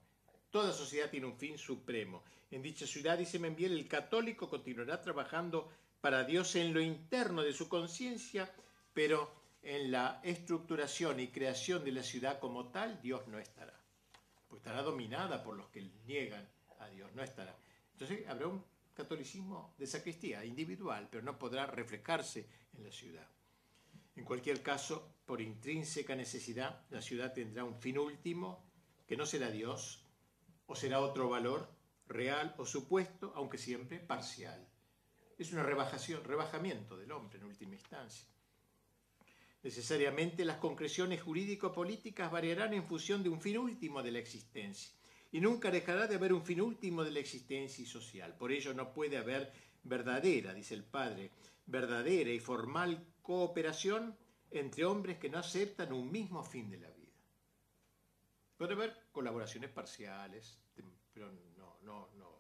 Toda 0.51 0.73
sociedad 0.73 1.11
tiene 1.11 1.27
un 1.27 1.37
fin 1.37 1.59
supremo. 1.59 2.25
En 2.51 2.63
dicha 2.63 2.87
ciudad, 2.87 3.19
dice 3.19 3.39
Membiel, 3.39 3.73
el 3.73 3.89
católico 3.89 4.49
continuará 4.49 5.01
trabajando 5.01 5.69
para 6.01 6.25
Dios 6.25 6.55
en 6.57 6.73
lo 6.73 6.81
interno 6.81 7.43
de 7.43 7.53
su 7.53 7.69
conciencia, 7.69 8.53
pero 8.93 9.31
en 9.63 9.91
la 9.91 10.21
estructuración 10.23 11.21
y 11.21 11.29
creación 11.29 11.85
de 11.85 11.93
la 11.93 12.03
ciudad 12.03 12.39
como 12.39 12.71
tal, 12.71 13.01
Dios 13.01 13.27
no 13.29 13.39
estará. 13.39 13.74
Pues 14.55 14.67
estará 14.67 14.83
dominada 14.83 15.43
por 15.43 15.57
los 15.57 15.69
que 15.71 15.83
niegan 16.07 16.49
a 16.79 16.87
Dios, 16.87 17.13
no 17.13 17.25
estará. 17.25 17.59
Entonces 17.91 18.25
habrá 18.29 18.47
un 18.47 18.65
catolicismo 18.95 19.75
de 19.77 19.85
sacristía, 19.85 20.45
individual, 20.45 21.09
pero 21.11 21.25
no 21.25 21.37
podrá 21.37 21.67
reflejarse 21.67 22.47
en 22.73 22.85
la 22.85 22.93
ciudad. 22.93 23.29
En 24.15 24.25
cualquier 24.25 24.63
caso, 24.63 25.17
por 25.27 25.41
intrínseca 25.41 26.15
necesidad, 26.15 26.85
la 26.91 27.03
ciudad 27.03 27.33
tendrá 27.33 27.65
un 27.65 27.75
fin 27.75 27.99
último, 27.99 28.65
que 29.09 29.17
no 29.17 29.27
será 29.27 29.51
Dios, 29.51 30.07
o 30.67 30.77
será 30.77 31.01
otro 31.01 31.29
valor 31.29 31.69
real 32.07 32.55
o 32.57 32.65
supuesto, 32.65 33.33
aunque 33.35 33.59
siempre 33.59 33.99
parcial. 33.99 34.69
Es 35.37 35.53
una 35.53 35.65
rebajación, 35.65 36.23
rebajamiento 36.23 36.97
del 36.97 37.11
hombre 37.11 37.41
en 37.41 37.47
última 37.47 37.75
instancia. 37.75 38.29
Necesariamente 39.65 40.45
las 40.45 40.59
concreciones 40.59 41.23
jurídico-políticas 41.23 42.31
variarán 42.31 42.75
en 42.75 42.85
función 42.85 43.23
de 43.23 43.31
un 43.31 43.41
fin 43.41 43.57
último 43.57 44.03
de 44.03 44.13
la 44.13 44.19
existencia 44.19 44.93
y 45.33 45.41
nunca 45.41 45.71
dejará 45.71 46.07
de 46.07 46.17
haber 46.17 46.35
un 46.35 46.45
fin 46.45 46.61
último 46.61 47.03
de 47.03 47.11
la 47.11 47.21
existencia 47.21 47.83
y 47.83 47.87
social. 47.87 48.37
Por 48.37 48.53
ello 48.53 48.75
no 48.75 48.93
puede 48.93 49.17
haber 49.17 49.51
verdadera, 49.83 50.53
dice 50.53 50.75
el 50.75 50.85
padre, 50.85 51.31
verdadera 51.65 52.31
y 52.31 52.41
formal 52.41 53.07
cooperación 53.23 54.15
entre 54.51 54.85
hombres 54.85 55.17
que 55.17 55.31
no 55.31 55.39
aceptan 55.39 55.95
un 55.95 56.13
mismo 56.13 56.45
fin 56.45 56.69
de 56.69 56.81
la 56.81 56.91
vida. 56.91 57.13
Puede 58.59 58.75
haber 58.75 58.95
colaboraciones 59.13 59.71
parciales, 59.71 60.59
pero 61.15 61.33
no, 61.57 61.79
no, 61.83 62.11
no. 62.19 62.39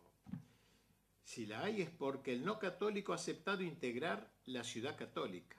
Si 1.25 1.47
la 1.47 1.65
hay 1.65 1.81
es 1.81 1.89
porque 1.89 2.35
el 2.35 2.45
no 2.45 2.59
católico 2.59 3.13
ha 3.13 3.17
aceptado 3.17 3.63
integrar 3.63 4.31
la 4.45 4.63
ciudad 4.63 4.95
católica, 4.95 5.57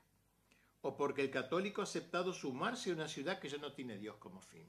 o 0.87 0.95
porque 0.95 1.23
el 1.23 1.31
católico 1.31 1.81
ha 1.81 1.85
aceptado 1.85 2.31
sumarse 2.31 2.91
a 2.91 2.93
una 2.93 3.07
ciudad 3.07 3.39
que 3.39 3.49
ya 3.49 3.57
no 3.57 3.73
tiene 3.73 3.97
Dios 3.97 4.17
como 4.17 4.39
fin. 4.39 4.67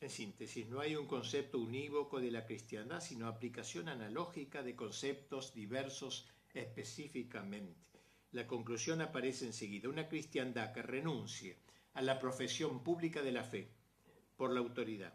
En 0.00 0.08
síntesis, 0.08 0.66
no 0.66 0.80
hay 0.80 0.96
un 0.96 1.06
concepto 1.06 1.58
unívoco 1.58 2.22
de 2.22 2.30
la 2.30 2.46
cristiandad, 2.46 3.02
sino 3.02 3.28
aplicación 3.28 3.90
analógica 3.90 4.62
de 4.62 4.74
conceptos 4.74 5.52
diversos 5.52 6.26
específicamente. 6.54 8.00
La 8.32 8.46
conclusión 8.46 9.02
aparece 9.02 9.44
enseguida, 9.44 9.90
una 9.90 10.08
cristiandad 10.08 10.72
que 10.72 10.80
renuncie 10.80 11.58
a 11.92 12.00
la 12.00 12.18
profesión 12.18 12.82
pública 12.82 13.20
de 13.20 13.32
la 13.32 13.44
fe, 13.44 13.68
por 14.38 14.52
la 14.52 14.60
autoridad, 14.60 15.12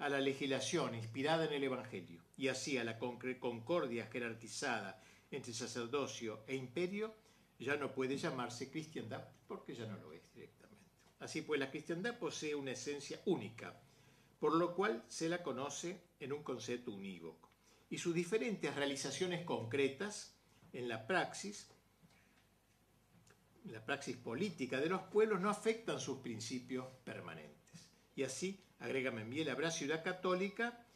a 0.00 0.10
la 0.10 0.20
legislación 0.20 0.94
inspirada 0.94 1.46
en 1.46 1.54
el 1.54 1.64
Evangelio 1.64 2.20
y 2.36 2.48
así 2.48 2.76
a 2.76 2.84
la 2.84 2.98
concordia 2.98 4.06
jerarquizada 4.12 5.02
entre 5.30 5.54
sacerdocio 5.54 6.44
e 6.46 6.56
imperio, 6.56 7.14
ya 7.64 7.76
no 7.76 7.92
puede 7.92 8.16
llamarse 8.16 8.70
cristiandad 8.70 9.28
porque 9.46 9.74
ya 9.74 9.86
no 9.86 9.96
lo 9.98 10.12
es 10.12 10.22
directamente. 10.34 10.84
Así 11.20 11.42
pues, 11.42 11.58
la 11.58 11.70
cristiandad 11.70 12.18
posee 12.18 12.54
una 12.54 12.72
esencia 12.72 13.20
única, 13.26 13.80
por 14.38 14.54
lo 14.54 14.74
cual 14.74 15.04
se 15.08 15.28
la 15.28 15.42
conoce 15.42 16.00
en 16.20 16.32
un 16.32 16.42
concepto 16.42 16.92
unívoco. 16.92 17.50
Y 17.88 17.98
sus 17.98 18.14
diferentes 18.14 18.74
realizaciones 18.74 19.44
concretas 19.44 20.34
en 20.72 20.88
la 20.88 21.06
praxis, 21.06 21.68
la 23.64 23.84
praxis 23.84 24.16
política 24.16 24.80
de 24.80 24.88
los 24.88 25.02
pueblos, 25.02 25.40
no 25.40 25.48
afectan 25.48 26.00
sus 26.00 26.18
principios 26.18 26.86
permanentes. 27.04 27.88
Y 28.14 28.22
así, 28.22 28.60
agrega 28.80 29.10
Membiel, 29.10 29.48
habrá 29.48 29.70
ciudad 29.70 30.04
católica 30.04 30.86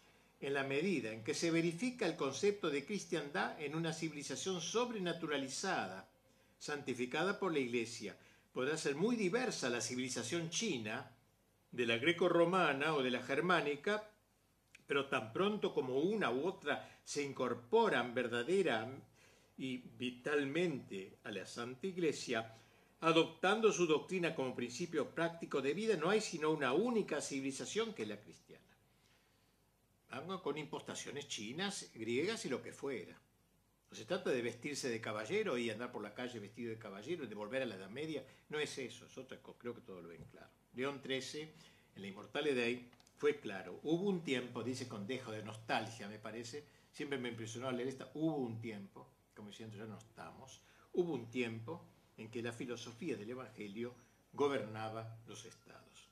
en 0.40 0.54
la 0.54 0.64
medida 0.64 1.12
en 1.12 1.22
que 1.22 1.34
se 1.34 1.50
verifica 1.50 2.06
el 2.06 2.16
concepto 2.16 2.70
de 2.70 2.84
cristiandad 2.84 3.60
en 3.60 3.74
una 3.74 3.92
civilización 3.92 4.60
sobrenaturalizada, 4.60 6.08
santificada 6.60 7.40
por 7.40 7.52
la 7.52 7.58
Iglesia. 7.58 8.16
Podrá 8.52 8.76
ser 8.76 8.94
muy 8.94 9.16
diversa 9.16 9.70
la 9.70 9.80
civilización 9.80 10.50
china, 10.50 11.10
de 11.72 11.86
la 11.86 11.96
greco-romana 11.98 12.94
o 12.94 13.02
de 13.02 13.10
la 13.10 13.22
germánica, 13.22 14.10
pero 14.86 15.06
tan 15.06 15.32
pronto 15.32 15.72
como 15.72 15.98
una 15.98 16.30
u 16.30 16.46
otra 16.46 17.00
se 17.04 17.22
incorporan 17.22 18.12
verdadera 18.14 18.88
y 19.56 19.78
vitalmente 19.78 21.18
a 21.24 21.30
la 21.30 21.46
Santa 21.46 21.86
Iglesia, 21.86 22.56
adoptando 23.00 23.72
su 23.72 23.86
doctrina 23.86 24.34
como 24.34 24.54
principio 24.54 25.14
práctico 25.14 25.62
de 25.62 25.74
vida, 25.74 25.96
no 25.96 26.10
hay 26.10 26.20
sino 26.20 26.50
una 26.50 26.72
única 26.72 27.20
civilización 27.20 27.94
que 27.94 28.02
es 28.02 28.08
la 28.08 28.20
cristiana. 28.20 28.64
Vamos 30.10 30.42
con 30.42 30.58
impostaciones 30.58 31.28
chinas, 31.28 31.90
griegas 31.94 32.44
y 32.44 32.48
lo 32.48 32.60
que 32.62 32.72
fuera. 32.72 33.16
No 33.90 33.96
se 33.96 34.04
trata 34.04 34.30
de 34.30 34.40
vestirse 34.40 34.88
de 34.88 35.00
caballero 35.00 35.58
y 35.58 35.68
andar 35.68 35.90
por 35.90 36.02
la 36.02 36.14
calle 36.14 36.38
vestido 36.38 36.70
de 36.70 36.78
caballero 36.78 37.24
y 37.24 37.26
de 37.26 37.34
volver 37.34 37.62
a 37.62 37.66
la 37.66 37.74
Edad 37.74 37.90
Media. 37.90 38.24
No 38.48 38.60
es 38.60 38.78
eso, 38.78 39.06
es 39.06 39.18
otra 39.18 39.42
cosa. 39.42 39.58
Creo 39.58 39.74
que 39.74 39.80
todo 39.80 40.00
lo 40.00 40.08
ven 40.08 40.24
claro. 40.30 40.48
León 40.74 41.00
XIII, 41.04 41.42
en 41.96 42.02
la 42.02 42.08
Inmortal 42.08 42.46
Edad, 42.46 42.80
fue 43.16 43.40
claro. 43.40 43.80
Hubo 43.82 44.08
un 44.08 44.22
tiempo, 44.22 44.62
dice 44.62 44.88
con 44.88 45.06
dejo 45.06 45.32
de 45.32 45.42
nostalgia, 45.42 46.08
me 46.08 46.18
parece, 46.18 46.64
siempre 46.92 47.18
me 47.18 47.30
impresionó 47.30 47.70
leer 47.72 47.88
esta, 47.88 48.10
hubo 48.14 48.36
un 48.36 48.60
tiempo, 48.60 49.10
como 49.34 49.48
diciendo 49.48 49.76
ya 49.76 49.86
no 49.86 49.98
estamos, 49.98 50.62
hubo 50.92 51.12
un 51.12 51.30
tiempo 51.30 51.84
en 52.16 52.30
que 52.30 52.42
la 52.42 52.52
filosofía 52.52 53.16
del 53.16 53.30
Evangelio 53.30 53.94
gobernaba 54.32 55.18
los 55.26 55.44
estados. 55.44 56.08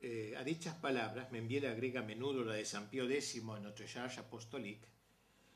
Eh, 0.00 0.34
a 0.36 0.44
dichas 0.44 0.74
palabras, 0.76 1.32
Membiel 1.32 1.66
agrega 1.66 2.00
a 2.00 2.04
menudo 2.04 2.44
la 2.44 2.54
de 2.54 2.64
San 2.64 2.90
Pío 2.90 3.04
X 3.08 3.36
en 3.36 3.46
Notre 3.62 3.86
Charge 3.86 4.20
Apostolique 4.20 4.86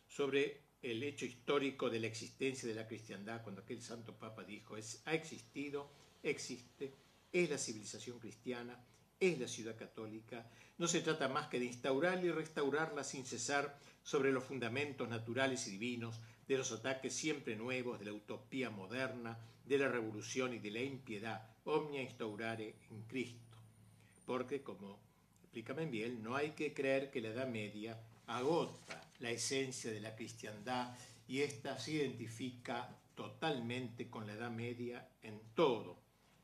sobre 0.09 0.72
el 0.83 1.03
hecho 1.05 1.25
histórico 1.25 1.89
de 1.89 2.01
la 2.01 2.09
existencia 2.09 2.69
de 2.69 2.75
la 2.75 2.89
cristiandad, 2.89 3.43
cuando 3.43 3.63
aquel 3.63 3.81
santo 3.81 4.15
papa 4.15 4.43
dijo, 4.43 4.77
es, 4.77 5.01
ha 5.05 5.15
existido, 5.15 5.89
existe, 6.23 6.93
es 7.33 7.49
la 7.49 7.59
civilización 7.59 8.19
cristiana, 8.19 8.85
es 9.21 9.39
la 9.39 9.47
ciudad 9.47 9.77
católica, 9.77 10.51
no 10.79 10.89
se 10.89 11.01
trata 11.01 11.29
más 11.29 11.47
que 11.47 11.61
de 11.61 11.67
instaurarla 11.67 12.25
y 12.25 12.31
restaurarla 12.33 13.05
sin 13.05 13.25
cesar 13.25 13.79
sobre 14.03 14.33
los 14.33 14.43
fundamentos 14.43 15.09
naturales 15.09 15.69
y 15.69 15.71
divinos 15.71 16.19
de 16.49 16.59
los 16.59 16.73
ataques 16.73 17.15
siempre 17.15 17.55
nuevos 17.55 18.01
de 18.01 18.07
la 18.07 18.13
utopía 18.13 18.69
moderna, 18.69 19.39
de 19.65 19.79
la 19.79 19.89
revolución 19.89 20.53
y 20.55 20.59
de 20.59 20.73
la 20.73 20.81
impiedad, 20.81 21.49
omnia 21.65 22.03
instaurare 22.03 22.75
en 22.91 23.03
Cristo. 23.03 23.57
Porque, 24.27 24.63
como 24.63 24.99
explica 25.43 25.73
bien, 25.75 26.23
no 26.23 26.35
hay 26.35 26.51
que 26.51 26.75
creer 26.75 27.13
que 27.13 27.21
la 27.21 27.29
Edad 27.29 27.47
Media 27.47 28.01
agota 28.27 29.12
la 29.23 29.31
esencia 29.31 29.93
de 29.93 30.01
la 30.01 30.17
cristiandad 30.17 30.97
y 31.29 31.41
ésta 31.43 31.79
se 31.79 31.93
identifica 31.93 32.99
totalmente 33.15 34.11
con 34.11 34.27
la 34.27 34.33
Edad 34.33 34.51
Media 34.51 35.09
en 35.23 35.41
todo. 35.55 36.03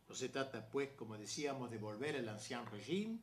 No 0.08 0.14
se 0.14 0.28
trata, 0.28 0.70
pues, 0.70 0.90
como 0.90 1.18
decíamos, 1.18 1.72
de 1.72 1.78
volver 1.78 2.16
al 2.16 2.28
ancien 2.28 2.64
régimen 2.66 3.20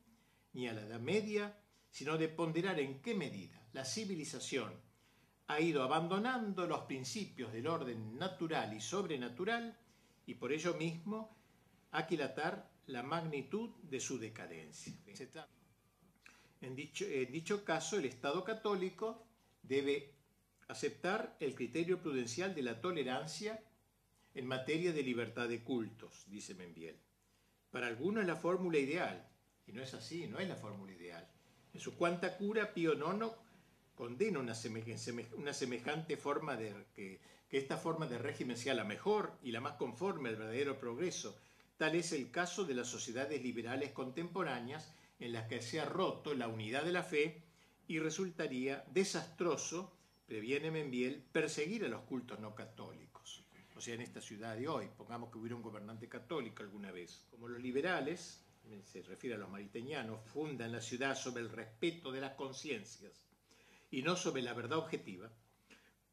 ni 0.53 0.67
a 0.67 0.73
la 0.73 0.81
Edad 0.81 0.99
Media, 0.99 1.57
sino 1.89 2.17
de 2.17 2.27
ponderar 2.27 2.79
en 2.81 3.01
qué 3.01 3.15
medida 3.15 3.65
la 3.71 3.85
civilización 3.85 4.73
ha 5.47 5.61
ido 5.61 5.83
abandonando 5.83 6.67
los 6.67 6.81
principios 6.81 7.53
del 7.53 7.67
orden 7.67 8.17
natural 8.17 8.73
y 8.73 8.81
sobrenatural 8.81 9.77
y 10.25 10.33
por 10.33 10.51
ello 10.51 10.73
mismo 10.73 11.33
aquilatar 11.91 12.69
la 12.87 13.03
magnitud 13.03 13.69
de 13.83 14.01
su 14.01 14.19
decadencia. 14.19 14.93
En 16.59 16.75
dicho, 16.75 17.05
en 17.05 17.31
dicho 17.31 17.63
caso, 17.63 17.97
el 17.97 18.05
Estado 18.05 18.43
católico 18.43 19.25
debe 19.67 20.13
aceptar 20.67 21.35
el 21.39 21.55
criterio 21.55 21.99
prudencial 22.01 22.55
de 22.55 22.63
la 22.63 22.81
tolerancia 22.81 23.63
en 24.33 24.47
materia 24.47 24.91
de 24.91 25.03
libertad 25.03 25.47
de 25.47 25.63
cultos, 25.63 26.25
dice 26.27 26.55
Membiel. 26.55 26.97
Para 27.71 27.87
algunos 27.87 28.21
es 28.21 28.27
la 28.27 28.35
fórmula 28.35 28.77
ideal, 28.77 29.27
y 29.67 29.71
no 29.71 29.81
es 29.81 29.93
así, 29.93 30.27
no 30.27 30.39
es 30.39 30.47
la 30.47 30.55
fórmula 30.55 30.91
ideal. 30.93 31.27
En 31.73 31.79
su 31.79 31.95
cuanta 31.95 32.37
cura, 32.37 32.73
Pío 32.73 32.93
IX 32.93 33.31
condena 33.95 34.39
una, 34.39 34.53
semejante 35.53 36.17
forma 36.17 36.55
de 36.55 36.73
que, 36.93 37.19
que 37.49 37.57
esta 37.57 37.77
forma 37.77 38.07
de 38.07 38.17
régimen 38.17 38.57
sea 38.57 38.73
la 38.73 38.83
mejor 38.83 39.37
y 39.41 39.51
la 39.51 39.61
más 39.61 39.73
conforme 39.73 40.29
al 40.29 40.35
verdadero 40.35 40.77
progreso. 40.77 41.37
Tal 41.77 41.95
es 41.95 42.11
el 42.11 42.31
caso 42.31 42.65
de 42.65 42.73
las 42.73 42.87
sociedades 42.87 43.41
liberales 43.41 43.91
contemporáneas 43.91 44.93
en 45.19 45.33
las 45.33 45.47
que 45.47 45.61
se 45.61 45.79
ha 45.79 45.85
roto 45.85 46.33
la 46.33 46.47
unidad 46.47 46.83
de 46.83 46.91
la 46.91 47.03
fe 47.03 47.44
y 47.87 47.99
resultaría 47.99 48.83
desastroso, 48.91 49.95
previene 50.25 50.71
Membiel, 50.71 51.21
perseguir 51.31 51.85
a 51.85 51.89
los 51.89 52.01
cultos 52.01 52.39
no 52.39 52.55
católicos. 52.55 53.43
O 53.75 53.81
sea, 53.81 53.95
en 53.95 54.01
esta 54.01 54.21
ciudad 54.21 54.55
de 54.55 54.67
hoy, 54.67 54.89
pongamos 54.97 55.31
que 55.31 55.37
hubiera 55.37 55.55
un 55.55 55.61
gobernante 55.61 56.07
católico 56.07 56.63
alguna 56.63 56.91
vez. 56.91 57.25
Como 57.29 57.47
los 57.47 57.61
liberales, 57.61 58.41
se 58.83 59.01
refiere 59.03 59.35
a 59.35 59.39
los 59.39 59.49
mariteñanos, 59.49 60.21
fundan 60.25 60.71
la 60.71 60.81
ciudad 60.81 61.15
sobre 61.15 61.43
el 61.43 61.49
respeto 61.49 62.11
de 62.11 62.21
las 62.21 62.33
conciencias 62.33 63.21
y 63.91 64.01
no 64.01 64.15
sobre 64.15 64.41
la 64.41 64.53
verdad 64.53 64.79
objetiva, 64.79 65.29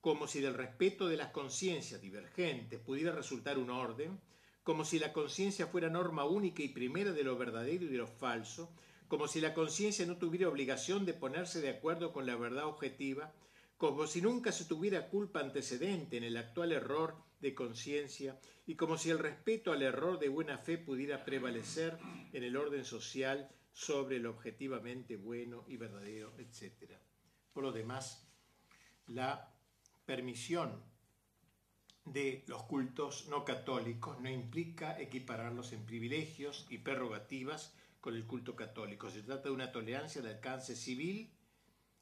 como 0.00 0.26
si 0.26 0.40
del 0.40 0.54
respeto 0.54 1.08
de 1.08 1.16
las 1.16 1.30
conciencias 1.30 2.00
divergentes 2.00 2.80
pudiera 2.80 3.12
resultar 3.12 3.58
un 3.58 3.70
orden, 3.70 4.20
como 4.62 4.84
si 4.84 4.98
la 4.98 5.12
conciencia 5.12 5.66
fuera 5.66 5.88
norma 5.88 6.24
única 6.24 6.62
y 6.62 6.68
primera 6.68 7.12
de 7.12 7.24
lo 7.24 7.36
verdadero 7.36 7.84
y 7.84 7.88
de 7.88 7.98
lo 7.98 8.06
falso, 8.06 8.72
como 9.12 9.28
si 9.28 9.42
la 9.42 9.52
conciencia 9.52 10.06
no 10.06 10.16
tuviera 10.16 10.48
obligación 10.48 11.04
de 11.04 11.12
ponerse 11.12 11.60
de 11.60 11.68
acuerdo 11.68 12.14
con 12.14 12.24
la 12.24 12.34
verdad 12.34 12.64
objetiva, 12.64 13.30
como 13.76 14.06
si 14.06 14.22
nunca 14.22 14.52
se 14.52 14.64
tuviera 14.64 15.10
culpa 15.10 15.40
antecedente 15.40 16.16
en 16.16 16.24
el 16.24 16.38
actual 16.38 16.72
error 16.72 17.16
de 17.38 17.54
conciencia 17.54 18.40
y 18.66 18.74
como 18.74 18.96
si 18.96 19.10
el 19.10 19.18
respeto 19.18 19.70
al 19.70 19.82
error 19.82 20.18
de 20.18 20.30
buena 20.30 20.56
fe 20.56 20.78
pudiera 20.78 21.26
prevalecer 21.26 21.98
en 22.32 22.42
el 22.42 22.56
orden 22.56 22.86
social 22.86 23.50
sobre 23.74 24.18
lo 24.18 24.30
objetivamente 24.30 25.16
bueno 25.16 25.66
y 25.68 25.76
verdadero, 25.76 26.32
etc. 26.38 26.92
Por 27.52 27.64
lo 27.64 27.72
demás, 27.72 28.26
la 29.08 29.54
permisión 30.06 30.82
de 32.06 32.44
los 32.46 32.62
cultos 32.62 33.28
no 33.28 33.44
católicos 33.44 34.18
no 34.22 34.30
implica 34.30 34.98
equipararlos 34.98 35.74
en 35.74 35.84
privilegios 35.84 36.66
y 36.70 36.78
prerrogativas 36.78 37.74
con 38.02 38.16
el 38.16 38.26
culto 38.26 38.54
católico. 38.56 39.10
Se 39.10 39.22
trata 39.22 39.44
de 39.44 39.54
una 39.54 39.70
tolerancia 39.70 40.20
de 40.20 40.30
alcance 40.30 40.74
civil, 40.74 41.30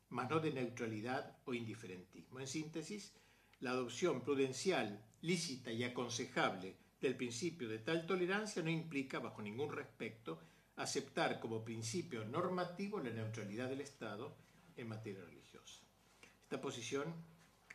más 0.08 0.28
no 0.30 0.40
de 0.40 0.50
neutralidad 0.50 1.36
o 1.44 1.52
indiferentismo. 1.54 2.40
En 2.40 2.48
síntesis, 2.48 3.12
la 3.60 3.72
adopción 3.72 4.22
prudencial, 4.22 5.04
lícita 5.20 5.70
y 5.70 5.84
aconsejable 5.84 6.74
del 7.02 7.16
principio 7.16 7.68
de 7.68 7.78
tal 7.78 8.06
tolerancia 8.06 8.62
no 8.62 8.70
implica, 8.70 9.18
bajo 9.18 9.42
ningún 9.42 9.70
respecto, 9.70 10.40
aceptar 10.76 11.38
como 11.38 11.62
principio 11.62 12.24
normativo 12.24 12.98
la 12.98 13.10
neutralidad 13.10 13.68
del 13.68 13.82
Estado 13.82 14.34
en 14.78 14.88
materia 14.88 15.22
religiosa. 15.22 15.80
Esta 16.42 16.62
posición 16.62 17.14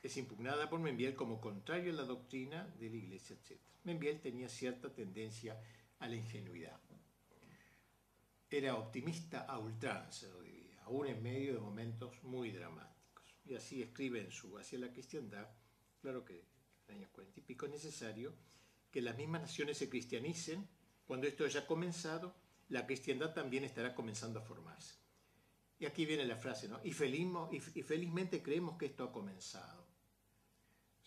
es 0.01 0.17
impugnada 0.17 0.67
por 0.67 0.79
Membiel 0.79 1.13
como 1.13 1.39
contrario 1.39 1.93
a 1.93 1.95
la 1.95 2.03
doctrina 2.03 2.67
de 2.79 2.89
la 2.89 2.95
Iglesia, 2.95 3.35
etc. 3.35 3.59
Membiel 3.83 4.19
tenía 4.19 4.49
cierta 4.49 4.91
tendencia 4.91 5.61
a 5.99 6.07
la 6.07 6.15
ingenuidad. 6.15 6.79
Era 8.49 8.75
optimista 8.75 9.41
a 9.41 9.59
ultranza, 9.59 10.27
aún 10.83 11.07
en 11.07 11.21
medio 11.21 11.53
de 11.53 11.59
momentos 11.59 12.23
muy 12.23 12.51
dramáticos. 12.51 13.35
Y 13.43 13.55
así 13.55 13.81
escribe 13.81 14.21
en 14.21 14.31
su 14.31 14.57
Hacia 14.57 14.79
la 14.79 14.91
Cristiandad, 14.91 15.47
claro 16.01 16.23
que 16.23 16.45
en 16.87 16.95
el 16.95 17.03
año 17.03 17.09
cuarenta 17.11 17.39
y 17.39 17.43
pico, 17.43 17.65
es 17.65 17.71
necesario 17.71 18.33
que 18.91 19.01
las 19.01 19.17
mismas 19.17 19.41
naciones 19.41 19.77
se 19.77 19.89
cristianicen. 19.89 20.67
Cuando 21.05 21.27
esto 21.27 21.45
haya 21.45 21.65
comenzado, 21.67 22.35
la 22.69 22.85
cristiandad 22.85 23.33
también 23.33 23.63
estará 23.63 23.93
comenzando 23.93 24.39
a 24.39 24.43
formarse. 24.43 24.95
Y 25.77 25.85
aquí 25.85 26.05
viene 26.05 26.25
la 26.25 26.37
frase, 26.37 26.67
¿no? 26.67 26.79
Y, 26.83 26.89
y 26.89 27.83
felizmente 27.83 28.41
creemos 28.41 28.77
que 28.77 28.85
esto 28.85 29.03
ha 29.03 29.11
comenzado 29.11 29.85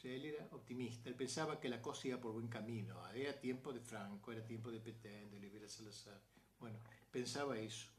él 0.05 0.25
era 0.27 0.49
optimista, 0.53 1.09
él 1.09 1.17
pensaba 1.17 1.59
que 1.59 1.69
la 1.69 1.83
cosa 1.83 2.09
iba 2.09 2.21
por 2.21 2.33
buen 2.33 2.49
camino. 2.49 3.07
Era 3.13 3.39
tiempo 3.39 3.73
de 3.73 3.81
Franco, 3.81 4.31
era 4.31 4.47
tiempo 4.47 4.71
de 4.71 4.81
Petén, 4.81 5.31
de 5.31 5.37
Oliveira 5.37 5.69
Salazar. 5.69 6.21
Bueno, 6.59 6.79
pensaba 7.11 7.59
eso. 7.59 7.91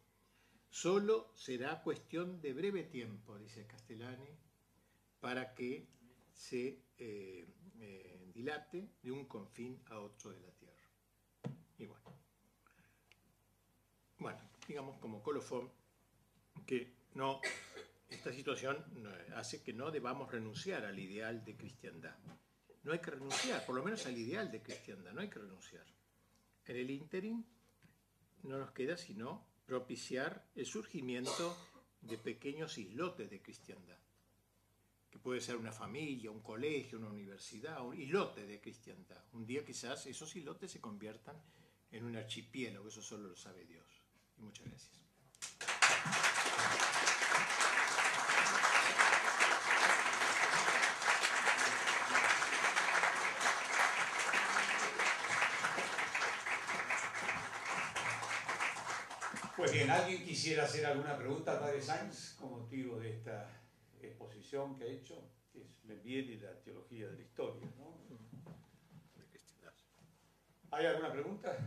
Solo 0.70 1.32
será 1.36 1.82
cuestión 1.82 2.42
de 2.42 2.54
breve 2.54 2.84
tiempo, 2.84 3.38
dice 3.38 3.66
Castellani, 3.66 4.30
para 5.20 5.54
que 5.54 5.88
se 6.32 6.84
eh, 6.98 7.48
eh, 7.80 8.32
dilate 8.34 8.90
de 9.02 9.12
un 9.12 9.26
confín 9.26 9.82
a 9.88 10.00
otro 10.00 10.32
de 10.32 10.40
la 10.40 10.52
Tierra. 10.52 10.90
Y 11.78 11.86
bueno, 11.86 12.14
bueno 14.20 14.50
digamos 14.68 14.98
como 15.00 15.24
colofón 15.24 15.72
que 16.66 16.94
no 17.16 17.42
esta 18.10 18.32
situación 18.32 18.78
hace 19.36 19.64
que 19.64 19.74
no 19.74 19.92
debamos 19.92 20.32
renunciar 20.32 20.86
al 20.86 20.98
ideal 21.00 21.44
de 21.44 21.56
cristiandad. 21.56 22.18
No 22.84 22.92
hay 22.92 23.00
que 23.00 23.12
renunciar, 23.12 23.66
por 23.66 23.76
lo 23.76 23.84
menos 23.84 24.06
al 24.06 24.18
ideal 24.18 24.52
de 24.52 24.62
cristiandad, 24.62 25.12
no 25.12 25.22
hay 25.22 25.30
que 25.30 25.40
renunciar. 25.40 25.86
En 26.66 26.76
el 26.76 26.90
ínterin 26.90 27.46
no 28.44 28.58
nos 28.58 28.72
queda 28.72 28.98
sino 28.98 29.46
propiciar 29.66 30.48
el 30.56 30.66
surgimiento 30.66 31.56
de 32.02 32.18
pequeños 32.18 32.78
islotes 32.78 33.30
de 33.30 33.42
cristiandad, 33.42 34.00
que 35.10 35.20
puede 35.20 35.42
ser 35.42 35.58
una 35.58 35.72
familia, 35.72 36.32
un 36.32 36.42
colegio, 36.42 36.98
una 36.98 37.10
universidad, 37.10 37.86
un 37.86 38.00
islote 38.00 38.46
de 38.46 38.60
cristiandad. 38.60 39.24
Un 39.34 39.46
día 39.46 39.66
quizás 39.66 40.06
esos 40.08 40.36
islotes 40.36 40.72
se 40.72 40.82
conviertan 40.82 41.42
en 41.92 42.06
un 42.06 42.16
archipiélago, 42.16 42.88
eso 42.88 43.02
solo 43.02 43.30
lo 43.30 43.36
sabe 43.36 43.66
Dios. 43.66 43.86
Muchas 44.38 44.66
gracias. 44.68 45.00
Pues 59.60 59.74
bien, 59.74 59.90
¿alguien 59.90 60.24
quisiera 60.24 60.64
hacer 60.64 60.86
alguna 60.86 61.18
pregunta 61.18 61.58
a 61.58 61.60
Padre 61.60 61.82
Sainz 61.82 62.34
con 62.40 62.52
motivo 62.52 62.98
de 62.98 63.10
esta 63.10 63.46
exposición 64.02 64.78
que 64.78 64.86
ha 64.86 64.88
hecho, 64.88 65.22
que 65.52 65.60
es 65.60 65.84
Membiel 65.84 66.30
y 66.30 66.40
la 66.40 66.54
teología 66.62 67.10
de 67.10 67.18
la 67.18 67.22
historia? 67.22 67.68
¿no? 67.78 67.94
¿Hay 70.72 70.86
alguna 70.86 71.12
pregunta? 71.12 71.58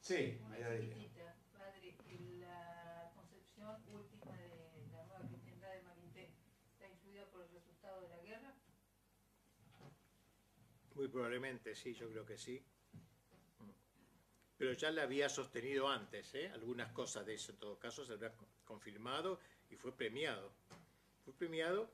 Sí, 0.00 0.38
Padre, 0.40 1.96
la 2.38 3.10
concepción 3.16 3.76
última 3.92 4.36
de 4.36 4.48
la 4.48 4.86
nueva 4.92 5.18
cristiandad 5.28 5.72
de 5.72 5.82
Marinté 5.82 6.30
está 6.74 6.88
influida 6.88 7.24
por 7.32 7.42
el 7.42 7.50
resultado 7.50 8.02
de 8.02 8.08
la 8.08 8.18
guerra. 8.22 8.54
Muy 10.94 11.08
probablemente, 11.08 11.74
sí, 11.74 11.92
yo 11.92 12.08
creo 12.08 12.24
que 12.24 12.38
sí 12.38 12.64
pero 14.56 14.72
ya 14.72 14.90
la 14.90 15.02
había 15.02 15.28
sostenido 15.28 15.88
antes, 15.88 16.34
¿eh? 16.34 16.50
algunas 16.54 16.92
cosas 16.92 17.26
de 17.26 17.34
eso 17.34 17.52
en 17.52 17.58
todo 17.58 17.78
caso 17.78 18.04
se 18.04 18.12
había 18.12 18.32
confirmado 18.64 19.40
y 19.70 19.76
fue 19.76 19.96
premiado. 19.96 20.52
Fue 21.24 21.34
premiado, 21.34 21.90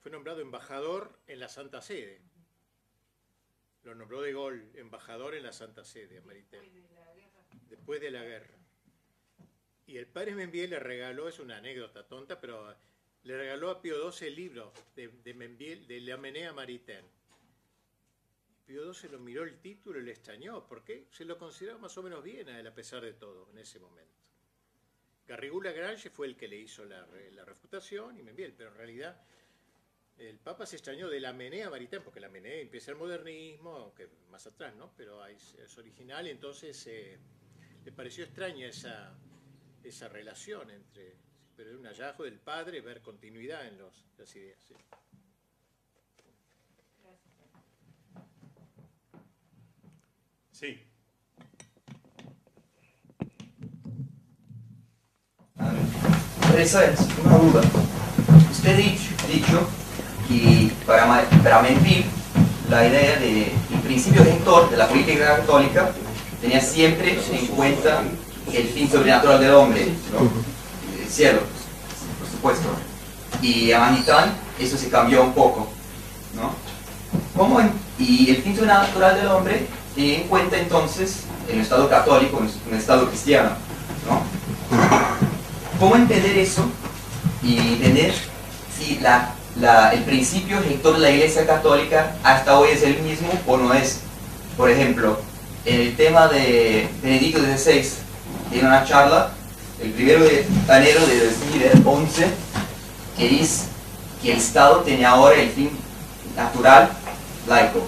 fue 0.00 0.10
nombrado 0.10 0.40
embajador 0.40 1.18
en 1.26 1.38
la 1.40 1.48
Santa 1.48 1.82
Sede. 1.82 2.20
Lo 3.84 3.94
nombró 3.94 4.22
de 4.22 4.32
gol 4.32 4.70
embajador 4.74 5.34
en 5.34 5.44
la 5.44 5.52
Santa 5.52 5.84
Sede, 5.84 6.20
Maritel. 6.22 6.68
Después 7.68 8.00
de 8.00 8.10
la 8.10 8.24
guerra. 8.24 8.54
Y 9.86 9.96
el 9.96 10.06
padre 10.06 10.34
Membiel 10.34 10.70
le 10.70 10.80
regaló, 10.80 11.28
es 11.28 11.38
una 11.38 11.58
anécdota 11.58 12.06
tonta, 12.06 12.40
pero 12.40 12.74
le 13.22 13.36
regaló 13.36 13.70
a 13.70 13.80
Pío 13.80 14.10
XII 14.10 14.28
el 14.28 14.34
libro 14.34 14.72
de, 14.96 15.08
de 15.08 15.34
Membiel, 15.34 15.86
de 15.86 16.00
La 16.00 16.16
Menea 16.16 16.52
Maritain 16.52 17.17
Pío 18.68 18.92
se 18.92 19.08
lo 19.08 19.18
miró 19.18 19.44
el 19.44 19.58
título 19.60 19.98
y 19.98 20.02
le 20.02 20.10
extrañó, 20.10 20.66
porque 20.66 21.06
se 21.10 21.24
lo 21.24 21.38
consideraba 21.38 21.80
más 21.80 21.96
o 21.96 22.02
menos 22.02 22.22
bien 22.22 22.50
a 22.50 22.60
él 22.60 22.66
a 22.66 22.74
pesar 22.74 23.02
de 23.02 23.14
todo 23.14 23.48
en 23.50 23.56
ese 23.56 23.78
momento. 23.78 24.12
Garrigula 25.26 25.72
Grange 25.72 26.10
fue 26.10 26.26
el 26.26 26.36
que 26.36 26.48
le 26.48 26.58
hizo 26.58 26.84
la, 26.84 27.06
refutación 27.46 28.18
y 28.18 28.22
me 28.22 28.32
envió, 28.32 28.46
pero 28.54 28.68
en 28.68 28.76
realidad 28.76 29.24
el 30.18 30.38
Papa 30.38 30.66
se 30.66 30.76
extrañó 30.76 31.08
de 31.08 31.18
la 31.18 31.32
Menea 31.32 31.70
Maritán, 31.70 32.02
porque 32.04 32.20
la 32.20 32.28
Menea 32.28 32.60
empieza 32.60 32.90
el 32.90 32.98
modernismo, 32.98 33.70
aunque 33.70 34.06
más 34.28 34.46
atrás, 34.46 34.76
¿no? 34.76 34.92
Pero 34.94 35.24
es 35.24 35.78
original 35.78 36.26
y 36.26 36.30
entonces 36.30 36.86
eh, 36.88 37.18
le 37.86 37.92
pareció 37.92 38.24
extraña 38.24 38.66
esa, 38.66 39.18
relación 40.10 40.70
entre, 40.70 41.16
pero 41.56 41.70
es 41.70 41.76
un 41.76 41.86
hallazgo 41.86 42.24
del 42.24 42.38
padre 42.38 42.82
ver 42.82 43.00
continuidad 43.00 43.66
en 43.66 43.78
los, 43.78 44.04
las 44.18 44.36
ideas. 44.36 44.58
Esa 56.56 56.84
es 56.84 56.98
una 57.24 57.38
duda. 57.38 57.60
Usted 58.50 58.74
ha 58.74 58.76
dicho, 58.76 59.68
que 60.26 60.72
para, 60.84 61.28
para 61.44 61.62
mentir 61.62 62.06
la 62.68 62.88
idea 62.88 63.20
de 63.20 63.52
el 63.72 63.80
principio 63.84 64.24
rector 64.24 64.68
de 64.68 64.76
la 64.76 64.88
política 64.88 65.36
católica 65.36 65.92
tenía 66.40 66.60
siempre 66.60 67.16
en 67.30 67.46
cuenta 67.48 68.02
el 68.52 68.66
fin 68.66 68.90
sobrenatural 68.90 69.40
del 69.40 69.52
hombre, 69.52 69.82
el 69.82 71.08
cielo, 71.08 71.42
por 72.18 72.28
supuesto. 72.28 72.68
Y 73.40 73.70
a 73.70 73.78
Manitán 73.78 74.34
eso 74.58 74.76
se 74.76 74.90
cambió 74.90 75.22
un 75.22 75.34
poco, 75.34 75.68
¿no? 76.34 76.50
¿Cómo 77.36 77.60
y 77.96 78.30
el 78.30 78.42
fin 78.42 78.56
sobrenatural 78.56 79.14
del 79.14 79.28
hombre 79.28 79.78
y 79.98 80.14
en 80.14 80.28
cuenta 80.28 80.56
entonces 80.56 81.24
en 81.48 81.56
el 81.56 81.62
Estado 81.62 81.88
católico, 81.88 82.40
el 82.70 82.78
Estado 82.78 83.08
cristiano. 83.08 83.50
¿no? 84.08 84.22
¿Cómo 85.80 85.96
entender 85.96 86.38
eso 86.38 86.64
y 87.42 87.58
entender 87.58 88.14
si 88.78 89.00
la, 89.00 89.34
la, 89.60 89.90
el 89.90 90.04
principio 90.04 90.60
rector 90.60 90.94
de 90.94 91.00
la 91.00 91.10
Iglesia 91.10 91.46
Católica 91.46 92.14
hasta 92.22 92.56
hoy 92.58 92.70
es 92.70 92.84
el 92.84 93.00
mismo 93.00 93.28
o 93.44 93.56
no 93.56 93.74
es? 93.74 94.00
Por 94.56 94.70
ejemplo, 94.70 95.18
en 95.64 95.80
el 95.80 95.96
tema 95.96 96.28
de 96.28 96.88
Benedicto 97.02 97.40
XVI, 97.40 97.90
tiene 98.52 98.68
una 98.68 98.84
charla 98.84 99.32
el 99.82 99.92
1 99.92 100.24
de 100.24 100.46
enero 100.68 101.06
de 101.06 101.26
2011 101.26 102.26
que 103.16 103.28
dice 103.28 103.64
que 104.22 104.32
el 104.32 104.38
Estado 104.38 104.82
tiene 104.82 105.04
ahora 105.04 105.34
el 105.34 105.50
fin 105.50 105.70
natural 106.36 106.90
laico, 107.48 107.82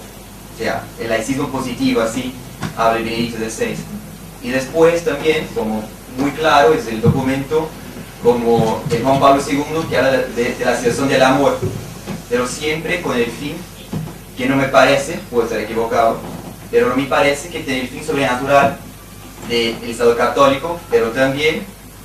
sea, 0.60 0.84
el 1.00 1.08
laicismo 1.08 1.48
positivo, 1.48 2.02
así 2.02 2.34
habla 2.76 2.98
Benedicto 2.98 3.38
XVI. 3.38 3.76
Y 4.42 4.50
después 4.50 5.02
también, 5.04 5.46
como 5.54 5.82
muy 6.18 6.30
claro, 6.32 6.74
es 6.74 6.86
el 6.86 7.00
documento 7.00 7.68
como 8.22 8.82
de 8.90 9.00
Juan 9.00 9.18
Pablo 9.18 9.42
II 9.46 9.88
que 9.88 9.96
habla 9.96 10.10
de, 10.10 10.56
la 10.62 10.76
situación 10.76 11.08
del 11.08 11.22
amor, 11.22 11.58
pero 12.28 12.46
siempre 12.46 13.00
con 13.00 13.16
el 13.16 13.26
fin 13.26 13.56
que 14.36 14.46
no 14.46 14.56
me 14.56 14.68
parece, 14.68 15.18
puedo 15.30 15.44
estar 15.44 15.60
equivocado, 15.60 16.18
pero 16.70 16.90
no 16.90 16.96
me 16.96 17.04
parece 17.04 17.48
que 17.48 17.60
tiene 17.60 17.82
el 17.82 17.88
fin 17.88 18.04
sobrenatural 18.04 18.76
del 19.48 19.90
Estado 19.90 20.16
católico, 20.16 20.78
pero 20.90 21.08
también 21.08 21.64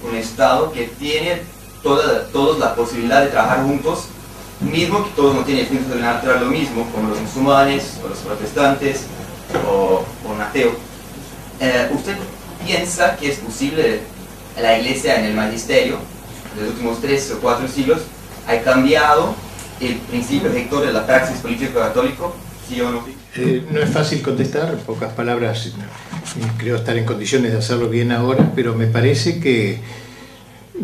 un 0.10 0.16
Estado 0.16 0.72
que 0.72 0.84
tiene 0.98 1.42
toda, 1.84 2.28
todos 2.28 2.58
la 2.60 2.74
posibilidad 2.74 3.22
de 3.22 3.32
trabajar 3.32 3.64
juntos, 3.64 4.08
mismo 4.66 5.04
que 5.04 5.12
todos 5.12 5.36
no 5.36 5.44
tienen 5.44 5.66
el 5.66 5.70
fin 5.70 5.86
sobrenatural 5.88 6.42
lo 6.42 6.48
mismo, 6.48 6.90
como 6.92 7.10
los 7.10 7.22
musulmanes, 7.22 8.00
o 8.04 8.10
los 8.10 8.20
protestantes, 8.20 9.06
o, 9.68 10.04
un 10.30 10.42
ateo. 10.42 10.72
Eh, 11.60 11.90
¿Usted 11.94 12.16
piensa 12.66 13.16
que 13.16 13.32
es 13.32 13.38
posible 13.38 14.02
la 14.62 14.78
iglesia 14.78 15.20
en 15.20 15.26
el 15.26 15.34
magisterio, 15.36 15.98
de 16.56 16.62
los 16.62 16.72
últimos 16.72 17.02
tres 17.02 17.32
o 17.32 17.40
cuatro 17.40 17.68
siglos, 17.68 18.02
ha 18.48 18.58
cambiado 18.60 19.36
el 19.80 19.96
principio 19.96 20.50
rector 20.52 20.86
de 20.86 20.94
la 20.94 21.06
praxis 21.06 21.38
política 21.38 21.74
católico, 21.74 22.36
sí 22.68 22.80
o 22.82 22.92
no? 22.92 23.06
Eh, 23.36 23.64
no 23.70 23.82
es 23.82 23.90
fácil 23.90 24.22
contestar, 24.22 24.70
en 24.72 24.80
pocas 24.80 25.14
palabras, 25.14 25.72
creo 26.58 26.78
estar 26.78 26.98
en 26.98 27.06
condiciones 27.06 27.52
de 27.52 27.60
hacerlo 27.60 27.90
bien 27.90 28.12
ahora, 28.12 28.52
pero 28.56 28.74
me 28.74 28.88
parece 28.88 29.40
que, 29.40 29.82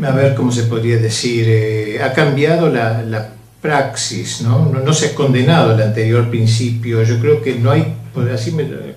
a 0.03 0.11
ver 0.11 0.35
cómo 0.35 0.51
se 0.51 0.63
podría 0.63 0.97
decir, 0.97 1.45
eh, 1.47 2.01
ha 2.03 2.11
cambiado 2.11 2.69
la, 2.69 3.01
la 3.03 3.29
praxis, 3.61 4.41
¿no? 4.41 4.71
¿no? 4.71 4.93
se 4.93 5.07
ha 5.07 5.15
condenado 5.15 5.73
el 5.73 5.81
anterior 5.81 6.29
principio, 6.29 7.03
yo 7.03 7.19
creo 7.19 7.41
que 7.41 7.55
no 7.55 7.71
hay, 7.71 7.95
así 8.33 8.55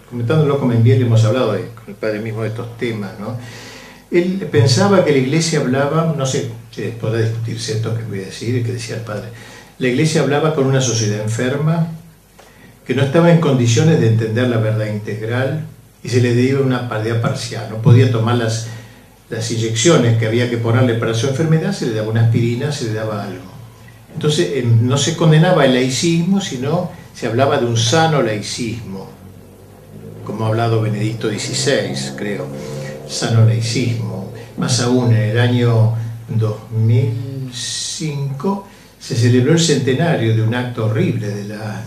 comentándolo 0.09 0.59
con 0.59 0.83
bien 0.83 1.03
hemos 1.03 1.25
hablado 1.25 1.53
de, 1.53 1.69
con 1.75 1.89
el 1.89 1.95
padre 1.95 2.21
mismo 2.21 2.43
de 2.43 2.49
estos 2.49 2.77
temas, 2.79 3.13
¿no? 3.21 3.37
Él 4.11 4.47
pensaba 4.51 5.05
que 5.05 5.11
la 5.11 5.19
iglesia 5.19 5.61
hablaba, 5.61 6.15
no 6.17 6.25
sé 6.25 6.51
podrá 7.01 7.21
discutirse 7.21 7.73
esto 7.75 7.97
que 7.97 8.03
voy 8.05 8.21
a 8.21 8.27
decir, 8.27 8.65
que 8.65 8.73
decía 8.73 8.97
el 8.97 9.03
padre, 9.03 9.29
la 9.79 9.89
iglesia 9.89 10.23
hablaba 10.23 10.55
con 10.55 10.67
una 10.67 10.81
sociedad 10.81 11.21
enferma, 11.21 11.89
que 12.87 12.95
no 12.95 13.03
estaba 13.03 13.33
en 13.33 13.41
condiciones 13.41 14.01
de 14.01 14.09
entender 14.09 14.49
la 14.49 14.59
verdad 14.59 14.87
integral 14.87 15.67
y 16.03 16.09
se 16.09 16.21
le 16.21 16.35
dio 16.35 16.63
una 16.63 16.89
idea 17.01 17.21
parcial, 17.23 17.69
no 17.71 17.79
podía 17.79 18.11
tomar 18.11 18.37
las, 18.37 18.69
las 19.31 19.51
inyecciones 19.51 20.19
que 20.19 20.27
había 20.27 20.51
que 20.51 20.59
ponerle 20.59 20.95
para 20.95 21.15
su 21.15 21.29
enfermedad, 21.29 21.73
se 21.73 21.87
le 21.87 21.95
daba 21.95 22.09
una 22.09 22.27
aspirina, 22.27 22.73
se 22.73 22.87
le 22.87 22.95
daba 22.95 23.25
algo. 23.25 23.54
Entonces 24.15 24.65
no 24.65 24.97
se 24.97 25.17
condenaba 25.17 25.65
el 25.65 25.75
laicismo, 25.75 26.41
sino 26.41 26.91
se 27.15 27.27
hablaba 27.27 27.59
de 27.59 27.67
un 27.67 27.77
sano 27.77 28.23
laicismo, 28.23 29.09
como 30.25 30.45
ha 30.45 30.49
hablado 30.49 30.81
Benedicto 30.81 31.29
XVI, 31.29 32.17
creo 32.17 32.47
sano 33.09 33.45
laicismo. 33.45 34.33
Más 34.57 34.81
aún, 34.81 35.15
en 35.15 35.31
el 35.31 35.39
año 35.39 35.95
2005 36.29 38.67
se 38.99 39.15
celebró 39.17 39.53
el 39.53 39.61
centenario 39.61 40.35
de 40.35 40.43
un 40.43 40.55
acto 40.55 40.87
horrible 40.87 41.29
de, 41.29 41.45
la, 41.45 41.85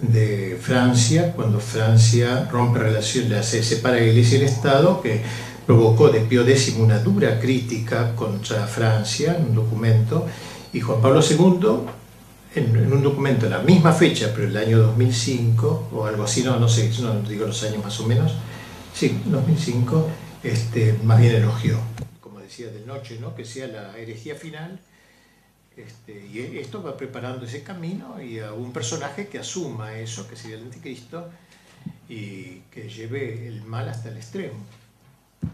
de, 0.00 0.58
Francia, 0.60 1.32
cuando 1.32 1.60
Francia 1.60 2.48
rompe 2.50 2.80
relaciones, 2.80 3.46
se 3.46 3.62
separa 3.62 3.94
la 3.96 4.06
Iglesia 4.06 4.38
y 4.38 4.40
el 4.42 4.48
Estado, 4.48 5.00
que 5.00 5.22
provocó 5.66 6.08
de 6.08 6.20
Pío 6.20 6.42
X 6.42 6.74
una 6.78 6.98
dura 6.98 7.38
crítica 7.38 8.16
contra 8.16 8.66
Francia, 8.66 9.36
un 9.38 9.54
documento, 9.54 10.26
y 10.72 10.80
Juan 10.80 11.00
Pablo 11.00 11.20
II, 11.20 11.80
en, 12.54 12.92
un 12.92 13.02
documento 13.02 13.46
en 13.46 13.52
la 13.52 13.60
misma 13.60 13.92
fecha, 13.92 14.32
pero 14.34 14.48
el 14.48 14.56
año 14.56 14.78
2005, 14.78 15.90
o 15.92 16.04
algo 16.04 16.24
así, 16.24 16.42
no, 16.42 16.58
no 16.58 16.68
sé, 16.68 16.90
no 17.00 17.20
digo 17.22 17.46
los 17.46 17.62
años 17.62 17.84
más 17.84 17.98
o 18.00 18.06
menos, 18.06 18.32
Sí, 18.94 19.18
2005, 19.24 20.10
este, 20.42 20.92
más 21.04 21.20
bien 21.20 21.36
elogió, 21.36 21.78
como 22.20 22.40
decía 22.40 22.70
de 22.70 22.84
noche, 22.84 23.18
¿no? 23.20 23.34
que 23.34 23.44
sea 23.44 23.66
la 23.66 23.96
herejía 23.96 24.34
final. 24.34 24.80
Este, 25.76 26.26
y 26.26 26.58
esto 26.58 26.82
va 26.82 26.96
preparando 26.96 27.46
ese 27.46 27.62
camino 27.62 28.20
y 28.20 28.40
a 28.40 28.52
un 28.52 28.72
personaje 28.72 29.28
que 29.28 29.38
asuma 29.38 29.94
eso, 29.94 30.28
que 30.28 30.36
sería 30.36 30.58
el 30.58 30.64
anticristo, 30.64 31.30
y 32.08 32.62
que 32.70 32.88
lleve 32.88 33.46
el 33.46 33.62
mal 33.62 33.88
hasta 33.88 34.10
el 34.10 34.16
extremo. 34.16 34.58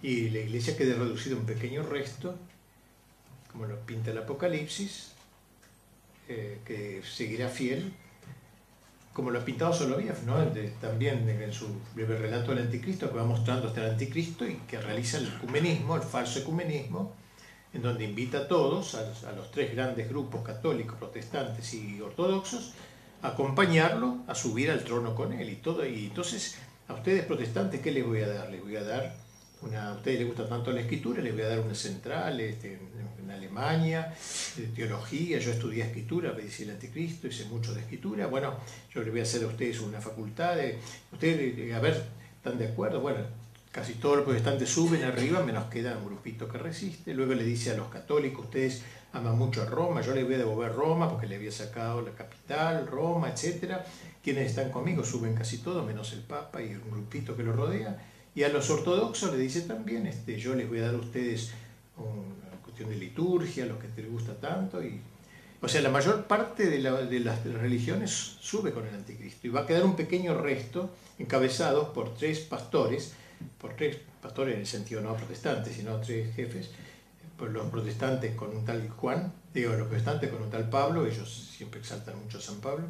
Y 0.03 0.31
la 0.31 0.41
iglesia 0.41 0.77
quede 0.77 0.95
reducida 0.95 1.37
a 1.37 1.39
un 1.39 1.47
pequeño 1.47 1.85
resto, 1.85 2.35
como 3.57 3.69
lo 3.69 3.77
pinta 3.87 4.11
el 4.11 4.19
Apocalipsis, 4.19 5.13
eh, 6.29 6.59
que 6.67 7.03
seguirá 7.03 7.49
fiel 7.49 7.91
como 9.15 9.31
lo 9.31 9.39
ha 9.39 9.45
pintado 9.47 9.73
Soloviev, 9.73 10.25
¿no? 10.27 10.35
también 10.79 11.27
en 11.27 11.51
su 11.51 11.67
breve 11.95 12.19
relato 12.19 12.51
del 12.51 12.65
anticristo, 12.65 13.09
que 13.09 13.17
va 13.17 13.25
mostrando 13.25 13.69
hasta 13.69 13.83
el 13.83 13.93
anticristo 13.93 14.47
y 14.47 14.57
que 14.69 14.79
realiza 14.79 15.17
el 15.17 15.29
ecumenismo, 15.29 15.97
el 15.97 16.03
falso 16.03 16.41
ecumenismo, 16.41 17.15
en 17.73 17.81
donde 17.81 18.05
invita 18.05 18.41
a 18.41 18.47
todos, 18.47 18.95
a, 18.95 19.33
los 19.33 19.51
tres 19.51 19.75
grandes 19.75 20.11
grupos 20.11 20.45
católicos, 20.45 20.99
protestantes 20.99 21.73
y 21.73 21.99
ortodoxos, 21.99 22.75
a 23.23 23.29
acompañarlo, 23.29 24.19
a 24.27 24.35
subir 24.35 24.71
al 24.71 24.85
trono 24.85 25.15
con 25.15 25.33
él 25.33 25.49
y 25.49 25.57
todo. 25.57 25.87
Y 25.87 26.09
entonces, 26.09 26.59
a 26.87 26.93
ustedes 26.93 27.25
protestantes, 27.25 27.81
¿qué 27.81 27.93
les 27.93 28.05
voy 28.05 28.21
a 28.21 28.29
dar? 28.29 28.51
Les 28.51 28.61
voy 28.61 28.77
a 28.77 28.83
dar 28.83 29.15
una, 29.63 29.93
a 29.93 29.95
ustedes 29.95 30.19
les 30.19 30.29
gusta 30.29 30.47
tanto 30.47 30.73
la 30.73 30.83
escritura, 30.83 31.23
les 31.23 31.33
voy 31.33 31.43
a 31.43 31.49
dar 31.49 31.61
una 31.61 31.75
central 31.75 32.39
este, 32.39 32.79
en 33.27 33.33
Alemania, 33.33 34.15
de 34.57 34.67
teología, 34.69 35.39
yo 35.39 35.51
estudié 35.51 35.85
escritura, 35.85 36.33
dice 36.33 36.63
el 36.63 36.71
anticristo, 36.71 37.27
hice 37.27 37.45
mucho 37.47 37.75
de 37.75 37.81
escritura, 37.81 38.27
bueno, 38.27 38.55
yo 38.95 39.03
les 39.03 39.11
voy 39.11 39.21
a 39.21 39.25
hacer 39.25 39.43
a 39.43 39.49
ustedes 39.49 39.81
una 39.81 40.01
facultad, 40.01 40.57
de, 40.57 40.79
ustedes, 41.13 41.75
a 41.75 41.81
ver, 41.81 42.05
¿están 42.37 42.57
de 42.59 42.69
acuerdo? 42.69 43.01
Bueno, 43.01 43.19
casi 43.73 43.95
todos 43.95 44.17
los 44.17 44.25
protestantes 44.25 44.71
suben 44.71 45.03
arriba, 45.03 45.43
menos 45.43 45.65
queda 45.65 45.99
un 45.99 46.07
grupito 46.07 46.49
que 46.49 46.59
resiste, 46.59 47.15
luego 47.15 47.35
le 47.35 47.45
dice 47.45 47.73
a 47.73 47.77
los 47.77 47.89
católicos, 47.89 48.45
ustedes 48.45 48.83
aman 49.13 49.37
mucho 49.37 49.63
a 49.63 49.67
Roma, 49.67 50.03
yo 50.03 50.15
les 50.15 50.25
voy 50.25 50.35
a 50.35 50.39
devolver 50.39 50.73
Roma 50.73 51.11
porque 51.11 51.27
le 51.27 51.37
había 51.37 51.53
sacado 51.53 52.03
la 52.03 52.13
capital, 52.13 52.87
Roma, 52.87 53.29
etc. 53.29 53.79
Quienes 54.23 54.51
están 54.51 54.71
conmigo 54.71 55.05
suben 55.05 55.35
casi 55.35 55.59
todos, 55.59 55.85
menos 55.85 56.13
el 56.13 56.21
Papa 56.21 56.63
y 56.63 56.75
un 56.75 56.91
grupito 56.91 57.37
que 57.37 57.43
lo 57.43 57.53
rodea. 57.53 57.99
Y 58.35 58.43
a 58.43 58.51
los 58.51 58.69
ortodoxos 58.69 59.33
le 59.33 59.39
dice 59.39 59.63
también, 59.63 60.07
este, 60.07 60.39
yo 60.39 60.55
les 60.55 60.69
voy 60.69 60.81
a 60.81 60.87
dar 60.87 60.95
a 60.95 60.99
ustedes 60.99 61.53
una 61.97 62.36
cuestión 62.77 62.91
de 62.91 62.97
liturgia, 62.97 63.65
lo 63.65 63.79
que 63.79 63.89
te 63.89 64.03
gusta 64.03 64.35
tanto. 64.35 64.83
Y, 64.83 65.01
o 65.63 65.69
sea, 65.69 65.81
la 65.81 65.89
mayor 65.89 66.27
parte 66.27 66.69
de, 66.69 66.79
de, 66.79 67.21
las, 67.21 67.45
religiones 67.45 68.11
sube 68.11 68.73
con 68.73 68.87
el 68.87 68.95
anticristo 68.95 69.47
y 69.47 69.51
va 69.51 69.63
a 69.63 69.67
quedar 69.67 69.85
un 69.85 69.97
pequeño 69.97 70.35
resto 70.35 70.91
encabezado 71.19 71.95
por 71.95 72.15
tres 72.15 72.41
pastores, 72.41 73.15
por 73.59 73.75
tres 73.75 73.97
pastores 74.21 74.55
en 74.55 74.61
el 74.61 74.67
sentido 74.67 75.01
no 75.01 75.17
protestantes, 75.17 75.75
sino 75.75 75.99
tres 76.01 76.35
jefes, 76.35 76.71
por 77.39 77.51
los 77.51 77.67
protestantes 77.71 78.35
con 78.35 78.55
un 78.55 78.65
tal 78.65 78.89
Juan, 78.91 79.33
digo, 79.55 79.73
los 79.73 79.89
protestantes 79.89 80.31
con 80.31 80.43
un 80.43 80.51
tal 80.51 80.69
Pablo, 80.69 81.07
ellos 81.07 81.55
siempre 81.57 81.81
exaltan 81.81 82.23
mucho 82.23 82.39
a 82.39 82.43
San 82.43 82.57
Pablo, 82.57 82.87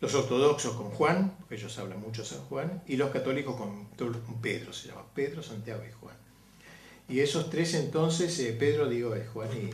los 0.00 0.14
ortodoxos 0.14 0.74
con 0.74 0.90
Juan, 0.90 1.34
ellos 1.50 1.78
hablan 1.78 2.00
mucho 2.00 2.22
de 2.22 2.28
San 2.28 2.40
Juan, 2.46 2.82
y 2.86 2.96
los 2.96 3.10
católicos 3.10 3.56
con 3.56 4.40
Pedro, 4.42 4.72
se 4.72 4.88
llama 4.88 5.04
Pedro, 5.14 5.42
Santiago 5.42 5.82
y 5.88 5.92
Juan. 5.92 6.21
Y 7.08 7.20
esos 7.20 7.50
tres 7.50 7.74
entonces, 7.74 8.38
eh, 8.40 8.56
Pedro, 8.58 8.88
digo, 8.88 9.14
es 9.14 9.28
Juan 9.28 9.48
y... 9.52 9.70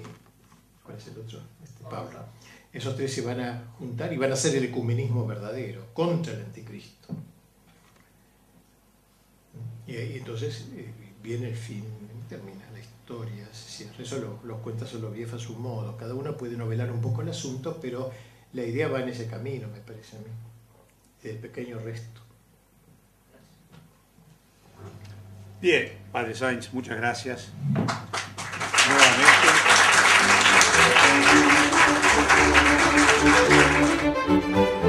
¿Cuál 0.82 0.98
es 0.98 1.06
el 1.08 1.18
otro? 1.18 1.40
Este, 1.62 1.84
Pablo. 1.84 2.18
Esos 2.72 2.96
tres 2.96 3.12
se 3.12 3.22
van 3.22 3.40
a 3.40 3.64
juntar 3.78 4.12
y 4.12 4.16
van 4.16 4.30
a 4.30 4.34
hacer 4.34 4.56
el 4.56 4.64
ecumenismo 4.64 5.26
verdadero, 5.26 5.86
contra 5.94 6.32
el 6.32 6.40
anticristo. 6.40 7.08
Y, 9.86 9.96
ahí 9.96 10.18
entonces 10.18 10.66
eh, 10.74 10.90
viene 11.22 11.48
el 11.48 11.56
fin, 11.56 11.84
termina 12.28 12.70
la 12.72 12.78
historia, 12.78 13.48
se 13.52 13.70
cierra. 13.70 14.02
Eso 14.02 14.18
lo, 14.18 14.40
lo 14.44 14.62
cuenta 14.62 14.86
solo 14.86 15.10
Bief 15.10 15.32
a 15.34 15.38
su 15.38 15.54
modo. 15.54 15.96
Cada 15.96 16.14
uno 16.14 16.36
puede 16.36 16.56
novelar 16.56 16.90
un 16.90 17.00
poco 17.00 17.22
el 17.22 17.28
asunto, 17.28 17.78
pero 17.80 18.10
la 18.52 18.64
idea 18.64 18.88
va 18.88 19.00
en 19.02 19.08
ese 19.08 19.26
camino, 19.26 19.68
me 19.68 19.80
parece 19.80 20.16
a 20.16 20.20
mí, 20.20 20.26
del 21.22 21.36
pequeño 21.36 21.78
resto. 21.78 22.20
Bien, 25.60 25.97
Padre 26.12 26.34
Sainz, 26.34 26.72
muchas 26.72 26.96
gracias. 26.96 27.48
Nuevamente. 34.08 34.87